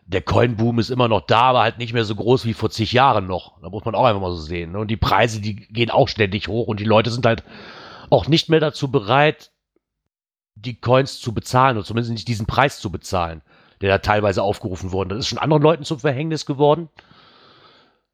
der 0.07 0.23
Coin-Boom 0.23 0.79
ist 0.79 0.91
immer 0.91 1.09
noch 1.09 1.23
da, 1.23 1.41
aber 1.43 1.63
halt 1.63 1.79
nicht 1.79 1.93
mehr 1.93 2.05
so 2.05 2.15
groß 2.15 2.45
wie 2.45 2.53
vor 2.53 2.71
zig 2.71 2.93
Jahren 2.93 3.27
noch. 3.27 3.61
Da 3.63 3.71
muss 3.71 3.85
man 3.85 3.95
auch 3.95 4.05
einfach 4.05 4.21
mal 4.21 4.33
so 4.33 4.41
sehen. 4.41 4.73
Ne? 4.73 4.79
Und 4.79 4.91
die 4.91 4.97
Preise, 4.97 5.41
die 5.41 5.57
gehen 5.57 5.91
auch 5.91 6.09
ständig 6.09 6.49
hoch 6.49 6.67
und 6.67 6.81
die 6.81 6.85
Leute 6.85 7.11
sind 7.11 7.25
halt 7.25 7.43
auch 8.11 8.29
nicht 8.29 8.51
mehr 8.51 8.61
dazu 8.61 8.91
bereit, 8.91 9.51
die 10.55 10.79
Coins 10.79 11.21
zu 11.21 11.33
bezahlen 11.33 11.77
oder 11.77 11.87
zumindest 11.87 12.13
nicht 12.13 12.29
diesen 12.29 12.47
Preis 12.47 12.81
zu 12.81 12.91
bezahlen, 12.91 13.43
der 13.81 13.89
da 13.89 13.99
teilweise 13.99 14.43
aufgerufen 14.43 14.93
wurde. 14.93 15.15
Das 15.15 15.21
ist 15.21 15.29
schon 15.29 15.39
anderen 15.39 15.63
Leuten 15.63 15.85
zum 15.85 15.99
Verhängnis 15.99 16.47
geworden. 16.47 16.89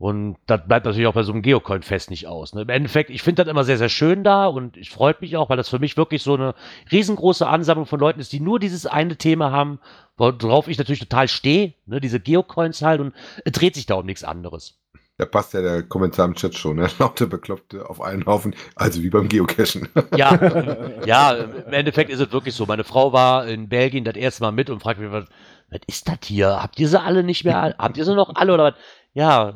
Und 0.00 0.38
das 0.46 0.66
bleibt 0.66 0.86
natürlich 0.86 1.06
auch 1.06 1.12
bei 1.12 1.24
so 1.24 1.32
einem 1.32 1.42
Geocoin-Fest 1.42 2.08
nicht 2.08 2.26
aus. 2.26 2.54
Ne? 2.54 2.62
Im 2.62 2.70
Endeffekt, 2.70 3.10
ich 3.10 3.22
finde 3.22 3.44
das 3.44 3.50
immer 3.50 3.64
sehr, 3.64 3.76
sehr 3.76 3.90
schön 3.90 4.24
da 4.24 4.46
und 4.46 4.78
ich 4.78 4.88
freue 4.88 5.14
mich 5.20 5.36
auch, 5.36 5.50
weil 5.50 5.58
das 5.58 5.68
für 5.68 5.78
mich 5.78 5.98
wirklich 5.98 6.22
so 6.22 6.32
eine 6.32 6.54
riesengroße 6.90 7.46
Ansammlung 7.46 7.84
von 7.84 8.00
Leuten 8.00 8.18
ist, 8.18 8.32
die 8.32 8.40
nur 8.40 8.58
dieses 8.58 8.86
eine 8.86 9.16
Thema 9.16 9.52
haben, 9.52 9.78
worauf 10.16 10.68
ich 10.68 10.78
natürlich 10.78 11.00
total 11.00 11.28
stehe, 11.28 11.74
ne? 11.84 12.00
diese 12.00 12.18
Geocoins 12.18 12.80
halt 12.80 13.02
und 13.02 13.12
es 13.44 13.52
dreht 13.52 13.74
sich 13.74 13.84
da 13.84 13.96
um 13.96 14.06
nichts 14.06 14.24
anderes. 14.24 14.80
Da 15.18 15.26
passt 15.26 15.52
ja 15.52 15.60
der 15.60 15.82
Kommentar 15.82 16.24
im 16.24 16.34
Chat 16.34 16.54
schon, 16.54 16.76
ne? 16.76 16.88
Laute 16.98 17.26
Bekloppte 17.26 17.90
auf 17.90 18.00
einen 18.00 18.24
Haufen, 18.24 18.54
also 18.76 19.02
wie 19.02 19.10
beim 19.10 19.28
Geocachen. 19.28 19.86
Ja, 20.16 21.04
ja, 21.04 21.32
im 21.32 21.74
Endeffekt 21.74 22.08
ist 22.08 22.20
es 22.20 22.32
wirklich 22.32 22.54
so. 22.54 22.64
Meine 22.64 22.84
Frau 22.84 23.12
war 23.12 23.46
in 23.46 23.68
Belgien 23.68 24.04
das 24.04 24.16
erste 24.16 24.44
Mal 24.44 24.52
mit 24.52 24.70
und 24.70 24.80
fragt 24.80 24.98
mich, 24.98 25.12
was, 25.12 25.26
was 25.68 25.80
ist 25.86 26.08
das 26.08 26.20
hier? 26.24 26.62
Habt 26.62 26.80
ihr 26.80 26.88
sie 26.88 26.98
alle 26.98 27.22
nicht 27.22 27.44
mehr? 27.44 27.74
Habt 27.76 27.98
ihr 27.98 28.06
sie 28.06 28.14
noch 28.14 28.34
alle 28.34 28.54
oder 28.54 28.64
was? 28.64 28.74
Ja, 29.12 29.54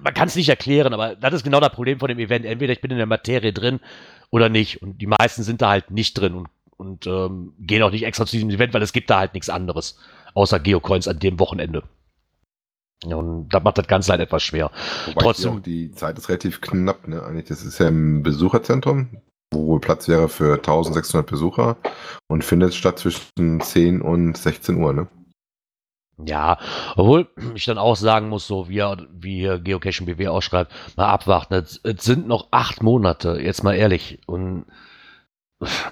man 0.00 0.14
kann 0.14 0.28
es 0.28 0.36
nicht 0.36 0.48
erklären, 0.48 0.92
aber 0.92 1.16
das 1.16 1.34
ist 1.34 1.44
genau 1.44 1.60
das 1.60 1.72
Problem 1.72 1.98
von 1.98 2.08
dem 2.08 2.18
Event. 2.18 2.44
Entweder 2.44 2.72
ich 2.72 2.80
bin 2.80 2.90
in 2.90 2.96
der 2.96 3.06
Materie 3.06 3.52
drin 3.52 3.80
oder 4.30 4.48
nicht. 4.48 4.82
Und 4.82 4.98
die 4.98 5.06
meisten 5.06 5.42
sind 5.42 5.62
da 5.62 5.70
halt 5.70 5.90
nicht 5.90 6.14
drin 6.14 6.34
und, 6.34 6.48
und 6.76 7.06
ähm, 7.06 7.54
gehen 7.58 7.82
auch 7.82 7.90
nicht 7.90 8.04
extra 8.04 8.26
zu 8.26 8.36
diesem 8.36 8.50
Event, 8.50 8.74
weil 8.74 8.82
es 8.82 8.92
gibt 8.92 9.10
da 9.10 9.18
halt 9.18 9.34
nichts 9.34 9.50
anderes 9.50 9.98
außer 10.34 10.60
Geocoins 10.60 11.08
an 11.08 11.18
dem 11.18 11.40
Wochenende. 11.40 11.82
Und 13.04 13.48
da 13.50 13.60
macht 13.60 13.78
das 13.78 13.86
Ganze 13.86 14.10
halt 14.10 14.20
etwas 14.20 14.42
schwer. 14.42 14.70
Wobei 15.06 15.22
Trotzdem. 15.22 15.62
die 15.62 15.92
Zeit 15.92 16.18
ist 16.18 16.28
relativ 16.28 16.60
knapp, 16.60 17.06
ne? 17.06 17.22
Eigentlich, 17.22 17.46
das 17.46 17.64
ist 17.64 17.78
ja 17.78 17.88
im 17.88 18.22
Besucherzentrum, 18.22 19.22
wo 19.52 19.66
wohl 19.66 19.80
Platz 19.80 20.08
wäre 20.08 20.28
für 20.28 20.54
1600 20.54 21.28
Besucher 21.28 21.76
und 22.28 22.44
findet 22.44 22.74
statt 22.74 22.98
zwischen 22.98 23.60
10 23.60 24.02
und 24.02 24.36
16 24.36 24.76
Uhr, 24.76 24.92
ne? 24.92 25.08
Ja, 26.24 26.58
obwohl 26.96 27.28
ich 27.54 27.64
dann 27.64 27.78
auch 27.78 27.96
sagen 27.96 28.28
muss, 28.28 28.46
so 28.46 28.68
wie, 28.68 28.82
wie 29.12 29.60
Geocaching 29.62 30.06
BW 30.06 30.28
ausschreibt, 30.28 30.72
mal 30.96 31.08
abwarten. 31.08 31.54
Es, 31.54 31.80
es 31.82 32.04
sind 32.04 32.26
noch 32.26 32.48
acht 32.50 32.82
Monate, 32.82 33.40
jetzt 33.40 33.62
mal 33.62 33.74
ehrlich. 33.74 34.20
Und 34.26 34.66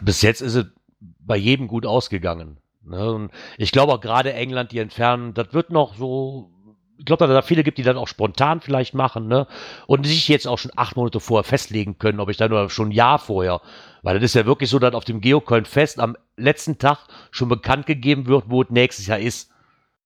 bis 0.01 0.23
jetzt 0.23 0.41
ist 0.41 0.55
es 0.55 0.67
bei 0.99 1.37
jedem 1.37 1.69
gut 1.69 1.87
ausgegangen. 1.87 2.59
Ne? 2.85 3.13
Und 3.13 3.31
ich 3.59 3.73
glaube 3.73 3.93
auch 3.93 4.01
gerade 4.01 4.33
England, 4.33 4.73
die 4.73 4.79
entfernen, 4.79 5.35
das 5.35 5.53
wird 5.53 5.71
noch 5.71 5.95
so. 5.95 6.51
Ich 6.99 7.05
glaube, 7.05 7.27
dass 7.27 7.35
da 7.35 7.43
viele 7.43 7.63
gibt, 7.63 7.77
die 7.77 7.83
dann 7.83 7.99
auch 7.99 8.09
spontan 8.09 8.63
vielleicht 8.63 8.95
machen, 8.95 9.29
ne? 9.29 9.47
Und 9.87 10.07
sich 10.07 10.29
jetzt 10.29 10.49
auch 10.49 10.57
schon 10.57 10.71
acht 10.77 10.97
Monate 10.97 11.21
vorher 11.21 11.45
festlegen 11.45 11.99
können, 11.99 12.21
ob 12.21 12.31
ich 12.31 12.39
dann 12.39 12.53
oder 12.53 12.71
schon 12.71 12.89
ein 12.89 12.93
Jahr 12.93 13.19
vorher. 13.19 13.61
Weil 14.03 14.15
das 14.15 14.25
ist 14.25 14.35
ja 14.35 14.47
wirklich 14.47 14.71
so, 14.71 14.79
dass 14.79 14.95
auf 14.95 15.05
dem 15.05 15.21
Geocoin 15.21 15.67
Fest 15.67 16.01
am 16.01 16.17
letzten 16.39 16.79
Tag 16.79 17.01
schon 17.31 17.51
bekannt 17.51 17.85
gegeben 17.85 18.27
wird, 18.27 18.45
wo 18.49 18.63
es 18.63 18.71
nächstes 18.71 19.09
Jahr 19.09 19.19
ist. 19.19 19.51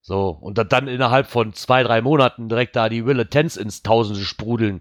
So, 0.03 0.31
und 0.31 0.59
dann 0.73 0.89
innerhalb 0.89 1.27
von 1.27 1.53
zwei, 1.53 1.83
drei 1.83 2.01
Monaten 2.01 2.49
direkt 2.49 2.75
da 2.75 2.89
die 2.89 3.05
Wille 3.05 3.29
Tens 3.29 3.57
ins 3.57 3.83
Tausende 3.83 4.23
sprudeln, 4.23 4.81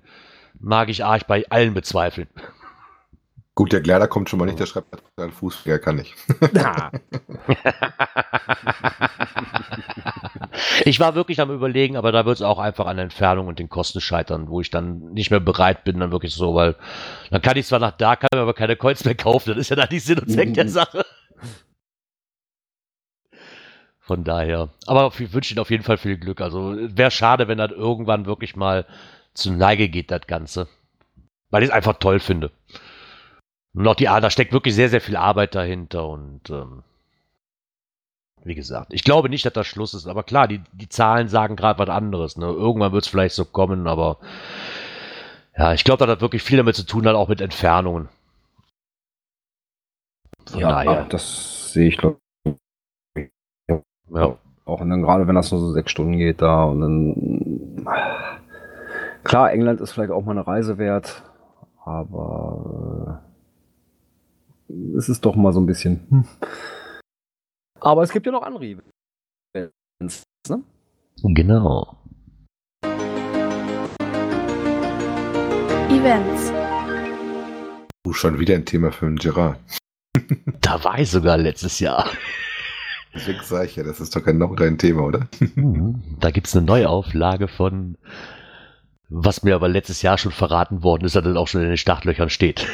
mag 0.60 0.90
ich 0.90 1.04
arg 1.04 1.28
bei 1.28 1.46
allen 1.50 1.74
bezweifeln. 1.74 2.30
Gut, 3.60 3.74
der 3.74 3.82
Gläder 3.82 4.08
kommt 4.08 4.30
schon 4.30 4.40
mal 4.40 4.46
nicht, 4.46 4.58
der 4.58 4.68
schreibt 4.68 5.04
seinen 5.18 5.34
Fuß, 5.34 5.64
der 5.66 5.80
kann 5.80 5.98
nicht. 5.98 6.16
ich 10.86 11.02
war 11.02 11.16
wirklich 11.16 11.42
am 11.42 11.52
überlegen, 11.52 11.98
aber 11.98 12.14
da 12.14 12.26
wird 12.26 12.38
es 12.38 12.42
auch 12.42 12.58
einfach 12.58 12.86
an 12.86 12.96
der 12.96 13.04
Entfernung 13.04 13.48
und 13.48 13.60
den 13.60 13.68
Kosten 13.68 14.00
scheitern, 14.00 14.48
wo 14.48 14.62
ich 14.62 14.70
dann 14.70 15.12
nicht 15.12 15.30
mehr 15.30 15.42
bereit 15.42 15.84
bin, 15.84 16.00
dann 16.00 16.14
wirklich 16.14 16.36
so, 16.36 16.56
weil 16.56 16.78
dann 17.32 17.42
kann 17.42 17.58
ich 17.58 17.68
zwar 17.68 17.80
nach 17.80 17.92
da, 17.92 18.16
kann 18.16 18.30
mir 18.34 18.40
aber 18.40 18.54
keine 18.54 18.78
Coins 18.78 19.04
mehr 19.04 19.16
kaufen, 19.16 19.50
das 19.50 19.58
ist 19.58 19.70
ja 19.70 19.76
dann 19.76 19.90
die 19.90 20.00
Sinn 20.00 20.20
und 20.20 20.32
Zweck 20.32 20.54
der 20.54 20.70
Sache. 20.70 21.06
Von 24.10 24.24
daher. 24.24 24.70
Aber 24.88 25.12
ich 25.20 25.34
wünsche 25.34 25.54
Ihnen 25.54 25.60
auf 25.60 25.70
jeden 25.70 25.84
Fall 25.84 25.98
viel 25.98 26.18
Glück. 26.18 26.42
Also 26.42 26.76
wäre 26.76 27.12
schade, 27.12 27.48
wenn 27.48 27.60
das 27.60 27.70
irgendwann 27.70 28.26
wirklich 28.26 28.56
mal 28.56 28.88
zu 29.36 29.52
Neige 29.52 29.88
geht, 29.88 30.10
das 30.10 30.26
Ganze. 30.26 30.68
Weil 31.52 31.62
ich 31.62 31.70
es 31.70 31.76
einfach 31.76 32.00
toll 32.00 32.20
finde. 32.20 32.50
Und 33.76 33.88
auch 33.88 33.94
die, 33.94 34.06
da 34.06 34.32
steckt 34.32 34.52
wirklich 34.52 34.74
sehr, 34.74 34.90
sehr 34.90 35.00
viel 35.00 35.16
Arbeit 35.16 35.54
dahinter 35.54 36.08
und 36.08 36.50
ähm, 36.50 36.82
wie 38.44 38.56
gesagt, 38.56 38.94
ich 38.96 39.04
glaube 39.04 39.30
nicht, 39.30 39.46
dass 39.46 39.54
das 39.54 39.68
Schluss 39.68 39.94
ist, 39.94 40.08
aber 40.08 40.24
klar, 40.24 40.48
die, 40.48 40.62
die 40.74 40.90
Zahlen 40.90 41.28
sagen 41.28 41.56
gerade 41.56 41.78
was 41.78 41.90
anderes. 41.90 42.36
Ne? 42.36 42.48
Irgendwann 42.48 42.94
wird 42.94 43.04
es 43.04 43.12
vielleicht 43.12 43.36
so 43.36 43.46
kommen, 43.46 43.86
aber 43.86 44.18
ja, 45.56 45.76
ich 45.76 45.84
glaube, 45.84 46.04
das 46.04 46.14
hat 46.14 46.22
wirklich 46.22 46.42
viel 46.42 46.58
damit 46.58 46.76
zu 46.76 46.84
tun, 46.84 47.06
hat 47.06 47.14
auch 47.14 47.28
mit 47.28 47.42
Entfernungen. 47.42 48.10
Von 50.48 50.62
ja, 50.62 50.84
daher. 50.84 51.06
das 51.06 51.74
sehe 51.74 51.90
ich, 51.90 51.98
glaube 51.98 52.18
ja. 54.12 54.38
Auch 54.66 54.80
dann 54.80 55.02
gerade, 55.02 55.28
wenn 55.28 55.36
das 55.36 55.52
nur 55.52 55.60
so 55.60 55.72
sechs 55.72 55.92
Stunden 55.92 56.18
geht 56.18 56.42
da 56.42 56.66
und 56.66 56.82
dann. 56.82 57.86
Klar, 59.24 59.52
England 59.52 59.82
ist 59.82 59.92
vielleicht 59.92 60.12
auch 60.12 60.24
mal 60.24 60.32
eine 60.32 60.46
Reise 60.46 60.78
wert, 60.78 61.24
aber 61.84 63.24
äh, 64.70 64.96
es 64.96 65.10
ist 65.10 65.26
doch 65.26 65.36
mal 65.36 65.54
so 65.54 65.60
ein 65.60 65.66
bisschen. 65.66 66.06
Hm. 66.10 66.26
Aber 67.80 68.04
es 68.04 68.12
gibt 68.12 68.26
ja 68.26 68.32
noch 68.32 68.44
andere 68.44 68.66
Events. 68.66 70.24
Genau. 71.24 71.98
Events. 75.90 76.54
Uh, 78.06 78.14
schon 78.14 78.40
wieder 78.40 78.56
ein 78.56 78.66
Thema 78.66 78.92
für 78.92 79.08
den 79.08 79.16
Gerard. 79.16 79.60
Da 80.62 80.84
war 80.84 81.00
ich 81.00 81.10
sogar 81.10 81.38
letztes 81.38 81.80
Jahr. 81.80 82.08
Deswegen 83.14 83.40
sage 83.42 83.66
ich 83.66 83.76
ja, 83.76 83.84
das 83.84 84.00
ist 84.00 84.16
doch 84.16 84.24
genau 84.24 84.56
dein 84.56 84.78
Thema, 84.78 85.04
oder? 85.04 85.28
Da 86.20 86.32
gibt's 86.32 86.56
eine 86.56 86.66
Neuauflage 86.66 87.48
von, 87.48 87.98
was 89.10 89.44
mir 89.44 89.56
aber 89.56 89.68
letztes 89.68 90.02
Jahr 90.02 90.18
schon 90.18 90.32
verraten 90.32 90.84
worden 90.84 91.06
ist, 91.06 91.16
dass 91.16 91.24
das 91.24 91.36
auch 91.36 91.48
schon 91.48 91.62
in 91.62 91.70
den 91.70 91.78
Startlöchern 91.78 92.30
steht. 92.30 92.68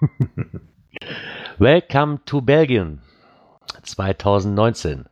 Welcome 1.58 2.20
to 2.26 2.40
Belgium 2.42 3.00
2019 3.82 5.06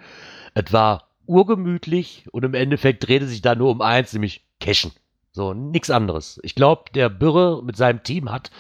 Es 0.55 0.72
war 0.72 1.07
urgemütlich 1.28 2.24
und 2.32 2.44
im 2.44 2.54
Endeffekt 2.54 3.06
drehte 3.06 3.26
sich 3.26 3.42
da 3.42 3.54
nur 3.54 3.70
um 3.70 3.80
eins, 3.80 4.12
nämlich 4.12 4.44
Cashen. 4.60 4.92
So, 5.32 5.54
nichts 5.54 5.90
anderes. 5.90 6.40
Ich 6.42 6.54
glaube, 6.54 6.90
der 6.94 7.08
Bürre 7.08 7.62
mit 7.62 7.76
seinem 7.76 8.02
Team 8.02 8.30
hat, 8.30 8.50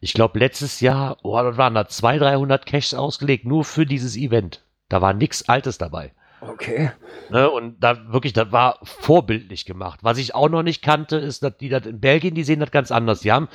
ich 0.00 0.14
glaube, 0.14 0.38
letztes 0.38 0.80
Jahr, 0.80 1.18
oh, 1.22 1.36
da 1.36 1.56
waren 1.56 1.74
da 1.74 1.88
200, 1.88 2.32
300 2.34 2.66
Caches 2.66 2.94
ausgelegt, 2.94 3.44
nur 3.44 3.64
für 3.64 3.86
dieses 3.86 4.16
Event. 4.16 4.62
Da 4.88 5.02
war 5.02 5.12
nichts 5.12 5.48
Altes 5.48 5.78
dabei. 5.78 6.12
Okay. 6.40 6.92
Ne, 7.30 7.50
und 7.50 7.82
da 7.82 8.12
wirklich, 8.12 8.32
das 8.32 8.52
war 8.52 8.78
vorbildlich 8.82 9.64
gemacht. 9.64 10.00
Was 10.02 10.18
ich 10.18 10.34
auch 10.34 10.48
noch 10.48 10.62
nicht 10.62 10.82
kannte, 10.82 11.16
ist, 11.16 11.42
dass 11.42 11.56
die 11.56 11.68
das 11.68 11.84
in 11.84 12.00
Belgien, 12.00 12.34
die 12.34 12.44
sehen 12.44 12.60
das 12.60 12.70
ganz 12.70 12.92
anders. 12.92 13.20
Die 13.20 13.32
haben, 13.32 13.48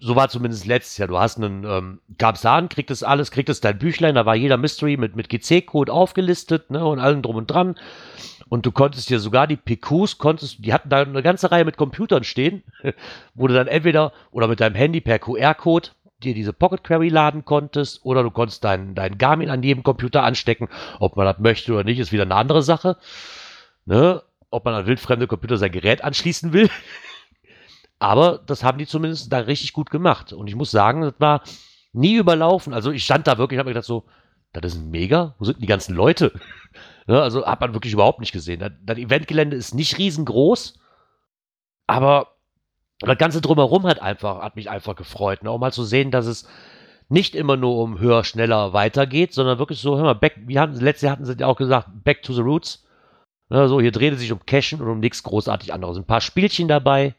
so 0.00 0.16
war 0.16 0.28
zumindest 0.28 0.66
letztes 0.66 0.98
Jahr, 0.98 1.08
du 1.08 1.18
hast 1.18 1.36
einen 1.36 1.64
ähm, 1.64 2.00
Gabsan, 2.18 2.68
kriegt 2.68 2.90
das 2.90 3.02
alles, 3.02 3.30
kriegt 3.30 3.48
es 3.48 3.60
dein 3.60 3.78
Büchlein, 3.78 4.14
da 4.14 4.26
war 4.26 4.34
jeder 4.34 4.56
Mystery 4.56 4.96
mit, 4.96 5.14
mit 5.14 5.28
GC-Code 5.28 5.92
aufgelistet, 5.92 6.70
ne, 6.70 6.84
und 6.84 6.98
allem 6.98 7.22
drum 7.22 7.36
und 7.36 7.50
dran. 7.50 7.76
Und 8.48 8.66
du 8.66 8.72
konntest 8.72 9.10
dir 9.10 9.20
sogar 9.20 9.46
die 9.46 9.56
PQs, 9.56 10.18
konntest, 10.18 10.64
die 10.64 10.72
hatten 10.72 10.88
da 10.88 11.02
eine 11.02 11.22
ganze 11.22 11.52
Reihe 11.52 11.64
mit 11.64 11.76
Computern 11.76 12.24
stehen, 12.24 12.64
wo 13.34 13.46
du 13.46 13.54
dann 13.54 13.68
entweder 13.68 14.12
oder 14.32 14.48
mit 14.48 14.60
deinem 14.60 14.74
Handy 14.74 15.00
per 15.00 15.18
QR-Code 15.18 15.90
dir 16.22 16.34
diese 16.34 16.52
Pocket 16.52 16.82
Query 16.82 17.08
laden 17.08 17.44
konntest 17.44 18.04
oder 18.04 18.22
du 18.22 18.30
konntest 18.30 18.64
deinen 18.64 18.94
dein 18.94 19.18
Garmin 19.18 19.50
an 19.50 19.62
jedem 19.62 19.82
Computer 19.82 20.22
anstecken. 20.22 20.68
Ob 20.98 21.16
man 21.16 21.26
das 21.26 21.38
möchte 21.38 21.72
oder 21.72 21.84
nicht, 21.84 21.98
ist 21.98 22.12
wieder 22.12 22.24
eine 22.24 22.34
andere 22.34 22.62
Sache. 22.62 22.96
Ne? 23.86 24.22
Ob 24.50 24.64
man 24.64 24.74
an 24.74 24.86
wildfremde 24.86 25.26
Computer 25.26 25.56
sein 25.56 25.72
Gerät 25.72 26.02
anschließen 26.02 26.52
will. 26.52 26.68
Aber 28.00 28.38
das 28.38 28.64
haben 28.64 28.78
die 28.78 28.86
zumindest 28.86 29.30
da 29.32 29.38
richtig 29.38 29.74
gut 29.74 29.90
gemacht. 29.90 30.32
Und 30.32 30.48
ich 30.48 30.56
muss 30.56 30.70
sagen, 30.70 31.02
das 31.02 31.14
war 31.18 31.42
nie 31.92 32.16
überlaufen. 32.16 32.72
Also 32.72 32.90
ich 32.90 33.04
stand 33.04 33.26
da 33.26 33.38
wirklich, 33.38 33.58
habe 33.58 33.68
mir 33.68 33.74
gedacht 33.74 33.86
so, 33.86 34.06
das 34.52 34.74
ist 34.74 34.82
Mega. 34.82 35.34
Wo 35.38 35.44
sind 35.44 35.60
die 35.60 35.66
ganzen 35.66 35.94
Leute? 35.94 36.32
ne? 37.06 37.20
Also 37.20 37.46
hat 37.46 37.60
man 37.60 37.74
wirklich 37.74 37.92
überhaupt 37.92 38.18
nicht 38.18 38.32
gesehen. 38.32 38.60
Das, 38.60 38.72
das 38.82 38.98
Eventgelände 38.98 39.54
ist 39.54 39.74
nicht 39.74 39.98
riesengroß, 39.98 40.80
aber 41.86 42.28
das 43.00 43.18
Ganze 43.18 43.42
drumherum 43.42 43.86
hat 43.86 44.00
einfach, 44.00 44.40
hat 44.40 44.56
mich 44.56 44.70
einfach 44.70 44.96
gefreut. 44.96 45.42
Ne? 45.42 45.50
Auch 45.50 45.58
mal 45.58 45.72
zu 45.72 45.84
sehen, 45.84 46.10
dass 46.10 46.24
es 46.24 46.48
nicht 47.10 47.34
immer 47.34 47.58
nur 47.58 47.76
um 47.76 47.98
höher, 47.98 48.24
schneller 48.24 48.72
weitergeht, 48.72 49.34
sondern 49.34 49.58
wirklich 49.58 49.80
so, 49.80 49.96
hör 49.98 50.04
mal, 50.04 50.14
back, 50.14 50.36
wie 50.46 50.58
hatten, 50.58 50.80
letztes 50.80 51.02
Jahr 51.02 51.12
hatten 51.12 51.26
sie 51.26 51.36
ja 51.38 51.46
auch 51.46 51.56
gesagt, 51.56 51.88
back 52.02 52.22
to 52.22 52.32
the 52.32 52.40
roots. 52.40 52.86
Ne, 53.50 53.68
so, 53.68 53.80
hier 53.80 53.92
dreht 53.92 54.14
es 54.14 54.20
sich 54.20 54.32
um 54.32 54.46
Cashen 54.46 54.80
und 54.80 54.88
um 54.88 55.00
nichts 55.00 55.22
großartig 55.22 55.74
anderes. 55.74 55.98
Ein 55.98 56.06
paar 56.06 56.20
Spielchen 56.20 56.68
dabei, 56.68 57.14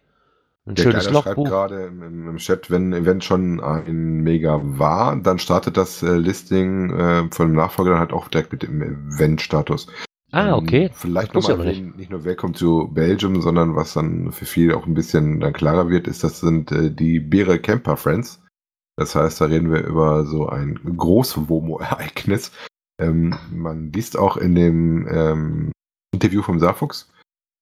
ein 0.67 0.75
Der 0.75 0.83
schönes 0.83 1.07
Kleiner 1.07 1.23
schreibt 1.23 1.37
gerade 1.37 1.85
im, 1.85 2.29
im 2.29 2.37
Chat, 2.37 2.69
wenn 2.69 2.89
ein 2.89 3.01
Event 3.01 3.23
schon 3.23 3.59
ein 3.59 4.21
Mega 4.21 4.59
war, 4.61 5.15
dann 5.15 5.39
startet 5.39 5.75
das 5.75 6.03
äh, 6.03 6.15
Listing 6.15 6.91
äh, 6.91 7.27
von 7.31 7.47
dem 7.47 7.55
Nachfolger 7.55 7.91
dann 7.91 7.99
halt 7.99 8.13
auch 8.13 8.27
direkt 8.27 8.51
mit 8.51 8.63
dem 8.63 8.81
Event-Status. 8.81 9.87
Ah, 10.31 10.55
okay. 10.55 10.85
Ähm, 10.85 10.89
Vielleicht 10.93 11.33
nochmal 11.33 11.53
aber 11.53 11.65
nicht. 11.65 11.97
nicht 11.97 12.11
nur 12.11 12.23
Welcome 12.23 12.53
to 12.53 12.87
Belgium, 12.87 13.41
sondern 13.41 13.75
was 13.75 13.93
dann 13.93 14.31
für 14.31 14.45
viele 14.45 14.77
auch 14.77 14.85
ein 14.85 14.93
bisschen 14.93 15.39
dann 15.39 15.53
klarer 15.53 15.89
wird, 15.89 16.07
ist, 16.07 16.23
das 16.23 16.39
sind 16.39 16.71
äh, 16.71 16.91
die 16.91 17.19
Beere 17.19 17.59
Camper 17.59 17.97
Friends. 17.97 18.41
Das 18.97 19.15
heißt, 19.15 19.41
da 19.41 19.45
reden 19.45 19.71
wir 19.71 19.83
über 19.83 20.25
so 20.25 20.47
ein 20.47 20.75
Groß-Womo-Ereignis. 20.75 22.51
Ähm, 23.01 23.35
man 23.51 23.91
liest 23.91 24.17
auch 24.17 24.37
in 24.37 24.53
dem 24.53 25.07
ähm, 25.09 25.71
Interview 26.13 26.43
vom 26.43 26.59
Saarfuchs, 26.59 27.11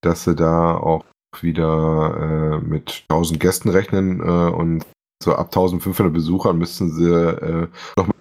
dass 0.01 0.25
sie 0.25 0.35
da 0.35 0.75
auch 0.75 1.05
wieder 1.41 2.59
äh, 2.61 2.65
mit 2.65 3.03
1000 3.09 3.39
Gästen 3.39 3.69
rechnen 3.69 4.19
äh, 4.21 4.51
und 4.51 4.85
so 5.23 5.35
ab 5.35 5.47
1500 5.47 6.13
Besuchern 6.13 6.57
müssten 6.57 6.91
sie 6.91 7.11
äh, 7.11 7.67
nochmal 7.97 8.15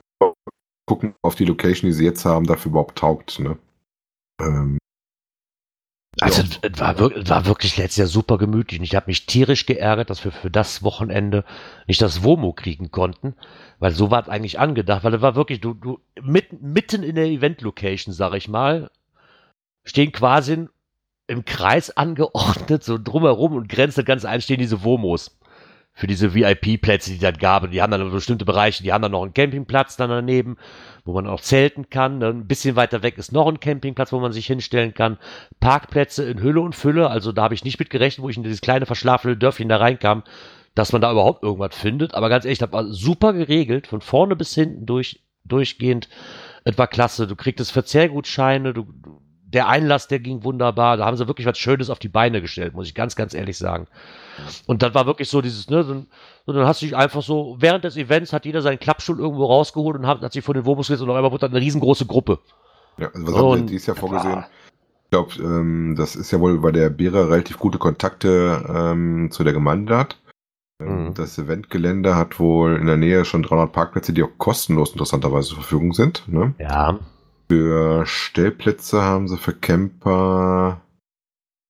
gucken 0.87 1.15
auf 1.23 1.35
die 1.35 1.45
Location, 1.45 1.89
die 1.89 1.95
sie 1.95 2.05
jetzt 2.05 2.25
haben, 2.25 2.47
dafür 2.47 2.71
überhaupt 2.71 2.99
taugt. 2.99 3.39
Ne? 3.39 3.59
Ähm, 4.41 4.79
Also, 6.21 6.43
Ja. 6.43 6.49
es 6.63 6.81
war, 6.81 6.99
wirklich, 6.99 7.29
war 7.29 7.47
wirklich 7.47 7.77
letztes 7.77 7.97
Jahr 7.99 8.09
super 8.09 8.39
gemütlich. 8.39 8.81
Und 8.81 8.85
ich 8.85 8.97
habe 8.97 9.07
mich 9.07 9.27
tierisch 9.27 9.67
geärgert, 9.67 10.11
dass 10.11 10.25
wir 10.25 10.33
für 10.33 10.51
das 10.51 10.83
Wochenende 10.83 11.45
nicht 11.87 12.03
das 12.03 12.25
WOMO 12.25 12.53
kriegen 12.53 12.91
konnten, 12.91 13.35
weil 13.79 13.93
so 13.93 14.11
war 14.11 14.23
es 14.23 14.29
eigentlich 14.29 14.59
angedacht, 14.59 15.05
weil 15.05 15.15
es 15.15 15.21
war 15.23 15.37
wirklich, 15.37 15.61
du, 15.61 15.75
du, 15.75 16.01
mit, 16.21 16.61
mitten 16.61 17.05
in 17.05 17.15
der 17.15 17.27
Event-Location, 17.27 18.13
sag 18.13 18.35
ich 18.35 18.49
mal, 18.49 18.91
stehen 19.85 20.11
quasi 20.11 20.69
im 21.29 21.45
Kreis 21.45 21.97
angeordnet, 21.97 22.83
so 22.83 22.99
drumherum 22.99 23.53
und 23.53 23.69
grenzt 23.69 23.99
das 23.99 24.05
Ganze 24.05 24.29
ein, 24.29 24.41
stehen 24.41 24.59
diese 24.59 24.83
WOMOs. 24.83 25.39
Für 25.93 26.07
diese 26.07 26.33
VIP-Plätze, 26.33 27.11
die 27.11 27.19
dann 27.19 27.39
gab. 27.39 27.69
Die 27.73 27.83
haben 27.83 27.91
dann 27.91 28.13
bestimmte 28.13 28.45
Bereiche, 28.45 28.85
die 28.85 28.93
haben 28.93 29.03
dann 29.03 29.11
noch 29.11 29.25
einen 29.25 29.35
Campingplatz 29.35 29.97
dann 29.97 30.11
daneben, 30.11 30.57
wo 31.05 31.13
man 31.13 31.27
auch 31.27 31.41
zelten 31.41 31.91
kann. 31.91 32.21
Dann 32.21 32.39
ein 32.39 32.47
bisschen 32.47 32.77
weiter 32.77 33.03
weg 33.03 33.19
ist 33.19 33.33
noch 33.33 33.49
ein 33.49 33.59
Campingplatz, 33.59 34.13
wo 34.13 34.21
man 34.21 34.33
sich 34.33 34.47
hinstellen 34.47 34.95
kann. 34.95 35.19
Parkplätze 35.59 36.25
in 36.25 36.41
Hülle 36.41 36.61
und 36.61 36.77
Fülle. 36.77 37.11
Also 37.11 37.33
da 37.33 37.43
habe 37.43 37.55
ich 37.55 37.65
nicht 37.65 37.81
mit 37.81 37.91
gerechnet, 37.91 38.23
wo 38.23 38.29
ich 38.29 38.37
in 38.37 38.45
dieses 38.45 38.61
kleine 38.61 38.87
verschlafene 38.87 39.37
Dörfchen 39.37 39.69
da 39.69 39.79
reinkam, 39.79 40.23
dass 40.77 40.93
man 40.93 41.03
da 41.03 41.11
überhaupt 41.11 41.43
irgendwas 41.43 41.75
findet. 41.75 42.15
Aber 42.15 42.29
ganz 42.29 42.45
ehrlich, 42.45 42.61
das 42.61 42.73
war 42.73 42.85
super 42.93 43.33
geregelt, 43.33 43.89
von 43.89 44.01
vorne 44.01 44.37
bis 44.37 44.55
hinten 44.55 44.87
durch, 44.87 45.25
durchgehend. 45.45 46.09
Es 46.63 46.79
war 46.79 46.87
klasse. 46.87 47.27
Du 47.27 47.35
kriegtest 47.35 47.73
Verzehrgutscheine, 47.73 48.73
du, 48.73 48.85
du, 48.85 49.21
der 49.53 49.69
Einlass, 49.69 50.09
der 50.09 50.21
ging 50.21 50.45
wunderbar. 50.45 50.97
Da 50.97 51.07
haben 51.07 51.17
sie 51.17 51.27
wirklich 51.27 51.47
was 51.47 51.59
Schönes 51.59 51.91
auf 51.91 51.99
die 51.99 52.09
Beine 52.09 52.41
gestellt, 52.43 52.75
muss 52.75 52.87
ich 52.87 52.95
ganz, 52.95 53.17
ganz 53.17 53.35
ehrlich 53.35 53.57
sagen. 53.59 53.87
Und 54.67 54.83
dann 54.83 54.95
war 54.95 55.07
wirklich 55.07 55.29
so 55.29 55.41
dieses, 55.41 55.69
ne, 55.71 55.83
so, 55.83 56.05
dann 56.53 56.67
hast 56.67 56.83
du 56.83 56.87
dich 56.87 56.97
einfach 56.97 57.23
so, 57.23 57.57
während 57.59 57.85
des 57.85 57.97
Events 57.97 58.33
hat 58.33 58.45
jeder 58.45 58.63
seinen 58.63 58.79
Klappstuhl 58.79 59.19
irgendwo 59.19 59.47
rausgeholt 59.47 59.97
und 59.97 60.07
hat, 60.07 60.21
hat 60.21 60.33
sich 60.33 60.45
von 60.45 60.55
den 60.55 60.67
Wobus 60.67 60.89
gesetzt 60.89 61.03
und 61.03 61.11
auf 61.11 61.17
einmal 61.17 61.33
wurde 61.33 61.43
dann 61.49 61.53
eine 61.53 61.61
riesengroße 61.65 62.07
Gruppe. 62.07 62.39
Ja, 62.99 63.09
also 63.15 63.27
was 63.27 63.35
haben 63.35 63.47
Und- 63.47 63.59
wir 63.61 63.67
dieses 63.67 63.87
Jahr 63.87 63.97
vorgesehen? 63.97 64.45
Ich 65.05 65.11
glaube, 65.11 65.33
ähm, 65.43 65.95
das 65.97 66.15
ist 66.17 66.31
ja 66.31 66.39
wohl, 66.41 66.63
weil 66.63 66.73
der 66.73 66.91
Beere 66.91 67.31
relativ 67.31 67.59
gute 67.59 67.79
Kontakte 67.79 68.63
ähm, 68.69 69.31
zu 69.31 69.43
der 69.45 69.55
Gemeinde 69.55 69.97
hat. 69.97 70.19
Ähm, 70.81 71.07
Mhm. 71.07 71.15
Das 71.15 71.39
Eventgelände 71.39 72.15
hat 72.15 72.39
wohl 72.39 72.77
in 72.77 72.87
der 72.87 72.97
Nähe 72.99 73.25
schon 73.25 73.43
300 73.43 73.73
Parkplätze, 73.73 74.13
die 74.13 74.23
auch 74.23 74.29
kostenlos 74.37 74.91
interessanterweise 74.93 75.49
zur 75.49 75.57
Verfügung 75.59 75.93
sind. 75.95 76.23
Ne? 76.29 76.55
Ja. 76.59 76.99
Für 77.51 78.05
Stellplätze 78.05 79.01
haben 79.01 79.27
sie 79.27 79.39
für 79.39 79.55
Camper, 79.55 80.83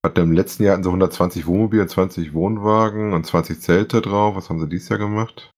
hat 0.04 0.18
im 0.18 0.32
letzten 0.32 0.64
Jahr 0.64 0.72
hatten 0.72 0.82
sie 0.82 0.88
120 0.88 1.46
Wohnmobile, 1.46 1.86
20 1.86 2.34
Wohnwagen 2.34 3.12
und 3.12 3.24
20 3.24 3.60
Zelte 3.60 4.00
drauf. 4.00 4.34
Was 4.34 4.50
haben 4.50 4.58
sie 4.58 4.68
dieses 4.68 4.88
Jahr 4.88 4.98
gemacht? 4.98 5.52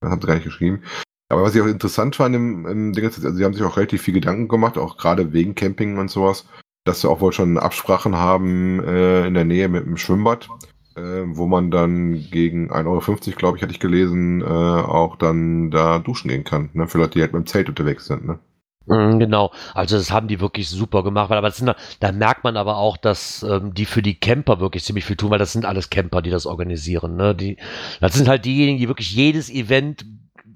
Das 0.00 0.12
haben 0.12 0.20
sie 0.20 0.28
gar 0.28 0.34
nicht 0.34 0.44
geschrieben. 0.44 0.82
Aber 1.28 1.42
was 1.42 1.56
ich 1.56 1.62
auch 1.62 1.66
interessant 1.66 2.14
fand 2.14 2.36
im, 2.36 2.66
im 2.66 2.92
Ding 2.92 3.04
also 3.04 3.32
sie 3.32 3.44
haben 3.44 3.54
sich 3.54 3.64
auch 3.64 3.76
relativ 3.76 4.02
viel 4.02 4.14
Gedanken 4.14 4.46
gemacht, 4.46 4.78
auch 4.78 4.96
gerade 4.96 5.32
wegen 5.32 5.56
Camping 5.56 5.98
und 5.98 6.08
sowas, 6.08 6.46
dass 6.84 7.00
sie 7.00 7.08
auch 7.08 7.20
wohl 7.20 7.32
schon 7.32 7.58
Absprachen 7.58 8.14
haben 8.14 8.78
äh, 8.84 9.26
in 9.26 9.34
der 9.34 9.44
Nähe 9.44 9.68
mit 9.68 9.86
dem 9.86 9.96
Schwimmbad, 9.96 10.48
äh, 10.94 11.22
wo 11.26 11.46
man 11.46 11.72
dann 11.72 12.12
gegen 12.30 12.70
1,50 12.70 12.86
Euro, 12.86 13.36
glaube 13.36 13.56
ich, 13.56 13.62
hatte 13.64 13.72
ich 13.72 13.80
gelesen, 13.80 14.42
äh, 14.42 14.44
auch 14.44 15.16
dann 15.16 15.72
da 15.72 15.98
duschen 15.98 16.28
gehen 16.28 16.44
kann, 16.44 16.70
ne? 16.74 16.86
Für 16.86 16.98
Leute, 16.98 17.14
die 17.14 17.22
halt 17.22 17.32
mit 17.32 17.44
dem 17.44 17.46
Zelt 17.46 17.68
unterwegs 17.68 18.06
sind, 18.06 18.24
ne? 18.24 18.38
Mhm, 18.86 19.18
Genau, 19.18 19.50
also 19.72 19.96
das 19.96 20.10
haben 20.10 20.28
die 20.28 20.40
wirklich 20.40 20.68
super 20.68 21.02
gemacht, 21.02 21.30
aber 21.30 21.40
das 21.48 21.56
sind, 21.56 21.74
da- 22.00 22.12
merkt 22.12 22.44
man 22.44 22.56
aber 22.58 22.76
auch, 22.76 22.96
dass 22.98 23.42
ähm, 23.42 23.72
die 23.72 23.86
für 23.86 24.02
die 24.02 24.14
Camper 24.20 24.60
wirklich 24.60 24.84
ziemlich 24.84 25.06
viel 25.06 25.16
tun, 25.16 25.30
weil 25.30 25.38
das 25.38 25.52
sind 25.52 25.64
alles 25.64 25.88
Camper, 25.88 26.20
die 26.20 26.30
das 26.30 26.44
organisieren. 26.44 27.16
Ne? 27.16 27.34
Die, 27.34 27.56
das 28.00 28.12
sind 28.14 28.28
halt 28.28 28.44
diejenigen, 28.44 28.78
die 28.78 28.88
wirklich 28.88 29.12
jedes 29.14 29.48
Event, 29.50 30.04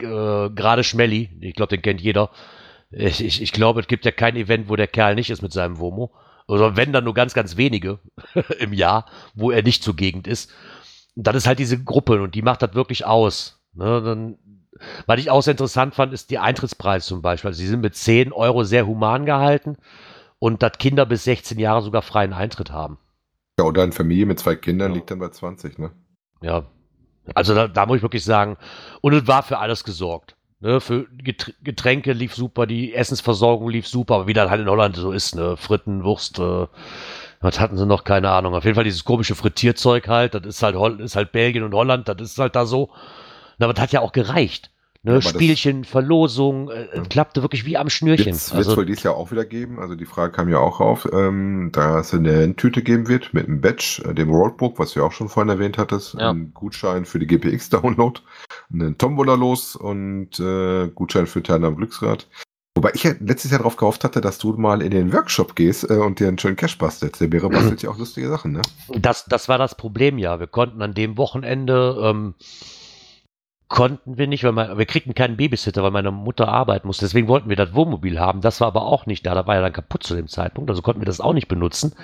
äh, 0.02 0.50
gerade 0.50 0.84
Schmelly, 0.84 1.30
ich 1.40 1.54
glaube, 1.54 1.74
den 1.74 1.82
kennt 1.82 2.00
jeder. 2.02 2.30
Ich, 2.90 3.22
ich, 3.24 3.42
ich 3.42 3.52
glaube, 3.52 3.80
es 3.80 3.86
gibt 3.88 4.04
ja 4.04 4.12
kein 4.12 4.36
Event, 4.36 4.68
wo 4.68 4.76
der 4.76 4.88
Kerl 4.88 5.14
nicht 5.14 5.30
ist 5.30 5.42
mit 5.42 5.52
seinem 5.52 5.78
Womo. 5.78 6.12
Oder 6.46 6.76
wenn 6.76 6.92
dann 6.92 7.04
nur 7.04 7.14
ganz, 7.14 7.34
ganz 7.34 7.56
wenige 7.56 7.98
im 8.60 8.72
Jahr, 8.72 9.06
wo 9.34 9.50
er 9.50 9.62
nicht 9.62 9.82
zugegen 9.82 10.22
ist. 10.24 10.50
Und 11.16 11.26
dann 11.26 11.34
ist 11.36 11.46
halt 11.46 11.58
diese 11.58 11.82
Gruppe 11.82 12.22
und 12.22 12.34
die 12.34 12.42
macht 12.42 12.62
das 12.62 12.74
wirklich 12.74 13.06
aus. 13.06 13.60
Ne? 13.74 14.02
Dann, 14.02 14.38
was 15.06 15.20
ich 15.20 15.30
auch 15.30 15.42
sehr 15.42 15.52
interessant 15.52 15.94
fand, 15.94 16.12
ist 16.12 16.30
die 16.30 16.38
Eintrittspreis 16.38 17.06
zum 17.06 17.22
Beispiel. 17.22 17.48
Also 17.48 17.58
sie 17.58 17.66
sind 17.66 17.80
mit 17.80 17.94
10 17.94 18.32
Euro 18.32 18.64
sehr 18.64 18.86
human 18.86 19.26
gehalten 19.26 19.76
und 20.38 20.62
dass 20.62 20.72
Kinder 20.78 21.06
bis 21.06 21.24
16 21.24 21.58
Jahre 21.58 21.82
sogar 21.82 22.02
freien 22.02 22.32
Eintritt 22.32 22.70
haben. 22.70 22.98
Ja, 23.58 23.64
oder 23.66 23.82
eine 23.82 23.92
Familie 23.92 24.26
mit 24.26 24.38
zwei 24.38 24.54
Kindern 24.56 24.90
Ja. 24.92 24.96
liegt 24.96 25.10
dann 25.10 25.18
bei 25.18 25.28
20, 25.30 25.78
ne? 25.78 25.90
Ja. 26.42 26.64
Also 27.34 27.54
da, 27.54 27.68
da 27.68 27.86
muss 27.86 27.96
ich 27.96 28.02
wirklich 28.02 28.24
sagen, 28.24 28.56
und 29.00 29.12
es 29.12 29.26
war 29.26 29.42
für 29.42 29.58
alles 29.58 29.84
gesorgt. 29.84 30.34
Ne, 30.60 30.80
für 30.80 31.06
Getr- 31.22 31.54
Getränke 31.62 32.12
lief 32.12 32.34
super, 32.34 32.66
die 32.66 32.92
Essensversorgung 32.92 33.68
lief 33.70 33.86
super, 33.86 34.16
aber 34.16 34.26
wie 34.26 34.32
das 34.32 34.50
halt 34.50 34.60
in 34.60 34.68
Holland 34.68 34.96
so 34.96 35.12
ist, 35.12 35.36
ne, 35.36 35.56
Fritten, 35.56 36.02
Wurst, 36.02 36.40
äh, 36.40 36.66
was 37.40 37.60
hatten 37.60 37.76
sie 37.76 37.86
noch, 37.86 38.02
keine 38.02 38.30
Ahnung. 38.30 38.54
Auf 38.56 38.64
jeden 38.64 38.74
Fall 38.74 38.82
dieses 38.82 39.04
komische 39.04 39.36
Frittierzeug 39.36 40.08
halt, 40.08 40.34
das 40.34 40.44
ist 40.44 40.62
halt, 40.64 40.74
ist 40.98 41.14
halt 41.14 41.30
Belgien 41.30 41.62
und 41.62 41.74
Holland, 41.74 42.08
das 42.08 42.16
ist 42.20 42.38
halt 42.38 42.56
da 42.56 42.66
so. 42.66 42.90
Aber 43.60 43.72
das 43.74 43.82
hat 43.82 43.92
ja 43.92 44.00
auch 44.00 44.12
gereicht. 44.12 44.70
Ne, 45.04 45.14
Ja, 45.14 45.22
Spielchen, 45.22 45.84
Verlosung, 45.84 46.70
äh, 46.70 46.88
es 46.92 47.08
klappte 47.08 47.42
wirklich 47.42 47.64
wie 47.64 47.76
am 47.76 47.88
Schnürchen. 47.88 48.26
Wird 48.26 48.36
es 48.36 48.52
Also, 48.52 48.76
wohl 48.76 48.84
dieses 48.84 49.04
Jahr 49.04 49.14
auch 49.14 49.30
wieder 49.30 49.44
geben. 49.44 49.78
Also 49.78 49.94
die 49.94 50.06
Frage 50.06 50.32
kam 50.32 50.48
ja 50.48 50.58
auch 50.58 50.80
auf, 50.80 51.08
ähm, 51.12 51.70
da 51.72 52.00
es 52.00 52.12
eine 52.12 52.42
Endtüte 52.42 52.82
geben 52.82 53.06
wird 53.06 53.32
mit 53.32 53.46
einem 53.46 53.60
Badge, 53.60 54.02
äh, 54.08 54.12
dem 54.14 54.28
Roadbook, 54.30 54.78
was 54.80 54.92
du 54.92 55.00
ja 55.00 55.06
auch 55.06 55.12
schon 55.12 55.28
vorhin 55.28 55.50
erwähnt 55.50 55.78
hattest, 55.78 56.14
Ja. 56.14 56.30
ein 56.30 56.52
Gutschein 56.52 57.04
für 57.04 57.20
die 57.20 57.28
GPX-Download, 57.28 58.20
einen 58.72 58.98
Tombola 58.98 59.34
los 59.34 59.76
und 59.76 60.40
äh, 60.40 60.88
Gutschein 60.88 61.28
für 61.28 61.44
Teilnahme 61.44 61.68
am 61.74 61.76
Glücksrad. 61.76 62.26
Wobei 62.74 62.90
ich 62.94 63.04
ja 63.04 63.12
letztes 63.20 63.50
Jahr 63.52 63.58
darauf 63.58 63.76
gehofft 63.76 64.02
hatte, 64.04 64.20
dass 64.20 64.38
du 64.38 64.52
mal 64.54 64.82
in 64.82 64.90
den 64.90 65.12
Workshop 65.12 65.54
gehst 65.54 65.88
äh, 65.88 65.94
und 65.94 66.18
dir 66.18 66.26
einen 66.28 66.38
schönen 66.38 66.56
Cash 66.56 66.76
bastelst. 66.76 67.20
Der 67.20 67.28
Bäre 67.28 67.48
bastelt 67.50 67.82
ja 67.82 67.90
auch 67.90 67.98
lustige 67.98 68.28
Sachen, 68.28 68.52
ne? 68.52 68.62
Das, 68.96 69.24
das 69.26 69.48
war 69.48 69.58
das 69.58 69.76
Problem 69.76 70.18
ja. 70.18 70.38
Wir 70.40 70.46
konnten 70.48 70.82
an 70.82 70.94
dem 70.94 71.16
Wochenende, 71.16 71.98
ähm, 72.02 72.34
konnten 73.68 74.16
wir 74.16 74.26
nicht, 74.26 74.44
weil 74.44 74.52
mein, 74.52 74.78
wir 74.78 74.86
kriegten 74.86 75.14
keinen 75.14 75.36
Babysitter, 75.36 75.82
weil 75.82 75.90
meine 75.90 76.10
Mutter 76.10 76.48
arbeiten 76.48 76.86
musste. 76.86 77.04
Deswegen 77.04 77.28
wollten 77.28 77.50
wir 77.50 77.56
das 77.56 77.74
Wohnmobil 77.74 78.18
haben. 78.18 78.40
Das 78.40 78.60
war 78.60 78.68
aber 78.68 78.86
auch 78.86 79.04
nicht 79.04 79.26
da. 79.26 79.34
Da 79.34 79.46
war 79.46 79.56
ja 79.56 79.60
dann 79.60 79.74
kaputt 79.74 80.02
zu 80.02 80.14
dem 80.14 80.26
Zeitpunkt. 80.26 80.70
Also 80.70 80.80
konnten 80.80 81.02
wir 81.02 81.06
das 81.06 81.20
auch 81.20 81.34
nicht 81.34 81.48
benutzen. 81.48 81.94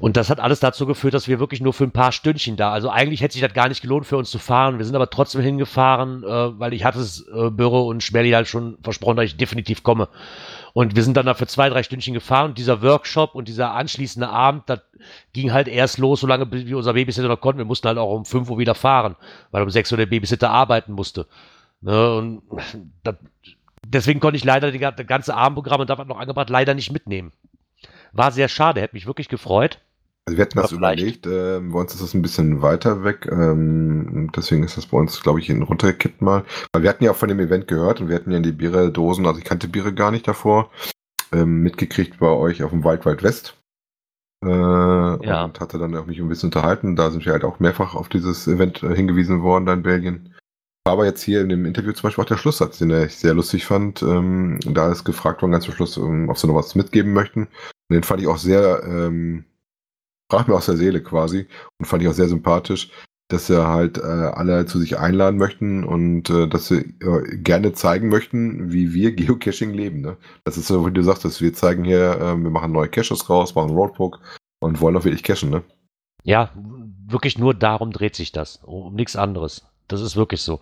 Und 0.00 0.16
das 0.16 0.28
hat 0.28 0.40
alles 0.40 0.58
dazu 0.58 0.86
geführt, 0.86 1.14
dass 1.14 1.28
wir 1.28 1.38
wirklich 1.38 1.60
nur 1.60 1.72
für 1.72 1.84
ein 1.84 1.92
paar 1.92 2.10
Stündchen 2.10 2.56
da. 2.56 2.72
Also 2.72 2.90
eigentlich 2.90 3.20
hätte 3.20 3.34
sich 3.34 3.42
das 3.42 3.52
gar 3.52 3.68
nicht 3.68 3.80
gelohnt 3.80 4.06
für 4.06 4.16
uns 4.16 4.30
zu 4.30 4.38
fahren. 4.40 4.78
Wir 4.78 4.84
sind 4.84 4.96
aber 4.96 5.08
trotzdem 5.08 5.40
hingefahren, 5.40 6.24
äh, 6.24 6.58
weil 6.58 6.74
ich 6.74 6.84
hatte 6.84 6.98
es 6.98 7.26
äh, 7.28 7.50
Bürre 7.50 7.82
und 7.82 8.02
Schmelly 8.02 8.32
halt 8.32 8.48
schon 8.48 8.78
versprochen, 8.82 9.16
dass 9.16 9.26
ich 9.26 9.36
definitiv 9.36 9.84
komme. 9.84 10.08
Und 10.78 10.94
wir 10.94 11.02
sind 11.02 11.16
dann 11.16 11.26
da 11.26 11.34
für 11.34 11.48
zwei, 11.48 11.68
drei 11.70 11.82
Stündchen 11.82 12.14
gefahren. 12.14 12.50
Und 12.50 12.58
dieser 12.58 12.82
Workshop 12.82 13.34
und 13.34 13.48
dieser 13.48 13.74
anschließende 13.74 14.28
Abend, 14.28 14.62
das 14.66 14.78
ging 15.32 15.52
halt 15.52 15.66
erst 15.66 15.98
los, 15.98 16.20
solange 16.20 16.48
wir 16.52 16.76
unser 16.76 16.92
Babysitter 16.92 17.26
noch 17.26 17.40
konnten. 17.40 17.58
Wir 17.58 17.64
mussten 17.64 17.88
halt 17.88 17.98
auch 17.98 18.14
um 18.14 18.24
5 18.24 18.48
Uhr 18.48 18.58
wieder 18.58 18.76
fahren, 18.76 19.16
weil 19.50 19.64
um 19.64 19.70
6 19.70 19.90
Uhr 19.90 19.98
der 19.98 20.06
Babysitter 20.06 20.50
arbeiten 20.50 20.92
musste. 20.92 21.26
Ne, 21.80 22.14
und 22.14 22.42
das, 23.02 23.16
deswegen 23.84 24.20
konnte 24.20 24.36
ich 24.36 24.44
leider 24.44 24.70
das 24.70 25.06
ganze 25.08 25.34
Abendprogramm 25.34 25.80
und 25.80 25.90
da 25.90 25.98
was 25.98 26.06
noch 26.06 26.20
angebracht, 26.20 26.48
leider 26.48 26.74
nicht 26.74 26.92
mitnehmen. 26.92 27.32
War 28.12 28.30
sehr 28.30 28.46
schade, 28.46 28.80
hätte 28.80 28.94
mich 28.94 29.08
wirklich 29.08 29.28
gefreut. 29.28 29.80
Also 30.28 30.36
wir 30.36 30.42
hatten 30.42 30.58
das 30.58 30.72
überlegt, 30.72 31.26
ähm, 31.26 31.72
bei 31.72 31.80
uns 31.80 31.94
ist 31.94 32.02
das 32.02 32.12
ein 32.12 32.20
bisschen 32.20 32.60
weiter 32.60 33.02
weg, 33.02 33.26
ähm, 33.32 34.30
deswegen 34.36 34.62
ist 34.62 34.76
das 34.76 34.84
bei 34.84 34.98
uns, 34.98 35.22
glaube 35.22 35.40
ich, 35.40 35.50
runtergekippt 35.50 36.20
mal. 36.20 36.44
Weil 36.70 36.82
wir 36.82 36.90
hatten 36.90 37.02
ja 37.02 37.12
auch 37.12 37.16
von 37.16 37.30
dem 37.30 37.40
Event 37.40 37.66
gehört 37.66 38.02
und 38.02 38.10
wir 38.10 38.16
hatten 38.16 38.30
ja 38.30 38.38
die 38.38 38.52
Biere-Dosen, 38.52 39.24
also 39.24 39.38
ich 39.38 39.46
kannte 39.46 39.68
Biere 39.68 39.94
gar 39.94 40.10
nicht 40.10 40.28
davor, 40.28 40.70
ähm, 41.32 41.62
mitgekriegt 41.62 42.18
bei 42.18 42.28
euch 42.28 42.62
auf 42.62 42.72
dem 42.72 42.84
Wild 42.84 43.06
Wild 43.06 43.22
West. 43.22 43.56
Äh, 44.44 44.48
Ja. 44.50 45.44
Und 45.44 45.58
hatte 45.60 45.78
dann 45.78 45.96
auch 45.96 46.04
mich 46.04 46.20
ein 46.20 46.28
bisschen 46.28 46.48
unterhalten. 46.48 46.94
Da 46.94 47.10
sind 47.10 47.24
wir 47.24 47.32
halt 47.32 47.44
auch 47.44 47.58
mehrfach 47.58 47.94
auf 47.94 48.10
dieses 48.10 48.46
Event 48.46 48.82
äh, 48.82 48.94
hingewiesen 48.94 49.40
worden, 49.40 49.64
da 49.64 49.72
in 49.72 49.82
Belgien. 49.82 50.34
War 50.84 50.92
aber 50.92 51.06
jetzt 51.06 51.22
hier 51.22 51.40
in 51.40 51.48
dem 51.48 51.64
Interview 51.64 51.92
zum 51.92 52.02
Beispiel 52.02 52.22
auch 52.22 52.28
der 52.28 52.36
Schlusssatz, 52.36 52.76
den 52.76 52.90
ich 52.90 53.16
sehr 53.16 53.32
lustig 53.32 53.64
fand. 53.64 54.02
Ähm, 54.02 54.60
da 54.66 54.92
ist 54.92 55.04
gefragt 55.04 55.40
worden, 55.40 55.52
ganz 55.52 55.64
zum 55.64 55.72
Schluss, 55.72 55.96
ähm, 55.96 56.28
ob 56.28 56.36
sie 56.36 56.46
noch 56.46 56.54
was 56.54 56.74
mitgeben 56.74 57.14
möchten. 57.14 57.44
Und 57.44 57.94
den 57.94 58.02
fand 58.02 58.20
ich 58.20 58.26
auch 58.26 58.36
sehr, 58.36 58.82
ähm, 58.84 59.46
sprach 60.28 60.46
mir 60.46 60.54
aus 60.54 60.66
der 60.66 60.76
Seele 60.76 61.02
quasi 61.02 61.48
und 61.78 61.86
fand 61.86 62.02
ich 62.02 62.08
auch 62.08 62.12
sehr 62.12 62.28
sympathisch, 62.28 62.90
dass 63.28 63.46
sie 63.46 63.66
halt 63.66 63.96
äh, 63.96 64.02
alle 64.02 64.66
zu 64.66 64.78
sich 64.78 64.98
einladen 64.98 65.38
möchten 65.38 65.84
und 65.84 66.28
äh, 66.28 66.46
dass 66.46 66.68
sie 66.68 66.94
äh, 67.00 67.36
gerne 67.38 67.72
zeigen 67.72 68.08
möchten, 68.08 68.70
wie 68.70 68.92
wir 68.92 69.12
Geocaching 69.16 69.72
leben. 69.72 70.02
Ne? 70.02 70.18
Das 70.44 70.58
ist 70.58 70.68
so, 70.68 70.86
wie 70.86 70.92
du 70.92 71.02
sagst, 71.02 71.40
wir 71.40 71.54
zeigen 71.54 71.84
hier, 71.84 72.12
äh, 72.20 72.36
wir 72.36 72.50
machen 72.50 72.72
neue 72.72 72.88
Caches 72.88 73.30
raus, 73.30 73.54
machen 73.54 73.70
Roadbook 73.70 74.20
und 74.60 74.80
wollen 74.82 74.96
auch 74.98 75.04
wirklich 75.04 75.22
cachen. 75.22 75.48
Ne? 75.48 75.62
Ja, 76.24 76.50
wirklich 77.06 77.38
nur 77.38 77.54
darum 77.54 77.90
dreht 77.90 78.14
sich 78.14 78.30
das, 78.30 78.60
um 78.64 78.94
nichts 78.94 79.16
anderes. 79.16 79.64
Das 79.88 80.02
ist 80.02 80.16
wirklich 80.16 80.42
so. 80.42 80.60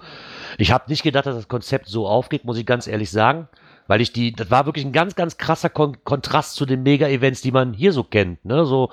Ich 0.58 0.70
habe 0.70 0.88
nicht 0.88 1.02
gedacht, 1.02 1.26
dass 1.26 1.34
das 1.34 1.48
Konzept 1.48 1.88
so 1.88 2.06
aufgeht, 2.06 2.44
muss 2.44 2.58
ich 2.58 2.66
ganz 2.66 2.86
ehrlich 2.86 3.10
sagen, 3.10 3.48
weil 3.86 4.00
ich 4.00 4.12
die, 4.12 4.32
das 4.32 4.50
war 4.50 4.66
wirklich 4.66 4.84
ein 4.84 4.92
ganz, 4.92 5.14
ganz 5.14 5.36
krasser 5.36 5.70
Kon 5.70 6.02
Kontrast 6.04 6.54
zu 6.54 6.66
den 6.66 6.82
Mega-Events, 6.82 7.40
die 7.42 7.52
man 7.52 7.72
hier 7.72 7.92
so 7.92 8.04
kennt, 8.04 8.44
ne, 8.44 8.64
so, 8.64 8.90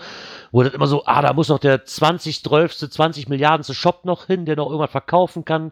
wo 0.52 0.64
das 0.64 0.74
immer 0.74 0.88
so, 0.88 1.06
ah, 1.06 1.22
da 1.22 1.34
muss 1.34 1.50
noch 1.50 1.60
der 1.60 1.86
20, 1.86 2.44
12, 2.44 2.90
20 2.90 3.30
Milliarden 3.30 3.64
Shop 3.64 4.06
noch 4.06 4.26
hin, 4.26 4.46
der 4.46 4.56
noch 4.56 4.68
irgendwas 4.68 4.92
verkaufen 4.92 5.46
kann. 5.46 5.72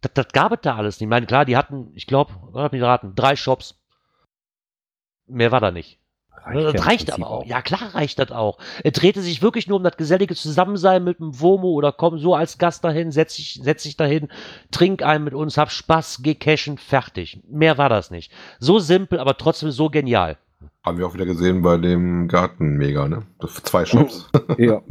Das, 0.00 0.12
das 0.14 0.28
gab 0.28 0.52
es 0.52 0.58
da 0.62 0.76
alles 0.76 0.96
nicht. 1.00 1.06
Ich 1.06 1.10
meine, 1.10 1.26
klar, 1.26 1.44
die 1.44 1.56
hatten, 1.56 1.92
ich 1.94 2.06
glaube, 2.06 2.32
lass 2.52 2.72
mich 2.72 2.82
raten, 2.82 3.14
drei 3.14 3.36
Shops. 3.36 3.80
Mehr 5.26 5.52
war 5.52 5.60
da 5.60 5.70
nicht. 5.70 5.98
Reicht 6.42 6.64
das 6.64 6.74
ja 6.74 6.82
reicht 6.82 7.12
aber 7.12 7.30
auch. 7.30 7.46
Ja, 7.46 7.60
klar 7.62 7.94
reicht 7.94 8.18
das 8.18 8.32
auch. 8.32 8.58
Er 8.82 8.90
drehte 8.92 9.20
sich 9.20 9.42
wirklich 9.42 9.68
nur 9.68 9.76
um 9.76 9.84
das 9.84 9.96
gesellige 9.96 10.34
Zusammensein 10.34 11.04
mit 11.04 11.18
dem 11.18 11.38
Womo 11.38 11.68
oder 11.68 11.92
komm 11.92 12.18
so 12.18 12.34
als 12.34 12.58
Gast 12.58 12.82
dahin, 12.84 13.12
setz 13.12 13.36
dich, 13.36 13.60
setz 13.62 13.82
dich 13.82 13.96
dahin, 13.96 14.28
trink 14.70 15.02
einen 15.02 15.24
mit 15.24 15.34
uns, 15.34 15.58
hab 15.58 15.70
Spaß, 15.70 16.22
geh 16.22 16.34
cashen, 16.34 16.78
fertig. 16.78 17.42
Mehr 17.48 17.78
war 17.78 17.88
das 17.88 18.10
nicht. 18.10 18.32
So 18.58 18.78
simpel, 18.78 19.20
aber 19.20 19.36
trotzdem 19.36 19.70
so 19.70 19.90
genial. 19.90 20.38
Haben 20.84 20.98
wir 20.98 21.06
auch 21.06 21.14
wieder 21.14 21.26
gesehen 21.26 21.62
bei 21.62 21.76
dem 21.76 22.26
Garten 22.28 22.76
Mega, 22.76 23.06
ne? 23.08 23.26
Zwei 23.46 23.84
Shops. 23.84 24.28
Ja. 24.58 24.82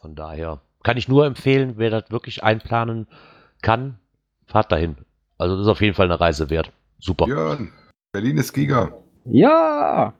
Von 0.00 0.14
daher 0.14 0.60
kann 0.84 0.96
ich 0.96 1.08
nur 1.08 1.26
empfehlen, 1.26 1.74
wer 1.78 1.90
das 1.90 2.10
wirklich 2.10 2.44
einplanen 2.44 3.08
kann, 3.60 3.98
fahrt 4.46 4.70
dahin. 4.70 4.98
Also 5.36 5.56
das 5.56 5.64
ist 5.64 5.70
auf 5.70 5.80
jeden 5.80 5.94
Fall 5.94 6.06
eine 6.06 6.20
Reise 6.20 6.48
wert. 6.48 6.70
Super. 7.00 7.26
Björn, 7.26 7.72
Berlin 8.16 8.38
ist 8.38 8.54
Giga. 8.54 8.94
Ja! 9.26 10.14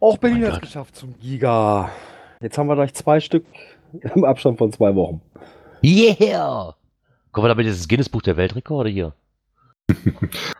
Auch 0.00 0.18
Berlin 0.18 0.40
Mein 0.40 0.50
hat 0.50 0.56
es 0.56 0.68
geschafft 0.68 0.96
zum 0.96 1.16
Giga. 1.16 1.92
Jetzt 2.40 2.58
haben 2.58 2.66
wir 2.66 2.74
gleich 2.74 2.92
zwei 2.92 3.20
Stück 3.20 3.46
im 4.16 4.24
Abstand 4.24 4.58
von 4.58 4.72
zwei 4.72 4.96
Wochen. 4.96 5.22
Yeah! 5.80 6.74
Kommen 7.30 7.44
wir 7.44 7.48
damit 7.50 7.66
dieses 7.66 7.86
Guinness-Buch 7.86 8.22
der 8.22 8.36
Weltrekorde 8.36 8.90
hier? 8.90 9.14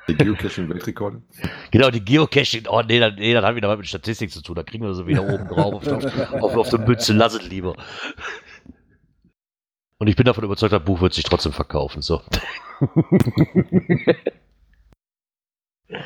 Die 0.08 0.14
Geocaching-Weltrekorde. 0.14 1.22
Genau, 1.72 1.90
die 1.90 2.04
Geocaching. 2.04 2.68
Oh, 2.68 2.82
nee, 2.86 3.00
das, 3.00 3.14
nee, 3.16 3.34
das 3.34 3.44
hat 3.44 3.56
wieder 3.56 3.68
was 3.68 3.78
mit 3.78 3.88
Statistik 3.88 4.30
zu 4.30 4.42
tun. 4.42 4.54
Da 4.54 4.62
kriegen 4.62 4.84
wir 4.84 4.94
so 4.94 5.08
wieder 5.08 5.24
oben 5.24 5.48
drauf 5.48 5.74
auf, 5.74 6.40
auf, 6.40 6.56
auf 6.56 6.68
der 6.68 6.78
Mütze. 6.78 7.14
Lass 7.14 7.34
es 7.34 7.48
lieber. 7.48 7.74
Und 9.98 10.06
ich 10.06 10.14
bin 10.14 10.24
davon 10.24 10.44
überzeugt, 10.44 10.72
das 10.72 10.84
Buch 10.84 11.00
wird 11.00 11.14
sich 11.14 11.24
trotzdem 11.24 11.50
verkaufen. 11.50 12.00
So. 12.00 12.22
Ja, 15.88 15.98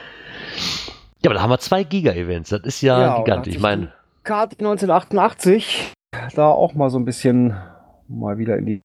aber 1.27 1.35
da 1.35 1.43
haben 1.43 1.51
wir 1.51 1.59
zwei 1.59 1.85
Giga-Events. 1.85 2.51
Das 2.51 2.63
ist 2.63 2.81
ja, 2.83 3.01
Ja, 3.01 3.07
und 3.07 3.11
hat 3.13 3.25
gigantisch. 3.25 3.55
Ich 3.57 3.61
meine, 3.61 3.93
Kart 4.25 4.53
1988, 4.59 5.93
da 6.35 6.49
auch 6.49 6.75
mal 6.75 6.91
so 6.91 6.99
ein 6.99 7.05
bisschen 7.05 7.57
mal 8.09 8.39
wieder 8.39 8.57
in 8.57 8.67
die. 8.67 8.83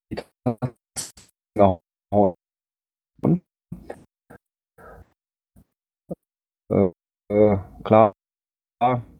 Äh, 6.72 6.90
äh, 7.30 7.58
klar, 7.84 8.14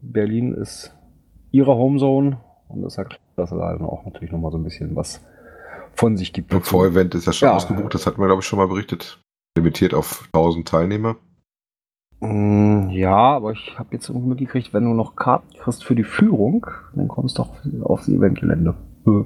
Berlin 0.02 0.54
ist 0.54 0.94
ihre 1.52 1.74
Homezone 1.76 2.40
und 2.68 2.82
deshalb, 2.82 3.18
dass 3.36 3.52
er 3.52 3.58
da 3.58 3.72
dann 3.72 3.86
auch 3.86 4.04
natürlich 4.04 4.32
nochmal 4.32 4.50
so 4.50 4.58
ein 4.58 4.64
bisschen 4.64 4.96
was 4.96 5.24
von 5.94 6.16
sich 6.16 6.32
gibt. 6.32 6.52
Das 6.52 6.68
Vorevent 6.68 7.14
ist 7.14 7.26
ja 7.26 7.32
schon 7.32 7.48
Ja. 7.48 7.54
ausgebucht, 7.54 7.94
das 7.94 8.06
hatten 8.06 8.20
wir, 8.20 8.26
glaube 8.26 8.40
ich, 8.40 8.46
schon 8.46 8.58
mal 8.58 8.66
berichtet. 8.66 9.20
Limitiert 9.56 9.94
auf 9.94 10.28
1000 10.32 10.66
Teilnehmer. 10.66 11.16
Mm, 12.20 12.88
Ja, 12.90 13.16
aber 13.16 13.52
ich 13.52 13.78
habe 13.78 13.88
jetzt 13.92 14.08
irgendwie 14.08 14.28
mitgekriegt, 14.28 14.72
wenn 14.72 14.84
du 14.84 14.94
noch 14.94 15.16
Karten 15.16 15.48
kriegst 15.58 15.84
für 15.84 15.94
die 15.94 16.04
Führung, 16.04 16.66
dann 16.94 17.08
kommst 17.08 17.38
du 17.38 17.42
auch 17.42 17.54
aufs 17.82 18.08
Eventgelände. 18.08 18.74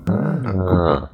ah, 0.09 1.09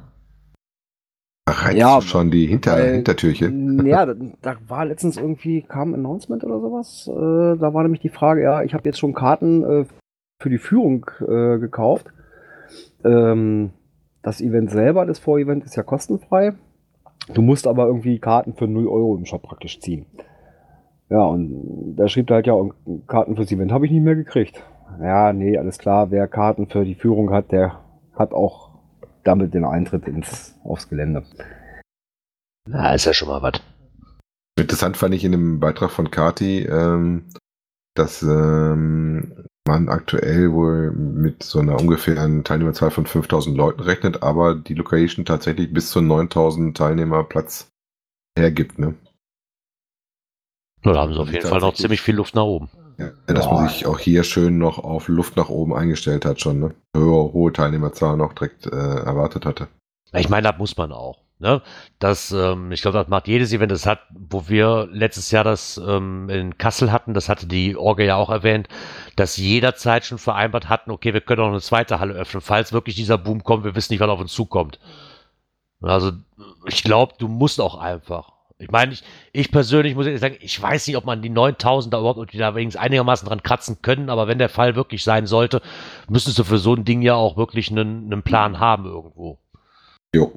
Ach, 1.47 1.65
reizt 1.67 1.77
Ja, 1.77 2.01
schon 2.01 2.31
die 2.31 2.47
Hinter 2.47 2.73
weil- 2.73 2.93
Hintertürchen? 2.95 3.85
Ja, 3.85 4.05
da, 4.05 4.15
da 4.41 4.55
war 4.67 4.85
letztens 4.85 5.17
irgendwie, 5.17 5.61
kam 5.61 5.89
ein 5.91 5.95
Announcement 5.99 6.43
oder 6.43 6.59
sowas. 6.59 7.07
Äh, 7.07 7.59
da 7.59 7.73
war 7.73 7.83
nämlich 7.83 8.01
die 8.01 8.09
Frage, 8.09 8.41
ja, 8.41 8.63
ich 8.63 8.73
habe 8.73 8.83
jetzt 8.85 8.97
schon 8.99 9.13
Karten 9.13 9.63
äh, 9.63 9.85
für 10.41 10.49
die 10.49 10.57
Führung 10.57 11.05
äh, 11.21 11.59
gekauft. 11.59 12.07
Ähm, 13.03 13.71
das 14.23 14.41
Event 14.41 14.71
selber, 14.71 15.05
das 15.05 15.19
Vorevent, 15.19 15.65
ist 15.65 15.75
ja 15.75 15.83
kostenfrei. 15.83 16.53
Du 17.33 17.43
musst 17.43 17.67
aber 17.67 17.85
irgendwie 17.85 18.17
Karten 18.19 18.53
für 18.55 18.67
0 18.67 18.87
Euro 18.87 19.15
im 19.15 19.25
Shop 19.25 19.43
praktisch 19.43 19.79
ziehen. 19.81 20.07
Ja, 21.09 21.23
und 21.23 21.95
da 21.95 22.07
schrieb 22.07 22.29
er 22.29 22.37
halt, 22.37 22.47
ja, 22.47 22.55
Karten 23.07 23.35
fürs 23.35 23.51
Event 23.51 23.71
habe 23.71 23.85
ich 23.85 23.91
nicht 23.91 24.03
mehr 24.03 24.15
gekriegt. 24.15 24.63
Ja, 25.01 25.33
nee, 25.33 25.57
alles 25.57 25.77
klar, 25.77 26.11
wer 26.11 26.27
Karten 26.27 26.67
für 26.67 26.85
die 26.85 26.95
Führung 26.95 27.31
hat, 27.31 27.51
der 27.51 27.79
hat 28.15 28.33
auch 28.33 28.71
damit 29.23 29.53
den 29.53 29.65
Eintritt 29.65 30.07
ins, 30.07 30.55
aufs 30.63 30.89
Gelände. 30.89 31.23
Na, 32.67 32.93
ist 32.93 33.05
ja 33.05 33.13
schon 33.13 33.27
mal 33.27 33.41
was. 33.41 33.61
Interessant 34.57 34.97
fand 34.97 35.13
ich 35.13 35.23
in 35.23 35.33
dem 35.33 35.59
Beitrag 35.59 35.91
von 35.91 36.09
Kati, 36.09 36.61
ähm, 36.61 37.25
dass 37.95 38.23
ähm, 38.23 39.45
man 39.67 39.89
aktuell 39.89 40.51
wohl 40.53 40.91
mit 40.91 41.43
so 41.43 41.59
einer 41.59 41.79
ungefähren 41.79 42.43
Teilnehmerzahl 42.43 42.91
von 42.91 43.05
5000 43.05 43.57
Leuten 43.57 43.81
rechnet, 43.81 44.23
aber 44.23 44.55
die 44.55 44.75
Location 44.75 45.25
tatsächlich 45.25 45.73
bis 45.73 45.89
zu 45.89 46.01
9000 46.01 46.77
Teilnehmer 46.77 47.23
Platz 47.23 47.67
hergibt. 48.37 48.79
Ne? 48.79 48.95
Da 50.93 51.01
haben 51.01 51.13
sie 51.13 51.19
auf 51.19 51.27
Also 51.27 51.37
jeden 51.37 51.47
Fall 51.47 51.59
noch 51.59 51.73
ziemlich 51.73 52.01
viel 52.01 52.15
Luft 52.15 52.35
nach 52.35 52.43
oben. 52.43 52.69
Ja, 52.97 53.09
dass 53.27 53.45
man 53.45 53.67
sich 53.67 53.85
auch 53.85 53.99
hier 53.99 54.23
schön 54.23 54.57
noch 54.57 54.79
auf 54.79 55.07
Luft 55.09 55.35
nach 55.35 55.49
oben 55.49 55.73
eingestellt 55.73 56.25
hat 56.25 56.39
schon. 56.39 56.59
Ne? 56.59 56.75
Höhere, 56.95 57.33
hohe 57.33 57.51
Teilnehmerzahl 57.51 58.15
noch 58.15 58.33
direkt 58.33 58.67
äh, 58.67 58.69
erwartet 58.69 59.45
hatte. 59.45 59.67
Ich 60.13 60.29
meine, 60.29 60.49
das 60.49 60.57
muss 60.57 60.77
man 60.77 60.93
auch. 60.93 61.17
Ne? 61.39 61.61
Das, 61.99 62.31
ähm, 62.31 62.71
ich 62.71 62.81
glaube, 62.81 62.97
das 62.97 63.09
macht 63.09 63.27
jedes 63.27 63.51
Event. 63.51 63.71
Das 63.71 63.85
hat, 63.85 63.99
wo 64.11 64.47
wir 64.47 64.87
letztes 64.91 65.31
Jahr 65.31 65.43
das 65.43 65.81
ähm, 65.85 66.29
in 66.29 66.57
Kassel 66.57 66.93
hatten, 66.93 67.13
das 67.13 67.27
hatte 67.27 67.47
die 67.47 67.75
Orge 67.75 68.05
ja 68.05 68.15
auch 68.15 68.29
erwähnt, 68.29 68.69
dass 69.17 69.35
jederzeit 69.35 70.05
schon 70.05 70.17
vereinbart 70.17 70.69
hatten, 70.69 70.91
okay, 70.91 71.13
wir 71.13 71.19
können 71.19 71.41
auch 71.41 71.49
eine 71.49 71.59
zweite 71.59 71.99
Halle 71.99 72.13
öffnen, 72.13 72.39
falls 72.39 72.71
wirklich 72.71 72.95
dieser 72.95 73.17
Boom 73.17 73.43
kommt, 73.43 73.65
wir 73.65 73.75
wissen 73.75 73.91
nicht, 73.91 73.99
was 73.99 74.09
auf 74.09 74.21
uns 74.21 74.31
zukommt. 74.31 74.79
Also, 75.81 76.13
ich 76.67 76.83
glaube, 76.83 77.15
du 77.17 77.27
musst 77.27 77.59
auch 77.59 77.77
einfach. 77.77 78.31
Ich 78.57 78.71
meine, 78.71 78.93
ich, 78.93 79.03
ich 79.33 79.51
persönlich 79.51 79.95
muss 79.95 80.05
ehrlich 80.05 80.21
sagen, 80.21 80.37
ich 80.39 80.61
weiß 80.61 80.87
nicht, 80.87 80.95
ob 80.95 81.05
man 81.05 81.21
die 81.21 81.29
9000 81.29 81.93
da 81.93 81.99
überhaupt, 81.99 82.33
da 82.39 82.55
wenigstens 82.55 82.81
einigermaßen 82.81 83.27
dran 83.27 83.43
kratzen 83.43 83.81
können, 83.81 84.09
aber 84.09 84.27
wenn 84.27 84.37
der 84.37 84.47
Fall 84.47 84.75
wirklich 84.75 85.03
sein 85.03 85.25
sollte, 85.27 85.61
müsstest 86.07 86.39
du 86.39 86.45
für 86.45 86.57
so 86.57 86.73
ein 86.73 86.85
Ding 86.85 87.01
ja 87.01 87.15
auch 87.15 87.35
wirklich 87.35 87.69
einen, 87.69 88.11
einen 88.11 88.23
Plan 88.23 88.59
haben 88.59 88.85
irgendwo. 88.85 89.39
Jo. 90.15 90.31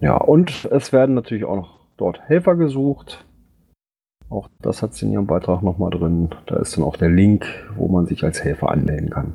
Ja, 0.00 0.16
und 0.16 0.64
es 0.66 0.92
werden 0.92 1.14
natürlich 1.14 1.44
auch 1.44 1.56
noch 1.56 1.80
dort 1.96 2.20
Helfer 2.22 2.56
gesucht. 2.56 3.24
Auch 4.28 4.48
das 4.60 4.82
hat 4.82 4.94
sie 4.94 5.06
in 5.06 5.12
ihrem 5.12 5.26
Beitrag 5.26 5.62
nochmal 5.62 5.90
drin. 5.90 6.30
Da 6.46 6.56
ist 6.56 6.76
dann 6.76 6.84
auch 6.84 6.96
der 6.96 7.08
Link, 7.08 7.46
wo 7.76 7.88
man 7.88 8.06
sich 8.06 8.24
als 8.24 8.42
Helfer 8.42 8.70
anmelden 8.70 9.10
kann. 9.10 9.32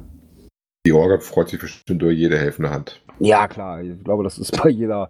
Die 0.85 0.91
Orga 0.91 1.19
freut 1.19 1.49
sich 1.49 1.60
bestimmt 1.60 2.02
über 2.02 2.11
jede 2.11 2.38
helfende 2.38 2.69
Hand. 2.69 3.02
Ja, 3.19 3.48
klar. 3.48 3.81
Ich 3.81 4.03
glaube, 4.03 4.23
das 4.23 4.38
ist 4.38 4.61
bei 4.61 4.69
jeder 4.69 5.10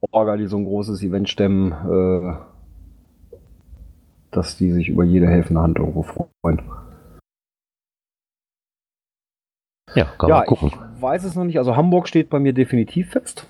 Orga, 0.00 0.36
die 0.36 0.46
so 0.46 0.56
ein 0.56 0.64
großes 0.64 1.02
Event 1.02 1.28
stemmen, 1.28 1.72
äh, 1.72 2.36
dass 4.30 4.56
die 4.56 4.72
sich 4.72 4.88
über 4.88 5.04
jede 5.04 5.28
helfende 5.28 5.60
Hand 5.60 5.78
irgendwo 5.78 6.02
freuen. 6.02 6.62
Ja, 9.94 10.04
kann 10.18 10.30
ja, 10.30 10.36
man 10.38 10.46
gucken. 10.46 10.68
ich 10.68 11.02
weiß 11.02 11.24
es 11.24 11.34
noch 11.34 11.44
nicht. 11.44 11.58
Also 11.58 11.76
Hamburg 11.76 12.08
steht 12.08 12.30
bei 12.30 12.38
mir 12.38 12.52
definitiv 12.52 13.10
fest. 13.10 13.46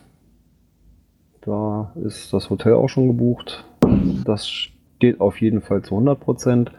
Da 1.43 1.93
ist 2.02 2.32
das 2.32 2.51
Hotel 2.51 2.74
auch 2.74 2.89
schon 2.89 3.09
gebucht. 3.09 3.64
Das 4.24 4.48
steht 4.48 5.20
auf 5.20 5.40
jeden 5.40 5.60
Fall 5.60 5.82
zu 5.82 5.94
100 5.94 6.18
Prozent. 6.18 6.72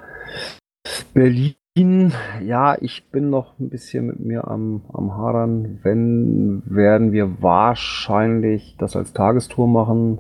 Berlin, 1.14 1.56
ja, 1.78 2.76
ich 2.82 3.10
bin 3.12 3.30
noch 3.30 3.58
ein 3.58 3.70
bisschen 3.70 4.06
mit 4.08 4.20
mir 4.20 4.48
am, 4.48 4.84
am 4.92 5.16
Hadern. 5.16 5.80
Wenn, 5.84 6.64
werden 6.66 7.14
wir 7.14 7.42
wahrscheinlich 7.42 8.76
das 8.78 8.98
als 8.98 9.14
Tagestour 9.14 9.68
machen 9.68 10.20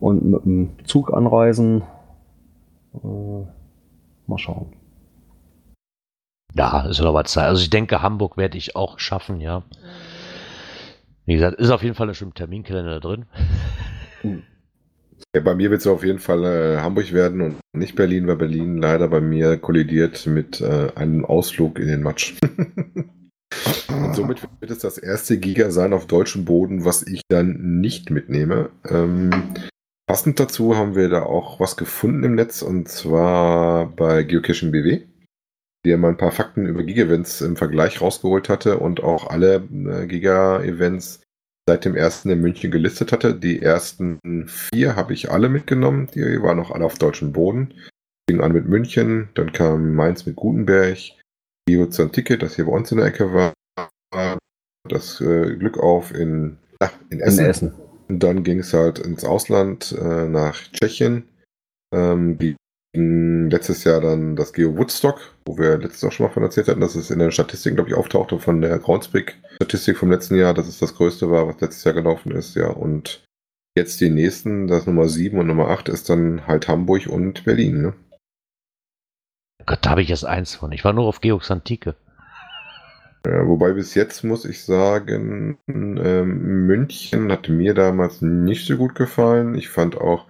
und 0.00 0.24
mit 0.24 0.44
dem 0.44 0.70
Zug 0.84 1.12
anreisen. 1.12 1.82
Äh, 2.94 3.46
mal 4.26 4.38
schauen. 4.38 4.72
Ja, 6.54 6.80
ist 6.80 7.00
noch 7.00 7.14
was 7.14 7.30
Zeit. 7.30 7.44
Also 7.44 7.62
ich 7.62 7.70
denke, 7.70 8.02
Hamburg 8.02 8.36
werde 8.36 8.58
ich 8.58 8.74
auch 8.74 8.98
schaffen, 8.98 9.40
ja. 9.40 9.62
Wie 11.26 11.34
gesagt, 11.34 11.60
ist 11.60 11.70
auf 11.70 11.84
jeden 11.84 11.94
Fall 11.94 12.12
schon 12.12 12.28
im 12.28 12.34
Terminkalender 12.34 12.98
drin. 12.98 13.26
Ja, 15.34 15.42
bei 15.42 15.54
mir 15.54 15.70
wird 15.70 15.80
es 15.80 15.86
auf 15.86 16.04
jeden 16.04 16.18
Fall 16.18 16.44
äh, 16.44 16.78
Hamburg 16.78 17.12
werden 17.12 17.40
und 17.40 17.56
nicht 17.72 17.94
Berlin, 17.94 18.26
weil 18.26 18.36
Berlin 18.36 18.78
leider 18.78 19.08
bei 19.08 19.20
mir 19.20 19.56
kollidiert 19.56 20.26
mit 20.26 20.60
äh, 20.60 20.88
einem 20.94 21.24
Ausflug 21.24 21.78
in 21.78 21.88
den 21.88 22.02
Matsch. 22.02 22.34
und 23.88 24.14
somit 24.14 24.42
wird 24.60 24.70
es 24.70 24.78
das 24.78 24.98
erste 24.98 25.38
Giga 25.38 25.70
sein 25.70 25.92
auf 25.92 26.06
deutschem 26.06 26.44
Boden, 26.44 26.84
was 26.84 27.06
ich 27.06 27.22
dann 27.28 27.80
nicht 27.80 28.10
mitnehme. 28.10 28.70
Ähm, 28.88 29.30
passend 30.06 30.40
dazu 30.40 30.76
haben 30.76 30.94
wir 30.94 31.08
da 31.08 31.22
auch 31.22 31.60
was 31.60 31.76
gefunden 31.76 32.24
im 32.24 32.34
Netz 32.34 32.62
und 32.62 32.88
zwar 32.88 33.86
bei 33.86 34.22
Geocaching 34.24 34.72
BW, 34.72 35.02
der 35.84 35.96
mal 35.96 36.08
ein 36.08 36.16
paar 36.16 36.32
Fakten 36.32 36.66
über 36.66 36.82
Giga-Events 36.82 37.40
im 37.40 37.56
Vergleich 37.56 38.00
rausgeholt 38.00 38.48
hatte 38.48 38.78
und 38.78 39.02
auch 39.02 39.30
alle 39.30 39.56
äh, 39.56 40.06
Giga-Events 40.06 41.20
seit 41.68 41.84
dem 41.84 41.94
ersten 41.94 42.30
in 42.30 42.40
München 42.40 42.70
gelistet 42.70 43.12
hatte. 43.12 43.34
Die 43.34 43.62
ersten 43.62 44.18
vier 44.46 44.96
habe 44.96 45.12
ich 45.12 45.30
alle 45.30 45.48
mitgenommen. 45.48 46.08
Die 46.14 46.42
waren 46.42 46.56
noch 46.56 46.70
alle 46.70 46.84
auf 46.84 46.98
deutschem 46.98 47.32
Boden. 47.32 47.74
Fing 48.28 48.40
an 48.40 48.52
mit 48.52 48.68
München, 48.68 49.28
dann 49.34 49.52
kam 49.52 49.94
Mainz 49.94 50.24
mit 50.24 50.36
Gutenberg, 50.36 50.98
Ticket, 52.12 52.42
das 52.42 52.56
hier 52.56 52.66
bei 52.66 52.72
uns 52.72 52.90
in 52.92 52.98
der 52.98 53.06
Ecke 53.06 53.32
war. 53.32 53.52
Das 54.88 55.20
äh, 55.20 55.56
Glück 55.56 55.78
auf 55.78 56.14
in, 56.14 56.56
ja, 56.80 56.90
in 57.10 57.20
Essen. 57.20 57.44
In 57.44 57.50
Essen. 57.50 57.72
Und 58.08 58.22
dann 58.22 58.42
ging 58.42 58.60
es 58.60 58.72
halt 58.72 58.98
ins 58.98 59.24
Ausland, 59.24 59.96
äh, 60.00 60.28
nach 60.28 60.60
Tschechien. 60.72 61.28
Ähm, 61.94 62.38
letztes 62.92 63.84
Jahr 63.84 64.00
dann 64.00 64.36
das 64.36 64.52
Geo 64.52 64.76
Woodstock, 64.76 65.20
wo 65.44 65.58
wir 65.58 65.78
letztes 65.78 66.02
Jahr 66.02 66.12
schon 66.12 66.26
mal 66.26 66.32
von 66.32 66.42
erzählt 66.42 66.68
hatten, 66.68 66.80
dass 66.80 66.96
es 66.96 67.10
in 67.10 67.18
den 67.18 67.30
Statistiken, 67.30 67.76
glaube 67.76 67.90
ich, 67.90 67.96
auftauchte 67.96 68.38
von 68.38 68.60
der 68.60 68.78
Groundspeak-Statistik 69.60 69.98
vom 69.98 70.10
letzten 70.10 70.36
Jahr, 70.36 70.54
dass 70.54 70.66
es 70.68 70.78
das 70.78 70.94
größte 70.94 71.30
war, 71.30 71.46
was 71.46 71.60
letztes 71.60 71.84
Jahr 71.84 71.94
gelaufen 71.94 72.32
ist, 72.32 72.54
ja. 72.56 72.68
Und 72.68 73.24
jetzt 73.76 74.00
die 74.00 74.10
nächsten, 74.10 74.66
das 74.66 74.86
Nummer 74.86 75.08
7 75.08 75.38
und 75.38 75.46
Nummer 75.46 75.68
8 75.68 75.88
ist 75.88 76.08
dann 76.08 76.46
halt 76.46 76.68
Hamburg 76.68 77.06
und 77.06 77.44
Berlin, 77.44 77.82
ne? 77.82 77.94
Gott, 79.66 79.80
da 79.82 79.90
habe 79.90 80.02
ich 80.02 80.10
erst 80.10 80.24
eins 80.24 80.54
von. 80.54 80.72
Ich 80.72 80.84
war 80.84 80.92
nur 80.92 81.04
auf 81.04 81.20
Georgs 81.20 81.50
Antike. 81.50 81.94
Ja, 83.26 83.46
wobei 83.46 83.72
bis 83.72 83.94
jetzt 83.94 84.24
muss 84.24 84.46
ich 84.46 84.64
sagen, 84.64 85.58
ähm, 85.68 86.66
München 86.66 87.30
hat 87.30 87.50
mir 87.50 87.74
damals 87.74 88.22
nicht 88.22 88.66
so 88.66 88.78
gut 88.78 88.94
gefallen. 88.94 89.54
Ich 89.54 89.68
fand 89.68 89.96
auch, 89.96 90.26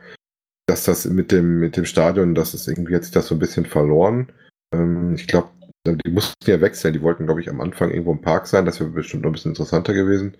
dass 0.66 0.84
das 0.84 1.04
mit 1.04 1.30
dem, 1.30 1.60
mit 1.60 1.76
dem 1.76 1.84
Stadion, 1.84 2.34
dass 2.34 2.52
es 2.52 2.66
irgendwie 2.66 2.96
hat 2.96 3.04
sich 3.04 3.12
das 3.12 3.28
so 3.28 3.36
ein 3.36 3.38
bisschen 3.38 3.64
verloren. 3.64 4.32
Ähm, 4.74 5.14
ich 5.14 5.28
glaube, 5.28 5.50
die 5.86 6.10
mussten 6.10 6.50
ja 6.50 6.60
wechseln. 6.60 6.92
Die 6.92 7.02
wollten, 7.02 7.26
glaube 7.26 7.40
ich, 7.40 7.48
am 7.48 7.60
Anfang 7.60 7.90
irgendwo 7.90 8.12
im 8.12 8.20
Park 8.20 8.46
sein. 8.46 8.64
Das 8.66 8.80
wäre 8.80 8.90
bestimmt 8.90 9.22
noch 9.22 9.30
ein 9.30 9.32
bisschen 9.32 9.52
interessanter 9.52 9.94
gewesen. 9.94 10.36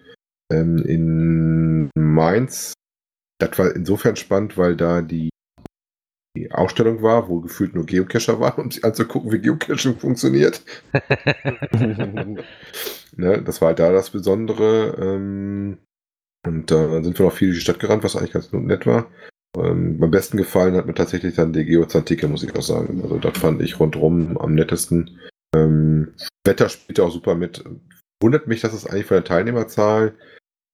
Ähm, 0.53 0.79
in 0.79 1.91
Mainz, 1.95 2.75
das 3.39 3.59
war 3.59 3.75
insofern 3.75 4.17
spannend, 4.17 4.59
weil 4.59 4.77
da 4.77 5.01
die, 5.01 5.31
die 6.37 6.53
Ausstellung 6.53 7.03
war, 7.03 7.29
wo 7.29 7.41
gefühlt 7.41 7.75
nur 7.75 7.87
Geocacher 7.87 8.41
waren, 8.41 8.65
um 8.65 8.71
sich 8.71 8.85
anzugucken, 8.85 9.33
wie 9.33 9.41
Geocaching 9.41 9.99
funktioniert. 9.99 10.63
ne, 11.73 12.45
das 13.43 13.61
war 13.61 13.69
halt 13.69 13.79
da 13.79 13.93
das 13.93 14.11
Besondere. 14.11 14.97
Ähm, 15.01 15.79
und 16.47 16.71
äh, 16.71 16.89
dann 16.89 17.05
sind 17.05 17.19
wir 17.19 17.27
noch 17.27 17.33
viel 17.33 17.49
durch 17.49 17.59
die 17.59 17.63
Stadt 17.63 17.81
gerannt, 17.81 18.05
was 18.05 18.17
eigentlich 18.17 18.33
ganz 18.33 18.53
nett 18.53 18.87
war. 18.87 19.11
Ähm, 19.57 19.99
am 20.01 20.11
besten 20.11 20.37
gefallen 20.37 20.77
hat 20.77 20.87
mir 20.87 20.95
tatsächlich 20.95 21.35
dann 21.35 21.53
die 21.53 21.65
Geozantike, 21.65 22.29
muss 22.29 22.43
ich 22.43 22.55
auch 22.55 22.63
sagen. 22.63 23.01
Also 23.03 23.19
das 23.19 23.37
fand 23.39 23.61
ich 23.63 23.81
rundrum 23.81 24.39
am 24.39 24.55
nettesten. 24.55 25.19
Ähm, 25.55 26.15
Wetter 26.45 26.69
spielte 26.69 27.05
auch 27.05 27.11
super 27.11 27.35
mit. 27.35 27.65
Wundert 28.23 28.47
mich, 28.47 28.61
dass 28.61 28.73
es 28.73 28.87
eigentlich 28.87 29.07
von 29.07 29.17
der 29.17 29.25
Teilnehmerzahl 29.25 30.15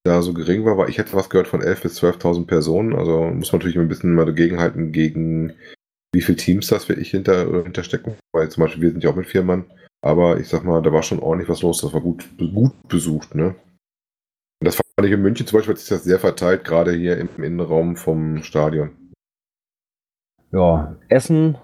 da 0.04 0.22
so 0.22 0.34
gering 0.34 0.64
war, 0.64 0.78
weil 0.78 0.90
ich 0.90 0.98
hätte 0.98 1.14
was 1.14 1.30
gehört 1.30 1.48
von 1.48 1.62
11.000 1.62 1.82
bis 1.82 2.02
12.000 2.02 2.46
Personen. 2.46 2.94
Also 2.94 3.24
muss 3.24 3.52
man 3.52 3.60
natürlich 3.60 3.78
ein 3.78 3.88
bisschen 3.88 4.14
mal 4.14 4.26
dagegenhalten, 4.26 4.92
gegen 4.92 5.54
wie 6.14 6.22
viele 6.22 6.36
Teams 6.36 6.68
das 6.68 6.88
will 6.88 6.98
ich 6.98 7.10
hinter, 7.10 7.62
hinterstecken. 7.62 8.14
Weil 8.32 8.48
zum 8.50 8.62
Beispiel 8.62 8.82
wir 8.82 8.90
sind 8.90 9.04
ja 9.04 9.10
auch 9.10 9.16
mit 9.16 9.26
vier 9.26 9.42
Mann. 9.42 9.64
Aber 10.02 10.38
ich 10.38 10.48
sag 10.48 10.64
mal, 10.64 10.82
da 10.82 10.92
war 10.92 11.02
schon 11.02 11.18
ordentlich 11.18 11.48
was 11.48 11.62
los. 11.62 11.80
Das 11.80 11.92
war 11.92 12.00
gut, 12.00 12.24
gut 12.38 12.72
besucht, 12.88 13.34
ne? 13.34 13.54
Und 14.60 14.66
das 14.66 14.76
fand 14.76 15.06
ich 15.06 15.12
in 15.12 15.22
München 15.22 15.46
zum 15.46 15.58
Beispiel 15.58 15.74
hat 15.74 15.80
sich 15.80 15.88
das 15.88 16.04
sehr 16.04 16.18
verteilt, 16.18 16.64
gerade 16.64 16.92
hier 16.92 17.18
im 17.18 17.28
Innenraum 17.42 17.96
vom 17.96 18.42
Stadion. 18.42 18.90
Ja, 20.52 20.96
Essen, 21.08 21.58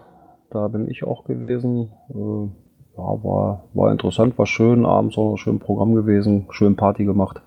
da 0.50 0.68
bin 0.68 0.90
ich 0.90 1.04
auch 1.04 1.24
gewesen. 1.24 1.92
Äh, 2.10 2.98
ja, 2.98 3.24
war, 3.24 3.64
war 3.72 3.90
interessant, 3.90 4.36
war 4.38 4.46
schön, 4.46 4.84
abends 4.84 5.16
auch 5.16 5.30
noch 5.30 5.38
schön 5.38 5.58
Programm 5.58 5.94
gewesen, 5.94 6.46
schön 6.50 6.76
Party 6.76 7.04
gemacht. 7.04 7.40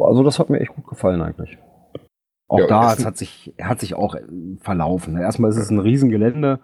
also 0.00 0.24
das 0.24 0.40
hat 0.40 0.50
mir 0.50 0.58
echt 0.58 0.74
gut 0.74 0.88
gefallen 0.88 1.22
eigentlich. 1.22 1.58
Auch 2.48 2.58
Ja, 2.58 2.66
da, 2.66 2.92
es 2.92 3.04
hat 3.04 3.16
sich, 3.16 3.54
hat 3.60 3.78
sich 3.78 3.94
auch 3.94 4.16
verlaufen. 4.60 5.16
Erstmal 5.16 5.50
ist 5.50 5.58
es 5.58 5.70
ein 5.70 5.78
Riesengelände. 5.78 6.58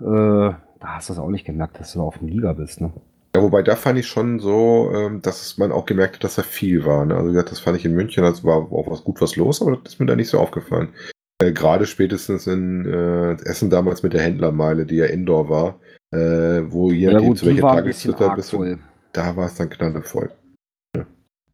Äh, 0.00 0.04
da 0.04 0.56
hast 0.80 1.08
du 1.08 1.14
es 1.14 1.18
auch 1.18 1.30
nicht 1.30 1.46
gemerkt, 1.46 1.80
dass 1.80 1.94
du 1.94 2.02
auf 2.02 2.18
dem 2.18 2.28
Liga 2.28 2.52
bist. 2.52 2.80
Ne? 2.80 2.92
Ja, 3.36 3.42
wobei 3.42 3.62
da 3.62 3.76
fand 3.76 3.98
ich 3.98 4.06
schon 4.08 4.40
so, 4.40 4.90
ähm, 4.94 5.20
dass 5.22 5.58
man 5.58 5.70
auch 5.70 5.84
gemerkt 5.86 6.16
hat, 6.16 6.24
dass 6.24 6.36
da 6.36 6.42
viel 6.42 6.84
war. 6.84 7.04
Ne? 7.04 7.14
Also 7.14 7.28
wie 7.28 7.32
gesagt, 7.32 7.50
das 7.52 7.60
fand 7.60 7.76
ich 7.76 7.84
in 7.84 7.92
München, 7.94 8.24
das 8.24 8.42
war 8.44 8.56
auch 8.56 8.90
was 8.90 9.04
gut 9.04 9.20
was 9.20 9.36
los, 9.36 9.60
aber 9.62 9.76
das 9.76 9.94
ist 9.94 10.00
mir 10.00 10.06
da 10.06 10.16
nicht 10.16 10.30
so 10.30 10.38
aufgefallen. 10.38 10.88
Äh, 11.42 11.52
Gerade 11.52 11.86
spätestens 11.86 12.46
in 12.46 12.84
äh, 12.86 13.32
Essen 13.44 13.70
damals 13.70 14.02
mit 14.02 14.12
der 14.14 14.22
Händlermeile, 14.22 14.86
die 14.86 14.96
ja 14.96 15.04
Indoor 15.06 15.48
war, 15.50 15.78
äh, 16.10 16.62
wo 16.72 16.90
je 16.90 17.06
nachdem 17.12 17.36
zu 17.36 17.46
welcher 17.46 17.62
Tageszeit 17.76 18.14
da 18.20 18.34
bist, 18.36 18.52
du- 18.52 18.58
da 19.12 19.36
war 19.36 19.46
es 19.46 19.54
dann 19.54 19.70
knallevoll. 19.70 20.32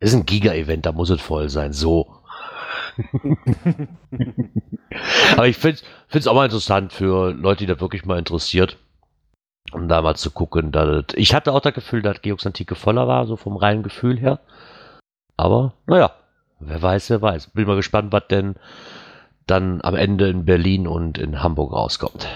Ist 0.01 0.15
ein 0.15 0.27
Giga-Event, 0.27 0.87
da 0.87 0.93
muss 0.93 1.11
es 1.11 1.21
voll 1.21 1.49
sein, 1.49 1.73
so. 1.73 2.07
Aber 5.37 5.49
ich 5.49 5.57
finde 5.57 5.79
es 6.11 6.27
auch 6.27 6.35
mal 6.35 6.45
interessant 6.45 6.93
für 6.93 7.33
Leute, 7.33 7.61
die 7.61 7.67
das 7.67 7.81
wirklich 7.81 8.05
mal 8.05 8.19
interessiert, 8.19 8.79
um 9.75 9.89
da 9.89 10.03
mal 10.03 10.17
zu 10.17 10.31
gucken. 10.31 10.73
Dass 10.73 11.07
das, 11.07 11.17
ich 11.17 11.35
hatte 11.35 11.53
auch 11.53 11.61
das 11.61 11.75
Gefühl, 11.75 12.03
dass 12.03 12.23
Georgs 12.23 12.47
Antike 12.47 12.75
voller 12.75 13.09
war, 13.09 13.27
so 13.27 13.37
vom 13.37 13.57
reinen 13.57 13.83
Gefühl 13.83 14.19
her. 14.19 14.41
Aber, 15.37 15.75
naja, 15.87 16.13
wer 16.61 16.81
weiß, 16.81 17.11
wer 17.11 17.23
weiß. 17.23 17.49
Bin 17.49 17.67
mal 17.67 17.77
gespannt, 17.77 18.13
was 18.13 18.29
denn 18.29 18.55
dann 19.47 19.81
am 19.83 19.95
Ende 19.95 20.29
in 20.29 20.45
Berlin 20.45 20.87
und 20.87 21.19
in 21.19 21.43
Hamburg 21.43 21.73
rauskommt. 21.73 22.29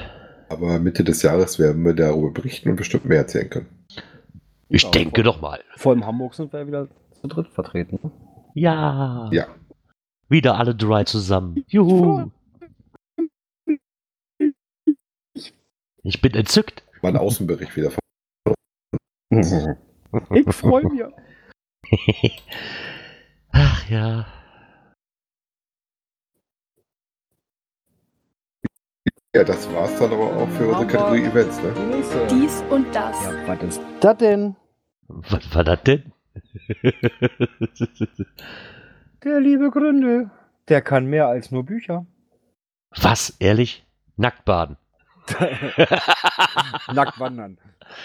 Aber 0.51 0.79
Mitte 0.79 1.05
des 1.05 1.23
Jahres 1.23 1.59
werden 1.59 1.85
wir 1.85 1.95
darüber 1.95 2.31
berichten 2.31 2.71
und 2.71 2.77
bestimmt 2.77 3.05
mehr 3.05 3.19
erzählen 3.19 3.51
können. 3.51 3.69
Ich 4.69 4.83
Ja, 4.83 4.91
denke 4.91 5.23
doch 5.23 5.41
mal. 5.41 5.61
Vor 5.77 5.93
allem 5.93 6.05
Hamburg 6.05 6.35
sind 6.35 6.53
wir 6.53 6.67
wieder 6.67 6.89
zu 7.21 7.27
dritt 7.27 7.49
vertreten. 7.49 7.99
Ne? 8.03 8.11
Ja. 8.55 9.29
Ja. 9.33 9.47
Wieder 10.29 10.59
alle 10.59 10.75
drei 10.75 11.05
zusammen. 11.05 11.65
Juhu. 11.69 12.31
Ich 16.03 16.21
bin 16.21 16.35
entzückt. 16.35 16.83
Mal 17.03 17.09
einen 17.11 17.19
Außenbericht 17.19 17.77
wieder 17.77 17.91
von. 17.91 18.01
ich 20.35 20.55
freue 20.55 20.85
mich. 20.89 21.05
Ach 23.53 23.89
ja. 23.89 24.27
Ja, 29.35 29.45
das 29.45 29.71
war's 29.73 29.99
dann 29.99 30.13
aber 30.13 30.37
auch 30.37 30.49
für 30.51 30.69
unsere 30.69 30.87
Kategorie 30.87 31.25
Events, 31.25 31.63
ne? 31.63 31.73
Dies 32.31 32.65
und 32.71 32.95
das. 32.95 33.23
Ja, 33.23 33.47
was 33.47 33.63
ist 33.63 33.83
das 34.01 34.17
denn? 34.17 34.57
Was 35.09 35.55
war 35.55 35.65
das 35.65 35.83
denn? 35.85 36.13
Der 39.25 39.41
liebe 39.41 39.71
Gründel. 39.71 40.31
Der 40.69 40.81
kann 40.83 41.07
mehr 41.07 41.27
als 41.29 41.51
nur 41.51 41.65
Bücher. 41.65 42.07
Was? 42.91 43.37
Ehrlich? 43.39 43.87
Nackt 44.17 44.45
baden. 44.45 44.77
Nackt 46.93 47.19
wandern. 47.21 47.59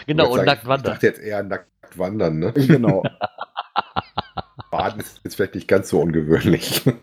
genau, 0.08 0.24
Ich 0.26 0.30
und 0.32 0.38
sag- 0.38 0.46
nackt 0.46 0.62
Ich 0.64 0.68
wandern. 0.68 0.94
dachte 0.94 1.06
jetzt 1.08 1.20
eher 1.22 1.44
nackt 1.44 1.70
wandern, 1.98 2.40
ne? 2.40 2.54
Genau. 2.54 3.04
Baden 4.72 5.00
ist 5.02 5.22
jetzt 5.24 5.36
vielleicht 5.36 5.56
nicht 5.56 5.68
ganz 5.68 5.90
so 5.90 6.00
ungewöhnlich. 6.02 6.84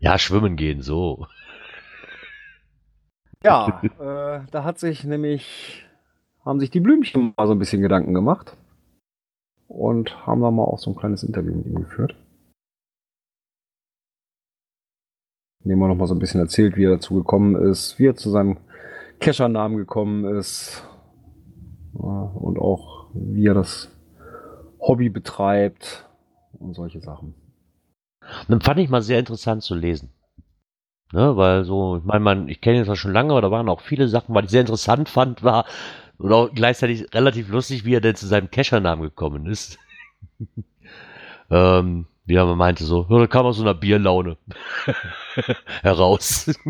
Ja, 0.00 0.16
schwimmen 0.16 0.54
gehen, 0.54 0.80
so. 0.80 1.26
Ja, 3.42 3.82
äh, 3.82 4.46
da 4.50 4.62
hat 4.64 4.78
sich 4.78 5.02
nämlich, 5.02 5.84
haben 6.44 6.60
sich 6.60 6.70
die 6.70 6.78
Blümchen 6.78 7.34
mal 7.36 7.46
so 7.48 7.52
ein 7.52 7.58
bisschen 7.58 7.82
Gedanken 7.82 8.14
gemacht 8.14 8.56
und 9.66 10.24
haben 10.24 10.40
da 10.40 10.52
mal 10.52 10.62
auch 10.62 10.78
so 10.78 10.90
ein 10.92 10.96
kleines 10.96 11.24
Interview 11.24 11.52
mit 11.52 11.66
ihm 11.66 11.74
geführt. 11.82 12.14
In 15.64 15.70
dem 15.70 15.82
er 15.82 15.88
noch 15.88 15.96
mal 15.96 16.06
so 16.06 16.14
ein 16.14 16.20
bisschen 16.20 16.40
erzählt, 16.40 16.76
wie 16.76 16.84
er 16.84 16.92
dazu 16.92 17.14
gekommen 17.14 17.56
ist, 17.56 17.98
wie 17.98 18.06
er 18.06 18.16
zu 18.16 18.30
seinem 18.30 18.58
Keschernamen 19.20 19.76
gekommen 19.76 20.24
ist 20.36 20.84
und 21.92 22.58
auch 22.58 23.10
wie 23.14 23.46
er 23.46 23.54
das 23.54 23.90
Hobby 24.80 25.08
betreibt 25.08 26.08
und 26.58 26.74
solche 26.74 27.00
Sachen. 27.00 27.34
Dann 28.48 28.60
fand 28.60 28.78
ich 28.80 28.88
mal 28.88 29.02
sehr 29.02 29.18
interessant 29.18 29.62
zu 29.62 29.74
lesen. 29.74 30.10
Ne, 31.12 31.36
weil 31.36 31.64
so, 31.64 31.96
ich 31.96 32.04
meine, 32.04 32.20
man, 32.20 32.48
ich 32.48 32.60
kenne 32.60 32.84
ihn 32.84 32.96
schon 32.96 33.12
lange, 33.14 33.32
aber 33.32 33.40
da 33.40 33.50
waren 33.50 33.68
auch 33.70 33.80
viele 33.80 34.08
Sachen, 34.08 34.34
was 34.34 34.44
ich 34.44 34.50
sehr 34.50 34.60
interessant 34.60 35.08
fand, 35.08 35.42
war, 35.42 35.64
und 36.18 36.32
auch 36.32 36.52
gleichzeitig 36.52 37.14
relativ 37.14 37.48
lustig, 37.48 37.84
wie 37.84 37.94
er 37.94 38.02
denn 38.02 38.14
zu 38.14 38.26
seinem 38.26 38.50
Keschernamen 38.50 39.04
gekommen 39.04 39.46
ist. 39.46 39.78
ähm, 41.50 42.06
wie 42.28 42.36
er 42.36 42.54
meinte, 42.54 42.84
so, 42.84 43.04
da 43.04 43.26
kam 43.26 43.46
aus 43.46 43.56
so 43.56 43.62
einer 43.62 43.74
Bierlaune 43.74 44.36
heraus. 45.82 46.50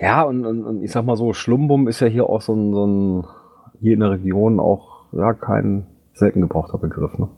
Ja, 0.00 0.22
und, 0.22 0.46
und, 0.46 0.64
und 0.64 0.82
ich 0.82 0.90
sag 0.90 1.04
mal 1.04 1.16
so, 1.16 1.34
Schlumbum 1.34 1.86
ist 1.86 2.00
ja 2.00 2.06
hier 2.06 2.26
auch 2.26 2.40
so 2.40 2.54
ein, 2.54 2.72
so 2.72 2.86
ein 2.86 3.26
hier 3.80 3.92
in 3.92 4.00
der 4.00 4.12
Region 4.12 4.58
auch 4.58 5.12
ja, 5.12 5.34
kein 5.34 5.86
selten 6.14 6.40
gebrauchter 6.40 6.78
Begriff. 6.78 7.18
Ne? 7.18 7.28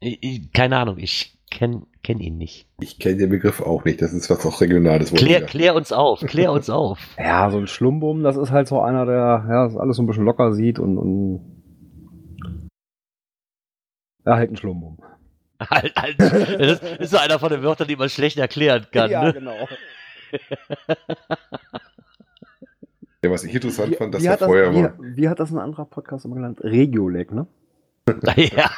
Ich, 0.00 0.18
ich, 0.22 0.52
keine 0.52 0.76
Ahnung, 0.76 0.98
ich 0.98 1.38
kenne 1.50 1.86
kenn 2.02 2.20
ihn 2.20 2.36
nicht. 2.36 2.68
Ich 2.80 2.98
kenne 2.98 3.16
den 3.16 3.30
Begriff 3.30 3.60
auch 3.60 3.84
nicht. 3.84 4.02
Das 4.02 4.12
ist 4.12 4.28
was 4.30 4.44
auch 4.44 4.60
Regionales. 4.60 5.12
Klär, 5.12 5.42
klär 5.42 5.74
uns 5.74 5.92
auf, 5.92 6.20
klär 6.20 6.52
uns 6.52 6.70
auf. 6.70 6.98
Ja, 7.18 7.50
so 7.50 7.58
ein 7.58 7.66
Schlumbum, 7.66 8.22
das 8.22 8.36
ist 8.36 8.50
halt 8.50 8.68
so 8.68 8.80
einer, 8.80 9.06
der 9.06 9.46
ja, 9.48 9.64
das 9.64 9.76
alles 9.76 9.96
so 9.96 10.02
ein 10.02 10.06
bisschen 10.06 10.24
locker 10.24 10.52
sieht 10.52 10.78
und, 10.78 10.98
und 10.98 11.62
ja, 14.24 14.36
halt 14.36 14.50
ein 14.50 14.56
Schlumbum. 14.56 14.98
halt, 15.70 15.94
halt, 15.96 16.20
das 16.20 16.80
ist 16.98 17.10
so 17.10 17.18
einer 17.18 17.38
von 17.38 17.50
den 17.50 17.62
Wörtern, 17.62 17.88
die 17.88 17.96
man 17.96 18.08
schlecht 18.08 18.38
erklären 18.38 18.86
kann. 18.92 19.10
ja, 19.10 19.24
ne? 19.24 19.32
genau. 19.32 19.68
Ja, 23.24 23.32
was 23.32 23.42
ich 23.42 23.54
interessant 23.54 23.96
fand, 23.96 24.14
dass 24.14 24.22
wie, 24.22 24.26
er 24.26 24.34
hat 24.34 24.40
das, 24.40 24.46
vorher 24.46 24.72
wie, 24.72 24.82
mal. 24.82 24.94
wie 25.00 25.28
hat 25.28 25.40
das 25.40 25.50
ein 25.50 25.58
anderer 25.58 25.84
Podcast 25.84 26.24
immer 26.24 26.36
genannt? 26.36 26.60
Regioleg, 26.62 27.32
ne? 27.32 27.48
ja. 28.36 28.70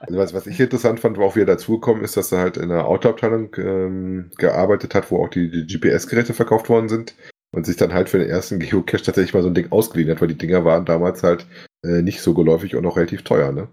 Also 0.00 0.18
was, 0.18 0.34
was 0.34 0.46
ich 0.46 0.60
interessant 0.60 1.00
fand, 1.00 1.16
war 1.16 1.24
auch, 1.24 1.36
wie 1.36 1.40
er 1.40 1.46
dazugekommen 1.46 2.04
ist, 2.04 2.18
dass 2.18 2.30
er 2.30 2.40
halt 2.40 2.58
in 2.58 2.68
der 2.68 2.84
Autoabteilung 2.84 3.56
ähm, 3.56 4.30
gearbeitet 4.36 4.94
hat, 4.94 5.10
wo 5.10 5.24
auch 5.24 5.30
die, 5.30 5.50
die 5.50 5.66
GPS-Geräte 5.66 6.34
verkauft 6.34 6.68
worden 6.68 6.90
sind 6.90 7.14
und 7.52 7.64
sich 7.64 7.76
dann 7.76 7.94
halt 7.94 8.10
für 8.10 8.18
den 8.18 8.28
ersten 8.28 8.58
Geocache 8.58 9.02
tatsächlich 9.02 9.32
mal 9.32 9.42
so 9.42 9.48
ein 9.48 9.54
Ding 9.54 9.72
ausgeliehen 9.72 10.10
hat, 10.10 10.20
weil 10.20 10.28
die 10.28 10.36
Dinger 10.36 10.66
waren 10.66 10.84
damals 10.84 11.22
halt 11.22 11.46
äh, 11.82 12.02
nicht 12.02 12.20
so 12.20 12.34
geläufig 12.34 12.76
und 12.76 12.84
auch 12.84 12.98
relativ 12.98 13.22
teuer, 13.22 13.52
ne? 13.52 13.68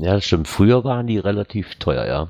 Ja, 0.00 0.20
stimmt. 0.20 0.48
Früher 0.48 0.84
waren 0.84 1.06
die 1.06 1.18
relativ 1.18 1.74
teuer, 1.76 2.04
ja. 2.06 2.28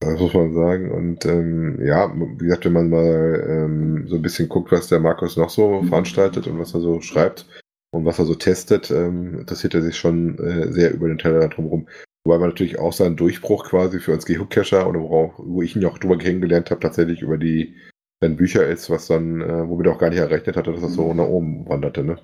Das 0.00 0.20
muss 0.20 0.34
man 0.34 0.54
sagen. 0.54 0.90
Und 0.90 1.26
ähm, 1.26 1.78
ja, 1.84 2.12
wie 2.14 2.44
gesagt, 2.44 2.64
wenn 2.64 2.72
man 2.72 2.90
mal 2.90 3.46
ähm, 3.48 4.06
so 4.08 4.16
ein 4.16 4.22
bisschen 4.22 4.48
guckt, 4.48 4.70
was 4.72 4.88
der 4.88 5.00
Markus 5.00 5.36
noch 5.36 5.50
so 5.50 5.82
veranstaltet 5.82 6.46
und 6.46 6.58
was 6.58 6.74
er 6.74 6.80
so 6.80 7.00
schreibt 7.00 7.46
und 7.90 8.04
was 8.04 8.18
er 8.18 8.26
so 8.26 8.34
testet, 8.34 8.90
ähm, 8.90 9.40
interessiert 9.40 9.74
er 9.74 9.82
sich 9.82 9.96
schon 9.96 10.38
äh, 10.38 10.72
sehr 10.72 10.92
über 10.92 11.08
den 11.08 11.18
Teller 11.18 11.48
drumherum. 11.48 11.88
Wobei 12.24 12.38
man 12.38 12.50
natürlich 12.50 12.78
auch 12.78 12.92
seinen 12.92 13.16
Durchbruch 13.16 13.68
quasi 13.68 14.00
für 14.00 14.12
uns 14.12 14.26
Geocacher 14.26 14.88
oder 14.88 15.00
wo, 15.00 15.32
wo 15.38 15.62
ich 15.62 15.74
ihn 15.74 15.82
ja 15.82 15.88
auch 15.88 15.98
drüber 15.98 16.18
kennengelernt 16.18 16.70
habe, 16.70 16.80
tatsächlich 16.80 17.22
über 17.22 17.38
die 17.38 17.74
seine 18.20 18.34
Bücher 18.34 18.66
ist, 18.66 18.90
was 18.90 19.06
dann, 19.06 19.40
äh, 19.40 19.68
womit 19.68 19.86
er 19.86 19.92
auch 19.92 19.98
gar 19.98 20.10
nicht 20.10 20.18
errechnet 20.18 20.56
hatte, 20.56 20.72
dass 20.72 20.80
das 20.80 20.94
so 20.94 21.14
nach 21.14 21.26
oben 21.26 21.68
wanderte, 21.68 22.04
ne? 22.04 22.18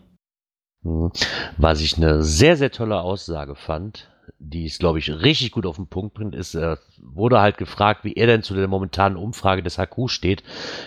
Mhm. 0.84 1.10
Was 1.56 1.80
ich 1.80 1.96
eine 1.96 2.22
sehr, 2.22 2.56
sehr 2.56 2.70
tolle 2.70 3.00
Aussage 3.00 3.54
fand, 3.54 4.08
die 4.38 4.66
es, 4.66 4.78
glaube 4.78 4.98
ich, 4.98 5.10
richtig 5.10 5.52
gut 5.52 5.66
auf 5.66 5.76
den 5.76 5.86
Punkt 5.86 6.14
bringt, 6.14 6.34
ist, 6.34 6.54
er 6.54 6.78
wurde 6.98 7.40
halt 7.40 7.58
gefragt, 7.58 8.04
wie 8.04 8.14
er 8.14 8.26
denn 8.26 8.42
zu 8.42 8.54
der 8.54 8.68
momentanen 8.68 9.18
Umfrage 9.18 9.62
des 9.62 9.78
HQ 9.78 10.08
steht 10.08 10.42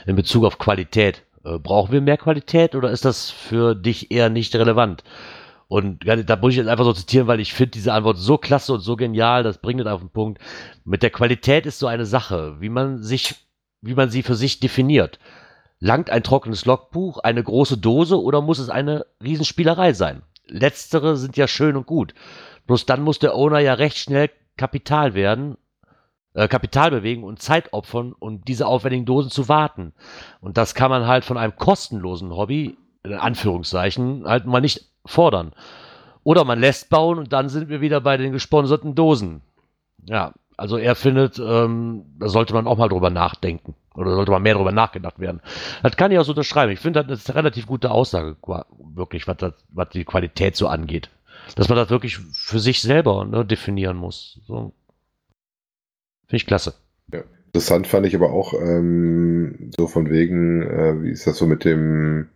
in 0.05 0.15
Bezug 0.15 0.45
auf 0.45 0.59
Qualität. 0.59 1.23
Äh, 1.43 1.59
brauchen 1.59 1.91
wir 1.91 2.01
mehr 2.01 2.17
Qualität 2.17 2.75
oder 2.75 2.91
ist 2.91 3.05
das 3.05 3.29
für 3.29 3.75
dich 3.75 4.11
eher 4.11 4.29
nicht 4.29 4.55
relevant? 4.55 5.03
Und 5.69 6.07
da 6.07 6.37
muss 6.37 6.51
ich 6.51 6.57
jetzt 6.57 6.69
einfach 6.69 6.85
so 6.85 6.93
zitieren, 6.93 7.27
weil 7.27 7.41
ich 7.41 7.53
finde 7.53 7.71
diese 7.71 7.91
Antwort 7.91 8.17
so 8.17 8.37
klasse 8.37 8.73
und 8.73 8.79
so 8.79 8.95
genial, 8.95 9.43
das 9.43 9.57
bringt 9.57 9.81
es 9.81 9.87
auf 9.87 9.99
den 9.99 10.09
Punkt. 10.09 10.41
Mit 10.85 11.03
der 11.03 11.09
Qualität 11.09 11.65
ist 11.65 11.79
so 11.79 11.87
eine 11.87 12.05
Sache, 12.05 12.55
wie 12.61 12.69
man 12.69 13.03
sich, 13.03 13.35
wie 13.81 13.93
man 13.93 14.09
sie 14.09 14.23
für 14.23 14.35
sich 14.35 14.61
definiert. 14.61 15.19
Langt 15.79 16.09
ein 16.09 16.23
trockenes 16.23 16.65
Logbuch, 16.65 17.19
eine 17.19 17.43
große 17.43 17.77
Dose 17.77 18.21
oder 18.21 18.41
muss 18.41 18.59
es 18.59 18.69
eine 18.69 19.05
Riesenspielerei 19.23 19.93
sein? 19.93 20.23
Letztere 20.47 21.17
sind 21.17 21.37
ja 21.37 21.47
schön 21.47 21.75
und 21.75 21.85
gut. 21.85 22.13
Bloß 22.65 22.85
dann 22.85 23.01
muss 23.01 23.19
der 23.19 23.35
Owner 23.35 23.59
ja 23.59 23.73
recht 23.73 23.97
schnell 23.97 24.29
Kapital 24.57 25.13
werden, 25.13 25.57
äh, 26.33 26.47
Kapital 26.47 26.91
bewegen 26.91 27.23
und 27.23 27.41
Zeit 27.41 27.73
opfern, 27.73 28.13
um 28.17 28.43
diese 28.43 28.65
aufwendigen 28.65 29.05
Dosen 29.05 29.29
zu 29.29 29.49
warten. 29.49 29.93
Und 30.41 30.57
das 30.57 30.73
kann 30.73 30.89
man 30.89 31.05
halt 31.05 31.25
von 31.25 31.37
einem 31.37 31.55
kostenlosen 31.55 32.31
Hobby, 32.31 32.77
in 33.03 33.13
Anführungszeichen, 33.13 34.25
halt 34.25 34.45
mal 34.45 34.61
nicht 34.61 34.91
fordern. 35.05 35.53
Oder 36.23 36.43
man 36.43 36.59
lässt 36.59 36.89
bauen 36.89 37.19
und 37.19 37.31
dann 37.31 37.49
sind 37.49 37.69
wir 37.69 37.81
wieder 37.81 38.01
bei 38.01 38.17
den 38.17 38.31
gesponserten 38.31 38.95
Dosen. 38.95 39.41
Ja, 40.05 40.33
also 40.57 40.77
er 40.77 40.95
findet, 40.95 41.39
ähm, 41.39 42.05
da 42.19 42.29
sollte 42.29 42.53
man 42.53 42.67
auch 42.67 42.77
mal 42.77 42.89
drüber 42.89 43.11
nachdenken. 43.11 43.75
Oder 43.93 44.13
sollte 44.13 44.31
mal 44.31 44.39
mehr 44.39 44.55
darüber 44.55 44.71
nachgedacht 44.71 45.19
werden. 45.19 45.41
Das 45.81 45.97
kann 45.97 46.11
ich 46.11 46.19
auch 46.19 46.23
so 46.23 46.31
unterschreiben. 46.31 46.71
Ich 46.71 46.79
finde, 46.79 47.03
das 47.03 47.19
ist 47.19 47.29
eine 47.29 47.39
relativ 47.39 47.67
gute 47.67 47.91
Aussage, 47.91 48.35
wirklich, 48.93 49.27
was, 49.27 49.37
das, 49.37 49.53
was 49.69 49.89
die 49.89 50.03
Qualität 50.03 50.55
so 50.55 50.67
angeht. 50.67 51.09
Dass 51.55 51.69
man 51.69 51.77
das 51.77 51.89
wirklich 51.89 52.17
für 52.17 52.59
sich 52.59 52.81
selber 52.81 53.25
ne, 53.25 53.45
definieren 53.45 53.97
muss. 53.97 54.39
So. 54.45 54.73
Finde 56.27 56.37
ich 56.37 56.45
klasse. 56.45 56.73
Ja. 57.11 57.21
Interessant 57.47 57.87
fand 57.87 58.05
ich 58.05 58.15
aber 58.15 58.31
auch 58.31 58.53
ähm, 58.53 59.71
so 59.77 59.87
von 59.87 60.09
wegen, 60.09 60.61
äh, 60.63 61.01
wie 61.01 61.11
ist 61.11 61.25
das 61.25 61.37
so 61.37 61.45
mit 61.45 61.63
dem 61.65 62.29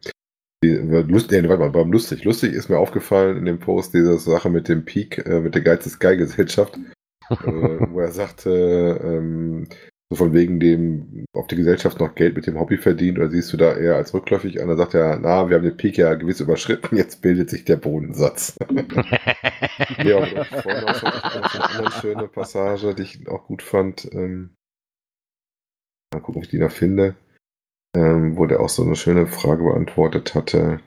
die, 0.64 0.70
lustig, 0.70 1.42
nee, 1.42 1.50
warte 1.50 1.70
mal, 1.70 1.90
lustig. 1.90 2.24
Lustig 2.24 2.54
ist 2.54 2.70
mir 2.70 2.78
aufgefallen 2.78 3.38
in 3.38 3.46
dem 3.46 3.60
Post 3.60 3.96
diese 3.96 4.18
Sache 4.20 4.50
mit 4.50 4.68
dem 4.68 4.86
Peak, 4.86 5.26
äh, 5.26 5.40
mit 5.40 5.56
der 5.56 5.64
Geiz 5.64 5.84
des 5.84 5.98
Gesellschaft, 6.00 6.78
äh, 6.78 6.94
wo 7.92 8.00
er 8.00 8.12
sagte, 8.12 9.00
ähm, 9.04 9.68
so 10.12 10.18
von 10.18 10.34
wegen 10.34 10.60
dem, 10.60 11.26
ob 11.32 11.48
die 11.48 11.56
Gesellschaft 11.56 12.02
noch 12.02 12.16
Geld 12.16 12.36
mit 12.36 12.46
dem 12.46 12.60
Hobby 12.60 12.78
verdient 12.78 13.18
oder 13.18 13.30
siehst 13.30 13.54
du 13.54 13.58
da 13.58 13.78
eher 13.78 13.96
als 13.96 14.14
rückläufig 14.14 14.62
an? 14.62 14.68
Da 14.68 14.76
sagt 14.76 14.94
er, 14.94 15.18
na, 15.18 15.50
wir 15.50 15.56
haben 15.56 15.64
den 15.64 15.78
Peak 15.78 15.98
ja 15.98 16.14
gewiss 16.16 16.42
überschritten, 16.42 16.98
jetzt 16.98 17.22
bildet 17.22 17.50
sich 17.50 17.64
der 17.64 17.78
Bodensatz. 17.78 18.58
ja, 20.04 20.18
und 20.18 20.46
vorhin 20.48 20.84
auch 20.84 21.04
noch 21.04 21.70
so 21.72 21.80
eine 21.80 21.92
schöne 21.92 22.28
Passage, 22.28 22.94
die 22.94 23.04
ich 23.04 23.28
auch 23.30 23.46
gut 23.46 23.62
fand. 23.62 24.14
Ähm, 24.14 24.54
mal 26.14 26.20
gucken, 26.20 26.40
ob 26.40 26.44
ich 26.44 26.50
die 26.50 26.60
noch 26.60 26.72
finde. 26.72 27.16
Ähm, 27.96 28.36
wo 28.36 28.46
der 28.46 28.60
auch 28.60 28.70
so 28.70 28.84
eine 28.84 28.98
schöne 28.98 29.28
Frage 29.28 29.64
beantwortet 29.64 30.36
hatte. 30.36 30.82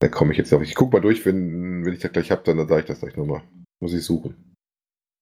Da 0.00 0.08
komme 0.08 0.32
ich 0.32 0.38
jetzt 0.38 0.52
auf. 0.52 0.62
Ich 0.62 0.76
gucke 0.76 0.96
mal 0.96 1.02
durch, 1.02 1.26
wenn, 1.26 1.84
wenn 1.84 1.92
ich 1.92 2.00
das 2.00 2.12
gleich 2.12 2.30
habe, 2.30 2.42
dann, 2.44 2.58
dann 2.58 2.68
sage 2.68 2.82
ich 2.82 2.86
das 2.86 3.00
gleich 3.00 3.16
nochmal. 3.16 3.42
Muss 3.80 3.92
ich 3.92 4.04
suchen. 4.04 4.45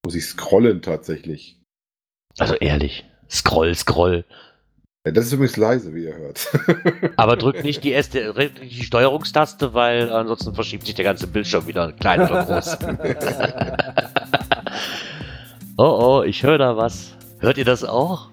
Muss 0.04 0.14
ich 0.14 0.26
scrollen 0.26 0.82
tatsächlich. 0.82 1.58
Also 2.38 2.54
ehrlich, 2.54 3.04
scroll, 3.30 3.74
scroll. 3.74 4.24
Ja, 5.06 5.12
das 5.12 5.26
ist 5.26 5.32
übrigens 5.32 5.56
leise, 5.56 5.94
wie 5.94 6.04
ihr 6.04 6.16
hört. 6.16 6.48
Aber 7.16 7.36
drück 7.36 7.62
nicht 7.62 7.84
die, 7.84 7.90
erste, 7.90 8.34
die 8.62 8.84
Steuerungstaste, 8.84 9.74
weil 9.74 10.10
ansonsten 10.10 10.54
verschiebt 10.54 10.86
sich 10.86 10.94
der 10.94 11.04
ganze 11.04 11.26
Bildschirm 11.26 11.66
wieder 11.66 11.92
klein 11.92 12.22
oder 12.22 12.44
groß. 12.44 12.78
oh 15.76 15.98
oh, 16.00 16.22
ich 16.22 16.42
höre 16.42 16.58
da 16.58 16.76
was. 16.76 17.14
Hört 17.40 17.58
ihr 17.58 17.66
das 17.66 17.84
auch? 17.84 18.30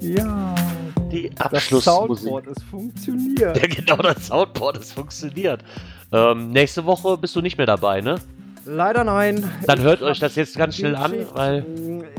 Ja. 0.00 0.54
Die 1.12 1.30
Das 1.30 1.52
Abschlussmusik. 1.52 2.28
Soundboard, 2.28 2.46
es 2.46 2.62
funktioniert. 2.62 3.56
Ja, 3.56 3.66
genau, 3.66 3.96
das 3.96 4.26
Soundboard, 4.26 4.76
das 4.76 4.92
funktioniert. 4.92 5.62
Ähm, 6.12 6.50
nächste 6.50 6.86
Woche 6.86 7.18
bist 7.18 7.36
du 7.36 7.40
nicht 7.40 7.58
mehr 7.58 7.66
dabei, 7.66 8.00
ne? 8.00 8.16
Leider 8.64 9.04
nein. 9.04 9.50
Dann 9.66 9.80
hört 9.80 10.02
euch 10.02 10.18
das 10.18 10.34
jetzt 10.36 10.56
ganz 10.56 10.76
schnell 10.76 10.94
an, 10.94 11.14
weil 11.34 11.64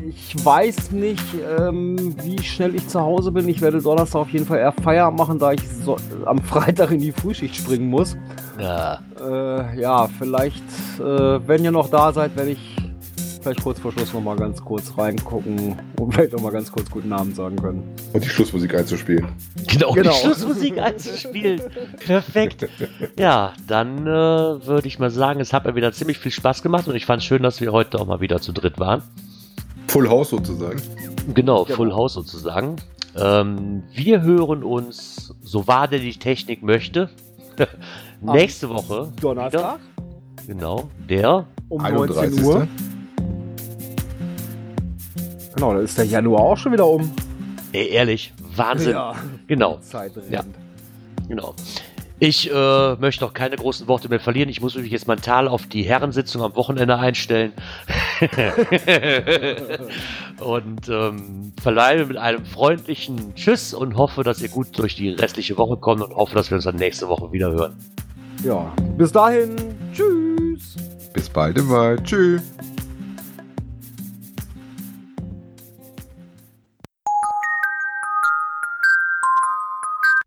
Ich 0.10 0.44
weiß 0.44 0.92
nicht, 0.92 1.24
ähm, 1.60 2.16
wie 2.24 2.42
schnell 2.42 2.76
ich 2.76 2.88
zu 2.88 3.00
Hause 3.00 3.32
bin. 3.32 3.48
Ich 3.48 3.62
werde 3.62 3.82
Donnerstag 3.82 4.22
auf 4.22 4.30
jeden 4.30 4.46
Fall 4.46 4.60
eher 4.60 4.72
Feierabend 4.72 5.20
machen, 5.20 5.40
da 5.40 5.52
ich 5.54 5.62
so, 5.86 5.98
am 6.26 6.40
Freitag 6.40 6.92
in 6.92 7.00
die 7.00 7.12
Frühschicht 7.12 7.56
springen 7.56 7.90
muss. 7.90 8.18
ja, 8.60 9.00
Äh, 9.22 9.80
ja, 9.80 10.08
vielleicht, 10.18 10.64
äh, 11.00 11.48
wenn 11.48 11.64
ihr 11.64 11.72
noch 11.72 11.90
da 11.90 12.12
seid, 12.12 12.36
werde 12.36 12.52
ich 12.52 12.76
vielleicht 13.42 13.64
kurz 13.64 13.80
vor 13.80 13.92
Schluss 13.92 14.14
nochmal 14.14 14.36
ganz 14.38 14.62
kurz 14.64 14.98
reingucken 14.98 15.78
und 16.00 16.14
vielleicht 16.14 16.34
nochmal 16.34 16.52
ganz 16.52 16.72
kurz 16.72 16.90
guten 16.90 17.10
Namen 17.10 17.34
sagen 17.34 17.56
können. 17.58 17.84
Und 18.14 18.24
die 18.24 18.30
Schlussmusik 18.30 18.74
einzuspielen. 18.76 19.28
genau, 19.68 19.92
Genau. 19.94 20.12
die 20.12 20.18
Schlussmusik 20.18 20.78
einzuspielen. 20.78 21.62
Perfekt. 22.06 22.68
Ja, 23.18 23.54
dann 23.68 24.06
äh, 24.08 24.10
würde 24.66 24.88
ich 24.88 24.98
mal 25.00 25.12
sagen, 25.12 25.40
es 25.40 25.54
hat 25.54 25.66
mir 25.66 25.76
wieder 25.76 25.92
ziemlich 25.92 26.18
viel 26.20 26.32
Spaß 26.32 26.64
gemacht 26.64 26.88
und 26.88 26.96
ich 26.96 27.06
fand 27.06 27.22
es 27.22 27.26
schön, 27.28 27.44
dass 27.44 27.62
wir 27.62 27.72
heute 27.72 28.00
auch 28.00 28.06
mal 28.08 28.20
wieder 28.22 28.40
zu 28.42 28.52
dritt 28.52 28.80
waren. 28.80 29.04
Full 29.88 30.08
House 30.10 30.30
sozusagen. 30.30 30.82
Genau, 31.34 31.64
Genau. 31.66 31.76
Full 31.76 31.94
House 31.94 32.14
sozusagen. 32.14 32.78
Ähm, 33.16 33.84
wir 33.94 34.22
hören 34.22 34.64
uns, 34.64 35.36
so 35.42 35.68
wahr 35.68 35.88
denn 35.88 36.02
die 36.02 36.14
Technik 36.18 36.64
möchte, 36.64 37.10
nächste 38.22 38.70
Woche. 38.70 39.12
Donnerstag 39.22 39.80
Wieder. 39.80 39.80
Genau, 40.48 40.90
der. 41.10 41.46
um 41.70 41.82
31. 41.82 42.30
19 42.42 42.46
Uhr. 42.46 42.68
Genau, 45.56 45.74
da 45.74 45.80
ist 45.82 45.98
der 45.98 46.06
Januar 46.06 46.42
auch 46.42 46.58
schon 46.58 46.72
wieder 46.72 46.88
um. 46.88 47.12
Ey, 47.72 47.90
ehrlich, 47.90 48.34
Wahnsinn. 48.56 48.92
Ja, 48.94 49.16
Genau, 49.48 49.78
Zeit 49.82 50.16
rennt. 50.16 50.32
Ja. 50.32 50.44
genau. 51.28 51.56
Ich 52.24 52.52
äh, 52.54 52.96
möchte 52.98 53.26
auch 53.26 53.34
keine 53.34 53.56
großen 53.56 53.88
Worte 53.88 54.08
mehr 54.08 54.20
verlieren. 54.20 54.48
Ich 54.48 54.62
muss 54.62 54.76
mich 54.76 54.92
jetzt 54.92 55.08
mental 55.08 55.48
auf 55.48 55.66
die 55.66 55.82
Herrensitzung 55.82 56.44
am 56.44 56.56
Wochenende 56.56 56.96
einstellen. 57.00 57.52
und 60.40 60.88
ähm, 60.88 61.52
verleihe 61.60 62.06
mit 62.06 62.18
einem 62.18 62.46
freundlichen 62.46 63.34
Tschüss 63.34 63.74
und 63.74 63.98
hoffe, 63.98 64.24
dass 64.24 64.40
ihr 64.40 64.50
gut 64.50 64.78
durch 64.78 64.96
die 64.96 65.10
restliche 65.10 65.58
Woche 65.58 65.78
kommt 65.78 66.04
und 66.04 66.16
hoffe, 66.16 66.36
dass 66.36 66.52
wir 66.52 66.58
uns 66.58 66.66
dann 66.66 66.76
nächste 66.76 67.08
Woche 67.08 67.32
wieder 67.32 67.52
hören. 67.52 67.74
ja, 68.44 68.72
bis 68.98 69.12
dahin, 69.12 69.56
tschüss. 69.92 70.76
Bis 71.14 71.28
bald 71.28 71.58
im 71.58 71.70
Wald. 71.70 72.04
Tschüss. 72.04 72.44